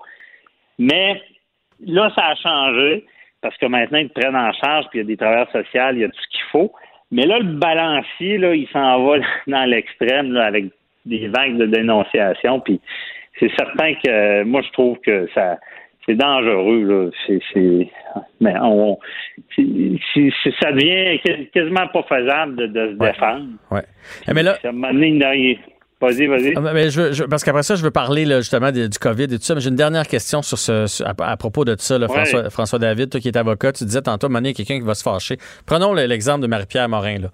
Mais 0.79 1.21
là, 1.85 2.11
ça 2.15 2.25
a 2.29 2.35
changé 2.35 3.05
parce 3.41 3.55
que 3.57 3.67
maintenant, 3.67 3.99
ils 3.99 4.09
te 4.09 4.19
prennent 4.19 4.35
en 4.35 4.51
charge, 4.53 4.85
puis 4.89 4.99
il 4.99 5.03
y 5.03 5.05
a 5.05 5.07
des 5.07 5.17
travailleurs 5.17 5.51
sociaux, 5.51 5.81
il 5.93 5.99
y 5.99 6.03
a 6.03 6.09
tout 6.09 6.19
ce 6.19 6.27
qu'il 6.29 6.45
faut. 6.51 6.73
Mais 7.11 7.25
là, 7.25 7.39
le 7.39 7.53
balancier, 7.57 8.37
là, 8.37 8.53
il 8.55 8.67
s'en 8.69 9.03
va 9.05 9.17
dans 9.47 9.65
l'extrême, 9.65 10.31
là, 10.33 10.45
avec 10.45 10.65
des 11.05 11.27
vagues 11.27 11.57
de 11.57 11.65
dénonciation. 11.65 12.59
Puis 12.59 12.79
c'est 13.39 13.51
certain 13.57 13.93
que 13.95 14.43
moi, 14.43 14.61
je 14.61 14.71
trouve 14.71 14.97
que 14.99 15.27
ça 15.33 15.57
c'est 16.05 16.15
dangereux. 16.15 16.83
Là. 16.83 17.09
C'est, 17.27 17.39
c'est- 17.53 17.89
mais 18.41 18.53
on, 18.61 18.97
c'est- 19.55 20.31
ça 20.59 20.71
devient 20.71 21.19
quas- 21.23 21.45
quasiment 21.53 21.87
pas 21.87 22.03
faisable 22.03 22.55
de, 22.55 22.65
de 22.67 22.87
se 22.93 22.93
défendre. 23.11 23.45
Ouais. 23.69 23.81
Eh, 24.27 24.33
mais 24.33 24.43
là, 24.43 24.55
À 24.63 25.78
Vas-y, 26.01 26.27
vas-y. 26.27 26.53
Ah, 26.55 26.61
mais 26.73 26.89
je 26.89 27.01
veux- 27.01 27.11
je- 27.11 27.23
parce 27.25 27.43
qu'après 27.43 27.61
ça, 27.63 27.75
je 27.75 27.83
veux 27.83 27.91
parler 27.91 28.23
là, 28.23 28.39
justement 28.39 28.71
de- 28.71 28.87
du 28.87 28.97
COVID 28.97 29.23
et 29.23 29.37
tout 29.37 29.43
ça, 29.43 29.53
mais 29.53 29.59
j'ai 29.59 29.69
une 29.69 29.75
dernière 29.75 30.07
question 30.07 30.41
sur 30.41 30.57
ce, 30.57 30.87
sur- 30.87 31.05
à, 31.05 31.13
à 31.19 31.35
propos 31.35 31.65
de 31.65 31.73
tout 31.75 31.81
ça, 31.83 31.97
là, 31.97 32.07
Ouais. 32.07 32.13
François, 32.15 32.49
François 32.49 32.79
David, 32.79 33.09
toi 33.09 33.19
qui 33.19 33.27
es 33.27 33.37
avocat, 33.37 33.73
tu 33.73 33.83
disais 33.83 34.01
tantôt, 34.01 34.29
il 34.29 34.45
y 34.45 34.49
a 34.49 34.53
quelqu'un 34.53 34.79
qui 34.79 34.85
va 34.85 34.93
se 34.95 35.03
fâcher. 35.03 35.37
Prenons 35.65 35.93
le- 35.93 36.05
l'exemple 36.05 36.41
de 36.41 36.47
Marie-Pierre 36.47 36.87
Morin. 36.87 37.17
Là. 37.19 37.27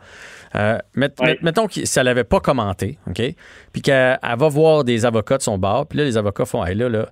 Euh, 0.56 0.78
met- 0.96 1.14
met- 1.22 1.38
mettons 1.44 1.68
que 1.68 1.86
si 1.86 2.00
elle 2.00 2.06
n'avait 2.06 2.24
pas 2.24 2.40
commenté, 2.40 2.98
OK, 3.08 3.22
puis 3.72 3.82
qu'elle 3.84 4.18
elle 4.24 4.38
va 4.40 4.48
voir 4.48 4.84
des 4.84 5.06
avocats 5.06 5.38
de 5.38 5.44
son 5.44 5.60
bar, 5.60 5.86
puis 5.86 6.00
là, 6.00 6.06
les 6.06 6.18
avocats 6.18 6.46
font, 6.46 6.66
hey, 6.66 6.74
là, 6.76 6.90
là, 6.90 7.08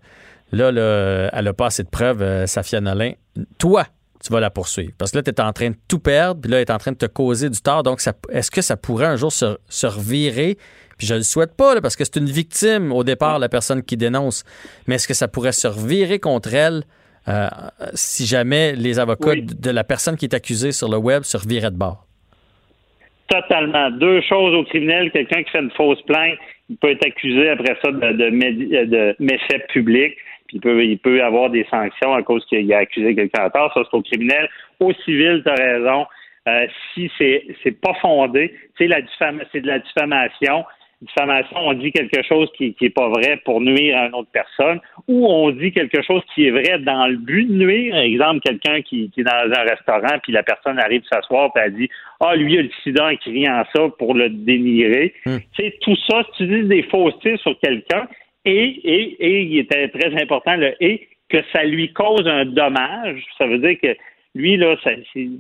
là, 0.52 0.72
là, 0.72 1.30
elle 1.34 1.46
n'a 1.46 1.54
pas 1.54 1.68
assez 1.68 1.84
de 1.84 1.90
preuves, 1.90 2.22
euh, 2.24 2.48
Safia 2.48 2.82
Nolin. 2.82 3.12
Toi, 3.60 3.86
tu 4.26 4.32
vas 4.32 4.40
la 4.40 4.50
poursuivre. 4.50 4.94
Parce 4.98 5.12
que 5.12 5.18
là, 5.18 5.24
tu 5.24 5.30
es 5.32 5.42
en 5.42 5.52
train 5.54 5.70
de 5.72 5.76
tout 5.88 6.00
perdre, 6.00 6.40
puis 6.42 6.50
là, 6.50 6.58
elle 6.58 6.62
est 6.62 6.72
en 6.72 6.78
train 6.78 6.94
de 6.94 6.98
te 6.98 7.06
causer 7.06 7.50
du 7.50 7.60
tort. 7.62 7.84
Donc, 7.84 8.02
est-ce 8.32 8.50
que 8.50 8.62
ça 8.62 8.78
pourrait 8.78 9.06
un 9.08 9.18
jour 9.18 9.32
se, 9.32 9.58
se 9.68 9.86
revirer? 9.86 10.58
Puis 10.98 11.08
je 11.08 11.14
ne 11.14 11.20
le 11.20 11.24
souhaite 11.24 11.56
pas, 11.58 11.76
là, 11.76 11.82
parce 11.82 11.96
que 11.96 12.04
c'est 12.04 12.18
une 12.18 12.30
victime 12.30 12.92
au 12.92 13.04
départ, 13.04 13.40
la 13.40 13.50
personne 13.50 13.84
qui 13.84 13.98
dénonce. 13.98 14.44
Mais 14.88 14.96
est-ce 14.96 15.08
que 15.08 15.14
ça 15.14 15.28
pourrait 15.28 15.52
se 15.52 15.68
revirer 15.68 16.20
contre 16.20 16.54
elle 16.54 16.84
euh, 17.28 17.48
si 17.94 18.26
jamais 18.26 18.74
les 18.74 19.00
avocats 19.00 19.30
Oui. 19.32 19.44
de 19.46 19.72
la 19.72 19.84
personne 19.84 20.18
qui 20.18 20.26
est 20.26 20.36
accusée 20.36 20.72
sur 20.72 20.90
le 20.90 20.98
web 20.98 21.24
se 21.24 21.38
reviraient 21.38 21.72
de 21.72 21.78
bord? 21.78 22.06
Totalement. 23.28 23.90
Deux 23.92 24.22
choses 24.22 24.54
au 24.54 24.64
criminel. 24.66 25.10
Quelqu'un 25.12 25.44
qui 25.44 25.50
fait 25.52 25.60
une 25.62 25.72
fausse 25.72 26.02
plainte, 26.04 26.38
il 26.70 26.78
peut 26.78 26.92
être 26.92 27.06
accusé 27.06 27.50
après 27.50 27.76
ça 27.84 27.92
de, 27.92 28.00
de, 28.00 28.30
médi- 28.30 28.68
de 28.70 29.16
méfaits 29.20 29.66
publics. 29.70 30.16
Puis 30.48 30.58
il 30.58 30.62
peut, 30.62 30.84
il 30.84 31.00
peut 31.00 31.24
avoir 31.24 31.50
des 31.50 31.66
sanctions 31.72 32.14
à 32.14 32.22
cause 32.22 32.46
qu'il 32.46 32.72
a 32.74 32.80
accusé 32.80 33.16
quelqu'un 33.16 33.44
à 33.46 33.50
tort. 33.50 33.72
Ça, 33.74 33.82
c'est 33.90 33.98
au 33.98 34.02
criminel. 34.02 34.50
Au 34.80 34.92
civil, 35.06 35.42
tu 35.44 35.50
as 35.50 35.56
raison. 35.56 36.06
Euh, 36.46 36.68
si 36.94 37.10
c'est 37.18 37.46
c'est 37.64 37.72
pas 37.80 37.94
fondé, 38.02 38.54
c'est 38.78 38.86
de 38.88 39.68
la 39.68 39.80
diffamation 39.80 40.66
diffamation, 41.04 41.58
on 41.58 41.74
dit 41.74 41.92
quelque 41.92 42.24
chose 42.24 42.50
qui 42.58 42.76
n'est 42.82 42.90
pas 42.90 43.10
vrai 43.10 43.42
pour 43.46 43.62
nuire 43.62 43.98
à 43.98 44.08
une 44.08 44.16
autre 44.16 44.30
personne, 44.32 44.80
ou 45.08 45.28
on 45.28 45.52
dit 45.52 45.72
quelque 45.72 46.02
chose 46.02 46.22
qui 46.34 46.48
est 46.48 46.52
vrai 46.52 46.80
dans 46.80 47.08
le 47.08 47.18
but 47.18 47.46
de 47.46 47.54
nuire. 47.54 47.96
Exemple, 47.98 48.40
quelqu'un 48.42 48.82
qui, 48.82 49.12
est 49.16 49.24
dans 49.24 49.32
un 49.32 49.64
restaurant, 49.64 50.20
puis 50.22 50.32
la 50.32 50.44
personne 50.44 50.80
arrive 50.80 51.04
s'asseoir, 51.12 51.52
puis 51.54 51.64
elle 51.66 51.76
dit 51.76 51.90
Ah, 52.20 52.36
lui, 52.36 52.54
il 52.54 52.60
a 52.60 52.62
le 52.64 52.70
sida 52.84 53.08
en 53.08 53.16
criant 53.16 53.64
ça 53.76 53.82
pour 53.98 54.14
le 54.14 54.30
dénigrer. 54.30 55.14
Hmm. 55.26 55.38
Tu 55.56 55.64
sais, 55.64 55.78
tout 55.82 55.96
ça, 56.10 56.24
si 56.24 56.38
tu 56.38 56.48
dis 56.48 56.68
des 56.68 56.84
faussetés 56.84 57.38
sur 57.38 57.58
quelqu'un, 57.60 58.08
et, 58.46 58.52
et, 58.54 59.26
et, 59.26 59.42
il 59.44 59.60
était 59.60 59.88
très 59.88 60.22
important, 60.22 60.56
le 60.56 60.74
et, 60.84 61.08
que 61.30 61.38
ça 61.54 61.64
lui 61.64 61.92
cause 61.94 62.28
un 62.28 62.46
dommage, 62.46 63.24
ça 63.38 63.48
veut 63.48 63.58
dire 63.58 63.78
que 63.82 63.96
lui, 64.36 64.58
là, 64.58 64.76
ça, 64.84 64.92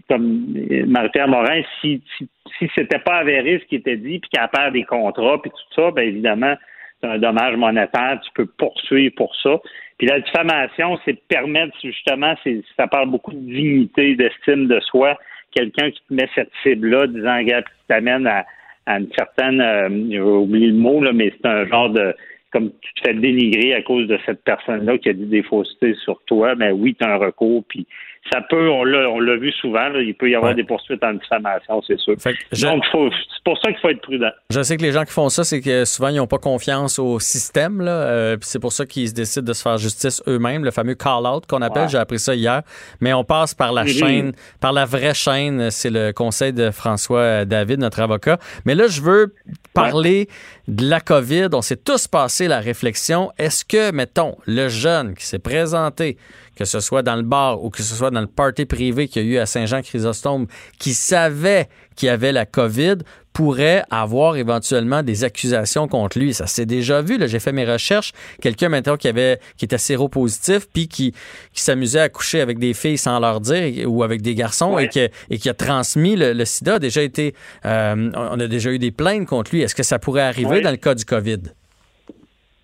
comme 0.08 0.54
Marie-Pierre 0.88 1.28
Morin, 1.28 1.62
si, 1.82 2.02
si, 2.18 2.28
si 2.60 2.70
c'était 2.76 3.00
pas 3.00 3.18
avéré 3.18 3.60
ce 3.60 3.66
qui 3.66 3.76
était 3.76 3.98
dit, 3.98 4.20
puis 4.20 4.30
qu'elle 4.32 4.48
perd 4.50 4.74
des 4.74 4.84
contrats, 4.84 5.42
puis 5.42 5.52
tout 5.52 5.82
ça, 5.82 5.92
bien 5.92 6.04
évidemment, 6.04 6.56
c'est 7.02 7.08
un 7.08 7.18
dommage 7.18 7.56
monétaire, 7.58 8.20
tu 8.24 8.30
peux 8.36 8.46
poursuivre 8.46 9.14
pour 9.16 9.36
ça. 9.38 9.60
Puis 9.98 10.08
la 10.08 10.20
diffamation, 10.20 11.00
c'est 11.06 11.20
permettre 11.28 11.76
justement, 11.84 12.36
c'est, 12.44 12.62
ça 12.78 12.88
parle 12.88 13.10
beaucoup 13.10 13.34
de 13.34 13.40
dignité, 13.40 14.16
d'estime 14.16 14.68
de 14.68 14.80
soi. 14.82 15.18
Quelqu'un 15.52 15.92
qui 15.92 16.02
te 16.08 16.14
met 16.14 16.30
cette 16.34 16.52
cible-là, 16.64 17.08
disant, 17.08 17.42
gars, 17.44 17.62
qui 17.62 17.88
t'amène 17.88 18.28
à, 18.28 18.46
à 18.86 19.00
une 19.00 19.12
certaine, 19.16 19.62
euh, 19.62 19.90
j'ai 20.10 20.20
oublié 20.20 20.68
le 20.68 20.74
mot, 20.74 21.02
là, 21.02 21.14
mais 21.14 21.32
c'est 21.36 21.48
un 21.48 21.66
genre 21.68 21.90
de, 21.90 22.16
comme 22.52 22.72
tu 22.82 22.94
te 22.94 23.08
fais 23.08 23.14
dénigrer 23.14 23.74
à 23.74 23.82
cause 23.82 24.08
de 24.08 24.20
cette 24.26 24.44
personne-là 24.44 24.98
qui 24.98 25.10
a 25.10 25.14
dit 25.14 25.26
des 25.26 25.44
faussetés 25.44 25.96
sur 26.04 26.22
toi, 26.26 26.56
mais 26.56 26.72
oui, 26.72 26.96
tu 27.00 27.06
as 27.06 27.14
un 27.14 27.18
recours, 27.18 27.64
puis 27.68 27.88
ça 28.32 28.42
peut, 28.50 28.70
on 28.70 28.84
l'a, 28.84 29.10
on 29.10 29.20
l'a 29.20 29.36
vu 29.36 29.52
souvent, 29.52 29.90
il 29.96 30.16
peut 30.16 30.30
y 30.30 30.36
avoir 30.36 30.56
des 30.56 30.64
poursuites 30.64 31.04
en 31.04 31.14
diffamation, 31.14 31.82
c'est 31.86 32.00
sûr. 32.00 32.16
Donc, 32.16 32.84
c'est 32.94 33.44
pour 33.44 33.58
ça 33.58 33.72
qu'il 33.72 33.80
faut 33.82 33.90
être 33.90 34.02
prudent. 34.02 34.32
Je 34.50 34.62
sais 34.64 34.78
que 34.78 34.82
les 34.82 34.92
gens 34.92 35.04
qui 35.04 35.12
font 35.12 35.30
ça, 35.30 35.44
c'est 35.44 35.62
que 35.62 35.86
souvent, 35.86 36.08
ils 36.08 36.16
n'ont 36.16 36.28
pas 36.28 36.38
confiance 36.38 37.00
au 37.00 37.20
système, 37.20 37.82
là, 37.82 37.92
euh, 37.92 38.38
c'est 38.42 38.60
pour 38.60 38.72
ça 38.72 38.86
qu'ils 38.86 39.10
se 39.10 39.14
décident 39.14 39.46
de 39.46 39.54
se 39.54 39.62
faire 39.62 39.78
justice 39.78 40.24
eux-mêmes, 40.28 40.64
le 40.64 40.72
fameux 40.72 40.96
call-out 40.96 41.46
qu'on 41.46 41.62
appelle, 41.62 41.90
j'ai 41.90 41.98
appris 41.98 42.20
ça 42.20 42.34
hier. 42.34 42.62
Mais 43.02 43.14
on 43.14 43.24
passe 43.24 43.54
par 43.54 43.74
la 43.74 43.86
chaîne, 43.86 44.32
par 44.62 44.74
la 44.74 44.86
vraie 44.86 45.14
chaîne, 45.14 45.70
c'est 45.70 45.90
le 45.90 46.12
conseil 46.12 46.54
de 46.54 46.72
François 46.72 47.46
David, 47.46 47.80
notre 47.80 48.02
avocat. 48.02 48.38
Mais 48.66 48.76
là, 48.76 48.88
je 48.88 49.02
veux 49.02 49.34
parler 49.74 50.28
de 50.68 50.90
la 50.90 51.02
COVID. 51.02 51.50
On 51.54 51.62
s'est 51.62 51.78
tous 51.84 52.08
passé 52.08 52.48
la 52.48 52.60
réflexion. 52.60 53.32
Est-ce 53.38 53.66
que, 53.66 53.92
mettons, 53.92 54.38
le 54.46 54.70
jeune 54.70 55.14
qui 55.14 55.26
s'est 55.26 55.40
présenté 55.40 56.18
que 56.56 56.66
ce 56.66 56.80
soit 56.80 57.04
dans 57.04 57.16
le 57.16 57.24
bar 57.24 57.64
ou 57.64 57.70
que 57.70 57.82
ce 57.82 57.96
soit 57.96 58.12
dans 58.12 58.22
le 58.22 58.28
party 58.28 58.66
privé 58.66 59.08
qu'il 59.08 59.26
y 59.26 59.30
a 59.30 59.32
eu 59.34 59.38
à 59.38 59.46
Saint-Jean-Chrysostome, 59.46 60.48
qui 60.80 60.94
savait 60.94 61.68
qu'il 61.96 62.08
y 62.08 62.10
avait 62.10 62.32
la 62.32 62.46
COVID, 62.46 62.98
pourrait 63.34 63.84
avoir 63.90 64.38
éventuellement 64.38 65.02
des 65.02 65.24
accusations 65.24 65.88
contre 65.88 66.20
lui. 66.20 66.34
Ça 66.34 66.48
s'est 66.48 66.68
déjà 66.68 67.02
vu. 67.02 67.18
J'ai 67.28 67.40
fait 67.40 67.52
mes 67.52 67.66
recherches. 67.66 68.14
Quelqu'un 68.42 68.70
maintenant 68.70 68.96
qui 68.96 69.08
avait 69.08 69.40
qui 69.58 69.66
était 69.66 69.80
séropositif 69.80 70.68
puis 70.72 70.88
qui, 70.88 71.14
qui 71.54 71.62
s'amusait 71.62 72.00
à 72.00 72.10
coucher 72.10 72.42
avec 72.42 72.60
des 72.60 72.74
filles 72.74 73.00
sans 73.00 73.20
leur 73.20 73.42
dire 73.42 73.90
ou 73.92 74.04
avec 74.04 74.22
des 74.22 74.36
garçons 74.36 74.78
et, 74.78 74.88
qui, 74.88 75.00
et 75.00 75.38
qui 75.40 75.50
a 75.50 75.54
transmis 75.54 76.16
le, 76.16 76.46
sida 76.46 76.76
a 76.76 76.80
déjà 76.80 77.02
été 77.02 77.34
euh, 77.66 78.12
on 78.14 78.40
a 78.40 78.48
déjà 78.48 78.72
eu 78.72 78.80
des 78.80 78.92
plaintes 78.92 79.26
contre 79.26 79.52
lui. 79.52 79.62
Est-ce 79.62 79.76
que 79.76 79.84
ça 79.84 79.98
pourrait 79.98 80.22
arriver 80.22 80.62
dans 80.62 80.72
le 80.72 80.78
cas 80.78 80.94
du 80.94 81.06
COVID? 81.06 81.40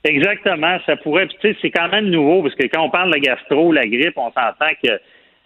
Exactement, 0.04 0.78
ça 0.86 0.96
pourrait. 0.98 1.28
tu 1.28 1.36
sais, 1.42 1.58
c'est 1.62 1.72
quand 1.72 1.90
même 1.90 2.10
nouveau 2.10 2.42
parce 2.42 2.56
que 2.56 2.68
quand 2.68 2.84
on 2.84 2.90
parle 2.90 3.14
de 3.14 3.20
gastro, 3.20 3.72
la 3.72 3.86
grippe, 3.86 4.18
on 4.18 4.32
s'entend 4.32 4.72
que 4.82 5.00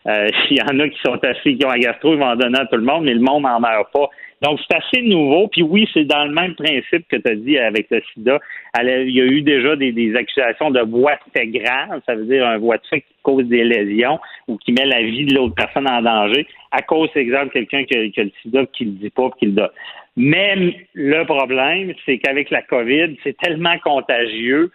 euh, 0.05 0.27
s'il 0.47 0.57
y 0.57 0.61
en 0.61 0.79
a 0.79 0.89
qui 0.89 0.99
sont 1.03 1.17
assis, 1.23 1.57
qui 1.57 1.65
ont 1.65 1.69
la 1.69 1.79
gastro, 1.79 2.13
ils 2.13 2.19
vont 2.19 2.27
en 2.27 2.35
donner 2.35 2.59
à 2.59 2.65
tout 2.65 2.75
le 2.75 2.83
monde, 2.83 3.05
mais 3.05 3.13
le 3.13 3.19
monde 3.19 3.43
n'en 3.43 3.59
meurt 3.59 3.91
pas. 3.91 4.09
Donc, 4.43 4.59
c'est 4.67 4.77
assez 4.77 5.01
nouveau. 5.01 5.47
Puis 5.47 5.63
oui, 5.63 5.87
c'est 5.93 6.03
dans 6.03 6.25
le 6.25 6.33
même 6.33 6.53
principe 6.55 7.07
que 7.07 7.15
tu 7.15 7.31
as 7.31 7.35
dit 7.35 7.57
avec 7.57 7.87
le 7.89 8.01
sida. 8.13 8.39
Il 8.81 9.15
y 9.15 9.21
a 9.21 9.25
eu 9.25 9.41
déjà 9.41 9.75
des, 9.77 10.15
accusations 10.15 10.69
de 10.69 10.81
voie 10.81 11.13
de 11.33 12.01
ça 12.05 12.15
veut 12.15 12.25
dire 12.25 12.45
un 12.45 12.57
voie 12.57 12.77
de 12.77 12.85
fait 12.87 13.01
qui 13.01 13.13
cause 13.23 13.45
des 13.45 13.63
lésions 13.63 14.19
ou 14.49 14.57
qui 14.57 14.73
met 14.73 14.85
la 14.85 15.01
vie 15.01 15.25
de 15.25 15.35
l'autre 15.35 15.55
personne 15.55 15.87
en 15.87 16.01
danger 16.01 16.45
à 16.71 16.81
cause, 16.81 17.09
exemple, 17.15 17.53
quelqu'un 17.53 17.85
qui, 17.85 17.95
a 17.95 18.23
le 18.23 18.31
sida 18.41 18.65
qui 18.73 18.85
le 18.85 18.91
dit 18.91 19.09
pas 19.11 19.29
qui 19.39 19.45
le 19.45 19.51
donne. 19.53 19.69
Mais 20.15 20.77
le 20.93 21.23
problème, 21.25 21.93
c'est 22.05 22.19
qu'avec 22.19 22.51
la 22.51 22.61
COVID, 22.61 23.17
c'est 23.23 23.37
tellement 23.37 23.77
contagieux, 23.79 24.71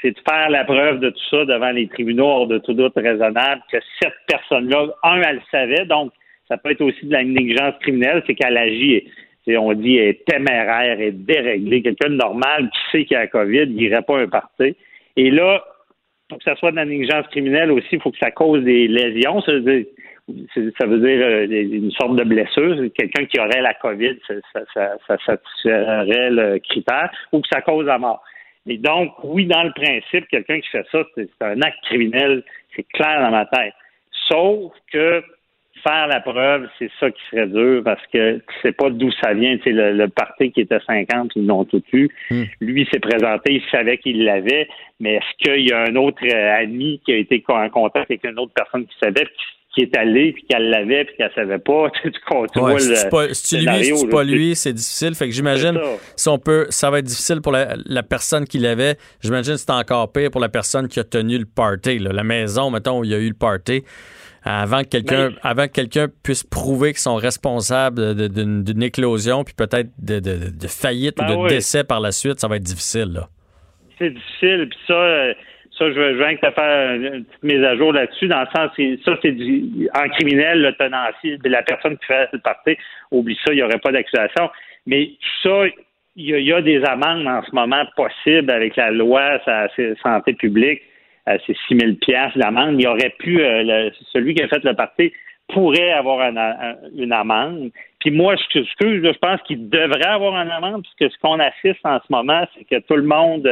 c'est 0.00 0.10
de 0.10 0.20
faire 0.28 0.50
la 0.50 0.64
preuve 0.64 0.98
de 0.98 1.10
tout 1.10 1.24
ça 1.30 1.44
devant 1.44 1.70
les 1.70 1.86
tribunaux 1.86 2.26
hors 2.26 2.46
de 2.48 2.58
tout 2.58 2.74
doute 2.74 2.94
raisonnable 2.96 3.62
que 3.70 3.78
cette 4.00 4.16
personne-là, 4.26 4.88
un, 5.04 5.22
elle 5.22 5.36
le 5.36 5.42
savait, 5.50 5.84
donc 5.84 6.12
ça 6.48 6.56
peut 6.56 6.72
être 6.72 6.80
aussi 6.80 7.06
de 7.06 7.12
la 7.12 7.22
négligence 7.22 7.74
criminelle, 7.80 8.22
c'est 8.26 8.34
qu'elle 8.34 8.56
agit, 8.56 9.04
on 9.46 9.72
dit, 9.72 9.96
est 9.96 10.24
téméraire, 10.24 11.00
est 11.00 11.12
déréglée. 11.12 11.82
Quelqu'un 11.82 12.10
de 12.10 12.16
normal 12.16 12.70
qui 12.70 12.80
sait 12.90 13.04
qu'il 13.04 13.14
y 13.14 13.16
a 13.16 13.20
la 13.20 13.26
COVID, 13.28 13.62
il 13.62 13.74
n'irait 13.74 14.02
pas 14.02 14.18
un 14.18 14.28
parti. 14.28 14.76
Et 15.16 15.30
là, 15.30 15.64
pour 16.28 16.38
que 16.38 16.44
ça 16.44 16.56
soit 16.56 16.70
de 16.70 16.76
la 16.76 16.84
négligence 16.84 17.26
criminelle 17.28 17.70
aussi, 17.70 17.88
il 17.92 18.00
faut 18.00 18.10
que 18.10 18.18
ça 18.18 18.30
cause 18.30 18.62
des 18.64 18.88
lésions. 18.88 19.40
Dire, 19.40 19.84
ça 20.78 20.86
veut 20.86 20.98
dire 20.98 21.26
euh, 21.26 21.46
une 21.46 21.90
sorte 21.92 22.16
de 22.16 22.24
blessure. 22.24 22.76
Quelqu'un 22.96 23.24
qui 23.26 23.40
aurait 23.40 23.60
la 23.60 23.74
COVID, 23.74 24.16
ça, 24.26 24.60
ça, 24.72 24.90
ça, 25.06 25.16
satisferait 25.26 26.30
le 26.30 26.58
critère, 26.58 27.10
ou 27.32 27.40
que 27.40 27.48
ça 27.52 27.60
cause 27.60 27.86
la 27.86 27.98
mort. 27.98 28.22
Et 28.66 28.78
donc, 28.78 29.12
oui, 29.24 29.46
dans 29.46 29.64
le 29.64 29.72
principe, 29.72 30.28
quelqu'un 30.28 30.60
qui 30.60 30.68
fait 30.68 30.86
ça, 30.92 31.02
c'est 31.16 31.28
un 31.40 31.60
acte 31.62 31.82
criminel, 31.84 32.44
c'est 32.76 32.86
clair 32.92 33.20
dans 33.20 33.30
ma 33.30 33.46
tête. 33.46 33.74
Sauf 34.28 34.72
que 34.92 35.22
faire 35.82 36.06
la 36.06 36.20
preuve, 36.20 36.68
c'est 36.78 36.90
ça 37.00 37.10
qui 37.10 37.20
serait 37.30 37.48
dur 37.48 37.82
parce 37.84 38.04
que 38.12 38.36
tu 38.36 38.54
sais 38.62 38.72
pas 38.72 38.90
d'où 38.90 39.10
ça 39.20 39.34
vient. 39.34 39.56
Tu 39.56 39.64
sais, 39.64 39.70
le, 39.72 39.92
le 39.92 40.08
parti 40.08 40.52
qui 40.52 40.60
était 40.60 40.78
50, 40.86 41.32
ils 41.34 41.46
l'ont 41.46 41.64
tout 41.64 41.82
eu. 41.92 42.08
Hmm. 42.30 42.44
Lui 42.60 42.86
s'est 42.92 43.00
présenté, 43.00 43.54
il 43.54 43.62
savait 43.70 43.98
qu'il 43.98 44.24
l'avait, 44.24 44.68
mais 45.00 45.14
est-ce 45.14 45.36
qu'il 45.38 45.68
y 45.68 45.72
a 45.72 45.80
un 45.80 45.96
autre 45.96 46.22
euh, 46.24 46.62
ami 46.62 47.00
qui 47.04 47.12
a 47.12 47.16
été 47.16 47.42
en 47.48 47.68
contact 47.68 48.10
avec 48.10 48.24
une 48.24 48.38
autre 48.38 48.52
personne 48.54 48.86
qui 48.86 48.96
savait, 49.02 49.24
qui 49.24 49.44
est 49.80 49.96
allé 49.96 50.32
puis 50.32 50.44
qu'elle 50.44 50.68
l'avait 50.68 51.04
puis 51.04 51.16
qu'elle 51.16 51.30
savait 51.34 51.58
pas. 51.58 51.90
tu, 52.02 52.10
tu 52.12 52.20
vois 52.60 52.74
le 52.74 53.10
pas, 53.10 53.32
si 53.32 53.56
tu 53.56 53.66
lui, 53.66 53.96
si 53.96 54.06
pas 54.06 54.24
lui, 54.24 54.54
c'est 54.54 54.72
difficile. 54.72 55.14
Fait 55.14 55.26
que 55.26 55.32
j'imagine 55.32 55.78
si 56.16 56.28
on 56.28 56.38
peut, 56.38 56.66
ça 56.68 56.90
va 56.90 56.98
être 56.98 57.06
difficile 57.06 57.40
pour 57.40 57.52
la, 57.52 58.02
personne 58.02 58.46
qui 58.46 58.58
l'avait. 58.58 58.96
J'imagine 59.22 59.54
que 59.54 59.60
c'est 59.60 59.70
encore 59.70 60.12
pire 60.12 60.30
pour 60.30 60.40
la 60.40 60.48
personne 60.48 60.88
qui 60.88 61.00
a 61.00 61.04
tenu 61.04 61.38
le 61.38 61.46
party. 61.46 61.98
La 61.98 62.24
maison, 62.24 62.70
mettons, 62.70 63.00
où 63.00 63.04
il 63.04 63.10
y 63.10 63.14
a 63.14 63.18
eu 63.18 63.28
le 63.28 63.34
party. 63.34 63.82
Avant 64.44 64.82
que 64.82 64.88
quelqu'un, 64.88 65.30
ben, 65.30 65.38
avant 65.42 65.66
que 65.68 65.72
quelqu'un 65.72 66.08
puisse 66.22 66.42
prouver 66.42 66.90
qu'ils 66.90 66.98
sont 66.98 67.14
responsables 67.14 68.28
d'une 68.28 68.82
éclosion 68.82 69.44
puis 69.44 69.54
peut-être 69.54 69.88
de, 69.98 70.18
de, 70.18 70.66
faillite 70.66 71.14
ou 71.20 71.24
ben 71.24 71.44
de 71.44 71.48
décès 71.48 71.84
par 71.84 72.00
la 72.00 72.10
suite, 72.10 72.40
ça 72.40 72.48
va 72.48 72.56
être 72.56 72.64
difficile. 72.64 73.20
C'est 73.98 74.10
difficile. 74.10 74.68
Puis 74.68 74.78
ça. 74.88 74.94
Euh, 74.94 75.34
ça, 75.82 75.92
je 75.92 75.98
veux, 75.98 76.16
je 76.16 76.36
te 76.36 76.50
faire 76.52 76.94
une 76.94 77.24
petite 77.24 77.42
mise 77.42 77.64
à 77.64 77.76
jour 77.76 77.92
là-dessus, 77.92 78.28
dans 78.28 78.40
le 78.40 78.46
sens, 78.54 78.70
ça, 79.04 79.18
c'est 79.20 79.32
du, 79.32 79.88
en 79.94 80.08
criminel, 80.10 80.62
le 80.62 80.72
tenancier, 80.74 81.38
la 81.44 81.62
personne 81.62 81.98
qui 81.98 82.06
fait 82.06 82.28
le 82.32 82.38
parti, 82.38 82.76
oublie 83.10 83.38
ça, 83.44 83.52
il 83.52 83.56
n'y 83.56 83.62
aurait 83.62 83.78
pas 83.78 83.90
d'accusation. 83.90 84.50
Mais 84.86 85.10
ça, 85.42 85.64
il 86.14 86.40
y, 86.40 86.52
a, 86.52 86.60
des 86.60 86.84
amendes 86.84 87.26
en 87.26 87.42
ce 87.42 87.54
moment 87.54 87.84
possibles 87.96 88.50
avec 88.50 88.76
la 88.76 88.90
loi 88.90 89.40
sa, 89.44 89.68
santé 90.02 90.34
publique. 90.34 90.82
Euh, 91.28 91.38
c'est 91.46 91.56
6 91.68 91.78
000 91.78 91.92
piastres 92.00 92.38
d'amende. 92.38 92.76
Il 92.78 92.86
aurait 92.86 93.14
pu, 93.18 93.40
euh, 93.40 93.90
celui 94.12 94.34
qui 94.34 94.42
a 94.42 94.48
fait 94.48 94.62
le 94.64 94.74
parti 94.74 95.12
pourrait 95.48 95.92
avoir 95.92 96.20
une 96.94 97.12
amende. 97.12 97.70
Puis 98.00 98.10
moi, 98.10 98.36
je, 98.36 98.60
je 98.60 99.18
pense 99.18 99.40
qu'il 99.42 99.68
devrait 99.68 100.06
avoir 100.06 100.40
une 100.42 100.50
amende, 100.50 100.82
puisque 100.82 101.12
ce 101.12 101.18
qu'on 101.20 101.38
assiste 101.38 101.84
en 101.84 101.98
ce 101.98 102.06
moment, 102.10 102.44
c'est 102.54 102.64
que 102.64 102.80
tout 102.86 102.96
le 102.96 103.04
monde 103.04 103.48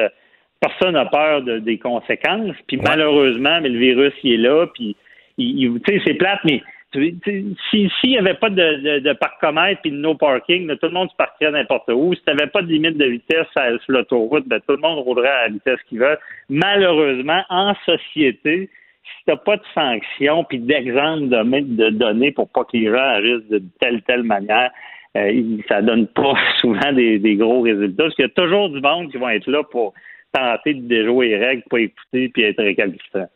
personne 0.61 0.93
n'a 0.93 1.07
peur 1.07 1.43
de, 1.43 1.59
des 1.59 1.79
conséquences. 1.79 2.57
Puis 2.67 2.77
malheureusement, 2.77 3.61
mais 3.61 3.69
le 3.69 3.79
virus, 3.79 4.13
il 4.23 4.35
est 4.35 4.49
là. 4.49 4.67
Puis, 4.75 4.97
tu 5.39 5.81
sais, 5.87 6.01
c'est 6.05 6.15
plate, 6.15 6.41
mais 6.45 6.63
s'il 6.93 7.91
n'y 8.05 8.19
avait 8.19 8.35
pas 8.35 8.51
de, 8.51 8.99
de, 8.99 9.13
parcomètre 9.13 9.81
puis 9.81 9.93
de 9.93 9.97
no 9.97 10.15
parking, 10.15 10.67
tout 10.77 10.87
le 10.87 10.93
monde 10.93 11.11
se 11.11 11.17
partirait 11.17 11.53
n'importe 11.53 11.89
où. 11.89 12.15
Si 12.15 12.23
tu 12.23 12.31
n'avais 12.31 12.51
pas 12.51 12.63
de 12.63 12.67
limite 12.67 12.99
de 12.99 13.05
vitesse 13.05 13.47
sur 13.55 13.93
l'autoroute, 13.93 14.47
ben, 14.49 14.61
tout 14.61 14.75
le 14.75 14.83
monde 14.83 14.99
roulerait 14.99 15.29
à 15.29 15.43
la 15.43 15.49
vitesse 15.49 15.79
qu'il 15.89 16.01
veut. 16.01 16.19
Malheureusement, 16.49 17.43
en 17.49 17.75
société, 17.87 18.69
si 19.05 19.25
tu 19.25 19.31
n'as 19.31 19.37
pas 19.37 19.57
de 19.57 19.63
sanctions 19.73 20.45
puis 20.45 20.59
d'exemple 20.59 21.29
de, 21.29 21.77
de 21.77 21.91
données 21.91 22.33
pour 22.33 22.49
pas 22.49 22.65
que 22.65 22.77
les 22.77 22.87
gens 22.87 22.99
agissent 22.99 23.49
de 23.49 23.63
telle 23.79 24.03
telle 24.03 24.25
manière, 24.25 24.71
euh, 25.17 25.59
ça 25.69 25.83
donne 25.83 26.09
pas 26.09 26.35
souvent 26.59 26.93
des, 26.93 27.19
des 27.19 27.37
gros 27.37 27.61
résultats. 27.63 28.05
Parce 28.05 28.15
qu'il 28.17 28.25
y 28.25 28.29
a 28.29 28.31
toujours 28.31 28.69
du 28.69 28.81
monde 28.81 29.11
qui 29.11 29.17
va 29.17 29.37
être 29.37 29.49
là 29.49 29.63
pour 29.63 29.95
tenter 30.33 30.75
de 30.75 30.87
déjouer 30.87 31.29
les 31.29 31.37
règles, 31.39 31.63
pas 31.69 31.81
écouter 31.81 32.29
puis 32.29 32.43
être 32.43 32.63
récalcitrant. 32.63 33.29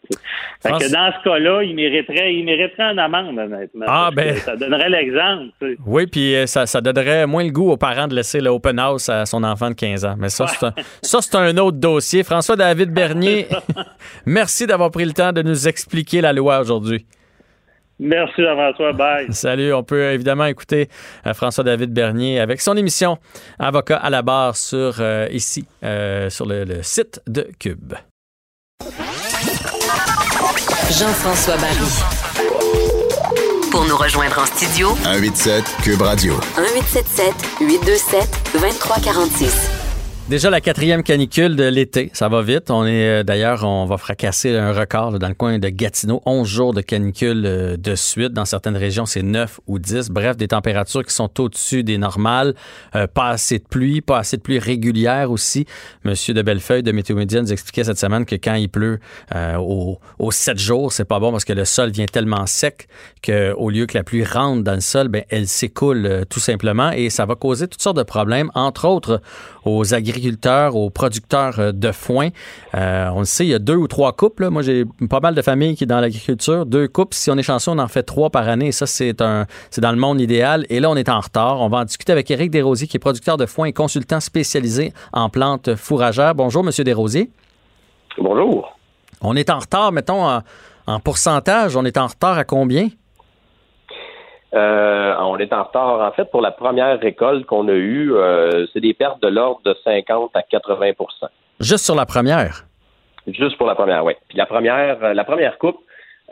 Fait 0.63 0.71
que 0.71 0.93
dans 0.93 1.13
ce 1.13 1.25
cas-là, 1.25 1.63
il 1.63 1.75
mériterait, 1.75 2.35
il 2.35 2.45
mériterait 2.45 2.93
une 2.93 2.99
amende, 2.99 3.39
honnêtement. 3.39 3.87
Ah, 3.89 4.11
ben. 4.15 4.37
Ça 4.37 4.57
donnerait 4.57 4.91
l'exemple. 4.91 5.53
Oui, 5.87 6.07
puis 6.07 6.35
euh, 6.35 6.47
ça, 6.47 6.67
ça, 6.67 6.81
donnerait 6.81 7.27
moins 7.27 7.45
le 7.45 7.51
goût 7.51 7.71
aux 7.71 7.77
parents 7.77 8.07
de 8.07 8.15
laisser 8.15 8.41
l'open 8.41 8.79
house 8.79 9.09
à 9.09 9.27
son 9.27 9.43
enfant 9.43 9.71
de 9.71 9.75
15 9.75 10.05
ans. 10.05 10.15
Mais 10.19 10.29
ça, 10.29 10.47
c'est 10.47 10.67
un, 10.67 10.73
ça, 11.03 11.21
c'est 11.21 11.37
un 11.37 11.57
autre 11.59 11.79
dossier. 11.79 12.23
François-David 12.23 12.91
Bernier, 12.91 13.47
merci 14.27 14.67
d'avoir 14.67 14.91
pris 14.91 15.05
le 15.05 15.13
temps 15.13 15.33
de 15.33 15.43
nous 15.43 15.67
expliquer 15.69 16.21
la 16.21 16.33
loi 16.33 16.61
aujourd'hui. 16.61 17.05
Merci 17.99 18.43
François. 18.43 18.93
Bye. 18.93 19.27
Salut. 19.31 19.73
On 19.73 19.83
peut 19.83 20.13
évidemment 20.13 20.47
écouter 20.47 20.89
euh, 21.27 21.35
François-David 21.35 21.93
Bernier 21.93 22.41
avec 22.41 22.61
son 22.61 22.77
émission 22.77 23.19
Avocat 23.59 23.97
à 23.97 24.11
la 24.11 24.23
barre 24.23 24.57
sur 24.57 24.97
euh, 25.01 25.29
ici, 25.31 25.67
euh, 25.83 26.29
sur 26.31 26.47
le, 26.47 26.65
le, 26.65 26.83
site 26.83 27.21
de 27.27 27.49
Cube. 27.59 27.95
Jean-François 30.91 31.57
Barry. 31.57 32.25
Pour 33.71 33.85
nous 33.87 33.97
rejoindre 33.97 34.39
en 34.39 34.47
studio, 34.47 34.89
187 35.03 35.65
Cube 35.83 36.03
Radio. 36.03 36.35
1877 36.57 37.35
827 37.61 38.51
2346. 38.53 39.74
Déjà 40.27 40.49
la 40.49 40.63
quatrième 40.63 41.03
canicule 41.03 41.55
de 41.55 41.65
l'été, 41.65 42.09
ça 42.15 42.31
va 42.31 42.41
vite. 42.41 42.71
On 42.71 42.87
est 42.87 43.21
euh, 43.21 43.23
d'ailleurs, 43.25 43.63
on 43.63 43.85
va 43.85 43.99
fracasser 43.99 44.57
un 44.57 44.73
record 44.73 45.11
là, 45.11 45.19
dans 45.19 45.29
le 45.29 45.35
coin 45.35 45.59
de 45.59 45.69
Gatineau, 45.69 46.23
11 46.25 46.49
jours 46.49 46.73
de 46.73 46.81
canicule 46.81 47.43
euh, 47.45 47.77
de 47.77 47.95
suite. 47.95 48.33
Dans 48.33 48.47
certaines 48.47 48.79
régions, 48.79 49.05
c'est 49.05 49.23
9 49.23 49.61
ou 49.67 49.79
10. 49.79 50.09
Bref, 50.09 50.39
des 50.39 50.49
températures 50.49 51.05
qui 51.05 51.13
sont 51.13 51.29
au-dessus 51.43 51.85
des 51.85 51.99
normales. 51.99 52.55
Euh, 52.97 53.07
pas 53.07 53.29
assez 53.29 53.59
de 53.59 53.65
pluie, 53.65 54.01
pas 54.01 54.17
assez 54.17 54.39
de 54.39 54.43
pluie 54.43 54.59
régulière 54.59 55.31
aussi. 55.31 55.67
Monsieur 56.05 56.33
de 56.33 56.41
Bellefeuille 56.41 56.83
de 56.83 56.93
Météo 56.93 57.17
Média 57.17 57.43
nous 57.43 57.53
expliquait 57.53 57.85
cette 57.85 57.99
semaine 57.99 58.25
que 58.25 58.37
quand 58.37 58.55
il 58.55 58.71
pleut 58.71 59.01
euh, 59.35 59.57
aux, 59.57 60.01
aux 60.19 60.31
7 60.31 60.59
jours, 60.59 60.91
c'est 60.91 61.05
pas 61.05 61.21
bon 61.21 61.33
parce 61.33 61.45
que 61.45 61.53
le 61.53 61.67
sol 61.67 61.91
vient 61.91 62.07
tellement 62.07 62.47
sec 62.47 62.89
qu'au 63.23 63.69
lieu 63.69 63.85
que 63.85 63.99
la 63.99 64.05
pluie 64.05 64.25
rentre 64.25 64.65
dans 64.65 64.75
le 64.75 64.81
sol, 64.81 65.09
ben 65.09 65.25
elle 65.29 65.49
s'écoule 65.49 66.25
tout 66.31 66.41
simplement 66.41 66.93
et 66.93 67.11
ça 67.11 67.27
va 67.27 67.35
causer 67.35 67.69
toutes 67.69 67.83
sortes 67.83 67.99
de 67.99 68.03
problèmes, 68.03 68.51
entre 68.55 68.89
autres 68.89 69.21
aux 69.65 69.93
agriculteurs, 69.93 70.14
aux 70.73 70.91
producteurs 70.91 71.59
euh, 71.59 71.73
de 71.73 71.93
foin. 71.93 72.29
Euh, 72.75 73.09
on 73.15 73.21
le 73.21 73.25
sait, 73.25 73.45
il 73.45 73.51
y 73.51 73.55
a 73.55 73.59
deux 73.59 73.77
ou 73.77 73.87
trois 73.87 74.13
couples. 74.13 74.49
Moi, 74.49 74.63
j'ai 74.63 74.85
pas 75.09 75.21
mal 75.21 75.35
de 75.35 75.43
familles 75.43 75.75
qui 75.75 75.85
sont 75.85 75.89
dans 75.89 76.01
l'agriculture. 76.01 76.67
Deux 76.67 76.89
couples, 76.89 77.15
si 77.15 77.31
on 77.31 77.37
est 77.37 77.43
chanceux, 77.43 77.71
on 77.71 77.79
en 77.79 77.89
fait 77.89 78.03
trois 78.03 78.31
par 78.31 78.49
année. 78.49 78.69
Et 78.69 78.73
ça, 78.73 78.87
c'est 78.87 79.21
un, 79.21 79.47
c'est 79.71 79.81
dans 79.81 79.93
le 79.93 79.99
monde 79.99 80.21
idéal. 80.21 80.67
Et 80.69 80.81
là, 80.81 80.91
on 80.91 80.97
est 80.97 81.09
en 81.09 81.21
retard. 81.21 81.61
On 81.61 81.69
va 81.69 81.79
en 81.79 81.85
discuter 81.85 82.13
avec 82.13 82.31
Éric 82.31 82.51
Desrosiers, 82.51 82.87
qui 82.87 82.97
est 82.97 83.01
producteur 83.01 83.37
de 83.37 83.47
foin 83.47 83.67
et 83.67 83.73
consultant 83.73 84.21
spécialisé 84.21 84.93
en 85.13 85.29
plantes 85.29 85.75
fourragères. 85.75 86.35
Bonjour, 86.35 86.65
Monsieur 86.65 86.85
Desrosiers. 86.85 87.31
Bonjour. 88.19 88.77
On 89.21 89.37
est 89.37 89.51
en 89.51 89.59
retard, 89.59 89.93
mettons, 89.93 90.27
en, 90.27 90.43
en 90.87 91.01
pourcentage. 91.01 91.77
On 91.77 91.85
est 91.85 91.97
en 91.97 92.07
retard 92.07 92.39
à 92.39 92.45
combien? 92.45 92.89
Euh, 94.55 95.15
on 95.19 95.37
est 95.39 95.53
en 95.53 95.65
retard. 95.65 96.01
En 96.01 96.13
fait, 96.13 96.31
pour 96.31 96.41
la 96.41 96.53
première 96.53 97.01
récolte 97.01 97.45
qu'on 97.47 97.69
a 97.69 97.73
eue, 97.73 98.15
euh, 98.15 98.67
c'est 98.73 98.81
des 98.81 98.95
pertes 98.95 99.21
de 99.23 99.29
l'ordre 99.29 99.61
de 99.65 99.77
50 99.85 100.31
à 100.35 100.43
80% 100.43 101.29
Juste 101.61 101.85
sur 101.85 101.95
la 101.95 102.07
première? 102.07 102.65
Juste 103.27 103.57
pour 103.57 103.67
la 103.67 103.75
première, 103.75 104.05
oui. 104.05 104.13
Puis 104.29 104.39
la 104.39 104.47
première, 104.47 105.03
euh, 105.03 105.15
la 105.15 105.25
première 105.25 105.59
coupe, 105.59 105.79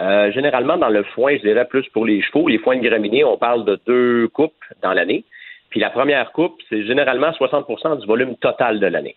euh, 0.00 0.30
généralement 0.32 0.76
dans 0.76 0.88
le 0.88 1.02
foin, 1.14 1.36
je 1.36 1.42
dirais 1.42 1.64
plus 1.64 1.88
pour 1.88 2.06
les 2.06 2.22
chevaux, 2.22 2.48
les 2.48 2.58
foins 2.58 2.76
de 2.76 2.86
graminées, 2.86 3.24
on 3.24 3.38
parle 3.38 3.64
de 3.64 3.80
deux 3.86 4.28
coupes 4.28 4.52
dans 4.82 4.92
l'année. 4.92 5.24
Puis 5.70 5.80
la 5.80 5.90
première 5.90 6.32
coupe, 6.32 6.60
c'est 6.68 6.84
généralement 6.84 7.30
60% 7.30 8.00
du 8.00 8.06
volume 8.06 8.36
total 8.36 8.78
de 8.78 8.86
l'année. 8.86 9.16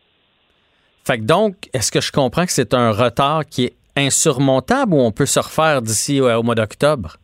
Fait 1.05 1.17
que 1.17 1.23
donc, 1.23 1.55
est-ce 1.73 1.91
que 1.91 2.01
je 2.01 2.11
comprends 2.11 2.45
que 2.45 2.51
c'est 2.51 2.73
un 2.73 2.91
retard 2.91 3.45
qui 3.45 3.65
est 3.65 3.73
insurmontable 3.97 4.93
ou 4.93 5.01
on 5.01 5.11
peut 5.11 5.25
se 5.25 5.39
refaire 5.39 5.81
d'ici 5.81 6.21
au 6.21 6.43
mois 6.43 6.55
d'octobre? 6.55 7.17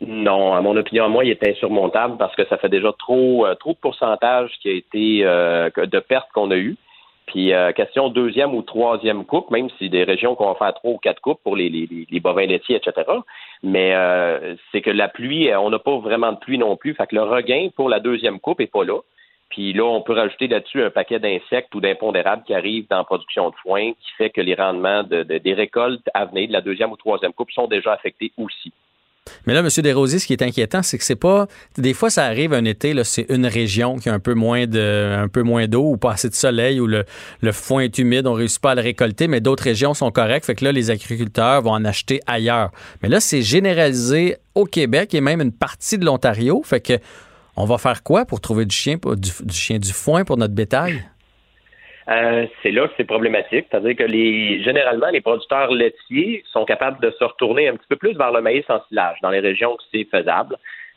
Non, 0.00 0.54
à 0.54 0.60
mon 0.60 0.76
opinion, 0.76 1.08
moi, 1.08 1.24
il 1.24 1.30
est 1.30 1.48
insurmontable 1.48 2.16
parce 2.18 2.34
que 2.34 2.44
ça 2.46 2.58
fait 2.58 2.68
déjà 2.68 2.92
trop 2.98 3.46
euh, 3.46 3.54
trop 3.54 3.72
de 3.72 3.78
pourcentage 3.78 4.50
qui 4.60 4.68
a 4.68 4.72
été 4.72 5.20
euh, 5.24 5.70
de 5.76 5.98
pertes 6.00 6.28
qu'on 6.34 6.50
a 6.50 6.56
eues. 6.56 6.76
Puis 7.26 7.54
euh, 7.54 7.72
question 7.72 8.10
deuxième 8.10 8.54
ou 8.54 8.62
troisième 8.62 9.24
coupe, 9.24 9.50
même 9.50 9.70
si 9.78 9.88
des 9.88 10.04
régions 10.04 10.34
qu'on 10.34 10.48
va 10.48 10.54
faire 10.56 10.74
trois 10.74 10.92
ou 10.92 10.98
quatre 10.98 11.20
coupes 11.20 11.40
pour 11.42 11.56
les, 11.56 11.70
les, 11.70 11.88
les 12.10 12.20
bovins 12.20 12.44
laitiers, 12.44 12.76
etc. 12.76 13.10
Mais 13.62 13.94
euh, 13.94 14.56
c'est 14.70 14.82
que 14.82 14.90
la 14.90 15.08
pluie, 15.08 15.54
on 15.54 15.70
n'a 15.70 15.78
pas 15.78 15.96
vraiment 15.98 16.32
de 16.32 16.38
pluie 16.38 16.58
non 16.58 16.76
plus. 16.76 16.94
Fait 16.94 17.06
que 17.06 17.14
le 17.14 17.22
regain 17.22 17.68
pour 17.74 17.88
la 17.88 18.00
deuxième 18.00 18.40
coupe 18.40 18.60
est 18.60 18.70
pas 18.70 18.84
là. 18.84 19.00
Puis 19.48 19.72
là, 19.72 19.84
on 19.84 20.02
peut 20.02 20.14
rajouter 20.14 20.48
là-dessus 20.48 20.82
un 20.82 20.90
paquet 20.90 21.18
d'insectes 21.18 21.74
ou 21.74 21.80
d'impondérables 21.80 22.42
qui 22.44 22.54
arrivent 22.54 22.88
dans 22.88 22.98
la 22.98 23.04
production 23.04 23.50
de 23.50 23.54
foin, 23.62 23.92
qui 23.92 24.12
fait 24.18 24.30
que 24.30 24.40
les 24.40 24.54
rendements 24.54 25.04
de, 25.04 25.22
de, 25.22 25.38
des 25.38 25.54
récoltes 25.54 26.08
à 26.12 26.24
venir 26.26 26.48
de 26.48 26.52
la 26.52 26.60
deuxième 26.60 26.92
ou 26.92 26.96
troisième 26.96 27.32
coupe 27.32 27.52
sont 27.52 27.68
déjà 27.68 27.92
affectés 27.92 28.32
aussi. 28.36 28.72
Mais 29.46 29.54
là, 29.54 29.60
M. 29.60 29.68
Desrosiers, 29.68 30.18
ce 30.18 30.26
qui 30.26 30.32
est 30.32 30.42
inquiétant, 30.42 30.82
c'est 30.82 30.98
que 30.98 31.04
c'est 31.04 31.16
pas. 31.16 31.46
Des 31.78 31.94
fois, 31.94 32.10
ça 32.10 32.24
arrive 32.24 32.52
un 32.52 32.64
été, 32.64 32.94
c'est 33.04 33.26
une 33.28 33.46
région 33.46 33.96
qui 33.96 34.08
a 34.08 34.14
un 34.14 34.18
peu 34.18 34.34
moins 34.34 34.66
d'eau 34.66 35.90
ou 35.90 35.96
pas 35.96 36.12
assez 36.12 36.28
de 36.28 36.34
soleil 36.34 36.80
ou 36.80 36.86
le, 36.86 37.04
le 37.40 37.52
foin 37.52 37.82
est 37.82 37.98
humide, 37.98 38.26
on 38.26 38.34
réussit 38.34 38.60
pas 38.60 38.72
à 38.72 38.74
le 38.74 38.82
récolter, 38.82 39.28
mais 39.28 39.40
d'autres 39.40 39.64
régions 39.64 39.94
sont 39.94 40.10
correctes. 40.10 40.46
Fait 40.46 40.54
que 40.54 40.64
là, 40.64 40.72
les 40.72 40.90
agriculteurs 40.90 41.62
vont 41.62 41.72
en 41.72 41.84
acheter 41.84 42.20
ailleurs. 42.26 42.70
Mais 43.02 43.08
là, 43.08 43.20
c'est 43.20 43.42
généralisé 43.42 44.36
au 44.54 44.64
Québec 44.64 45.14
et 45.14 45.20
même 45.20 45.40
une 45.40 45.52
partie 45.52 45.98
de 45.98 46.04
l'Ontario. 46.04 46.62
Fait 46.64 46.80
que 46.80 46.98
on 47.56 47.66
va 47.66 47.78
faire 47.78 48.02
quoi 48.02 48.24
pour 48.24 48.40
trouver 48.40 48.64
du 48.64 48.74
chien, 48.74 48.96
du 49.16 49.54
chien 49.54 49.78
du 49.78 49.92
foin 49.92 50.24
pour 50.24 50.36
notre 50.36 50.54
bétail? 50.54 51.04
Euh, 52.08 52.46
c'est 52.62 52.70
là 52.70 52.86
que 52.86 52.94
c'est 52.96 53.04
problématique. 53.04 53.66
C'est-à-dire 53.70 53.96
que 53.96 54.04
les 54.04 54.62
généralement, 54.62 55.08
les 55.10 55.20
producteurs 55.20 55.72
laitiers 55.72 56.44
sont 56.52 56.64
capables 56.64 57.00
de 57.00 57.10
se 57.18 57.24
retourner 57.24 57.68
un 57.68 57.76
petit 57.76 57.88
peu 57.88 57.96
plus 57.96 58.16
vers 58.16 58.32
le 58.32 58.40
maïs 58.40 58.64
en 58.68 58.80
silage 58.88 59.18
dans 59.22 59.30
les 59.30 59.40
régions 59.40 59.74
où 59.74 59.78
c'est 59.92 60.04
faisable. 60.04 60.56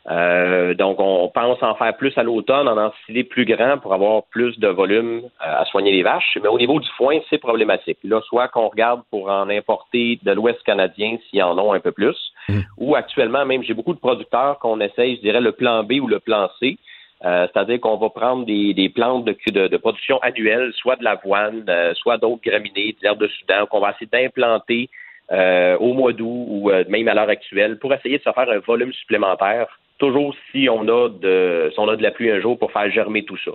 Euh, 0.09 0.73
donc, 0.73 0.99
on 0.99 1.27
pense 1.27 1.61
en 1.61 1.75
faire 1.75 1.95
plus 1.97 2.17
à 2.17 2.23
l'automne, 2.23 2.69
en 2.69 2.77
ensiler 2.77 3.25
plus 3.25 3.43
grand 3.43 3.77
pour 3.77 3.93
avoir 3.93 4.23
plus 4.23 4.57
de 4.57 4.69
volume 4.69 5.23
euh, 5.25 5.61
à 5.61 5.65
soigner 5.65 5.91
les 5.91 6.03
vaches. 6.03 6.38
Mais 6.41 6.47
au 6.47 6.57
niveau 6.57 6.79
du 6.79 6.88
foin, 6.95 7.19
c'est 7.29 7.39
problématique. 7.39 7.97
Là, 8.05 8.21
soit 8.21 8.47
qu'on 8.47 8.69
regarde 8.69 9.01
pour 9.09 9.29
en 9.29 9.49
importer 9.49 10.19
de 10.23 10.31
l'Ouest 10.31 10.63
canadien 10.63 11.17
s'il 11.29 11.39
y 11.39 11.43
en 11.43 11.57
ont 11.59 11.73
un 11.73 11.81
peu 11.81 11.91
plus, 11.91 12.15
Mmh. 12.49 12.59
ou 12.77 12.95
actuellement, 12.95 13.45
même, 13.45 13.63
j'ai 13.63 13.73
beaucoup 13.73 13.93
de 13.93 13.99
producteurs 13.99 14.57
qu'on 14.59 14.79
essaye, 14.79 15.17
je 15.17 15.21
dirais, 15.21 15.41
le 15.41 15.51
plan 15.51 15.84
B 15.84 15.93
ou 16.01 16.07
le 16.07 16.19
plan 16.19 16.49
C. 16.59 16.77
Euh, 17.26 17.48
c'est-à-dire 17.52 17.80
qu'on 17.80 17.98
va 17.98 18.10
prendre 18.10 18.45
des, 18.45 18.73
des 18.73 18.89
plantes 18.89 19.26
de, 19.26 19.35
de, 19.48 19.68
de, 19.68 19.77
production 19.77 20.19
annuelle, 20.19 20.72
soit 20.76 20.98
de 20.98 21.03
l'avoine, 21.03 21.65
euh, 21.68 21.94
soit 21.95 22.18
d'autres 22.18 22.44
graminées, 22.44 22.94
de 22.94 22.98
l'herbe 23.02 23.19
de 23.19 23.27
Soudan, 23.27 23.65
qu'on 23.65 23.80
va 23.80 23.91
essayer 23.91 24.07
d'implanter 24.11 24.89
euh, 25.31 25.77
au 25.80 25.94
mois 25.94 26.14
d'août 26.14 26.45
ou 26.48 26.72
même 26.89 27.07
à 27.07 27.15
l'heure 27.15 27.30
actuelle 27.30 27.80
pour 27.80 27.94
essayer 27.94 28.19
de 28.19 28.23
se 28.23 28.31
faire 28.31 28.49
un 28.49 28.60
volume 28.60 28.94
supplémentaire, 28.94 29.68
toujours 29.98 30.35
si 30.52 30.69
on 30.69 30.88
a 30.88 31.10
de 31.10 31.72
si 31.73 31.80
on 31.80 31.89
a 31.89 31.95
de 31.95 32.03
la 32.03 32.11
pluie 32.11 32.31
un 32.31 32.39
jour 32.39 32.57
pour 32.57 32.72
faire 32.72 32.89
germer 32.91 33.26
tout 33.26 33.38
ça. 33.44 33.52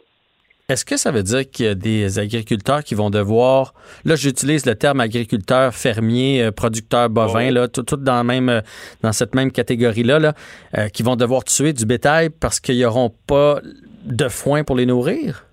Est-ce 0.68 0.84
que 0.84 0.96
ça 0.96 1.10
veut 1.10 1.22
dire 1.22 1.50
qu'il 1.50 1.66
y 1.66 1.68
a 1.68 1.74
des 1.74 2.18
agriculteurs 2.18 2.84
qui 2.84 2.94
vont 2.94 3.10
devoir, 3.10 3.74
là 4.04 4.14
j'utilise 4.14 4.64
le 4.64 4.74
terme 4.74 5.00
agriculteur, 5.00 5.74
fermier, 5.74 6.50
producteur 6.52 7.10
bovin, 7.10 7.50
là, 7.50 7.68
tout, 7.68 7.82
tout, 7.82 7.96
dans 7.96 8.24
même 8.24 8.62
dans 9.02 9.12
cette 9.12 9.34
même 9.34 9.50
catégorie-là, 9.50 10.18
là, 10.18 10.32
euh, 10.78 10.88
qui 10.88 11.02
vont 11.02 11.16
devoir 11.16 11.44
tuer 11.44 11.72
du 11.72 11.84
bétail 11.84 12.30
parce 12.30 12.60
qu'ils 12.60 12.80
n'auront 12.80 13.10
pas 13.26 13.58
de 14.04 14.28
foin 14.28 14.64
pour 14.64 14.76
les 14.76 14.86
nourrir? 14.86 15.44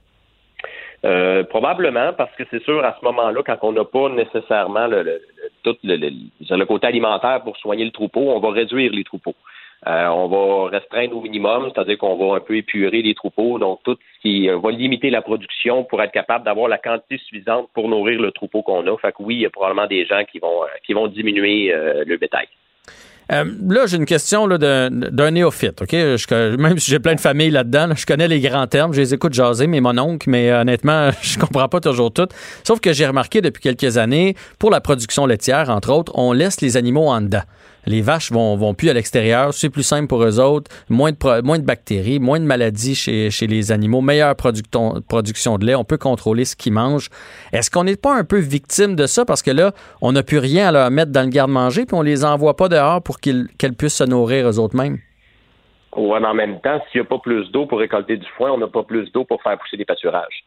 Euh, 1.06 1.44
probablement, 1.44 2.14
parce 2.14 2.36
que 2.36 2.44
c'est 2.52 2.62
sûr, 2.64 2.84
à 2.84 2.96
ce 3.00 3.06
moment-là, 3.06 3.42
quand 3.46 3.58
on 3.62 3.72
n'a 3.72 3.86
pas 3.86 4.10
nécessairement 4.10 4.88
le, 4.88 5.04
le, 5.04 5.22
tout 5.64 5.78
le, 5.84 5.96
le, 5.96 6.10
le, 6.50 6.66
côté 6.66 6.88
alimentaire 6.88 7.42
pour 7.44 7.56
soigner 7.58 7.86
le 7.86 7.92
troupeau, 7.92 8.32
on 8.32 8.40
va 8.40 8.52
réduire 8.52 8.92
les 8.92 9.06
troupeaux. 9.06 9.36
Euh, 9.88 10.08
on 10.08 10.28
va 10.28 10.70
restreindre 10.70 11.16
au 11.16 11.22
minimum, 11.22 11.72
c'est-à-dire 11.74 11.98
qu'on 11.98 12.18
va 12.18 12.36
un 12.36 12.40
peu 12.42 12.58
épurer 12.58 13.02
les 13.02 13.14
troupeaux, 13.14 13.60
donc 13.60 13.80
tout 13.84 13.96
ce 13.96 14.22
qui 14.22 14.50
va 14.50 14.72
limiter 14.72 15.10
la 15.10 15.22
production 15.22 15.86
pour 15.86 16.02
être 16.02 16.12
capable 16.12 16.44
d'avoir 16.44 16.68
la 16.68 16.78
quantité 16.78 17.18
suffisante 17.18 17.70
pour 17.74 17.88
nourrir 17.88 18.22
le 18.22 18.32
troupeau 18.32 18.62
qu'on 18.62 18.86
a. 18.88 18.98
Fait 18.98 19.14
que 19.14 19.24
oui, 19.24 19.36
il 19.36 19.42
y 19.42 19.46
a 19.46 19.50
probablement 19.50 19.88
des 19.88 20.06
gens 20.06 20.24
qui 20.30 20.40
vont 20.40 20.64
qui 20.86 20.94
vont 20.94 21.08
diminuer 21.08 21.74
euh, 21.74 22.04
le 22.06 22.18
bétail. 22.18 22.48
Euh, 23.32 23.46
là, 23.68 23.86
j'ai 23.86 23.98
une 23.98 24.06
question 24.06 24.48
d'un 24.48 25.32
néophyte. 25.32 25.84
ok? 25.84 25.92
Je, 25.92 26.56
même 26.56 26.80
si 26.80 26.90
j'ai 26.90 27.00
plein 27.00 27.14
de 27.14 27.20
familles 27.20 27.52
là-dedans, 27.52 27.88
là, 27.88 27.96
je 27.96 28.06
connais 28.06 28.28
les 28.28 28.40
grands 28.40 28.66
termes, 28.66 28.92
je 28.92 29.02
les 29.02 29.14
écoute 29.14 29.34
jaser, 29.34 29.68
mais 29.68 29.82
mon 29.82 29.98
oncle, 30.00 30.30
mais 30.30 30.50
euh, 30.50 30.62
honnêtement, 30.62 31.12
je 31.22 31.38
comprends 31.38 31.70
pas 31.70 31.80
toujours 31.80 32.12
tout. 32.12 32.28
Sauf 32.64 32.80
que 32.80 32.92
j'ai 32.92 33.06
remarqué 33.06 33.42
depuis 33.42 33.62
quelques 33.62 33.98
années, 33.98 34.36
pour 34.58 34.72
la 34.72 34.82
production 34.82 35.28
laitière, 35.28 35.70
entre 35.70 35.92
autres, 35.92 36.12
on 36.16 36.34
laisse 36.34 36.62
les 36.62 36.76
animaux 36.76 37.08
en 37.08 37.22
dedans. 37.22 37.44
Les 37.86 38.02
vaches 38.02 38.32
vont, 38.32 38.56
vont 38.56 38.74
plus 38.74 38.90
à 38.90 38.94
l'extérieur, 38.94 39.54
c'est 39.54 39.70
plus 39.70 39.84
simple 39.84 40.08
pour 40.08 40.24
eux 40.24 40.40
autres, 40.40 40.72
moins 40.90 41.12
de, 41.12 41.66
bactéries, 41.66 42.20
moins 42.20 42.40
de 42.40 42.46
maladies 42.46 42.96
chez, 42.96 43.30
les 43.48 43.72
animaux, 43.72 44.02
meilleure 44.02 44.36
production 44.36 45.58
de 45.58 45.66
lait, 45.66 45.76
on 45.76 45.84
peut 45.84 45.98
contrôler 45.98 46.46
ce 46.46 46.56
qu'ils 46.56 46.74
mangent. 46.74 47.10
Est-ce 47.52 47.72
qu'on 47.72 47.84
n'est 47.84 47.96
pas 47.96 48.16
un 48.16 48.24
peu 48.24 48.38
victime 48.38 48.96
de 48.96 49.06
ça? 49.06 49.26
Parce 49.26 49.42
que 49.42 49.52
là, 49.52 49.72
on 50.02 50.12
n'a 50.12 50.24
plus 50.24 50.40
rien 50.40 50.68
à 50.68 50.72
leur 50.72 50.92
mettre 50.92 51.12
dans 51.12 51.24
le 51.24 51.30
garde-manger 51.30 51.86
puis 51.86 51.96
on 51.96 52.02
les 52.02 52.26
envoie 52.26 52.56
pas 52.56 52.70
dehors 52.70 53.02
pour 53.02 53.20
qu'elles 53.20 53.48
puissent 53.78 53.98
se 53.98 54.04
nourrir 54.04 54.48
eux 54.50 54.60
autres 54.60 54.76
mêmes? 54.76 55.00
Oui, 55.96 56.20
mais 56.22 56.28
en 56.28 56.34
même 56.34 56.62
temps, 56.62 56.80
s'il 56.92 57.02
n'y 57.02 57.08
a 57.08 57.10
pas 57.10 57.18
plus 57.18 57.50
d'eau 57.52 57.66
pour 57.66 57.80
récolter 57.80 58.18
du 58.18 58.28
foin, 58.38 58.52
on 58.52 58.58
n'a 58.58 58.68
pas 58.68 58.84
plus 58.84 59.12
d'eau 59.12 59.26
pour 59.26 59.42
faire 59.42 59.58
pousser 59.58 59.78
des 59.78 59.86
pâturages. 59.86 60.46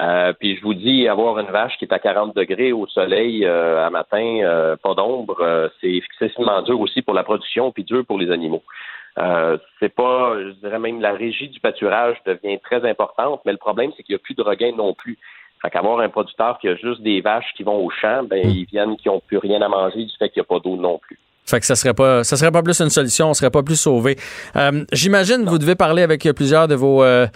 Euh, 0.00 0.32
puis 0.32 0.56
je 0.56 0.62
vous 0.62 0.74
dis, 0.74 1.08
avoir 1.08 1.38
une 1.38 1.50
vache 1.50 1.76
qui 1.78 1.84
est 1.84 1.92
à 1.92 1.98
40 1.98 2.34
degrés 2.34 2.72
au 2.72 2.86
soleil 2.86 3.44
euh, 3.44 3.86
à 3.86 3.90
matin, 3.90 4.40
euh, 4.42 4.76
pas 4.76 4.94
d'ombre, 4.94 5.40
euh, 5.40 5.68
c'est 5.80 5.92
excessivement 5.92 6.62
dur 6.62 6.80
aussi 6.80 7.02
pour 7.02 7.14
la 7.14 7.22
production, 7.22 7.70
puis 7.70 7.84
dur 7.84 8.04
pour 8.04 8.18
les 8.18 8.30
animaux. 8.30 8.62
Euh, 9.18 9.56
c'est 9.78 9.94
pas, 9.94 10.34
je 10.40 10.50
dirais 10.60 10.80
même 10.80 11.00
la 11.00 11.12
régie 11.12 11.48
du 11.48 11.60
pâturage 11.60 12.16
devient 12.26 12.58
très 12.58 12.88
importante, 12.88 13.42
mais 13.44 13.52
le 13.52 13.58
problème 13.58 13.92
c'est 13.96 14.02
qu'il 14.02 14.14
n'y 14.14 14.20
a 14.20 14.22
plus 14.22 14.34
de 14.34 14.42
regain 14.42 14.72
non 14.76 14.94
plus. 14.94 15.16
Fait 15.62 15.70
qu'avoir 15.70 16.00
un 16.00 16.08
producteur 16.08 16.58
qui 16.58 16.68
a 16.68 16.74
juste 16.74 17.00
des 17.00 17.20
vaches 17.20 17.52
qui 17.56 17.62
vont 17.62 17.84
au 17.84 17.90
champ, 17.90 18.24
ben 18.24 18.44
ils 18.44 18.66
viennent 18.66 18.96
qui 18.96 19.08
n'ont 19.08 19.20
plus 19.20 19.38
rien 19.38 19.62
à 19.62 19.68
manger 19.68 20.04
du 20.04 20.16
fait 20.18 20.28
qu'il 20.30 20.40
n'y 20.40 20.46
a 20.46 20.48
pas 20.48 20.58
d'eau 20.58 20.76
non 20.76 20.98
plus. 20.98 21.18
Fait 21.46 21.60
que 21.60 21.66
ça 21.66 21.76
serait 21.76 21.92
pas 21.92 22.24
ça 22.24 22.38
serait 22.38 22.50
pas 22.50 22.62
plus 22.62 22.80
une 22.80 22.88
solution, 22.88 23.28
on 23.28 23.34
serait 23.34 23.50
pas 23.50 23.62
plus 23.62 23.76
sauvé. 23.76 24.16
Euh, 24.56 24.84
J'imagine 24.92 25.44
vous 25.44 25.58
devez 25.58 25.74
parler 25.74 26.02
avec 26.02 26.26
plusieurs 26.34 26.68
de 26.68 26.74
vos 26.74 27.04
euh, 27.04 27.26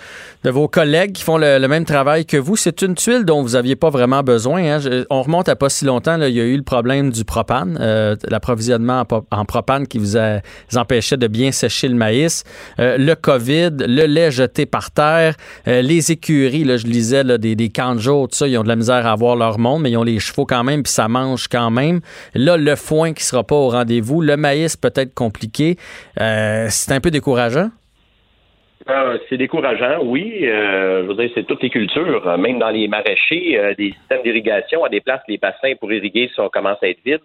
de 0.44 0.50
vos 0.50 0.66
collègues 0.66 1.12
qui 1.12 1.22
font 1.22 1.36
le, 1.36 1.66
même 1.66 1.84
travail 1.84 2.24
que 2.24 2.38
vous. 2.38 2.56
C'est 2.56 2.80
une 2.80 2.94
tuile 2.94 3.26
dont 3.26 3.42
vous 3.42 3.54
aviez 3.54 3.76
pas 3.76 3.90
vraiment 3.90 4.22
besoin. 4.22 4.62
Hein. 4.62 5.04
On 5.10 5.20
remonte 5.20 5.50
à 5.50 5.56
pas 5.56 5.68
si 5.68 5.84
longtemps. 5.84 6.16
Là, 6.16 6.28
il 6.28 6.34
y 6.36 6.40
a 6.40 6.44
eu 6.44 6.56
le 6.56 6.62
problème 6.62 7.10
du 7.10 7.24
propane, 7.26 7.76
euh, 7.80 8.16
l'approvisionnement 8.28 9.04
en, 9.30 9.44
propane 9.44 9.86
qui 9.86 9.98
vous, 9.98 10.16
a, 10.16 10.40
empêchait 10.74 11.18
de 11.18 11.26
bien 11.26 11.52
sécher 11.52 11.88
le 11.88 11.94
maïs, 11.94 12.44
euh, 12.78 12.96
le 12.96 13.14
COVID, 13.14 13.72
le 13.80 14.06
lait 14.06 14.30
jeté 14.30 14.64
par 14.64 14.90
terre, 14.90 15.34
les 15.66 16.12
écuries. 16.12 16.64
Là, 16.64 16.78
je 16.78 16.86
lisais 16.86 17.24
là, 17.24 17.36
des, 17.36 17.56
des 17.56 17.68
tout 17.68 18.28
ça, 18.32 18.48
ils 18.48 18.56
ont 18.56 18.62
de 18.62 18.68
la 18.68 18.76
misère 18.76 19.06
à 19.06 19.12
avoir 19.12 19.36
leur 19.36 19.58
monde, 19.58 19.82
mais 19.82 19.90
ils 19.90 19.96
ont 19.96 20.02
les 20.02 20.18
chevaux 20.18 20.46
quand 20.46 20.64
même, 20.64 20.82
puis 20.82 20.92
ça 20.92 21.08
mange 21.08 21.46
quand 21.48 21.70
même. 21.70 22.00
Là, 22.34 22.56
le 22.56 22.74
foin 22.74 23.12
qui 23.12 23.22
sera 23.22 23.44
pas 23.44 23.54
au 23.54 23.68
rendez-vous 23.68 23.97
vous. 24.00 24.20
Le 24.20 24.36
maïs 24.36 24.76
peut-être 24.76 25.14
compliqué? 25.14 25.76
Euh, 26.20 26.66
c'est 26.70 26.92
un 26.92 27.00
peu 27.00 27.10
décourageant? 27.10 27.70
Euh, 28.88 29.18
c'est 29.28 29.36
décourageant, 29.36 30.02
oui. 30.02 30.46
Euh, 30.46 31.02
je 31.02 31.08
veux 31.08 31.14
dire, 31.14 31.30
c'est 31.34 31.46
toutes 31.46 31.62
les 31.62 31.70
cultures, 31.70 32.38
même 32.38 32.58
dans 32.58 32.70
les 32.70 32.88
maraîchers, 32.88 33.58
euh, 33.58 33.74
des 33.74 33.92
systèmes 33.92 34.22
d'irrigation 34.22 34.84
à 34.84 34.88
des 34.88 35.00
places, 35.00 35.20
les 35.28 35.36
bassins 35.36 35.74
pour 35.78 35.92
irriguer, 35.92 36.30
ça 36.34 36.48
commence 36.50 36.78
à 36.82 36.88
être 36.88 37.00
vide. 37.04 37.20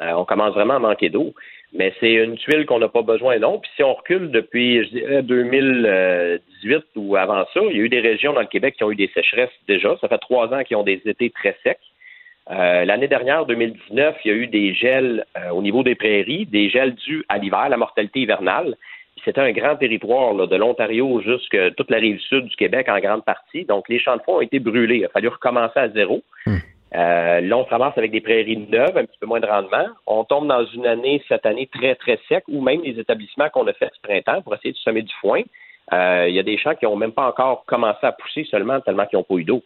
Euh, 0.00 0.12
on 0.12 0.24
commence 0.24 0.54
vraiment 0.54 0.74
à 0.74 0.78
manquer 0.78 1.10
d'eau. 1.10 1.34
Mais 1.74 1.94
c'est 2.00 2.12
une 2.12 2.36
tuile 2.36 2.66
qu'on 2.66 2.78
n'a 2.78 2.88
pas 2.88 3.02
besoin, 3.02 3.38
non. 3.38 3.58
Puis 3.58 3.70
si 3.76 3.82
on 3.82 3.94
recule 3.94 4.30
depuis, 4.30 4.84
je 4.84 4.90
dirais, 4.90 5.22
2018 5.22 6.84
ou 6.96 7.16
avant 7.16 7.44
ça, 7.54 7.60
il 7.70 7.76
y 7.76 7.80
a 7.80 7.84
eu 7.84 7.88
des 7.88 8.00
régions 8.00 8.34
dans 8.34 8.42
le 8.42 8.46
Québec 8.46 8.74
qui 8.76 8.84
ont 8.84 8.90
eu 8.90 8.96
des 8.96 9.10
sécheresses 9.14 9.50
déjà. 9.66 9.96
Ça 10.00 10.08
fait 10.08 10.18
trois 10.18 10.52
ans 10.52 10.62
qu'ils 10.64 10.76
ont 10.76 10.82
des 10.82 11.00
étés 11.06 11.30
très 11.30 11.56
secs. 11.64 11.78
Euh, 12.50 12.84
L'année 12.84 13.08
dernière, 13.08 13.46
2019, 13.46 14.16
il 14.24 14.28
y 14.28 14.34
a 14.34 14.36
eu 14.36 14.46
des 14.46 14.74
gels 14.74 15.24
euh, 15.36 15.50
au 15.50 15.62
niveau 15.62 15.82
des 15.82 15.94
prairies, 15.94 16.46
des 16.46 16.68
gels 16.68 16.94
dus 16.94 17.24
à 17.28 17.38
l'hiver, 17.38 17.68
la 17.68 17.76
mortalité 17.76 18.20
hivernale. 18.20 18.76
C'était 19.24 19.40
un 19.40 19.52
grand 19.52 19.76
territoire 19.76 20.34
là, 20.34 20.46
de 20.46 20.56
l'Ontario 20.56 21.20
jusqu'à 21.20 21.70
toute 21.70 21.90
la 21.90 21.98
rive 21.98 22.18
sud 22.20 22.46
du 22.46 22.56
Québec 22.56 22.88
en 22.88 22.98
grande 22.98 23.24
partie. 23.24 23.64
Donc, 23.64 23.88
les 23.88 24.00
champs 24.00 24.16
de 24.16 24.22
fond 24.22 24.38
ont 24.38 24.40
été 24.40 24.58
brûlés. 24.58 24.98
Il 24.98 25.04
a 25.04 25.08
fallu 25.10 25.28
recommencer 25.28 25.78
à 25.78 25.88
zéro. 25.90 26.22
Hmm. 26.46 26.56
Euh, 26.94 27.40
là, 27.40 27.56
on 27.56 27.64
se 27.64 27.70
ramasse 27.70 27.96
avec 27.96 28.10
des 28.10 28.20
prairies 28.20 28.56
neuves, 28.56 28.96
un 28.96 29.04
petit 29.04 29.18
peu 29.18 29.26
moins 29.26 29.40
de 29.40 29.46
rendement. 29.46 29.86
On 30.06 30.24
tombe 30.24 30.48
dans 30.48 30.64
une 30.66 30.86
année, 30.86 31.22
cette 31.28 31.46
année, 31.46 31.68
très, 31.72 31.94
très 31.94 32.18
sec, 32.28 32.44
où 32.48 32.60
même 32.60 32.82
les 32.82 32.98
établissements 32.98 33.48
qu'on 33.48 33.66
a 33.66 33.72
fait 33.72 33.90
ce 33.94 34.00
printemps 34.02 34.42
pour 34.42 34.54
essayer 34.54 34.72
de 34.72 34.78
semer 34.78 35.02
du 35.02 35.14
foin, 35.20 35.42
euh, 35.92 36.26
il 36.28 36.34
y 36.34 36.38
a 36.38 36.42
des 36.42 36.58
champs 36.58 36.74
qui 36.74 36.84
n'ont 36.84 36.96
même 36.96 37.12
pas 37.12 37.26
encore 37.26 37.64
commencé 37.66 37.98
à 38.02 38.12
pousser 38.12 38.44
seulement 38.44 38.80
tellement 38.80 39.06
qu'ils 39.06 39.18
n'ont 39.18 39.24
pas 39.24 39.34
eu 39.34 39.44
d'eau. 39.44 39.62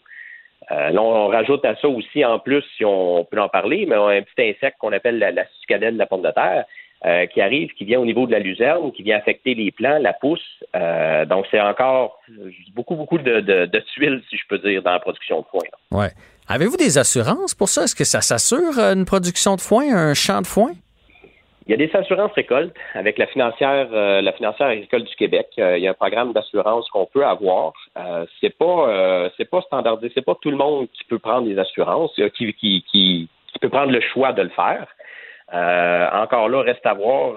Euh, 0.73 0.91
là, 0.91 1.03
on 1.03 1.28
rajoute 1.28 1.65
à 1.65 1.77
ça 1.77 1.89
aussi, 1.89 2.24
en 2.24 2.39
plus, 2.39 2.65
si 2.77 2.85
on 2.85 3.24
peut 3.24 3.41
en 3.41 3.49
parler, 3.49 3.87
mais 3.87 3.97
on 3.97 4.09
a 4.09 4.15
un 4.15 4.23
petit 4.23 4.51
insecte 4.51 4.78
qu'on 4.78 4.93
appelle 4.93 5.19
la, 5.19 5.31
la 5.31 5.45
de 5.45 5.99
la 5.99 6.07
pomme 6.07 6.23
de 6.23 6.31
terre, 6.31 6.65
euh, 7.05 7.27
qui 7.27 7.41
arrive, 7.41 7.70
qui 7.74 7.85
vient 7.85 8.01
au 8.01 8.07
niveau 8.07 8.27
de 8.27 8.33
la 8.33 8.39
luzerne, 8.39 8.91
qui 8.91 9.03
vient 9.03 9.19
affecter 9.19 9.55
les 9.55 9.70
plants, 9.70 9.99
la 9.99 10.12
pousse. 10.12 10.41
Euh, 10.74 11.24
donc, 11.24 11.47
c'est 11.51 11.61
encore 11.61 12.19
beaucoup, 12.74 12.97
beaucoup 12.97 13.19
de, 13.19 13.41
de, 13.41 13.78
tuiles, 13.95 14.23
si 14.28 14.37
je 14.37 14.43
peux 14.49 14.59
dire, 14.59 14.83
dans 14.83 14.93
la 14.93 14.99
production 14.99 15.41
de 15.41 15.47
foin. 15.47 15.61
Ouais. 15.93 16.11
Avez-vous 16.49 16.77
des 16.77 16.99
assurances 16.99 17.55
pour 17.55 17.69
ça? 17.69 17.85
Est-ce 17.85 17.95
que 17.95 18.05
ça 18.05 18.20
s'assure 18.20 18.78
une 18.78 19.05
production 19.05 19.57
de 19.57 19.61
foin, 19.61 19.95
un 19.95 20.15
champ 20.15 20.41
de 20.41 20.47
foin? 20.47 20.73
Il 21.66 21.72
y 21.72 21.74
a 21.74 21.76
des 21.84 21.94
assurances 21.97 22.32
récoltes 22.32 22.76
avec 22.94 23.18
la 23.18 23.26
financière, 23.26 23.88
euh, 23.93 24.20
la 24.22 24.32
financière 24.32 24.68
agricole 24.68 25.02
du 25.02 25.14
Québec. 25.16 25.48
Euh, 25.59 25.76
il 25.76 25.82
y 25.82 25.88
a 25.88 25.90
un 25.90 25.94
programme 25.94 26.32
d'assurance 26.32 26.88
qu'on 26.90 27.06
peut 27.06 27.26
avoir. 27.26 27.72
Euh, 27.97 28.24
c'est 28.40 28.56
pas, 28.56 28.88
euh, 28.88 29.28
c'est 29.36 29.51
pas 29.51 29.60
standardisé. 29.62 30.12
C'est 30.14 30.24
pas 30.24 30.36
tout 30.40 30.51
le 30.51 30.56
monde 30.56 30.86
qui 30.93 31.02
peut 31.05 31.18
prendre 31.18 31.48
des 31.48 31.59
assurances, 31.59 32.14
qui, 32.14 32.52
qui, 32.55 32.82
qui, 32.82 33.28
qui 33.48 33.59
peut 33.60 33.68
prendre 33.68 33.90
le 33.90 34.01
choix 34.01 34.32
de 34.32 34.43
le 34.43 34.51
faire. 34.51 34.86
encore 36.22 36.48
là, 36.48 36.62
reste 36.62 36.86
à 36.86 36.94
voir 36.94 37.34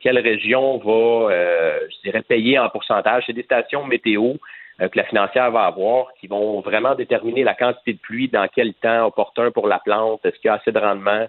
quelle 0.00 0.18
région 0.18 0.78
va, 0.78 1.30
je 1.30 2.00
dirais, 2.04 2.22
payer 2.22 2.58
en 2.58 2.70
pourcentage. 2.70 3.24
C'est 3.26 3.34
des 3.34 3.42
stations 3.42 3.84
météo 3.84 4.34
que 4.78 4.96
la 4.96 5.04
financière 5.04 5.50
va 5.50 5.64
avoir 5.64 6.06
qui 6.20 6.26
vont 6.26 6.60
vraiment 6.60 6.94
déterminer 6.94 7.44
la 7.44 7.54
quantité 7.54 7.94
de 7.94 7.98
pluie 7.98 8.28
dans 8.28 8.46
quel 8.48 8.72
temps 8.74 9.06
opportun 9.06 9.50
pour 9.50 9.66
la 9.66 9.78
plante. 9.78 10.24
Est-ce 10.24 10.36
qu'il 10.36 10.48
y 10.48 10.50
a 10.50 10.54
assez 10.54 10.72
de 10.72 10.78
rendement? 10.78 11.26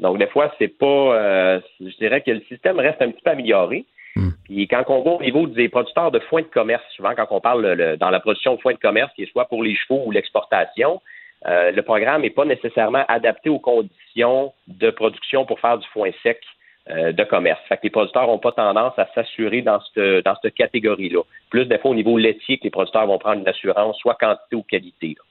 Donc, 0.00 0.18
des 0.18 0.26
fois, 0.26 0.52
c'est 0.58 0.68
pas. 0.68 0.86
Euh, 0.86 1.60
je 1.80 1.96
dirais 1.96 2.22
que 2.22 2.30
le 2.30 2.40
système 2.48 2.78
reste 2.78 3.00
un 3.02 3.10
petit 3.10 3.22
peu 3.22 3.30
amélioré. 3.30 3.84
Mm. 4.16 4.30
Puis 4.44 4.68
quand 4.68 4.84
on 4.88 5.02
va 5.02 5.10
au 5.12 5.22
niveau 5.22 5.46
des 5.46 5.68
producteurs 5.68 6.10
de 6.10 6.18
foin 6.18 6.42
de 6.42 6.46
commerce, 6.46 6.82
souvent 6.96 7.14
quand 7.14 7.26
on 7.30 7.40
parle 7.40 7.66
le, 7.66 7.96
dans 7.96 8.10
la 8.10 8.20
production 8.20 8.54
de 8.54 8.60
foin 8.60 8.72
de 8.72 8.78
commerce, 8.78 9.10
qui 9.14 9.22
est 9.22 9.32
soit 9.32 9.46
pour 9.46 9.62
les 9.62 9.74
chevaux 9.74 10.02
ou 10.04 10.10
l'exportation, 10.10 11.00
euh, 11.46 11.70
le 11.70 11.82
programme 11.82 12.22
n'est 12.22 12.30
pas 12.30 12.44
nécessairement 12.44 13.04
adapté 13.08 13.48
aux 13.48 13.58
conditions 13.58 14.52
de 14.68 14.90
production 14.90 15.44
pour 15.44 15.58
faire 15.60 15.78
du 15.78 15.86
foin 15.88 16.10
sec 16.22 16.40
euh, 16.90 17.12
de 17.12 17.24
commerce. 17.24 17.60
Fait 17.68 17.76
que 17.76 17.84
les 17.84 17.90
producteurs 17.90 18.26
n'ont 18.26 18.38
pas 18.38 18.52
tendance 18.52 18.98
à 18.98 19.08
s'assurer 19.14 19.62
dans 19.62 19.80
cette, 19.80 20.24
dans 20.24 20.36
cette 20.42 20.54
catégorie-là. 20.54 21.22
Plus 21.50 21.66
des 21.66 21.78
fois 21.78 21.92
au 21.92 21.94
niveau 21.94 22.18
laitier 22.18 22.58
que 22.58 22.64
les 22.64 22.70
producteurs 22.70 23.06
vont 23.06 23.18
prendre 23.18 23.40
une 23.40 23.48
assurance, 23.48 23.96
soit 23.98 24.16
quantité 24.20 24.56
ou 24.56 24.62
qualité. 24.62 25.16
Là. 25.16 25.24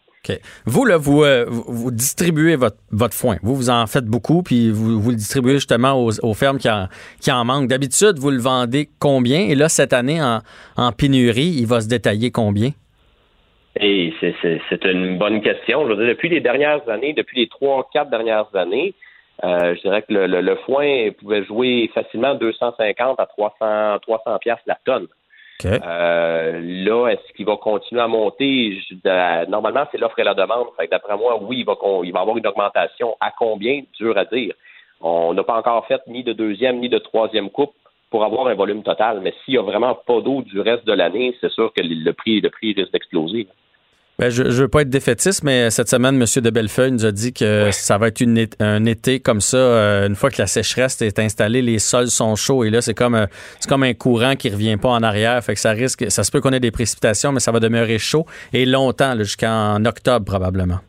Vous, 0.66 0.86
là, 0.86 0.98
vous, 0.98 1.24
euh, 1.24 1.46
distribuez 1.92 2.56
votre, 2.56 3.14
foin. 3.14 3.38
Vous, 3.42 3.56
vous 3.56 3.70
en 3.70 3.88
faites 3.88 4.06
beaucoup, 4.06 4.44
puis 4.44 4.70
vous, 4.70 5.10
le 5.10 5.16
distribuez 5.16 5.56
justement 5.56 5.94
aux, 5.94 6.34
fermes 6.34 6.60
qui 6.60 6.70
en, 6.70 7.46
manquent. 7.46 7.68
D'habitude, 7.68 8.20
vous 8.20 8.30
le 8.30 8.40
vendez 8.40 8.90
combien? 9.00 9.40
Et 9.40 9.56
là, 9.56 9.68
cette 9.68 9.94
année, 9.94 10.22
en, 10.22 10.92
pénurie, 10.92 11.56
il 11.60 11.66
va 11.66 11.82
se 11.82 11.90
détailler 11.90 12.32
combien? 12.32 12.70
Et 13.80 14.14
c'est 14.20 14.86
une 14.86 15.18
bonne 15.18 15.42
question. 15.42 15.88
Je 15.88 15.94
veux 15.94 15.98
dire, 15.98 16.14
depuis 16.14 16.30
les 16.30 16.42
dernières 16.42 16.88
années, 16.90 17.14
depuis 17.14 17.40
les 17.40 17.48
trois, 17.48 17.90
quatre 17.92 18.10
dernières 18.10 18.54
années, 18.54 18.94
euh, 19.44 19.74
je 19.76 19.82
dirais 19.82 20.04
que 20.04 20.14
le, 20.14 20.56
foin 20.68 21.10
pouvait 21.20 21.44
jouer 21.46 21.90
facilement 21.96 22.36
250 22.36 23.20
à 23.20 23.26
300, 23.26 24.00
300 24.02 24.38
piastres 24.40 24.64
la 24.68 24.78
tonne. 24.86 25.08
Euh, 25.66 26.60
là, 26.64 27.08
est-ce 27.10 27.34
qu'il 27.34 27.46
va 27.46 27.58
continuer 27.58 28.02
à 28.02 28.08
monter? 28.08 28.80
Je, 28.90 29.46
normalement, 29.50 29.86
c'est 29.92 29.98
l'offre 29.98 30.20
et 30.20 30.24
la 30.24 30.34
demande. 30.34 30.68
D'après 30.90 31.18
moi, 31.18 31.40
oui, 31.42 31.60
il 31.60 31.66
va, 31.66 31.76
il 32.04 32.16
avoir 32.16 32.38
une 32.38 32.48
augmentation. 32.48 33.16
À 33.20 33.32
combien? 33.32 33.82
Dur 33.98 34.18
à 34.18 34.26
dire. 34.26 34.54
On 35.02 35.34
n'a 35.34 35.44
pas 35.44 35.58
encore 35.58 35.86
fait 35.88 36.02
ni 36.08 36.24
de 36.24 36.34
deuxième 36.34 36.80
ni 36.80 36.90
de 36.90 37.00
troisième 37.00 37.50
coupe 37.50 37.74
pour 38.10 38.24
avoir 38.24 38.48
un 38.48 38.54
volume 38.54 38.84
total. 38.84 39.22
Mais 39.22 39.34
s'il 39.44 39.56
n'y 39.56 39.58
a 39.58 39.64
vraiment 39.64 39.96
pas 39.96 40.22
d'eau 40.22 40.42
du 40.42 40.60
reste 40.60 40.86
de 40.86 40.94
l'année, 40.94 41.36
c'est 41.42 41.52
sûr 41.52 41.74
que 41.74 41.82
le 41.82 42.14
prix, 42.14 42.42
le 42.42 42.50
prix 42.50 42.74
risque 42.74 42.92
d'exploser. 42.92 43.48
Ben, 44.22 44.30
je 44.30 44.44
ne 44.44 44.52
veux 44.52 44.68
pas 44.68 44.84
être 44.84 44.90
défaitiste, 44.92 45.44
mais 45.44 45.72
cette 45.72 45.90
semaine, 45.90 46.14
M. 46.22 46.44
de 46.44 46.50
Bellefeuille 46.52 46.92
nous 46.92 47.08
a 47.08 47.12
dit 47.12 47.34
que 47.34 47.66
ouais. 47.66 47.72
ça 47.72 47.98
va 47.98 48.10
être 48.10 48.22
une, 48.22 48.46
un 48.60 48.86
été 48.86 49.20
comme 49.20 49.42
ça. 49.42 49.58
Euh, 49.58 50.08
une 50.08 50.16
fois 50.16 50.30
que 50.30 50.40
la 50.40 50.46
sécheresse 50.46 51.02
est 51.02 51.18
installée, 51.18 51.64
les 51.64 51.80
sols 51.80 52.12
sont 52.12 52.36
chauds 52.36 52.64
et 52.64 52.70
là, 52.70 52.84
c'est 52.84 52.94
comme, 52.94 53.26
c'est 53.60 53.68
comme 53.68 53.82
un 53.82 53.96
courant 53.96 54.36
qui 54.36 54.52
revient 54.52 54.78
pas 54.78 54.90
en 54.90 55.02
arrière. 55.02 55.44
Fait 55.44 55.56
que 55.56 55.60
ça 55.60 55.72
risque, 55.72 56.06
ça 56.12 56.24
se 56.24 56.30
peut 56.30 56.40
qu'on 56.40 56.54
ait 56.54 56.60
des 56.60 56.70
précipitations, 56.70 57.32
mais 57.32 57.40
ça 57.40 57.52
va 57.52 57.60
demeurer 57.60 57.98
chaud 57.98 58.28
et 58.54 58.68
longtemps, 58.68 59.18
jusqu'en 59.18 59.84
octobre 59.86 60.24
probablement. 60.24 60.82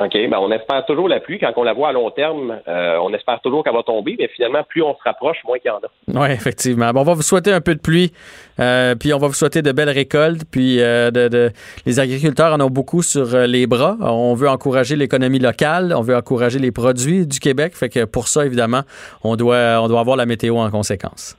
OK. 0.00 0.12
Ben, 0.12 0.38
on 0.40 0.50
espère 0.50 0.84
toujours 0.86 1.08
la 1.08 1.20
pluie. 1.20 1.38
Quand 1.38 1.52
on 1.56 1.62
la 1.62 1.72
voit 1.72 1.90
à 1.90 1.92
long 1.92 2.10
terme, 2.10 2.58
euh, 2.66 2.98
on 3.00 3.12
espère 3.14 3.40
toujours 3.40 3.62
qu'elle 3.62 3.74
va 3.74 3.82
tomber, 3.82 4.16
mais 4.18 4.28
finalement, 4.28 4.64
plus 4.68 4.82
on 4.82 4.94
se 4.94 5.02
rapproche, 5.04 5.38
moins 5.44 5.58
qu'il 5.58 5.70
y 5.70 5.74
en 5.74 5.78
a. 5.78 6.20
Oui, 6.20 6.32
effectivement. 6.32 6.90
Bon, 6.90 7.00
on 7.00 7.04
va 7.04 7.14
vous 7.14 7.22
souhaiter 7.22 7.52
un 7.52 7.60
peu 7.60 7.74
de 7.74 7.80
pluie, 7.80 8.12
euh, 8.58 8.94
puis 8.96 9.14
on 9.14 9.18
va 9.18 9.28
vous 9.28 9.34
souhaiter 9.34 9.62
de 9.62 9.70
belles 9.72 9.90
récoltes. 9.90 10.42
Puis 10.50 10.80
euh, 10.80 11.10
de, 11.10 11.28
de, 11.28 11.50
les 11.86 12.00
agriculteurs 12.00 12.52
en 12.52 12.60
ont 12.60 12.70
beaucoup 12.70 13.02
sur 13.02 13.36
les 13.36 13.66
bras. 13.66 13.96
On 14.00 14.34
veut 14.34 14.48
encourager 14.48 14.96
l'économie 14.96 15.38
locale, 15.38 15.94
on 15.96 16.02
veut 16.02 16.16
encourager 16.16 16.58
les 16.58 16.72
produits 16.72 17.26
du 17.26 17.38
Québec. 17.38 17.74
Fait 17.74 17.88
que 17.88 18.04
pour 18.04 18.26
ça, 18.26 18.44
évidemment, 18.44 18.82
on 19.22 19.36
doit, 19.36 19.80
on 19.80 19.88
doit 19.88 20.00
avoir 20.00 20.16
la 20.16 20.26
météo 20.26 20.56
en 20.56 20.70
conséquence. 20.70 21.36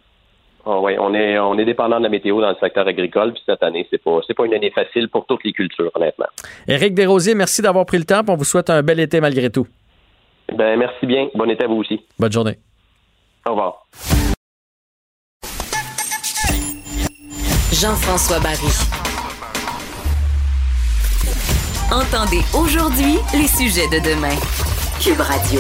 Oh, 0.68 0.80
oui, 0.84 0.94
on 1.00 1.14
est, 1.14 1.38
on 1.38 1.58
est 1.60 1.66
dépendant 1.66 2.00
de 2.00 2.04
la 2.04 2.10
météo 2.10 2.42
dans 2.42 2.50
le 2.50 2.56
secteur 2.60 2.88
agricole, 2.88 3.34
puis 3.34 3.44
cette 3.46 3.62
année, 3.62 3.88
c'est 3.92 4.04
pas, 4.04 4.20
c'est 4.26 4.34
pas 4.34 4.46
une 4.46 4.54
année 4.56 4.72
facile 4.72 5.10
pour 5.10 5.28
toutes 5.28 5.44
les 5.44 5.54
cultures, 5.54 5.92
honnêtement. 5.94 6.26
Éric 6.68 6.96
Desrosiers, 6.96 7.36
merci 7.36 7.62
d'avoir 7.62 7.86
pris 7.86 8.00
le 8.00 8.06
temps, 8.06 8.22
on 8.28 8.36
vous 8.36 8.46
souhaite 8.46 8.72
un 8.72 8.82
bel 8.82 9.00
été 9.00 9.22
malgré 9.22 9.52
tout. 9.52 9.68
Ben, 10.54 10.78
merci 10.78 11.06
bien. 11.06 11.28
Bon 11.36 11.50
été 11.50 11.64
à 11.64 11.68
vous 11.68 11.78
aussi. 11.78 12.02
Bonne 12.20 12.32
journée. 12.32 12.58
Au 13.48 13.52
revoir. 13.52 13.86
Jean-François 17.72 18.40
Barry. 18.40 18.72
Entendez 21.92 22.42
aujourd'hui 22.58 23.20
les 23.34 23.48
sujets 23.48 23.88
de 23.90 24.00
demain. 24.04 24.36
Cube 25.00 25.20
Radio. 25.20 25.60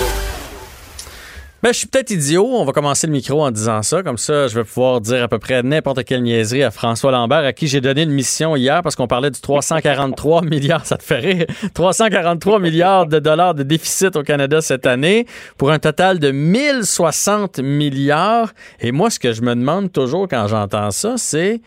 Ben, 1.66 1.74
je 1.74 1.80
suis 1.80 1.88
peut-être 1.88 2.12
idiot. 2.12 2.46
On 2.46 2.64
va 2.64 2.74
commencer 2.74 3.08
le 3.08 3.14
micro 3.14 3.44
en 3.44 3.50
disant 3.50 3.82
ça. 3.82 4.04
Comme 4.04 4.20
ça, 4.20 4.48
je 4.48 4.54
vais 4.54 4.64
pouvoir 4.64 5.02
dire 5.02 5.24
à 5.24 5.28
peu 5.28 5.40
près 5.40 5.64
n'importe 5.64 6.04
quelle 6.04 6.22
niaiserie 6.22 6.62
à 6.62 6.70
François 6.70 7.12
Lambert, 7.12 7.40
à 7.40 7.54
qui 7.54 7.66
j'ai 7.68 7.82
donné 7.82 8.04
une 8.04 8.12
mission 8.12 8.56
hier 8.56 8.84
parce 8.84 8.96
qu'on 8.96 9.08
parlait 9.08 9.32
du 9.32 9.42
343 9.42 10.42
milliards. 10.46 10.86
Ça 10.86 10.96
te 10.96 11.02
fait 11.02 11.18
rire? 11.18 11.48
343 11.74 12.60
milliards 12.60 13.08
de 13.08 13.18
dollars 13.18 13.56
de 13.56 13.64
déficit 13.64 14.16
au 14.16 14.22
Canada 14.22 14.62
cette 14.62 14.86
année 14.86 15.26
pour 15.58 15.72
un 15.72 15.80
total 15.80 16.20
de 16.20 16.30
1060 16.30 17.58
milliards. 17.58 18.54
Et 18.80 18.92
moi, 18.92 19.10
ce 19.10 19.18
que 19.18 19.34
je 19.34 19.42
me 19.42 19.56
demande 19.56 19.92
toujours 19.92 20.28
quand 20.28 20.46
j'entends 20.46 20.92
ça, 20.92 21.16
c'est 21.18 21.62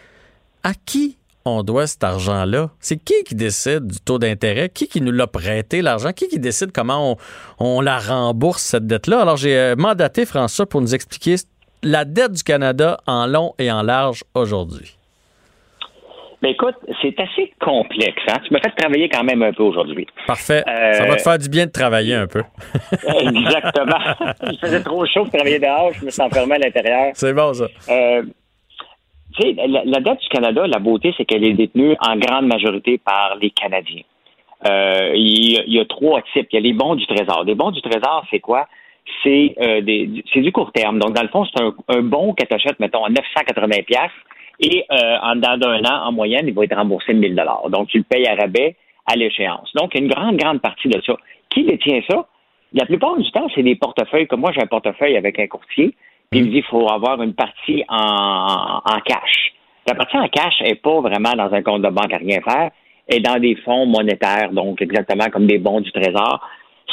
à 0.63 0.75
qui 0.75 1.19
on 1.57 1.63
doit 1.63 1.87
cet 1.87 2.05
argent-là? 2.05 2.71
C'est 2.81 2.97
qui 2.97 3.25
qui 3.25 3.35
décide 3.35 3.87
du 3.87 4.01
taux 4.01 4.19
d'intérêt? 4.19 4.69
Qui 4.69 4.89
qui 4.89 5.01
nous 5.01 5.13
l'a 5.13 5.27
prêté, 5.27 5.83
l'argent? 5.83 6.13
Qui 6.13 6.29
qui 6.29 6.39
décide 6.39 6.73
comment 6.73 7.17
on, 7.59 7.77
on 7.77 7.81
la 7.81 7.99
rembourse, 7.99 8.63
cette 8.63 8.87
dette-là? 8.87 9.21
Alors, 9.21 9.37
j'ai 9.37 9.57
euh, 9.57 9.77
mandaté 9.77 10.27
François 10.27 10.67
pour 10.67 10.81
nous 10.81 10.95
expliquer 10.95 11.37
la 11.83 12.05
dette 12.05 12.33
du 12.33 12.43
Canada 12.43 12.99
en 13.07 13.27
long 13.27 13.55
et 13.59 13.71
en 13.71 13.83
large 13.83 14.25
aujourd'hui. 14.35 14.99
Ben 16.41 16.51
écoute, 16.51 16.77
c'est 17.03 17.19
assez 17.19 17.53
complexe. 17.61 18.23
Hein? 18.29 18.37
Tu 18.47 18.55
me 18.55 18.61
fais 18.61 18.71
travailler 18.77 19.09
quand 19.09 19.25
même 19.25 19.43
un 19.43 19.53
peu 19.53 19.65
aujourd'hui. 19.65 20.07
Parfait. 20.27 20.63
Ça 20.93 21.05
va 21.05 21.17
te 21.17 21.23
faire 21.23 21.39
du 21.39 21.49
bien 21.49 21.67
de 21.67 21.73
travailler 21.73 22.15
un 22.15 22.29
peu. 22.29 22.43
Exactement. 22.93 23.99
Il 24.49 24.59
faisait 24.61 24.83
trop 24.83 25.05
chaud 25.05 25.25
de 25.25 25.31
travailler 25.31 25.59
dehors, 25.59 25.93
je 25.95 26.05
me 26.05 26.11
suis 26.11 26.23
enfermé 26.23 26.55
à 26.55 26.59
l'intérieur. 26.59 27.11
C'est 27.15 27.33
bon, 27.33 27.53
ça. 27.55 27.67
Euh, 27.89 28.23
la, 29.39 30.01
dette 30.01 30.21
du 30.21 30.29
Canada, 30.29 30.67
la 30.67 30.79
beauté, 30.79 31.15
c'est 31.17 31.25
qu'elle 31.25 31.45
est 31.45 31.53
détenue 31.53 31.97
en 32.01 32.17
grande 32.17 32.47
majorité 32.47 32.99
par 32.99 33.37
les 33.41 33.51
Canadiens. 33.51 34.03
Euh, 34.67 35.13
il, 35.15 35.73
y 35.73 35.79
a, 35.79 35.85
trois 35.85 36.23
types. 36.33 36.49
Il 36.53 36.57
y 36.57 36.59
a 36.59 36.61
les 36.61 36.73
bons 36.73 36.97
du 36.97 37.07
Trésor. 37.07 37.45
Les 37.45 37.55
bons 37.55 37.71
du 37.71 37.81
Trésor, 37.81 38.25
c'est 38.31 38.41
quoi? 38.41 38.67
C'est 39.23 39.55
euh, 39.61 39.81
du 39.81 40.53
court 40.53 40.73
terme. 40.73 40.99
Donc, 40.99 41.15
dans 41.15 41.23
le 41.23 41.29
fond, 41.29 41.45
c'est 41.45 41.63
un, 41.63 41.75
un 41.89 42.03
bon 42.03 42.35
que 42.35 42.45
tu 42.45 42.55
achètes, 42.55 42.79
mettons, 42.81 43.05
à 43.05 43.09
980 43.09 43.77
et 44.61 44.85
euh, 44.91 45.17
en 45.23 45.37
dedans 45.37 45.57
d'un 45.57 45.85
an, 45.85 46.07
en 46.07 46.13
moyenne, 46.13 46.47
il 46.49 46.55
va 46.55 46.65
être 46.65 46.77
remboursé 46.77 47.15
de 47.15 47.19
1000 47.19 47.35
dollars. 47.35 47.71
Donc, 47.71 47.89
tu 47.89 47.99
le 47.99 48.05
payes 48.05 48.27
à 48.27 48.35
rabais 48.35 48.77
à 49.07 49.17
l'échéance. 49.17 49.71
Donc, 49.75 49.95
une 49.95 50.09
grande, 50.09 50.37
grande 50.37 50.61
partie 50.61 50.89
de 50.89 51.01
ça. 51.05 51.17
Qui 51.51 51.65
détient 51.65 52.01
ça? 52.09 52.27
La 52.73 52.85
plupart 52.85 53.17
du 53.17 53.31
temps, 53.31 53.49
c'est 53.55 53.63
des 53.63 53.77
portefeuilles. 53.77 54.27
Comme 54.27 54.41
moi, 54.41 54.53
j'ai 54.53 54.63
un 54.63 54.67
portefeuille 54.67 55.17
avec 55.17 55.39
un 55.39 55.47
courtier, 55.47 55.95
puis 56.31 56.41
il 56.41 56.47
me 56.47 56.51
dit 56.51 56.63
qu'il 56.63 56.65
faut 56.65 56.89
avoir 56.91 57.23
une 57.23 57.35
partie 57.35 57.85
en, 57.89 58.81
en 58.85 59.01
cash. 59.01 59.53
La 59.87 59.95
partie 59.95 60.19
en 60.19 60.29
cash 60.29 60.61
n'est 60.61 60.75
pas 60.75 61.01
vraiment 61.01 61.33
dans 61.33 61.53
un 61.53 61.63
compte 61.63 61.83
de 61.83 61.89
banque 61.89 62.13
à 62.13 62.19
rien 62.19 62.41
faire, 62.43 62.71
est 63.09 63.21
dans 63.21 63.41
des 63.41 63.57
fonds 63.57 63.87
monétaires, 63.87 64.53
donc 64.53 64.83
exactement 64.83 65.31
comme 65.31 65.47
des 65.47 65.59
bons 65.59 65.81
du 65.81 65.91
Trésor. 65.91 66.47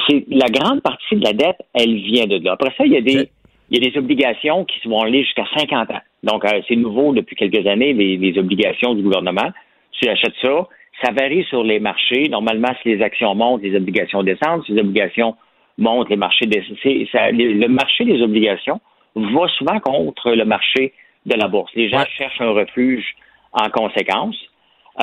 C'est 0.07 0.23
la 0.29 0.47
grande 0.47 0.81
partie 0.81 1.15
de 1.15 1.23
la 1.23 1.33
dette, 1.33 1.57
elle 1.73 1.95
vient 1.95 2.27
de 2.27 2.37
là. 2.43 2.53
Après 2.53 2.71
ça, 2.77 2.85
il 2.85 2.93
y 2.93 2.97
a 2.97 3.01
des, 3.01 3.29
il 3.69 3.77
y 3.77 3.85
a 3.85 3.89
des 3.89 3.97
obligations 3.97 4.63
qui 4.63 4.87
vont 4.87 5.01
aller 5.01 5.23
jusqu'à 5.23 5.45
50 5.57 5.91
ans. 5.91 6.01
Donc, 6.23 6.45
euh, 6.45 6.61
c'est 6.67 6.75
nouveau 6.77 7.13
depuis 7.13 7.35
quelques 7.35 7.67
années, 7.67 7.91
les, 7.91 8.15
les, 8.15 8.37
obligations 8.39 8.93
du 8.93 9.03
gouvernement. 9.03 9.51
Tu 9.91 10.07
achètes 10.07 10.35
ça, 10.41 10.67
ça 11.03 11.11
varie 11.11 11.43
sur 11.49 11.63
les 11.63 11.79
marchés. 11.79 12.29
Normalement, 12.29 12.69
si 12.81 12.95
les 12.95 13.01
actions 13.01 13.35
montent, 13.35 13.61
les 13.61 13.75
obligations 13.75 14.23
descendent. 14.23 14.63
Si 14.65 14.71
les 14.71 14.81
obligations 14.81 15.35
montent, 15.77 16.09
les 16.09 16.15
marchés 16.15 16.45
descendent. 16.45 16.77
Le 16.83 17.67
marché 17.67 18.05
des 18.05 18.21
obligations 18.21 18.79
va 19.15 19.47
souvent 19.49 19.79
contre 19.79 20.31
le 20.31 20.45
marché 20.45 20.93
de 21.25 21.35
la 21.35 21.47
bourse. 21.47 21.71
Les 21.75 21.89
gens 21.89 22.03
cherchent 22.17 22.41
un 22.41 22.51
refuge 22.51 23.15
en 23.53 23.69
conséquence. 23.69 24.35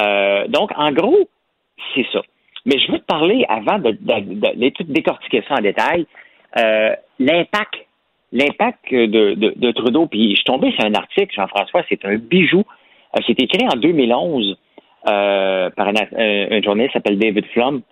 Euh, 0.01 0.47
donc, 0.49 0.71
en 0.77 0.93
gros, 0.93 1.29
c'est 1.95 2.07
ça. 2.13 2.21
Mais 2.65 2.79
je 2.79 2.93
veux 2.93 2.99
te 2.99 3.05
parler, 3.05 3.45
avant 3.49 3.79
de, 3.79 3.91
de, 3.91 4.21
de, 4.35 4.85
de 4.85 4.93
décortiquer 4.93 5.43
ça 5.49 5.55
en 5.55 5.63
détail, 5.63 6.07
euh, 6.59 6.95
l'impact 7.19 7.75
l'impact 8.33 8.91
de, 8.91 9.35
de, 9.35 9.53
de, 9.55 9.71
Trudeau, 9.73 10.07
puis 10.07 10.31
je 10.31 10.37
suis 10.37 10.45
tombé 10.45 10.73
sur 10.73 10.85
un 10.87 10.95
article, 10.95 11.35
Jean-François, 11.35 11.83
c'est 11.89 12.03
un 12.07 12.17
bijou. 12.17 12.65
Euh, 13.15 13.21
c'est 13.27 13.39
écrit 13.39 13.67
en 13.67 13.77
2011 13.77 14.57
euh, 15.09 15.71
par 15.71 15.89
un, 15.89 15.93
un, 16.17 16.63
journaliste 16.63 16.93
qui 16.93 16.99
s'appelle 16.99 17.19
David 17.19 17.45
Flum. 17.53 17.83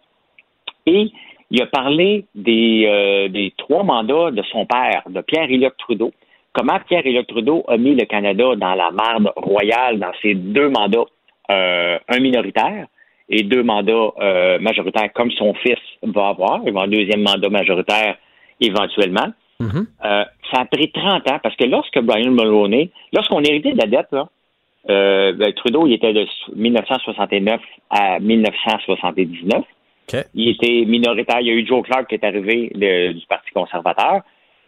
Et 0.86 1.10
il 1.50 1.60
a 1.62 1.66
parlé 1.66 2.26
des, 2.34 2.84
euh, 2.86 3.28
des 3.28 3.52
trois 3.56 3.82
mandats 3.82 4.30
de 4.30 4.42
son 4.52 4.66
père, 4.66 5.02
de 5.08 5.20
Pierre-Éliott 5.20 5.74
Trudeau. 5.78 6.12
Comment 6.52 6.78
Pierre-Éliott 6.86 7.26
Trudeau 7.26 7.64
a 7.68 7.76
mis 7.76 7.94
le 7.94 8.04
Canada 8.04 8.54
dans 8.56 8.74
la 8.74 8.90
marde 8.90 9.32
royale 9.36 9.98
dans 9.98 10.12
ses 10.22 10.34
deux 10.34 10.68
mandats, 10.68 11.06
euh, 11.50 11.98
un 12.08 12.20
minoritaire 12.20 12.86
et 13.28 13.42
deux 13.42 13.62
mandats 13.62 14.12
euh, 14.20 14.58
majoritaires, 14.60 15.12
comme 15.12 15.30
son 15.32 15.54
fils 15.54 15.78
va 16.02 16.28
avoir. 16.28 16.58
Il 16.58 16.64
va 16.64 16.68
avoir 16.68 16.84
un 16.84 16.88
deuxième 16.88 17.22
mandat 17.22 17.48
majoritaire 17.48 18.16
éventuellement. 18.60 19.28
Euh, 19.60 20.24
ça 20.52 20.62
a 20.62 20.64
pris 20.64 20.90
30 20.90 21.30
ans 21.30 21.38
parce 21.42 21.54
que 21.56 21.64
lorsque 21.64 22.00
Brian 22.00 22.30
Mulroney, 22.30 22.90
lorsqu'on 23.12 23.42
héritait 23.42 23.72
de 23.72 23.78
la 23.78 23.86
dette, 23.86 24.08
là, 24.12 24.28
ben, 24.86 25.52
Trudeau, 25.54 25.86
il 25.86 25.92
était 25.92 26.12
de 26.12 26.26
1969 26.56 27.60
à 27.90 28.18
1979. 28.20 29.64
Il 30.34 30.48
était 30.48 30.84
minoritaire. 30.86 31.40
Il 31.40 31.46
y 31.46 31.50
a 31.50 31.54
eu 31.54 31.66
Joe 31.66 31.82
Clark 31.82 32.08
qui 32.08 32.14
est 32.14 32.24
arrivé 32.24 32.70
du 32.74 33.26
Parti 33.26 33.50
conservateur. 33.52 34.22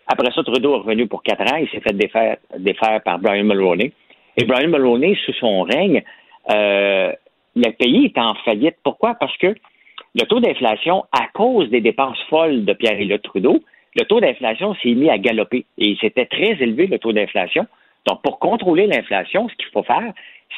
Après 0.06 0.31
ça, 0.32 0.43
Trudeau 0.43 0.74
est 0.74 0.78
revenu 0.78 1.06
pour 1.06 1.23
quatre 1.23 1.43
ans. 1.43 1.56
Il 1.56 1.69
s'est 1.69 1.81
fait 1.81 1.97
défaire, 1.97 2.36
défaire 2.59 3.01
par 3.02 3.19
Brian 3.19 3.44
Mulroney. 3.44 3.93
Et 4.36 4.44
Brian 4.44 4.69
Mulroney, 4.69 5.16
sous 5.24 5.32
son 5.35 5.62
règne, 5.62 6.02
euh, 6.51 7.12
le 7.55 7.70
pays 7.73 8.06
est 8.06 8.19
en 8.19 8.35
faillite. 8.44 8.77
Pourquoi? 8.82 9.14
Parce 9.14 9.36
que 9.36 9.55
le 10.14 10.27
taux 10.27 10.40
d'inflation, 10.40 11.05
à 11.12 11.28
cause 11.32 11.70
des 11.70 11.81
dépenses 11.81 12.19
folles 12.28 12.64
de 12.64 12.73
Pierre-Éliott 12.73 13.23
Trudeau, 13.23 13.60
le 13.94 14.05
taux 14.05 14.20
d'inflation 14.20 14.74
s'est 14.82 14.94
mis 14.94 15.10
à 15.10 15.19
galoper 15.19 15.66
et 15.78 15.97
c'était 16.01 16.27
très 16.27 16.52
élevé 16.62 16.86
le 16.86 16.98
taux 16.98 17.12
d'inflation. 17.12 17.66
Donc, 18.06 18.23
pour 18.23 18.39
contrôler 18.39 18.86
l'inflation, 18.86 19.48
ce 19.48 19.55
qu'il 19.55 19.70
faut 19.73 19.82
faire, 19.82 20.12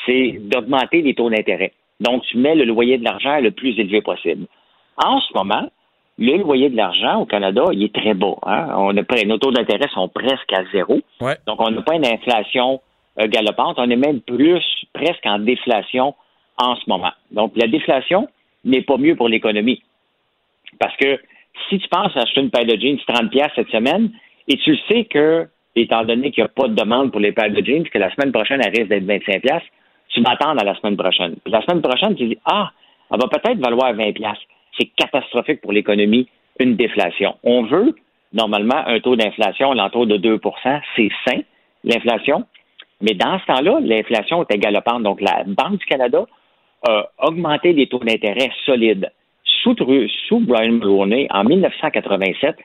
c'est 0.06 0.38
d'augmenter 0.40 1.02
les 1.02 1.14
taux 1.14 1.30
d'intérêt. 1.30 1.72
Donc, 2.00 2.22
tu 2.24 2.38
mets 2.38 2.54
le 2.54 2.64
loyer 2.64 2.98
de 2.98 3.04
l'argent 3.04 3.40
le 3.40 3.50
plus 3.50 3.78
élevé 3.78 4.00
possible. 4.02 4.46
En 4.96 5.20
ce 5.20 5.32
moment, 5.34 5.68
le 6.18 6.36
loyer 6.38 6.70
de 6.70 6.76
l'argent 6.76 7.20
au 7.20 7.26
Canada, 7.26 7.64
il 7.72 7.82
est 7.82 7.94
très 7.94 8.14
bas. 8.14 8.36
Hein? 8.42 8.68
On 8.76 8.96
a, 8.96 9.24
nos 9.24 9.38
taux 9.38 9.50
d'intérêt 9.50 9.88
sont 9.92 10.08
presque 10.08 10.52
à 10.52 10.64
zéro. 10.72 11.00
Donc, 11.46 11.60
on 11.60 11.70
n'a 11.70 11.82
pas 11.82 11.96
une 11.96 12.06
inflation 12.06 12.80
euh, 13.20 13.26
galopante. 13.26 13.76
On 13.78 13.90
est 13.90 13.96
même 13.96 14.20
plus 14.20 14.62
presque 14.92 15.24
en 15.26 15.38
déflation 15.40 16.14
en 16.58 16.76
ce 16.76 16.82
moment. 16.88 17.12
Donc, 17.32 17.52
la 17.56 17.66
déflation 17.66 18.28
n'est 18.64 18.82
pas 18.82 18.96
mieux 18.96 19.16
pour 19.16 19.28
l'économie. 19.28 19.82
Parce 20.78 20.96
que 20.96 21.20
si 21.68 21.78
tu 21.78 21.88
penses 21.88 22.16
acheter 22.16 22.40
une 22.40 22.50
paire 22.50 22.64
de 22.64 22.76
jeans 22.76 22.98
30 23.06 23.30
pièces 23.30 23.50
cette 23.54 23.70
semaine 23.70 24.10
et 24.48 24.56
tu 24.56 24.76
sais 24.88 25.04
que, 25.04 25.48
étant 25.74 26.04
donné 26.04 26.30
qu'il 26.30 26.42
n'y 26.42 26.46
a 26.46 26.48
pas 26.48 26.68
de 26.68 26.74
demande 26.74 27.10
pour 27.10 27.20
les 27.20 27.32
paires 27.32 27.50
de 27.50 27.64
jeans, 27.64 27.88
que 27.88 27.98
la 27.98 28.12
semaine 28.14 28.32
prochaine, 28.32 28.60
elle 28.62 28.70
risque 28.70 28.88
d'être 28.88 29.04
25 29.04 29.42
pièces, 29.42 29.62
tu 30.08 30.20
m'attends 30.20 30.50
à 30.50 30.64
la 30.64 30.74
semaine 30.76 30.96
prochaine. 30.96 31.36
Puis 31.42 31.52
la 31.52 31.62
semaine 31.62 31.82
prochaine, 31.82 32.14
tu 32.14 32.26
dis, 32.26 32.38
ah, 32.44 32.70
elle 33.10 33.18
va 33.20 33.28
peut-être 33.28 33.58
valoir 33.58 33.92
20 33.94 34.12
pièces. 34.12 34.38
C'est 34.78 34.90
catastrophique 34.96 35.60
pour 35.60 35.72
l'économie, 35.72 36.28
une 36.58 36.76
déflation. 36.76 37.36
On 37.42 37.64
veut, 37.64 37.94
normalement, 38.32 38.86
un 38.86 39.00
taux 39.00 39.16
d'inflation 39.16 39.72
l'entour 39.72 40.06
de 40.06 40.16
2% 40.16 40.80
c'est 40.96 41.10
sain, 41.26 41.40
l'inflation. 41.84 42.44
Mais 43.00 43.14
dans 43.14 43.38
ce 43.38 43.46
temps-là, 43.46 43.80
l'inflation 43.80 44.44
est 44.48 44.58
galopante. 44.58 45.02
Donc, 45.02 45.20
la 45.20 45.44
Banque 45.46 45.78
du 45.78 45.86
Canada 45.86 46.24
a 46.86 47.08
augmenté 47.22 47.72
les 47.72 47.86
taux 47.86 47.98
d'intérêt 47.98 48.50
solides 48.66 49.10
sous, 49.64 50.40
Brian 50.40 50.72
Mulroney, 50.72 51.26
en 51.30 51.44
1987, 51.44 52.56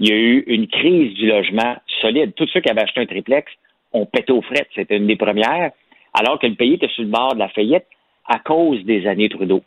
il 0.00 0.08
y 0.08 0.12
a 0.12 0.16
eu 0.16 0.44
une 0.46 0.66
crise 0.66 1.14
du 1.14 1.26
logement 1.26 1.76
solide. 2.00 2.34
Tous 2.34 2.46
ceux 2.48 2.60
qui 2.60 2.70
avaient 2.70 2.82
acheté 2.82 3.00
un 3.00 3.06
triplex 3.06 3.50
ont 3.92 4.06
pété 4.06 4.32
aux 4.32 4.42
frettes. 4.42 4.68
C'était 4.74 4.96
une 4.96 5.06
des 5.06 5.16
premières, 5.16 5.70
alors 6.14 6.38
que 6.38 6.46
le 6.46 6.54
pays 6.54 6.74
était 6.74 6.88
sur 6.88 7.02
le 7.02 7.10
bord 7.10 7.34
de 7.34 7.38
la 7.38 7.48
faillite 7.48 7.84
à 8.26 8.38
cause 8.38 8.84
des 8.84 9.06
années 9.06 9.28
Trudeau. 9.28 9.62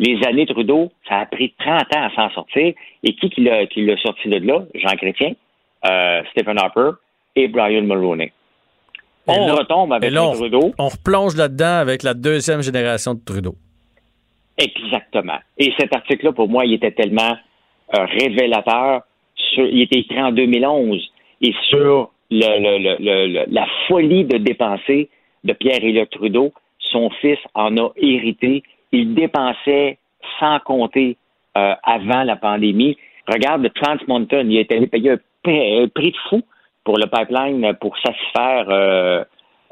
Les 0.00 0.18
années 0.26 0.46
Trudeau, 0.46 0.90
ça 1.06 1.18
a 1.18 1.26
pris 1.26 1.52
30 1.58 1.82
ans 1.94 2.04
à 2.06 2.10
s'en 2.14 2.30
sortir. 2.30 2.72
Et 3.02 3.14
qui 3.14 3.28
qui 3.28 3.42
l'a 3.42 3.96
sorti 3.98 4.30
de 4.30 4.38
là? 4.38 4.64
Jean 4.74 4.96
Chrétien, 4.96 5.32
euh, 5.84 6.22
Stephen 6.30 6.58
Harper 6.58 6.92
et 7.36 7.48
Brian 7.48 7.82
Mulroney. 7.82 8.32
On 9.26 9.54
retombe 9.54 9.92
avec 9.92 10.10
Trudeau. 10.10 10.72
On 10.78 10.88
replonge 10.88 11.36
là-dedans 11.36 11.76
avec 11.76 12.02
la 12.02 12.14
deuxième 12.14 12.62
génération 12.62 13.12
de 13.12 13.20
Trudeau. 13.22 13.54
Exactement. 14.56 15.38
Et 15.58 15.70
cet 15.78 15.94
article-là, 15.94 16.32
pour 16.32 16.48
moi, 16.48 16.64
il 16.64 16.72
était 16.72 16.92
tellement 16.92 17.36
euh, 17.94 18.06
révélateur. 18.06 19.02
il 19.58 19.82
était 19.82 19.98
écrit 19.98 20.22
en 20.22 20.32
2011 20.32 21.12
et 21.42 21.54
sur 21.68 22.10
la 22.30 23.66
folie 23.86 24.24
de 24.24 24.38
dépenser 24.38 25.10
de 25.44 25.52
Pierre-Éliott 25.52 26.08
Trudeau, 26.08 26.52
son 26.78 27.10
fils 27.20 27.38
en 27.54 27.76
a 27.76 27.90
hérité. 27.96 28.62
Il 28.92 29.14
dépensait 29.14 29.98
sans 30.38 30.58
compter 30.60 31.16
euh, 31.56 31.74
avant 31.82 32.22
la 32.22 32.36
pandémie. 32.36 32.96
Regarde 33.26 33.62
le 33.62 33.70
Trans 33.70 33.96
Mountain, 34.08 34.48
il 34.48 34.58
a 34.58 34.60
été 34.60 34.86
payé 34.86 35.12
un, 35.12 35.88
prix 35.88 36.10
de 36.10 36.16
fou 36.28 36.42
pour 36.84 36.98
le 36.98 37.06
pipeline 37.06 37.74
pour 37.80 37.96
satisfaire 37.98 38.66
euh, 38.68 39.24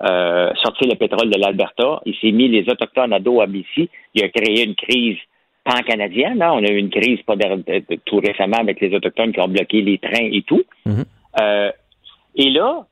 euh, 0.03 0.51
sortir 0.63 0.89
le 0.89 0.97
pétrole 0.97 1.31
de 1.31 1.39
l'Alberta. 1.39 2.01
Il 2.07 2.15
s'est 2.17 2.31
mis 2.31 2.49
les 2.49 2.69
Autochtones 2.71 3.13
à 3.13 3.19
dos 3.19 3.41
à 3.41 3.47
BC. 3.47 3.89
Il 4.15 4.25
a 4.25 4.29
créé 4.29 4.65
une 4.65 4.75
crise 4.75 5.17
pan-canadienne. 5.65 6.41
Hein. 6.41 6.53
On 6.55 6.65
a 6.65 6.69
eu 6.69 6.77
une 6.77 6.91
crise 6.91 7.21
pas 7.23 7.35
tout 8.05 8.19
récemment 8.19 8.59
avec 8.59 8.81
les 8.81 8.95
Autochtones 8.95 9.33
qui 9.33 9.41
ont 9.41 9.49
bloqué 9.49 9.83
les 9.83 9.99
trains 9.99 10.31
et 10.31 10.43
tout. 10.43 10.63
Mm-hmm. 10.87 11.05
euh, 11.41 11.73
Et 12.37 12.51
là, 12.51 12.87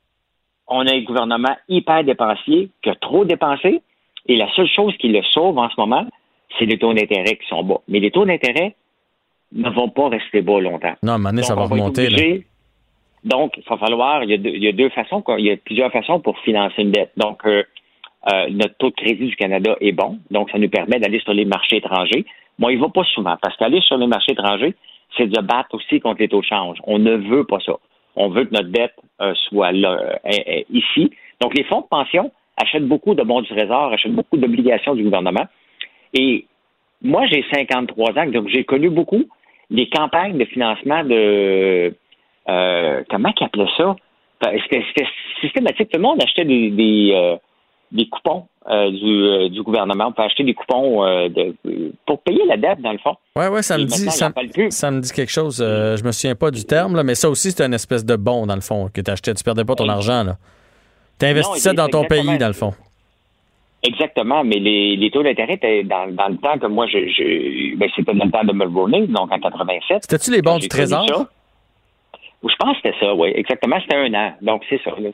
on 0.67 0.85
a 0.85 0.93
un 0.93 1.01
gouvernement 1.01 1.55
hyper 1.69 2.03
dépensier 2.03 2.69
qui 2.81 2.89
a 2.89 2.95
trop 2.95 3.25
dépensé. 3.25 3.81
Et 4.27 4.35
la 4.35 4.51
seule 4.53 4.67
chose 4.67 4.95
qui 4.97 5.07
le 5.07 5.23
sauve 5.23 5.57
en 5.57 5.69
ce 5.69 5.75
moment, 5.77 6.05
c'est 6.57 6.65
les 6.65 6.77
taux 6.77 6.93
d'intérêt 6.93 7.35
qui 7.35 7.47
sont 7.47 7.63
bas. 7.63 7.81
Mais 7.87 7.99
les 7.99 8.11
taux 8.11 8.25
d'intérêt 8.25 8.75
ne 9.53 9.69
vont 9.69 9.89
pas 9.89 10.09
rester 10.09 10.41
bas 10.41 10.59
longtemps. 10.59 10.93
Non, 11.03 11.13
à 11.13 11.15
un 11.15 11.17
moment 11.17 11.29
donné, 11.29 11.43
ça 11.43 11.55
va 11.55 11.63
remonter. 11.65 12.09
là. 12.09 12.39
Donc, 13.23 13.57
il 13.57 13.63
va 13.67 13.77
falloir, 13.77 14.23
il 14.23 14.29
y, 14.29 14.33
a 14.33 14.37
deux, 14.37 14.51
il 14.51 14.63
y 14.63 14.67
a 14.67 14.71
deux 14.71 14.89
façons, 14.89 15.23
il 15.37 15.45
y 15.45 15.51
a 15.51 15.57
plusieurs 15.57 15.91
façons 15.91 16.19
pour 16.19 16.37
financer 16.39 16.81
une 16.81 16.91
dette. 16.91 17.11
Donc, 17.17 17.45
euh, 17.45 17.63
euh, 18.31 18.47
notre 18.51 18.75
taux 18.77 18.89
de 18.89 18.95
crédit 18.95 19.27
du 19.27 19.35
Canada 19.35 19.75
est 19.81 19.91
bon, 19.91 20.19
donc 20.31 20.49
ça 20.51 20.57
nous 20.57 20.69
permet 20.69 20.99
d'aller 20.99 21.19
sur 21.19 21.33
les 21.33 21.45
marchés 21.45 21.77
étrangers. 21.77 22.25
Moi, 22.59 22.71
il 22.71 22.77
ne 22.77 22.83
va 22.83 22.89
pas 22.89 23.03
souvent, 23.03 23.35
parce 23.41 23.55
qu'aller 23.57 23.81
sur 23.81 23.97
les 23.97 24.07
marchés 24.07 24.31
étrangers, 24.31 24.75
c'est 25.17 25.27
de 25.27 25.41
battre 25.41 25.75
aussi 25.75 25.99
contre 25.99 26.21
les 26.21 26.27
taux 26.27 26.41
de 26.41 26.45
change. 26.45 26.77
On 26.85 26.99
ne 26.99 27.15
veut 27.15 27.43
pas 27.43 27.59
ça. 27.65 27.73
On 28.15 28.29
veut 28.29 28.45
que 28.45 28.53
notre 28.53 28.69
dette 28.69 28.95
euh, 29.21 29.33
soit 29.49 29.71
là, 29.71 30.19
ici. 30.71 31.11
Donc, 31.41 31.57
les 31.57 31.63
fonds 31.65 31.81
de 31.81 31.87
pension 31.87 32.31
achètent 32.57 32.87
beaucoup 32.87 33.13
de 33.13 33.23
bons 33.23 33.41
du 33.41 33.49
trésor, 33.49 33.93
achètent 33.93 34.15
beaucoup 34.15 34.37
d'obligations 34.37 34.95
du 34.95 35.03
gouvernement. 35.03 35.45
Et 36.13 36.45
moi, 37.01 37.25
j'ai 37.27 37.43
53 37.51 38.17
ans, 38.17 38.25
donc 38.27 38.47
j'ai 38.49 38.63
connu 38.63 38.89
beaucoup 38.89 39.23
les 39.69 39.89
campagnes 39.89 40.37
de 40.37 40.45
financement 40.45 41.03
de 41.03 41.93
euh, 42.49 43.03
comment 43.09 43.31
qu'ils 43.33 43.45
appelaient 43.47 43.65
ça? 43.77 43.95
C'était 44.41 44.83
c'était 44.87 45.07
systématique. 45.41 45.89
Tout 45.89 45.97
le 45.97 46.03
monde 46.03 46.21
achetait 46.23 46.45
des, 46.45 46.69
des, 46.69 47.11
euh, 47.13 47.35
des 47.91 48.07
coupons 48.07 48.45
euh, 48.69 48.89
du, 48.91 49.49
du 49.49 49.63
gouvernement. 49.63 50.07
On 50.07 50.11
peut 50.11 50.23
acheter 50.23 50.43
des 50.43 50.53
coupons 50.53 51.03
de, 51.29 51.55
pour 52.05 52.21
payer 52.21 52.45
la 52.45 52.55
dette, 52.55 52.79
dans 52.81 52.91
le 52.91 52.99
fond. 52.99 53.15
Ouais, 53.35 53.47
ouais, 53.47 53.63
ça 53.63 53.77
me 53.77 53.83
dit, 53.85 54.09
ça, 54.71 54.91
me 54.91 54.99
dit 55.01 55.11
quelque 55.11 55.31
chose. 55.31 55.61
Euh, 55.61 55.97
je 55.97 56.03
me 56.03 56.11
souviens 56.11 56.35
pas 56.35 56.51
du 56.51 56.63
terme, 56.65 56.95
là, 56.95 57.03
mais 57.03 57.15
ça 57.15 57.29
aussi, 57.29 57.51
c'est 57.51 57.65
une 57.65 57.73
espèce 57.73 58.05
de 58.05 58.15
bon, 58.15 58.45
dans 58.45 58.55
le 58.55 58.61
fond, 58.61 58.89
que 58.93 59.01
tu 59.01 59.11
achetais. 59.11 59.33
Tu 59.33 59.43
perdais 59.43 59.65
pas 59.65 59.75
ton 59.75 59.89
argent. 59.89 60.25
Tu 61.19 61.25
investissais 61.25 61.73
dans 61.73 61.87
ton 61.87 62.05
pays, 62.05 62.37
dans 62.37 62.47
le 62.47 62.53
fond. 62.53 62.73
Exactement, 63.83 64.43
mais 64.43 64.57
les, 64.59 64.95
les 64.95 65.11
taux 65.11 65.23
d'intérêt 65.23 65.53
étaient 65.53 65.83
dans, 65.83 66.11
dans 66.13 66.29
le 66.29 66.37
temps 66.37 66.57
que 66.57 66.65
moi, 66.65 66.87
je, 66.87 66.97
je, 67.09 67.75
ben, 67.75 67.89
c'était 67.95 68.13
dans 68.13 68.25
le 68.25 68.31
temps 68.31 68.43
de 68.43 68.53
Mulroney, 68.53 69.07
donc 69.07 69.31
en 69.31 69.39
87. 69.39 69.99
C'était-tu 70.01 70.31
les 70.31 70.41
bons 70.41 70.57
du 70.57 70.67
Trésor? 70.67 71.05
Je 72.43 72.55
pense 72.59 72.77
que 72.77 72.89
c'était 72.89 72.99
ça, 72.99 73.13
oui. 73.13 73.31
Exactement, 73.35 73.77
c'était 73.81 73.95
un 73.95 74.13
an. 74.13 74.33
Donc, 74.41 74.63
c'est 74.69 74.81
ça. 74.83 74.91
là. 74.91 75.09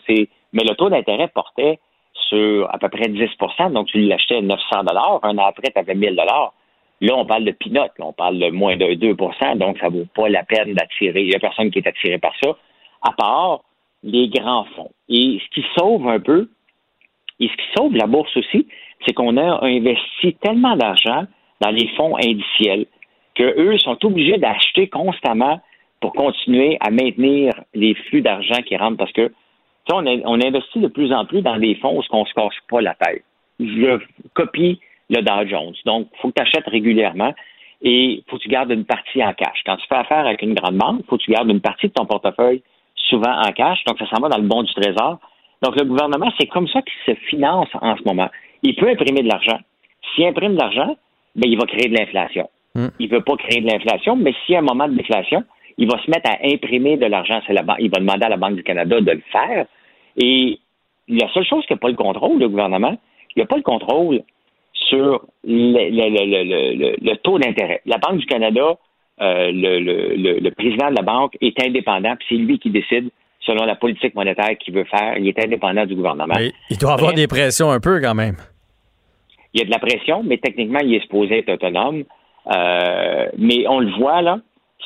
Mais 0.54 0.64
le 0.64 0.76
taux 0.76 0.90
d'intérêt 0.90 1.28
portait 1.30 1.80
sur 2.30 2.74
à 2.74 2.78
peu 2.78 2.90
près 2.90 3.06
10% 3.10 3.72
donc 3.72 3.88
tu 3.88 4.00
l'achetais 4.02 4.38
à 4.38 4.42
900 4.42 4.66
Un 5.24 5.38
an 5.38 5.46
après, 5.46 5.72
tu 5.72 5.80
avais 5.80 5.96
1000 5.96 6.16
Là, 7.02 7.16
on 7.18 7.26
parle 7.26 7.44
de 7.44 7.52
peanuts. 7.52 7.80
On 8.00 8.14
parle 8.14 8.40
de 8.40 8.50
moins 8.50 8.78
de 8.78 8.86
2% 8.86 9.58
donc 9.58 9.78
ça 9.80 9.90
vaut 9.90 10.06
pas 10.16 10.30
la 10.30 10.44
peine 10.44 10.74
d'attirer. 10.74 11.22
Il 11.24 11.30
n'y 11.30 11.36
a 11.36 11.40
personne 11.40 11.70
qui 11.70 11.80
est 11.80 11.88
attiré 11.88 12.18
par 12.18 12.34
ça, 12.42 12.56
à 13.02 13.12
part 13.12 13.62
les 14.04 14.30
grands 14.30 14.66
fonds. 14.76 14.92
Et 15.10 15.40
ce 15.44 15.50
qui 15.54 15.66
sauve 15.78 16.08
un 16.08 16.20
peu, 16.20 16.50
et 17.46 17.50
ce 17.50 17.56
qui 17.58 17.66
sauve 17.76 17.96
la 17.96 18.08
bourse 18.08 18.36
aussi, 18.38 18.68
c'est 19.06 19.14
qu'on 19.14 19.38
a 19.38 19.64
investi 19.66 20.34
tellement 20.42 20.76
d'argent 20.76 21.26
dans 21.62 21.72
les 21.72 21.88
fonds 21.90 22.16
indiciels 22.18 22.86
qu'eux 23.36 23.78
sont 23.80 23.98
obligés 24.06 24.38
d'acheter 24.38 24.88
constamment 24.88 25.60
pour 26.00 26.14
continuer 26.14 26.78
à 26.82 26.92
maintenir 26.92 27.54
les 27.74 27.94
flux 27.96 28.22
d'argent 28.22 28.62
qui 28.66 28.76
rentrent 28.78 28.98
parce 28.98 29.12
que 29.14 29.32
on, 29.92 30.06
a- 30.06 30.22
on 30.26 30.40
investit 30.42 30.80
de 30.80 30.88
plus 30.88 31.12
en 31.12 31.26
plus 31.26 31.42
dans 31.42 31.58
des 31.58 31.76
fonds 31.76 31.98
où 31.98 32.02
on 32.12 32.22
ne 32.22 32.26
se 32.26 32.34
casse 32.34 32.54
pas 32.70 32.82
la 32.82 32.94
tête. 32.96 33.24
Je 33.60 34.00
copie 34.34 34.80
le 35.10 35.22
Dow 35.22 35.46
Jones. 35.48 35.74
Donc, 35.86 36.08
il 36.14 36.20
faut 36.22 36.30
que 36.30 36.36
tu 36.36 36.42
achètes 36.42 36.68
régulièrement 36.68 37.34
et 37.82 38.06
il 38.06 38.24
faut 38.28 38.38
que 38.38 38.44
tu 38.44 38.50
gardes 38.50 38.72
une 38.72 38.86
partie 38.86 39.22
en 39.24 39.34
cash. 39.34 39.62
Quand 39.66 39.76
tu 39.78 39.86
fais 39.88 39.96
affaire 39.96 40.26
avec 40.26 40.42
une 40.42 40.54
grande 40.54 40.78
banque, 40.78 41.00
il 41.02 41.06
faut 41.10 41.18
que 41.18 41.24
tu 41.24 41.32
gardes 41.32 41.50
une 41.50 41.60
partie 41.62 41.88
de 41.88 41.94
ton 41.94 42.06
portefeuille 42.06 42.64
souvent 42.96 43.34
en 43.46 43.52
cash. 43.52 43.84
Donc, 43.86 44.00
ça 44.00 44.08
s'en 44.08 44.22
va 44.22 44.30
dans 44.30 44.38
le 44.38 44.48
bon 44.48 44.64
du 44.64 44.74
trésor. 44.74 45.20
Donc, 45.64 45.76
le 45.78 45.86
gouvernement, 45.86 46.30
c'est 46.40 46.48
comme 46.48 46.68
ça 46.68 46.82
qu'il 46.82 47.14
se 47.16 47.20
finance 47.30 47.70
en 47.82 47.96
ce 47.98 48.04
moment. 48.04 48.30
Il 48.64 48.76
peut 48.76 48.90
imprimer 48.90 49.22
de 49.24 49.28
l'argent. 49.30 49.58
S'il 50.14 50.26
imprime 50.26 50.54
de 50.56 50.60
l'argent, 50.60 50.98
ben, 51.36 51.50
il 51.50 51.58
va 51.58 51.66
créer 51.66 51.88
de 51.90 51.98
l'inflation. 51.98 52.50
Il 53.00 53.08
ne 53.10 53.16
veut 53.16 53.22
pas 53.24 53.36
créer 53.38 53.62
de 53.62 53.68
l'inflation, 53.68 54.16
mais 54.16 54.34
s'il 54.46 54.54
y 54.54 54.56
a 54.56 54.60
un 54.60 54.64
moment 54.64 54.88
de 54.88 54.96
déflation, 54.96 55.44
il 55.78 55.88
va 55.90 55.98
se 56.04 56.10
mettre 56.12 56.30
à 56.30 56.38
imprimer 56.46 56.98
de 56.98 57.06
l'argent. 57.06 57.40
C'est 57.48 57.54
la 57.54 57.64
banque. 57.64 57.78
Il 57.80 57.90
va 57.90 58.00
demander 58.00 58.26
à 58.26 58.30
la 58.30 58.38
Banque 58.38 58.56
du 58.56 58.64
Canada 58.64 59.00
de 59.00 59.12
le 59.12 59.22
faire. 59.32 59.66
Et 60.18 60.60
la 61.08 61.28
seule 61.34 61.46
chose 61.46 61.66
qui 61.66 61.74
n'a 61.74 61.78
pas 61.78 61.90
le 61.90 61.96
contrôle, 61.96 62.40
le 62.40 62.50
gouvernement, 62.50 62.98
il 63.36 63.40
n'a 63.42 63.46
pas 63.46 63.58
le 63.58 63.64
contrôle 63.64 64.22
sur 64.74 65.24
le, 65.44 65.90
le- 65.90 66.10
le- 66.10 66.44
le- 66.44 66.76
le- 66.76 66.96
le 67.02 67.16
taux 67.18 67.40
d'intérêt. 67.40 67.82
La 67.86 67.98
Banque 67.98 68.18
du 68.18 68.26
Canada, 68.26 68.78
euh, 69.22 69.52
le, 69.52 69.80
le- 69.80 70.16
le- 70.16 70.40
le 70.40 70.52
président 70.52 70.90
de 70.90 70.96
la 70.96 71.04
banque 71.04 71.38
est 71.42 71.60
indépendant, 71.64 72.16
puis 72.18 72.26
c'est 72.30 72.36
lui 72.36 72.60
qui 72.60 72.70
décide 72.70 73.10
selon 73.46 73.66
la 73.66 73.76
politique 73.76 74.16
monétaire 74.16 74.58
qu'il 74.58 74.74
veut 74.74 74.86
faire. 74.86 75.18
Il 75.18 75.28
est 75.28 75.44
indépendant 75.44 75.86
du 75.86 75.96
gouvernement. 75.96 76.34
Mais 76.38 76.52
il 76.70 76.78
doit 76.78 76.94
avoir 76.94 77.14
des 77.14 77.28
pressions 77.28 77.70
un 77.72 77.80
peu, 77.80 78.00
quand 78.02 78.16
même. 78.16 78.36
Il 79.54 79.60
y 79.60 79.64
a 79.64 79.66
de 79.66 79.72
la 79.72 79.80
pression, 79.80 80.24
mais 80.24 80.38
techniquement, 80.38 80.80
il 80.80 80.96
est 80.96 81.02
supposé 81.02 81.40
être 81.40 81.50
autonome. 81.52 82.04
Euh, 82.54 83.28
mais 83.38 83.68
on 83.68 83.80
le 83.80 83.92
voit, 83.92 84.22
là, 84.22 84.40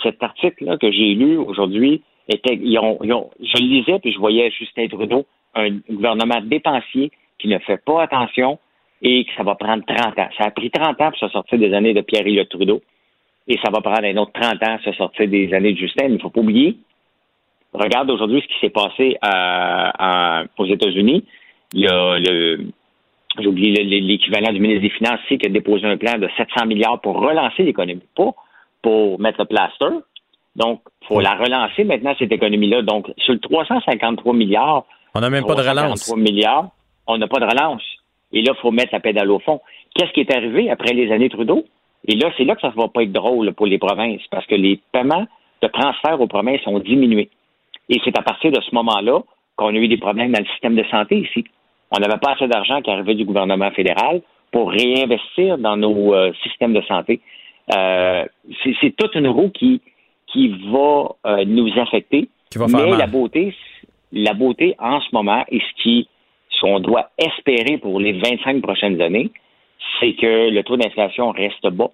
cet 0.04 0.22
article-là 0.22 0.78
que 0.78 0.92
j'ai 0.92 1.14
lu 1.16 1.38
aujourd'hui, 1.38 2.02
était, 2.30 2.56
ils 2.62 2.78
ont, 2.78 2.98
ils 3.04 3.14
ont- 3.14 3.30
je 3.40 3.62
le 3.62 3.68
lisais, 3.68 4.00
puis 4.00 4.12
je 4.12 4.20
voyais 4.20 4.52
Justin 4.52 4.88
Trudeau, 4.88 5.26
un 5.56 5.70
gouvernement 5.90 6.42
dépensier 6.44 7.12
qui 7.40 7.48
ne 7.48 7.58
fait 7.60 7.82
pas 7.84 8.04
attention 8.04 8.60
et 9.02 9.24
que 9.26 9.32
ça 9.38 9.44
va 9.44 9.56
prendre 9.56 9.84
30 9.86 10.20
ans. 10.20 10.28
Ça 10.38 10.46
a 10.46 10.52
pris 10.52 10.70
30 10.70 11.00
ans 11.02 11.10
pour 11.12 11.20
se 11.20 11.30
sortir 11.30 11.58
des 11.58 11.74
années 11.74 11.94
de 11.94 12.02
Pierre-Éliott 12.02 12.50
Trudeau 12.50 12.82
et 13.48 13.58
ça 13.64 13.72
va 13.72 13.80
prendre 13.82 14.04
un 14.04 14.18
autre 14.18 14.34
30 14.34 14.62
ans 14.64 14.76
pour 14.84 14.94
se 14.94 14.98
sortir 14.98 15.28
des 15.30 15.54
années 15.54 15.72
de 15.74 15.78
Justin, 15.78 16.06
mais 16.06 16.10
il 16.12 16.16
ne 16.16 16.20
faut 16.20 16.30
pas 16.30 16.42
oublier, 16.42 16.78
regarde 17.74 18.10
aujourd'hui 18.10 18.42
ce 18.42 18.48
qui 18.48 18.60
s'est 18.62 18.70
passé 18.70 19.18
à- 19.22 20.40
à- 20.42 20.44
aux 20.58 20.66
États-Unis. 20.66 21.24
Il 21.74 21.82
y 21.82 21.88
a 21.88 22.18
le, 22.20 22.66
j'ai 23.40 23.48
oublié 23.48 23.72
le- 23.84 23.90
le- 23.90 24.08
l'équivalent 24.08 24.52
du 24.52 24.60
ministre 24.60 24.82
des 24.84 24.90
Finances 24.90 25.20
ici 25.26 25.38
qui 25.38 25.46
a 25.48 25.50
déposé 25.50 25.86
un 25.86 25.98
plan 25.98 26.18
de 26.18 26.28
700 26.38 26.66
milliards 26.66 27.00
pour 27.02 27.20
relancer 27.20 27.64
l'économie, 27.64 28.02
pas 28.16 28.32
pour 28.82 29.20
mettre 29.20 29.40
le 29.40 29.46
plaster. 29.46 29.90
Donc, 30.56 30.82
il 31.04 31.08
faut 31.08 31.20
la 31.22 31.36
relancer 31.36 31.84
maintenant, 31.84 32.16
cette 32.18 32.32
économie-là. 32.32 32.82
Donc, 32.82 33.12
sur 33.18 33.34
le 33.34 33.40
353 33.40 34.34
milliards, 34.34 34.86
On 35.14 35.20
n'a 35.20 35.30
même 35.30 35.46
pas 35.46 35.56
de 35.56 35.62
relance. 35.62 35.76
343 36.06 36.18
milliards, 36.18 36.70
on 37.06 37.18
n'a 37.18 37.28
pas 37.28 37.40
de 37.40 37.46
relance. 37.46 37.84
Et 38.34 38.42
là, 38.42 38.54
il 38.56 38.62
faut 38.62 38.72
mettre 38.72 38.90
la 38.94 39.00
pédale 39.00 39.30
au 39.32 39.40
fond. 39.40 39.62
Qu'est-ce 39.94 40.12
qui 40.14 40.22
est 40.22 40.34
arrivé 40.36 40.70
après 40.70 40.94
les 40.94 41.12
années 41.12 41.30
Trudeau? 41.30 41.66
Et 42.08 42.16
là, 42.16 42.32
c'est 42.38 42.44
là 42.44 42.56
que 42.56 42.62
ça 42.62 42.70
ne 42.70 42.74
va 42.82 42.88
pas 42.88 43.04
être 43.04 43.12
drôle 43.12 43.54
pour 43.54 43.66
les 43.68 43.78
provinces, 43.78 44.22
parce 44.32 44.46
que 44.48 44.56
les 44.56 44.80
paiements 44.92 45.28
de 45.62 45.68
transfert 45.68 46.20
aux 46.22 46.28
provinces 46.28 46.66
ont 46.68 46.80
diminué. 46.80 47.30
Et 47.90 48.00
c'est 48.04 48.18
à 48.18 48.22
partir 48.22 48.52
de 48.52 48.62
ce 48.62 48.74
moment-là 48.76 49.22
qu'on 49.56 49.70
a 49.70 49.78
eu 49.78 49.88
des 49.88 49.98
problèmes 49.98 50.32
dans 50.32 50.40
le 50.40 50.46
système 50.48 50.76
de 50.76 50.84
santé 50.86 51.20
ici. 51.20 51.46
On 51.92 52.00
n'avait 52.00 52.20
pas 52.20 52.34
assez 52.34 52.48
d'argent 52.48 52.82
qui 52.82 52.92
arrivait 52.92 53.16
du 53.16 53.26
gouvernement 53.26 53.72
fédéral 53.72 54.22
pour 54.52 54.72
réinvestir 54.72 55.58
dans 55.58 55.78
nos 55.78 56.14
euh, 56.14 56.32
systèmes 56.44 56.74
de 56.74 56.82
santé. 56.82 57.22
Euh, 57.74 58.26
c'est 58.82 58.96
toute 58.96 59.16
une 59.16 59.28
roue 59.28 59.50
qui, 59.50 59.82
qui 60.28 60.50
va 60.72 61.16
euh, 61.26 61.46
nous 61.46 61.70
affecter. 61.80 62.30
Qui 62.50 62.58
va 62.60 62.68
faire 62.68 62.80
Mais 62.80 62.90
mal. 62.92 63.00
la 63.00 63.08
beauté, 63.08 63.56
la 64.12 64.34
beauté 64.34 64.76
en 64.80 65.02
ce 65.02 65.08
moment 65.14 65.44
et 65.50 65.60
ce 65.60 65.84
qui 65.84 66.08
ce 66.50 66.62
qu'on 66.62 66.80
doit 66.80 67.12
espérer 67.18 67.78
pour 67.78 68.00
les 68.00 68.14
25 68.14 68.62
prochaines 68.62 69.00
années, 69.02 69.30
c'est 70.00 70.14
que 70.14 70.50
le 70.50 70.64
taux 70.64 70.78
d'inflation 70.78 71.32
reste 71.32 71.68
bas 71.68 71.92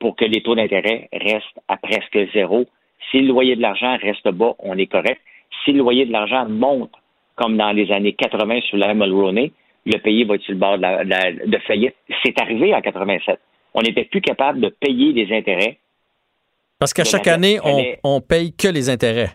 pour 0.00 0.16
que 0.16 0.24
les 0.24 0.42
taux 0.42 0.54
d'intérêt 0.54 1.08
restent 1.12 1.60
à 1.68 1.76
presque 1.76 2.18
zéro. 2.32 2.64
Si 3.10 3.20
le 3.20 3.28
loyer 3.28 3.56
de 3.56 3.62
l'argent 3.62 3.96
reste 4.00 4.28
bas, 4.28 4.54
on 4.58 4.76
est 4.78 4.86
correct. 4.86 5.20
Si 5.64 5.72
le 5.72 5.78
loyer 5.78 6.06
de 6.06 6.12
l'argent 6.12 6.46
monte, 6.48 6.92
comme 7.36 7.56
dans 7.56 7.72
les 7.72 7.90
années 7.92 8.12
80 8.12 8.60
sous 8.70 8.76
la 8.76 8.92
Mulroney, 8.94 9.52
le 9.86 9.98
pays 9.98 10.24
va 10.24 10.34
être 10.34 10.42
sur 10.42 10.52
le 10.52 10.58
bord 10.58 10.76
de, 10.76 10.82
la- 10.82 11.04
de 11.04 11.10
la- 11.10 11.32
de 11.46 11.58
faillite. 11.66 11.94
C'est 12.24 12.38
arrivé 12.40 12.74
en 12.74 12.80
87. 12.80 13.38
On 13.74 13.80
n'était 13.82 14.04
plus 14.04 14.20
capable 14.20 14.60
de 14.60 14.68
payer 14.68 15.12
les 15.12 15.34
intérêts. 15.36 15.78
Parce 16.78 16.92
qu'à 16.92 17.04
chaque 17.04 17.26
année, 17.26 17.58
on, 18.04 18.16
on 18.16 18.20
paye 18.20 18.52
que 18.54 18.68
les 18.68 18.88
intérêts. 18.90 19.30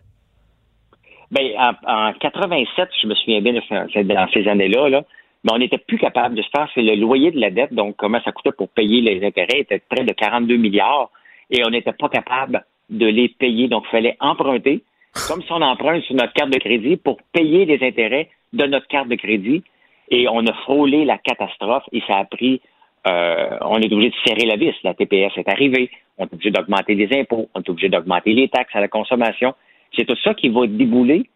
Ben, 1.31 1.43
en, 1.57 2.10
en 2.10 2.14
87, 2.14 2.89
je 3.02 3.07
me 3.07 3.15
souviens 3.15 3.41
bien 3.41 3.53
dans 3.53 4.27
ces 4.34 4.47
années-là, 4.47 4.89
là, 4.89 5.03
mais 5.43 5.52
on 5.53 5.57
n'était 5.57 5.77
plus 5.80 5.97
capable 5.97 6.35
de 6.35 6.41
se 6.41 6.49
faire. 6.56 6.69
C'est 6.76 6.81
le 6.81 6.95
loyer 6.95 7.31
de 7.31 7.39
la 7.39 7.49
dette, 7.49 7.73
donc 7.73 7.95
comment 7.97 8.19
ça 8.23 8.31
coûtait 8.31 8.52
pour 8.52 8.69
payer 8.69 9.02
les 9.02 9.26
intérêts, 9.26 9.60
était 9.61 9.81
près 9.89 10.03
de 10.03 10.14
42 10.14 10.56
milliards, 10.57 11.10
et 11.49 11.64
on 11.65 11.69
n'était 11.69 11.93
pas 11.93 12.10
capable 12.10 12.64
de 12.89 13.06
les 13.07 13.30
payer. 13.30 13.68
Donc, 13.68 13.84
il 13.88 13.91
fallait 13.91 14.18
emprunter, 14.19 14.84
comme 15.28 15.42
si 15.42 15.52
on 15.52 15.62
emprunte 15.62 16.04
sur 16.04 16.16
notre 16.16 16.34
carte 16.34 16.52
de 16.52 16.60
crédit, 16.60 16.98
pour 16.98 17.18
payer 17.34 17.66
les 17.66 17.86
intérêts 17.86 18.30
de 18.54 18.66
notre 18.66 18.88
carte 18.88 19.08
de 19.08 19.16
crédit. 19.16 19.64
Et 20.10 20.28
on 20.28 20.46
a 20.46 20.54
frôlé 20.64 21.04
la 21.04 21.18
catastrophe, 21.18 21.84
et 21.92 22.02
ça 22.08 22.18
a 22.18 22.26
pris 22.26 22.62
euh, 23.08 23.58
on 23.62 23.80
est 23.80 23.92
obligé 23.92 24.10
de 24.10 24.16
serrer 24.26 24.46
la 24.46 24.56
vis. 24.56 24.74
La 24.84 24.94
TPS 24.94 25.38
est 25.38 25.48
arrivée. 25.48 25.90
On 26.18 26.26
est 26.26 26.34
obligé 26.34 26.52
d'augmenter 26.52 26.96
les 26.96 27.20
impôts. 27.20 27.50
On 27.54 27.62
est 27.62 27.70
obligé 27.70 27.90
d'augmenter 27.90 28.34
les 28.34 28.50
taxes 28.50 28.76
à 28.76 28.82
la 28.82 28.88
consommation. 28.88 29.54
C'est 29.96 30.06
tout 30.06 30.18
ça 30.24 30.34
qui 30.34 30.50
va 30.50 30.66
débouler 30.68 31.30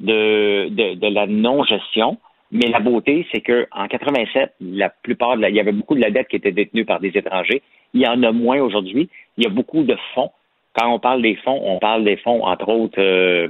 de, 0.00 0.68
de, 0.68 1.08
la 1.08 1.26
non-gestion. 1.26 2.18
Mais 2.52 2.68
la 2.68 2.80
beauté, 2.80 3.26
c'est 3.32 3.40
que 3.40 3.66
en 3.72 3.88
87, 3.88 4.54
la 4.60 4.90
plupart 4.90 5.36
de 5.36 5.42
la, 5.42 5.48
il 5.48 5.56
y 5.56 5.60
avait 5.60 5.72
beaucoup 5.72 5.94
de 5.94 6.00
la 6.00 6.10
dette 6.10 6.28
qui 6.28 6.36
était 6.36 6.52
détenue 6.52 6.84
par 6.84 7.00
des 7.00 7.08
étrangers. 7.14 7.62
Il 7.94 8.02
y 8.02 8.06
en 8.06 8.22
a 8.22 8.32
moins 8.32 8.60
aujourd'hui. 8.60 9.08
Il 9.38 9.44
y 9.44 9.46
a 9.46 9.50
beaucoup 9.50 9.82
de 9.82 9.96
fonds. 10.14 10.30
Quand 10.74 10.92
on 10.92 10.98
parle 10.98 11.22
des 11.22 11.36
fonds, 11.36 11.60
on 11.62 11.78
parle 11.78 12.04
des 12.04 12.16
fonds, 12.16 12.44
entre 12.44 12.68
autres, 12.68 13.00
euh, 13.00 13.48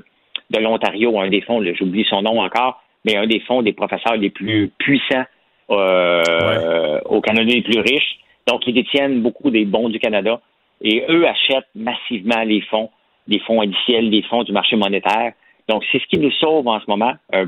de 0.50 0.58
l'Ontario, 0.60 1.18
un 1.18 1.28
des 1.28 1.40
fonds, 1.40 1.62
j'oublie 1.74 2.04
son 2.04 2.22
nom 2.22 2.40
encore, 2.40 2.82
mais 3.04 3.16
un 3.16 3.26
des 3.26 3.40
fonds 3.40 3.62
des 3.62 3.72
professeurs 3.72 4.16
les 4.16 4.30
plus 4.30 4.70
puissants 4.78 5.24
euh, 5.70 7.00
au 7.06 7.20
Canada, 7.20 7.52
les 7.52 7.62
plus 7.62 7.80
riches. 7.80 8.18
Donc, 8.46 8.66
ils 8.66 8.74
détiennent 8.74 9.22
beaucoup 9.22 9.50
des 9.50 9.64
bons 9.64 9.88
du 9.88 9.98
Canada 9.98 10.40
et 10.82 11.04
eux 11.08 11.26
achètent 11.26 11.68
massivement 11.74 12.42
les 12.44 12.60
fonds, 12.62 12.90
les 13.26 13.38
fonds 13.40 13.62
indiciels, 13.62 14.10
les 14.10 14.22
fonds 14.22 14.42
du 14.42 14.52
marché 14.52 14.76
monétaire. 14.76 15.32
Donc, 15.68 15.82
c'est 15.90 15.98
ce 15.98 16.06
qui 16.06 16.18
nous 16.18 16.32
sauve 16.32 16.68
en 16.68 16.78
ce 16.80 16.84
moment, 16.88 17.14
un 17.32 17.46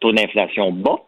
taux 0.00 0.12
d'inflation 0.12 0.70
bas 0.70 1.00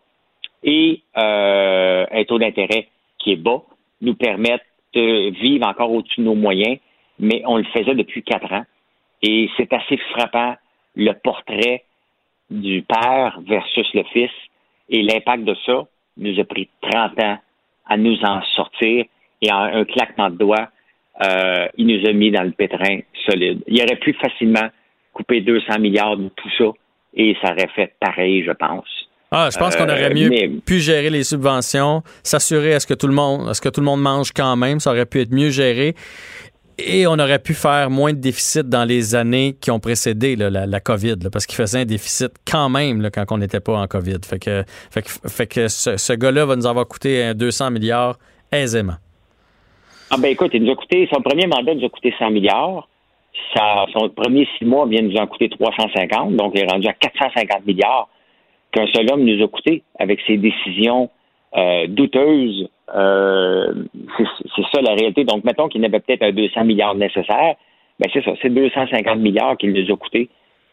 et 0.65 1.03
euh, 1.19 2.07
un 2.11 2.25
taux 2.25 2.39
d'intérêt 2.39 2.89
qui 3.19 3.33
est 3.33 3.37
bas, 3.37 3.63
nous 4.01 4.15
permettent 4.15 4.65
de 4.95 5.31
vivre 5.31 5.67
encore 5.67 5.93
au-dessus 5.93 6.21
de 6.21 6.27
nos 6.27 6.35
moyens, 6.35 6.79
mais 7.19 7.43
on 7.47 7.57
le 7.57 7.65
faisait 7.65 7.95
depuis 7.95 8.23
quatre 8.23 8.53
ans. 8.53 8.65
Et 9.23 9.49
c'est 9.57 9.73
assez 9.73 9.97
frappant 10.13 10.57
le 10.95 11.13
portrait 11.13 11.85
du 12.51 12.83
père 12.83 13.41
versus 13.47 13.87
le 13.95 14.03
fils 14.13 14.31
et 14.89 15.03
l'impact 15.03 15.45
de 15.45 15.57
ça 15.67 15.87
nous 16.17 16.39
a 16.39 16.45
pris 16.45 16.69
30 16.81 17.21
ans 17.21 17.39
à 17.87 17.97
nous 17.97 18.19
en 18.23 18.43
sortir 18.55 19.05
et 19.43 19.53
en 19.53 19.63
un 19.63 19.85
claquement 19.85 20.31
de 20.31 20.37
doigts, 20.37 20.69
euh, 21.25 21.67
il 21.77 21.87
nous 21.87 22.09
a 22.09 22.13
mis 22.13 22.31
dans 22.31 22.43
le 22.43 22.53
pétrin 22.53 23.01
solide. 23.29 23.63
Il 23.67 23.81
aurait 23.83 23.97
pu 23.97 24.13
facilement 24.15 24.69
couper 25.13 25.41
200 25.41 25.79
milliards 25.79 26.17
de 26.17 26.29
tout 26.29 26.51
ça 26.59 26.73
et 27.15 27.37
ça 27.43 27.53
aurait 27.53 27.69
fait 27.75 27.95
pareil, 28.01 28.45
je 28.45 28.53
pense. 28.53 28.87
Ah, 29.31 29.49
je 29.53 29.59
pense 29.59 29.75
qu'on 29.75 29.89
aurait 29.89 30.15
mieux 30.15 30.61
pu 30.65 30.79
gérer 30.79 31.11
les 31.11 31.25
subventions, 31.25 32.03
s'assurer 32.23 32.75
à 32.75 32.81
ce 32.81 32.87
que 32.87 32.95
tout 32.95 33.09
le 33.09 33.15
monde, 33.15 33.49
à 33.49 33.55
ce 33.55 33.61
que 33.61 33.69
tout 33.69 33.81
le 33.81 33.87
monde 33.87 34.01
mange 34.01 34.33
quand 34.33 34.57
même, 34.57 34.79
ça 34.79 34.91
aurait 34.93 35.07
pu 35.07 35.21
être 35.21 35.33
mieux 35.33 35.51
géré. 35.51 35.95
Et 36.79 37.07
on 37.07 37.15
aurait 37.15 37.39
pu 37.39 37.55
faire 37.55 37.89
moins 37.89 38.13
de 38.13 38.19
déficit 38.19 38.69
dans 38.69 38.85
les 38.85 39.15
années 39.15 39.57
qui 39.61 39.71
ont 39.71 39.81
précédé 39.81 40.37
la, 40.37 40.81
COVID, 40.81 41.17
parce 41.33 41.47
qu'il 41.47 41.57
faisait 41.57 41.81
un 41.81 41.85
déficit 41.87 42.33
quand 42.47 42.69
même 42.69 43.09
quand 43.13 43.25
on 43.31 43.39
n'était 43.39 43.61
pas 43.61 43.79
en 43.79 43.87
COVID. 43.87 44.19
Fait 44.25 44.39
que, 44.39 44.63
fait 44.91 45.47
que, 45.47 45.69
ce, 45.69 46.13
gars-là 46.13 46.45
va 46.45 46.55
nous 46.55 46.67
avoir 46.67 46.87
coûté 46.87 47.33
200 47.35 47.71
milliards 47.71 48.19
aisément. 48.53 48.97
Ah 50.11 50.17
ben 50.19 50.31
écoute, 50.31 50.51
il 50.55 50.63
nous 50.63 50.73
a 50.73 50.77
coûté, 50.77 51.09
son 51.13 51.23
premier 51.23 51.47
mandat 51.47 51.75
nous 51.75 51.87
a 51.87 51.89
coûté 51.89 52.15
100 52.19 52.31
milliards. 52.31 52.89
son 53.93 54.11
premier 54.11 54.47
six 54.59 54.65
mois 54.65 54.87
vient 54.87 55.03
nous 55.03 55.17
en 55.17 55.27
coûter 55.27 55.49
350, 55.49 56.37
donc 56.37 56.53
il 56.55 56.61
est 56.61 56.71
rendu 56.71 56.87
à 56.87 56.93
450 56.93 57.67
milliards 57.67 58.09
qu'un 58.73 58.87
seul 58.95 59.11
homme 59.11 59.25
nous 59.25 59.43
a 59.43 59.49
coûté 59.49 59.83
avec 59.99 60.21
ses 60.27 60.37
décisions 60.37 61.11
euh, 61.57 61.87
douteuses. 61.89 62.69
Euh, 62.95 63.75
c'est 64.57 64.65
ça 64.73 64.81
la 64.81 64.95
réalité. 64.95 65.25
Donc, 65.25 65.45
mettons 65.45 65.69
qu'il 65.69 65.81
n'avait 65.81 66.01
peut-être 66.01 66.23
un 66.23 66.33
200 66.33 66.65
milliards 66.65 66.95
nécessaire. 66.95 67.57
Ben 67.99 68.11
c'est 68.13 68.23
ça, 68.25 68.33
c'est 68.43 68.51
250 68.51 69.19
milliards 69.19 69.57
qu'il 69.57 69.73
nous 69.73 69.93
a 69.93 69.97
coûté. 69.97 70.29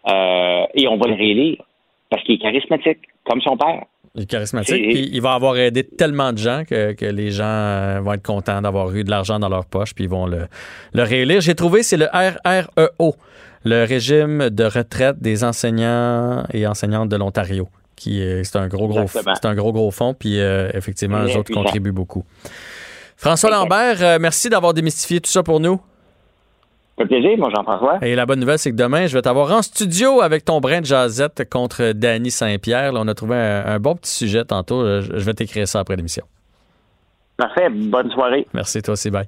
Euh, 0.10 0.66
et 0.74 0.88
on 0.88 0.98
va 0.98 1.08
le 1.08 1.16
réélire 1.16 1.64
parce 2.10 2.22
qu'il 2.24 2.36
est 2.36 2.40
charismatique, 2.40 3.00
comme 3.24 3.42
son 3.42 3.56
père. 3.56 3.86
Il 4.16 4.24
est 4.24 4.30
charismatique, 4.30 4.76
puis 4.76 5.10
il 5.12 5.22
va 5.22 5.34
avoir 5.34 5.58
aidé 5.58 5.84
tellement 5.84 6.34
de 6.34 6.38
gens 6.38 6.64
que, 6.70 6.94
les 7.04 7.32
gens 7.32 8.02
vont 8.02 8.14
être 8.14 8.22
contents 8.22 8.62
d'avoir 8.62 8.94
eu 8.94 9.04
de 9.04 9.10
l'argent 9.10 9.40
dans 9.40 9.50
leur 9.50 9.66
poche, 9.66 9.96
puis 9.96 10.04
ils 10.04 10.10
vont 10.10 10.28
le, 10.28 10.46
le 10.94 11.02
réélire. 11.02 11.42
J'ai 11.42 11.56
trouvé, 11.56 11.82
c'est 11.82 11.98
le 11.98 12.06
RREO, 12.14 13.16
le 13.64 13.86
régime 13.86 14.52
de 14.52 14.66
retraite 14.66 15.20
des 15.20 15.44
enseignants 15.44 16.44
et 16.54 16.68
enseignantes 16.68 17.10
de 17.10 17.16
l'Ontario 17.16 17.70
c'est 17.98 18.56
un 18.56 18.68
gros 18.68 18.88
gros 18.88 19.06
c'est 19.08 19.46
un 19.46 19.56
gros 19.56 19.72
gros 19.72 19.92
fond 19.92 20.14
puis 20.14 20.40
euh, 20.40 20.70
effectivement 20.74 21.24
les 21.24 21.36
autres 21.36 21.54
contribuent 21.54 21.92
beaucoup. 21.92 22.24
François 23.16 23.50
Lambert, 23.50 24.02
euh, 24.02 24.18
merci 24.20 24.50
d'avoir 24.50 24.74
démystifié 24.74 25.22
tout 25.22 25.30
ça 25.30 25.44
pour 25.44 25.60
nous. 25.60 25.80
Ça 26.98 27.06
fait 27.06 27.08
plaisir, 27.08 27.38
mon 27.38 27.50
Jean-François. 27.50 28.00
Et 28.02 28.16
la 28.16 28.26
bonne 28.26 28.40
nouvelle, 28.40 28.60
c'est 28.60 28.72
que 28.72 28.76
demain, 28.76 29.08
je 29.08 29.14
vais 29.14 29.22
t'avoir 29.22 29.52
en 29.52 29.62
studio 29.62 30.22
avec 30.22 30.44
ton 30.44 30.60
brin 30.60 30.82
de 30.82 30.86
jazette 30.86 31.50
contre 31.50 31.94
Danny 31.94 32.32
Saint-Pierre. 32.32 32.92
on 32.96 33.08
a 33.08 33.14
trouvé 33.14 33.38
un, 33.38 33.80
bon 33.80 33.96
petit 33.96 34.12
sujet 34.12 34.44
tantôt. 34.44 35.02
Je, 35.02 35.18
je 35.18 35.24
vais 35.24 35.34
t'écrire 35.34 35.68
ça 35.68 35.80
après 35.80 35.96
l'émission. 35.96 36.26
Parfait. 37.38 37.70
Bonne 37.70 38.12
soirée. 38.12 38.46
Merci, 38.54 38.82
toi 38.82 38.94
aussi. 38.94 39.10
Bye. 39.10 39.28